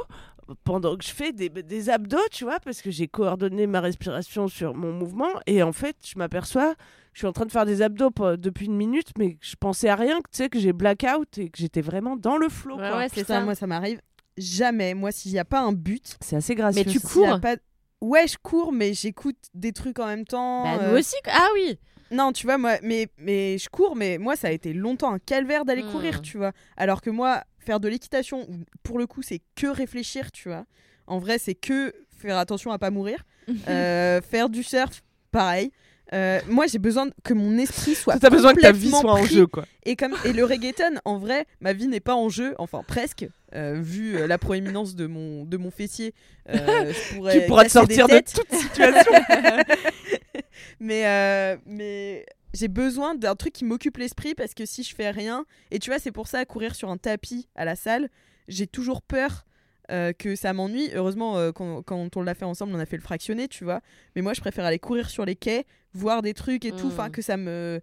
pendant 0.64 0.96
que 0.96 1.04
je 1.04 1.10
fais 1.10 1.32
des, 1.32 1.48
des 1.48 1.90
abdos, 1.90 2.18
tu 2.32 2.44
vois, 2.44 2.58
parce 2.58 2.82
que 2.82 2.90
j'ai 2.90 3.06
coordonné 3.06 3.66
ma 3.68 3.80
respiration 3.80 4.48
sur 4.48 4.74
mon 4.74 4.92
mouvement. 4.92 5.30
Et 5.46 5.62
en 5.62 5.72
fait, 5.72 5.94
je 6.04 6.18
m'aperçois, 6.18 6.74
je 7.12 7.18
suis 7.20 7.26
en 7.26 7.32
train 7.32 7.46
de 7.46 7.52
faire 7.52 7.66
des 7.66 7.82
abdos 7.82 8.10
depuis 8.36 8.66
une 8.66 8.76
minute, 8.76 9.08
mais 9.18 9.36
je 9.40 9.54
pensais 9.56 9.88
à 9.88 9.96
rien, 9.96 10.18
que 10.20 10.30
tu 10.30 10.36
sais, 10.38 10.48
que 10.48 10.58
j'ai 10.58 10.72
blackout 10.72 11.38
et 11.38 11.48
que 11.50 11.58
j'étais 11.58 11.80
vraiment 11.80 12.16
dans 12.16 12.36
le 12.36 12.48
flow. 12.48 12.76
Ouais, 12.78 13.08
c'est 13.12 13.24
ça. 13.26 13.40
moi, 13.40 13.54
ça 13.54 13.66
m'arrive 13.66 14.00
jamais. 14.38 14.94
Moi, 14.94 15.12
s'il 15.12 15.32
n'y 15.32 15.38
a 15.38 15.44
pas 15.44 15.60
un 15.60 15.72
but, 15.72 16.16
C'est 16.20 16.36
assez 16.36 16.54
gracieux. 16.54 16.82
Mais 16.84 16.90
tu 16.90 17.00
cours 17.00 17.40
pas... 17.40 17.56
Ouais, 18.00 18.26
je 18.26 18.36
cours, 18.42 18.72
mais 18.72 18.94
j'écoute 18.94 19.36
des 19.52 19.72
trucs 19.72 19.98
en 19.98 20.06
même 20.06 20.24
temps. 20.24 20.62
Bah, 20.64 20.78
euh, 20.80 20.92
nous 20.92 20.98
aussi. 20.98 21.16
Ah 21.26 21.48
oui. 21.54 21.78
Non, 22.10 22.32
tu 22.32 22.46
vois, 22.46 22.56
moi, 22.56 22.76
mais, 22.82 23.08
mais 23.18 23.58
je 23.58 23.68
cours, 23.68 23.94
mais 23.94 24.16
moi, 24.16 24.36
ça 24.36 24.48
a 24.48 24.50
été 24.52 24.72
longtemps 24.72 25.12
un 25.12 25.18
calvaire 25.18 25.64
d'aller 25.66 25.82
Hmm. 25.82 25.92
courir, 25.92 26.22
tu 26.22 26.38
vois. 26.38 26.52
Alors 26.78 27.02
que 27.02 27.10
moi, 27.10 27.44
faire 27.58 27.78
de 27.78 27.88
l'équitation, 27.88 28.46
pour 28.82 28.98
le 28.98 29.06
coup, 29.06 29.20
c'est 29.20 29.42
que 29.54 29.66
réfléchir, 29.66 30.32
tu 30.32 30.48
vois. 30.48 30.64
En 31.06 31.18
vrai, 31.18 31.38
c'est 31.38 31.54
que 31.54 31.92
faire 32.16 32.38
attention 32.38 32.70
à 32.70 32.78
pas 32.78 32.90
mourir. 32.90 33.22
Euh, 33.68 34.20
faire 34.22 34.48
du 34.48 34.62
surf, 34.62 35.02
pareil. 35.32 35.72
Euh, 36.12 36.40
moi, 36.48 36.66
j'ai 36.66 36.78
besoin 36.78 37.08
que 37.22 37.34
mon 37.34 37.56
esprit 37.58 37.94
soit. 37.94 38.18
T'as 38.18 38.30
besoin 38.30 38.54
que 38.54 38.60
ta 38.60 38.72
vie 38.72 38.90
soit 38.90 39.12
en 39.12 39.24
jeu, 39.24 39.46
quoi. 39.46 39.64
Et, 39.84 39.96
comme, 39.96 40.16
et 40.24 40.32
le 40.32 40.44
reggaeton, 40.44 40.98
en 41.04 41.18
vrai, 41.18 41.46
ma 41.60 41.72
vie 41.72 41.86
n'est 41.86 42.00
pas 42.00 42.14
en 42.14 42.28
jeu, 42.28 42.54
enfin 42.58 42.82
presque, 42.86 43.26
euh, 43.54 43.78
vu 43.80 44.16
euh, 44.16 44.26
la 44.26 44.38
proéminence 44.38 44.94
de 44.94 45.06
mon, 45.06 45.44
de 45.44 45.56
mon 45.56 45.70
fessier. 45.70 46.14
je 46.48 47.14
pourrais 47.14 47.40
Tu 47.40 47.46
pourras 47.46 47.64
te 47.64 47.70
sortir 47.70 48.08
de 48.08 48.18
toute 48.18 48.52
situation. 48.52 49.12
mais 50.80 51.58
mais 51.66 52.26
j'ai 52.54 52.68
besoin 52.68 53.14
d'un 53.14 53.36
truc 53.36 53.52
qui 53.52 53.64
m'occupe 53.64 53.96
l'esprit 53.96 54.34
parce 54.34 54.54
que 54.54 54.66
si 54.66 54.82
je 54.82 54.94
fais 54.94 55.10
rien, 55.10 55.44
et 55.70 55.78
tu 55.78 55.90
vois, 55.90 56.00
c'est 56.00 56.12
pour 56.12 56.26
ça, 56.26 56.44
courir 56.44 56.74
sur 56.74 56.90
un 56.90 56.96
tapis 56.96 57.48
à 57.54 57.64
la 57.64 57.76
salle, 57.76 58.08
j'ai 58.48 58.66
toujours 58.66 59.02
peur. 59.02 59.44
euh, 59.90 60.12
que 60.12 60.36
ça 60.36 60.52
m'ennuie. 60.52 60.88
Heureusement, 60.94 61.36
euh, 61.36 61.50
quand, 61.52 61.82
quand 61.82 62.16
on 62.16 62.22
l'a 62.22 62.34
fait 62.34 62.44
ensemble, 62.44 62.72
on 62.74 62.78
a 62.78 62.86
fait 62.86 62.96
le 62.96 63.02
fractionné, 63.02 63.48
tu 63.48 63.64
vois. 63.64 63.80
Mais 64.14 64.22
moi, 64.22 64.34
je 64.34 64.40
préfère 64.40 64.64
aller 64.64 64.78
courir 64.78 65.10
sur 65.10 65.24
les 65.24 65.34
quais, 65.34 65.66
voir 65.94 66.22
des 66.22 66.34
trucs 66.34 66.64
et 66.64 66.72
tout, 66.72 66.86
Mm. 66.86 66.92
enfin 66.92 67.10
que 67.10 67.22
ça 67.22 67.36
me 67.36 67.80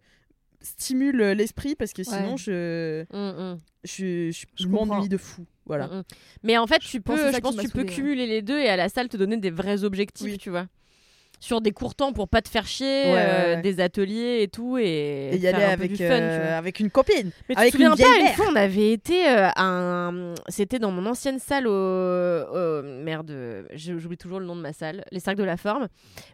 stimule 0.61 1.17
l'esprit 1.31 1.75
parce 1.75 1.93
que 1.93 2.03
sinon, 2.03 2.31
Ouais. 2.31 2.37
je, 2.37 3.03
Mm, 3.13 3.53
mm. 3.53 3.59
je, 3.83 4.31
je, 4.31 4.45
je 4.63 4.67
m'ennuie 4.67 5.07
de 5.09 5.17
fou. 5.17 5.45
Voilà. 5.65 5.87
Mm, 5.87 5.97
mm. 5.99 6.03
Mais 6.43 6.57
en 6.57 6.65
fait, 6.67 6.79
tu 6.79 7.01
peux, 7.01 7.31
je 7.31 7.37
pense 7.39 7.55
que 7.55 7.61
tu 7.61 7.69
peux 7.69 7.81
ouais. 7.81 7.85
cumuler 7.85 8.25
les 8.27 8.41
deux 8.41 8.57
et 8.59 8.69
à 8.69 8.75
la 8.77 8.89
salle 8.89 9.09
te 9.09 9.17
donner 9.17 9.37
des 9.37 9.51
vrais 9.51 9.83
objectifs, 9.83 10.25
Oui. 10.25 10.37
tu 10.37 10.49
vois. 10.49 10.67
Sur 11.39 11.61
des 11.61 11.71
courts 11.71 11.93
temps 11.93 12.13
pour 12.13 12.27
pas 12.27 12.41
te 12.41 12.49
faire 12.49 12.65
chier, 12.65 13.03
Ouais, 13.05 13.13
euh, 13.15 13.55
ouais. 13.57 13.61
des 13.61 13.79
ateliers 13.79 14.39
et 14.41 14.47
tout 14.47 14.77
et, 14.79 15.29
Et 15.33 15.37
y 15.37 15.47
aller 15.47 15.63
un 15.63 15.67
peu 15.67 15.73
avec, 15.73 15.91
du 15.91 15.97
fun, 15.97 16.03
tu 16.07 16.09
euh, 16.23 16.57
avec 16.57 16.79
une 16.79 16.89
copine. 16.89 17.29
Mais 17.47 17.53
tu 17.55 17.61
avec 17.61 17.71
te 17.73 17.77
souviens 17.77 17.91
une 17.91 17.97
pas, 18.01 18.19
une 18.21 18.27
fois, 18.35 18.45
on 18.51 18.55
avait 18.55 18.91
été 18.91 19.29
euh, 19.29 19.47
un. 19.55 20.33
C'était 20.47 20.79
dans 20.79 20.89
mon 20.91 21.05
ancienne 21.05 21.37
salle 21.39 21.67
au. 21.67 21.71
au- 21.71 22.81
Merde, 22.81 23.65
j'oublie 23.73 24.17
toujours 24.17 24.39
le 24.39 24.45
nom 24.47 24.55
de 24.55 24.61
ma 24.61 24.73
salle, 24.73 25.03
les 25.11 25.19
cercles 25.19 25.39
de 25.41 25.45
la 25.45 25.57
forme. 25.57 25.87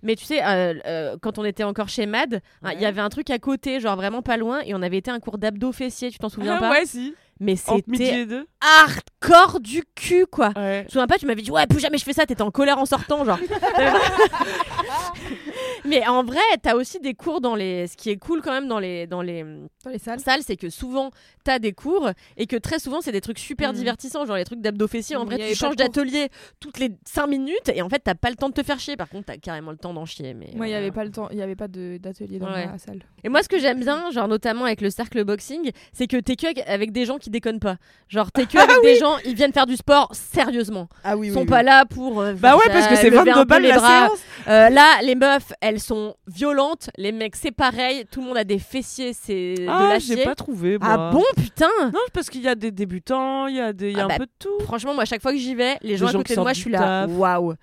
Mais 0.04 0.16
tu 0.16 0.24
sais, 0.26 0.40
euh, 0.44 1.18
quand 1.22 1.38
on 1.38 1.44
était 1.46 1.64
encore 1.64 1.90
chez 1.90 2.06
Mad, 2.06 2.42
hein, 2.64 2.72
il 2.74 2.82
y 2.82 2.86
avait 2.86 3.02
un 3.02 3.10
truc 3.10 3.30
à 3.30 3.40
côté, 3.40 3.80
genre 3.82 3.96
vraiment 3.98 4.22
pas 4.22 4.38
loin, 4.38 4.62
et 4.66 4.74
on 4.74 4.82
avait 4.82 4.98
été 4.98 5.12
à 5.12 5.14
un 5.16 5.20
cours 5.20 5.38
d'abdos 5.38 5.74
fessiers, 5.74 6.12
tu 6.12 6.18
t'en 6.18 6.30
souviens 6.30 6.58
pas? 6.58 6.70
Ah 6.70 6.72
ouais, 6.72 6.86
si. 6.86 7.14
Mais 7.40 7.56
c'était 7.56 8.28
hardcore 8.62 9.60
du 9.60 9.84
cul, 9.96 10.26
quoi. 10.26 10.52
Ouais. 10.56 10.80
Je 10.82 10.86
me 10.86 10.90
souviens 10.90 11.08
pas, 11.08 11.18
tu 11.18 11.26
m'avais 11.26 11.42
dit 11.42 11.52
ouais 11.52 11.68
plus 11.68 11.80
jamais 11.80 11.98
je 11.98 12.04
fais 12.04 12.14
ça, 12.14 12.26
t'étais 12.26 12.42
en 12.42 12.52
colère 12.52 12.78
en 12.78 12.86
sortant 12.86 13.26
genre. 13.26 13.40
Mais 15.86 16.06
en 16.08 16.24
vrai, 16.24 16.40
t'as 16.62 16.76
aussi 16.76 17.00
des 17.00 17.14
cours 17.14 17.42
dans 17.42 17.56
les. 17.56 17.88
Ce 17.88 17.98
qui 17.98 18.10
est 18.10 18.18
cool 18.18 18.42
quand 18.42 18.52
même 18.52 18.68
dans 18.68 18.80
les 18.80 19.08
dans 19.08 19.22
les 19.22 19.44
Dans 19.84 19.90
les 19.92 20.00
salles. 20.00 20.20
salles, 20.20 20.42
c'est 20.46 20.56
que 20.56 20.70
souvent 20.70 21.12
t'as 21.44 21.60
des 21.60 21.74
cours 21.74 22.10
et 22.38 22.48
que 22.48 22.56
très 22.56 22.80
souvent 22.80 23.02
c'est 23.02 23.12
des 23.12 23.20
trucs 23.22 23.40
super 23.40 23.72
Mhm. 23.74 23.78
divertissants, 23.80 24.26
genre 24.26 24.38
les 24.38 24.46
trucs 24.46 24.62
d'abdos 24.62 24.88
fessiers. 24.88 25.16
En 25.18 25.22
Mhm, 25.26 25.26
vrai, 25.26 25.38
tu 25.50 25.56
changes 25.56 25.76
d'atelier 25.76 26.30
toutes 26.60 26.80
les 26.80 26.92
5 27.06 27.28
minutes 27.28 27.70
et 27.74 27.82
en 27.82 27.90
fait 27.90 28.00
t'as 28.00 28.16
pas 28.16 28.30
le 28.30 28.36
temps 28.36 28.50
de 28.50 28.54
te 28.54 28.64
faire 28.64 28.80
chier. 28.80 28.96
Par 28.96 29.10
contre, 29.10 29.26
t'as 29.26 29.38
carrément 29.38 29.72
le 29.72 29.78
temps 29.78 29.94
d'en 29.94 30.06
chier. 30.06 30.34
Mais 30.34 30.50
Moi, 30.56 30.68
il 30.68 30.72
y 30.72 30.74
euh, 30.74 30.78
avait 30.78 30.92
pas 30.92 31.04
le 31.04 31.12
temps, 31.12 31.28
il 31.32 31.38
y 31.38 31.42
avait 31.42 31.56
pas 31.56 31.68
d'atelier 31.68 32.40
dans 32.40 32.52
Ouais. 32.54 32.68
la 32.68 32.78
salle. 32.78 33.00
Et 33.24 33.30
moi, 33.30 33.42
ce 33.44 33.50
que 33.50 33.60
j'aime 33.60 33.80
bien, 33.80 34.10
genre 34.12 34.28
notamment 34.28 34.66
avec 34.66 34.80
le 34.82 34.90
cercle 34.90 35.24
boxing, 35.24 35.72
c'est 35.92 36.08
que 36.08 36.18
t'es 36.18 36.36
que 36.36 36.48
avec 36.70 36.92
des 36.92 37.06
gens 37.06 37.18
qui 37.18 37.30
déconnent 37.30 37.60
pas. 37.60 37.76
Genre 38.08 38.32
t'es 38.32 38.46
que 38.46 38.58
avec 38.58 38.82
des 38.84 38.96
gens, 38.98 39.18
ils 39.26 39.36
viennent 39.36 39.54
faire 39.54 39.66
du 39.66 39.76
sport 39.76 40.10
sérieusement. 40.14 40.88
Ah 41.04 41.18
oui, 41.18 41.28
Ils 41.28 41.30
oui. 41.32 41.34
sont 41.36 41.42
oui. 41.42 41.46
pas 41.48 41.64
là 41.64 41.86
pour. 41.86 42.22
euh, 42.22 42.34
Bah 42.34 42.56
ouais, 42.56 42.64
parce 42.68 42.88
que 42.88 42.96
c'est 42.96 43.10
lever 43.10 43.18
un 43.18 43.24
22 43.26 43.40
peu 43.42 43.46
balles 43.46 43.62
les 43.64 43.70
la 43.70 43.80
séance. 43.80 44.20
Euh, 44.48 44.70
là, 44.70 45.02
les 45.02 45.16
meufs, 45.16 45.52
elles 45.62 45.73
sont 45.80 46.16
violentes. 46.28 46.90
Les 46.98 47.12
mecs, 47.12 47.36
c'est 47.36 47.52
pareil. 47.52 48.06
Tout 48.12 48.22
le 48.22 48.28
monde 48.28 48.38
a 48.38 48.44
des 48.44 48.60
fessiers, 48.60 49.14
c'est 49.14 49.56
de 49.56 49.66
Ah, 49.68 49.90
l'acier. 49.94 50.18
j'ai 50.18 50.24
pas 50.24 50.36
trouvé. 50.36 50.78
Moi. 50.78 50.88
Ah 50.90 51.12
bon, 51.12 51.24
putain 51.38 51.70
Non, 51.94 52.00
parce 52.14 52.30
qu'il 52.30 52.42
y 52.42 52.48
a 52.48 52.56
des 52.56 52.72
débutants, 52.72 53.48
il 53.48 53.56
y 53.56 53.60
a, 53.60 53.74
des... 53.74 53.92
il 53.92 53.98
y 53.98 54.00
a 54.00 54.04
Ah 54.04 54.06
un 54.06 54.08
bah, 54.10 54.18
peu 54.20 54.26
de 54.26 54.32
tout. 54.40 54.60
Franchement, 54.66 54.94
moi, 54.94 55.04
à 55.04 55.06
chaque 55.06 55.22
fois 55.22 55.32
que 55.32 55.38
j'y 55.38 55.56
vais, 55.56 55.78
les 55.82 55.98
gens 55.98 56.08
à 56.08 56.12
gens 56.12 56.18
côté 56.20 56.36
de 56.36 56.42
moi, 56.42 56.54
je 56.54 56.60
suis 56.60 56.70
là. 56.72 57.06
Waouh. 57.08 57.56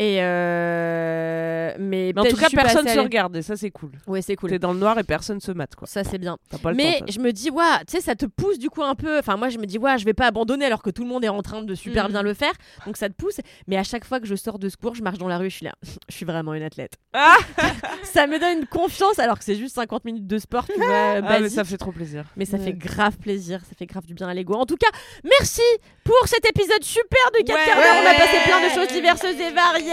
Et 0.00 0.18
euh... 0.22 1.72
mais, 1.78 2.12
Mais 2.14 2.20
en 2.20 2.24
tout 2.24 2.36
cas, 2.36 2.48
personne 2.50 2.88
se 2.88 2.98
regarde 2.98 3.36
et 3.36 3.42
ça, 3.42 3.56
c'est 3.56 3.70
cool. 3.70 3.92
Ouais, 4.06 4.22
c'est 4.22 4.36
cool. 4.36 4.50
T'es 4.50 4.58
dans 4.58 4.72
le 4.72 4.78
noir 4.78 4.98
et 4.98 5.04
personne 5.04 5.40
se 5.40 5.52
mate, 5.52 5.76
quoi. 5.76 5.86
Ça, 5.86 6.02
c'est 6.04 6.18
bien. 6.18 6.36
T'as 6.50 6.58
pas 6.58 6.70
le 6.70 6.76
Mais 6.76 6.98
temps. 6.98 7.06
je 7.08 7.20
me 7.20 7.32
dis, 7.32 7.50
ouais, 7.50 7.62
tu 7.86 7.96
sais, 7.96 8.00
ça 8.00 8.14
te 8.16 8.26
pousse 8.26 8.58
du 8.58 8.70
coup 8.70 8.82
un 8.82 8.94
peu. 8.94 9.18
Enfin, 9.18 9.36
moi, 9.36 9.48
je 9.50 9.58
me 9.58 9.66
dis, 9.66 9.78
ouais, 9.78 9.96
je 9.98 10.04
vais 10.04 10.14
pas 10.14 10.26
abandonner 10.26 10.64
alors 10.66 10.82
que 10.82 10.90
tout 10.90 11.02
le 11.02 11.08
monde 11.08 11.24
est 11.24 11.28
en 11.28 11.42
train 11.42 11.62
de 11.62 11.74
super 11.74 12.08
Mm. 12.08 12.12
bien 12.12 12.22
le 12.22 12.34
faire. 12.34 12.52
Donc, 12.86 12.96
ça 12.96 13.08
te 13.08 13.14
pousse. 13.14 13.38
Mais 13.68 13.76
à 13.76 13.84
chaque 13.84 14.04
fois 14.04 14.18
que 14.20 14.26
je 14.26 14.34
sors 14.34 14.58
de 14.58 14.68
ce 14.68 14.76
cours, 14.76 14.94
je 14.94 15.02
marche 15.02 15.18
dans 15.18 15.28
la 15.28 15.38
rue, 15.38 15.48
je 15.50 15.56
suis 15.56 15.64
là. 15.64 15.74
je 16.08 16.14
suis 16.14 16.24
vraiment 16.26 16.54
une 16.54 16.62
athlète. 16.64 16.94
Ah 17.12 17.36
ça 18.02 18.26
me 18.26 18.38
donne 18.40 18.58
une 18.62 18.66
confiance 18.66 19.18
alors 19.20 19.38
que 19.38 19.44
c'est 19.44 19.54
juste 19.56 19.76
50 19.76 20.04
minutes 20.04 20.26
de 20.26 20.38
sport, 20.38 20.66
tu 20.66 20.74
vois, 20.76 20.86
Ah, 21.24 21.38
mais 21.40 21.48
ça 21.48 21.62
fait 21.64 21.76
trop 21.78 21.92
plaisir. 21.92 22.24
Mais 22.36 22.44
ça 22.46 22.56
Ouais. 22.56 22.64
fait 22.64 22.72
grave 22.72 23.16
plaisir, 23.18 23.60
ça 23.68 23.74
fait 23.78 23.86
grave 23.86 24.04
du 24.06 24.14
bien 24.14 24.28
à 24.28 24.34
l'ego. 24.34 24.54
En 24.54 24.66
tout 24.66 24.76
cas, 24.76 24.88
merci 25.24 25.62
pour 26.04 26.16
cet 26.26 26.44
épisode 26.48 26.82
super 26.82 27.30
de 27.38 27.44
4 27.44 27.56
Ouais. 27.56 27.64
quarts 27.66 27.76
d'heure. 27.76 28.02
On 28.02 28.10
a 28.10 28.14
passé 28.14 28.38
plein 28.44 28.68
de 28.68 28.74
choses 28.74 28.92
diverses 28.94 29.24
et 29.24 29.50
variées. 29.54 29.83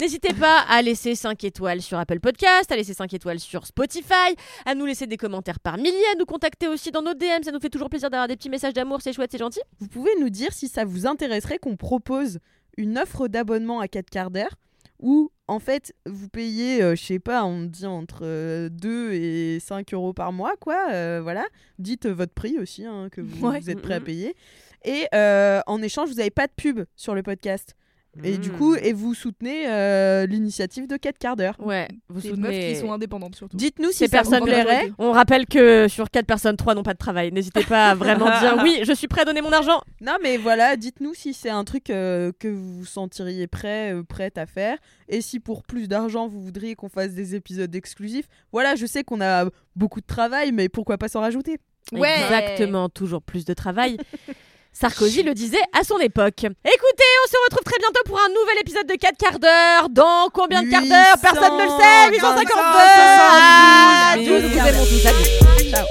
N'hésitez 0.00 0.32
pas 0.34 0.60
à 0.68 0.82
laisser 0.82 1.14
5 1.14 1.42
étoiles 1.44 1.80
sur 1.82 1.98
Apple 1.98 2.20
Podcast, 2.20 2.70
à 2.70 2.76
laisser 2.76 2.94
5 2.94 3.12
étoiles 3.14 3.40
sur 3.40 3.66
Spotify, 3.66 4.34
à 4.66 4.74
nous 4.74 4.86
laisser 4.86 5.06
des 5.06 5.16
commentaires 5.16 5.60
par 5.60 5.76
milliers, 5.76 5.92
à 6.12 6.16
nous 6.18 6.24
contacter 6.26 6.68
aussi 6.68 6.90
dans 6.90 7.02
nos 7.02 7.14
DM. 7.14 7.42
Ça 7.44 7.52
nous 7.52 7.60
fait 7.60 7.70
toujours 7.70 7.88
plaisir 7.90 8.10
d'avoir 8.10 8.28
des 8.28 8.36
petits 8.36 8.50
messages 8.50 8.72
d'amour, 8.74 9.00
c'est 9.02 9.12
chouette, 9.12 9.30
c'est 9.32 9.38
gentil. 9.38 9.60
Vous 9.80 9.88
pouvez 9.88 10.10
nous 10.20 10.30
dire 10.30 10.52
si 10.52 10.68
ça 10.68 10.84
vous 10.84 11.06
intéresserait 11.06 11.58
qu'on 11.58 11.76
propose 11.76 12.38
une 12.76 12.98
offre 12.98 13.28
d'abonnement 13.28 13.80
à 13.80 13.88
4 13.88 14.08
quarts 14.10 14.30
d'heure 14.30 14.54
où 14.98 15.32
en 15.48 15.58
fait 15.58 15.92
vous 16.06 16.28
payez, 16.28 16.80
euh, 16.82 16.94
je 16.94 17.02
sais 17.02 17.18
pas, 17.18 17.44
on 17.44 17.62
dit 17.64 17.86
entre 17.86 18.68
2 18.68 19.12
et 19.12 19.58
5 19.60 19.92
euros 19.94 20.12
par 20.12 20.32
mois, 20.32 20.54
quoi. 20.60 20.86
euh, 20.90 21.20
voilà. 21.22 21.44
Dites 21.80 22.06
euh, 22.06 22.12
votre 22.14 22.32
prix 22.32 22.56
aussi 22.58 22.84
hein, 22.86 23.08
que 23.10 23.20
vous, 23.20 23.46
Ouais. 23.48 23.58
vous 23.60 23.68
êtes 23.70 23.82
prêt 23.82 23.94
à 23.94 23.98
Mhm. 23.98 24.04
payer. 24.04 24.36
Et 24.84 25.06
euh, 25.14 25.60
en 25.66 25.82
échange, 25.82 26.08
vous 26.08 26.14
n'avez 26.16 26.30
pas 26.30 26.46
de 26.46 26.52
pub 26.56 26.80
sur 26.96 27.14
le 27.14 27.22
podcast. 27.22 27.74
Et 28.22 28.36
du 28.36 28.50
coup, 28.50 28.74
et 28.74 28.92
vous 28.92 29.14
soutenez 29.14 29.66
euh, 29.68 30.26
l'initiative 30.26 30.86
de 30.86 30.96
4 30.98 31.16
quarts 31.18 31.36
d'heure. 31.36 31.56
Ouais, 31.58 31.88
vous 32.10 32.20
Des 32.20 32.28
soutenez. 32.28 32.48
meufs 32.48 32.74
qui 32.74 32.76
sont 32.80 32.92
indépendantes 32.92 33.34
surtout. 33.34 33.56
Dites-nous 33.56 33.90
si 33.90 33.98
Ces 33.98 34.08
ça 34.08 34.22
vous 34.22 34.28
personnes 34.30 34.44
plairait. 34.44 34.92
On 34.98 35.12
rappelle 35.12 35.46
que 35.46 35.88
sur 35.88 36.10
4 36.10 36.26
personnes, 36.26 36.56
3 36.56 36.74
n'ont 36.74 36.82
pas 36.82 36.92
de 36.92 36.98
travail. 36.98 37.32
N'hésitez 37.32 37.64
pas 37.64 37.90
à 37.90 37.94
vraiment 37.94 38.26
dire 38.40 38.58
oui, 38.62 38.80
je 38.84 38.92
suis 38.92 39.08
prêt 39.08 39.22
à 39.22 39.24
donner 39.24 39.40
mon 39.40 39.50
argent. 39.52 39.80
Non, 40.02 40.16
mais 40.22 40.36
voilà, 40.36 40.76
dites-nous 40.76 41.14
si 41.14 41.32
c'est 41.32 41.48
un 41.48 41.64
truc 41.64 41.88
euh, 41.88 42.32
que 42.38 42.48
vous 42.48 42.80
vous 42.80 42.84
sentiriez 42.84 43.46
prêt, 43.46 43.94
euh, 43.94 44.02
prête 44.02 44.36
à 44.36 44.44
faire. 44.44 44.76
Et 45.08 45.22
si 45.22 45.40
pour 45.40 45.62
plus 45.62 45.88
d'argent, 45.88 46.28
vous 46.28 46.42
voudriez 46.42 46.74
qu'on 46.74 46.90
fasse 46.90 47.12
des 47.14 47.34
épisodes 47.34 47.74
exclusifs. 47.74 48.26
Voilà, 48.52 48.74
je 48.76 48.84
sais 48.84 49.04
qu'on 49.04 49.22
a 49.22 49.46
beaucoup 49.74 50.02
de 50.02 50.06
travail, 50.06 50.52
mais 50.52 50.68
pourquoi 50.68 50.98
pas 50.98 51.08
s'en 51.08 51.20
rajouter? 51.20 51.58
Ouais. 51.92 52.14
Exactement, 52.24 52.88
toujours 52.90 53.22
plus 53.22 53.44
de 53.46 53.54
travail. 53.54 53.96
Sarkozy 54.72 55.22
le 55.22 55.34
disait 55.34 55.62
à 55.78 55.84
son 55.84 55.98
époque. 55.98 56.44
Écoutez, 56.44 57.04
on 57.24 57.28
se 57.28 57.36
retrouve 57.44 57.64
très 57.64 57.78
bientôt 57.78 58.00
pour 58.06 58.18
un 58.18 58.28
nouvel 58.28 58.58
épisode 58.60 58.86
de 58.86 58.94
4 58.94 59.16
quarts 59.16 59.38
d'heure. 59.38 59.88
Dans 59.90 60.28
combien 60.32 60.62
de 60.62 60.70
quarts 60.70 60.82
d'heure 60.82 61.16
Personne 61.20 61.56
ne 61.58 61.64
le 61.64 61.68
sait 61.68 62.10
852 62.10 62.52
Ah, 62.58 64.14
872 64.16 64.26
tous, 64.26 64.32
nous 64.32 64.50
vous 64.50 64.58
aimons 64.68 64.84
tous. 64.84 65.70
Ciao. 65.70 65.86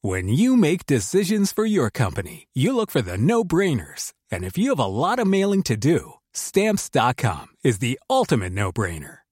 When 0.00 0.28
you 0.28 0.56
make 0.56 0.86
decisions 0.86 1.52
for 1.52 1.66
your 1.66 1.90
company, 1.90 2.46
you 2.54 2.72
look 2.74 2.90
for 2.90 3.02
the 3.02 3.18
no 3.18 3.44
brainers. 3.44 4.12
And 4.30 4.44
if 4.44 4.56
you 4.56 4.70
have 4.70 4.78
a 4.78 4.86
lot 4.86 5.18
of 5.18 5.26
mailing 5.26 5.62
to 5.64 5.76
do, 5.76 6.14
stamps.com 6.32 7.48
is 7.64 7.80
the 7.80 7.98
ultimate 8.08 8.52
no 8.52 8.70
brainer. 8.70 9.18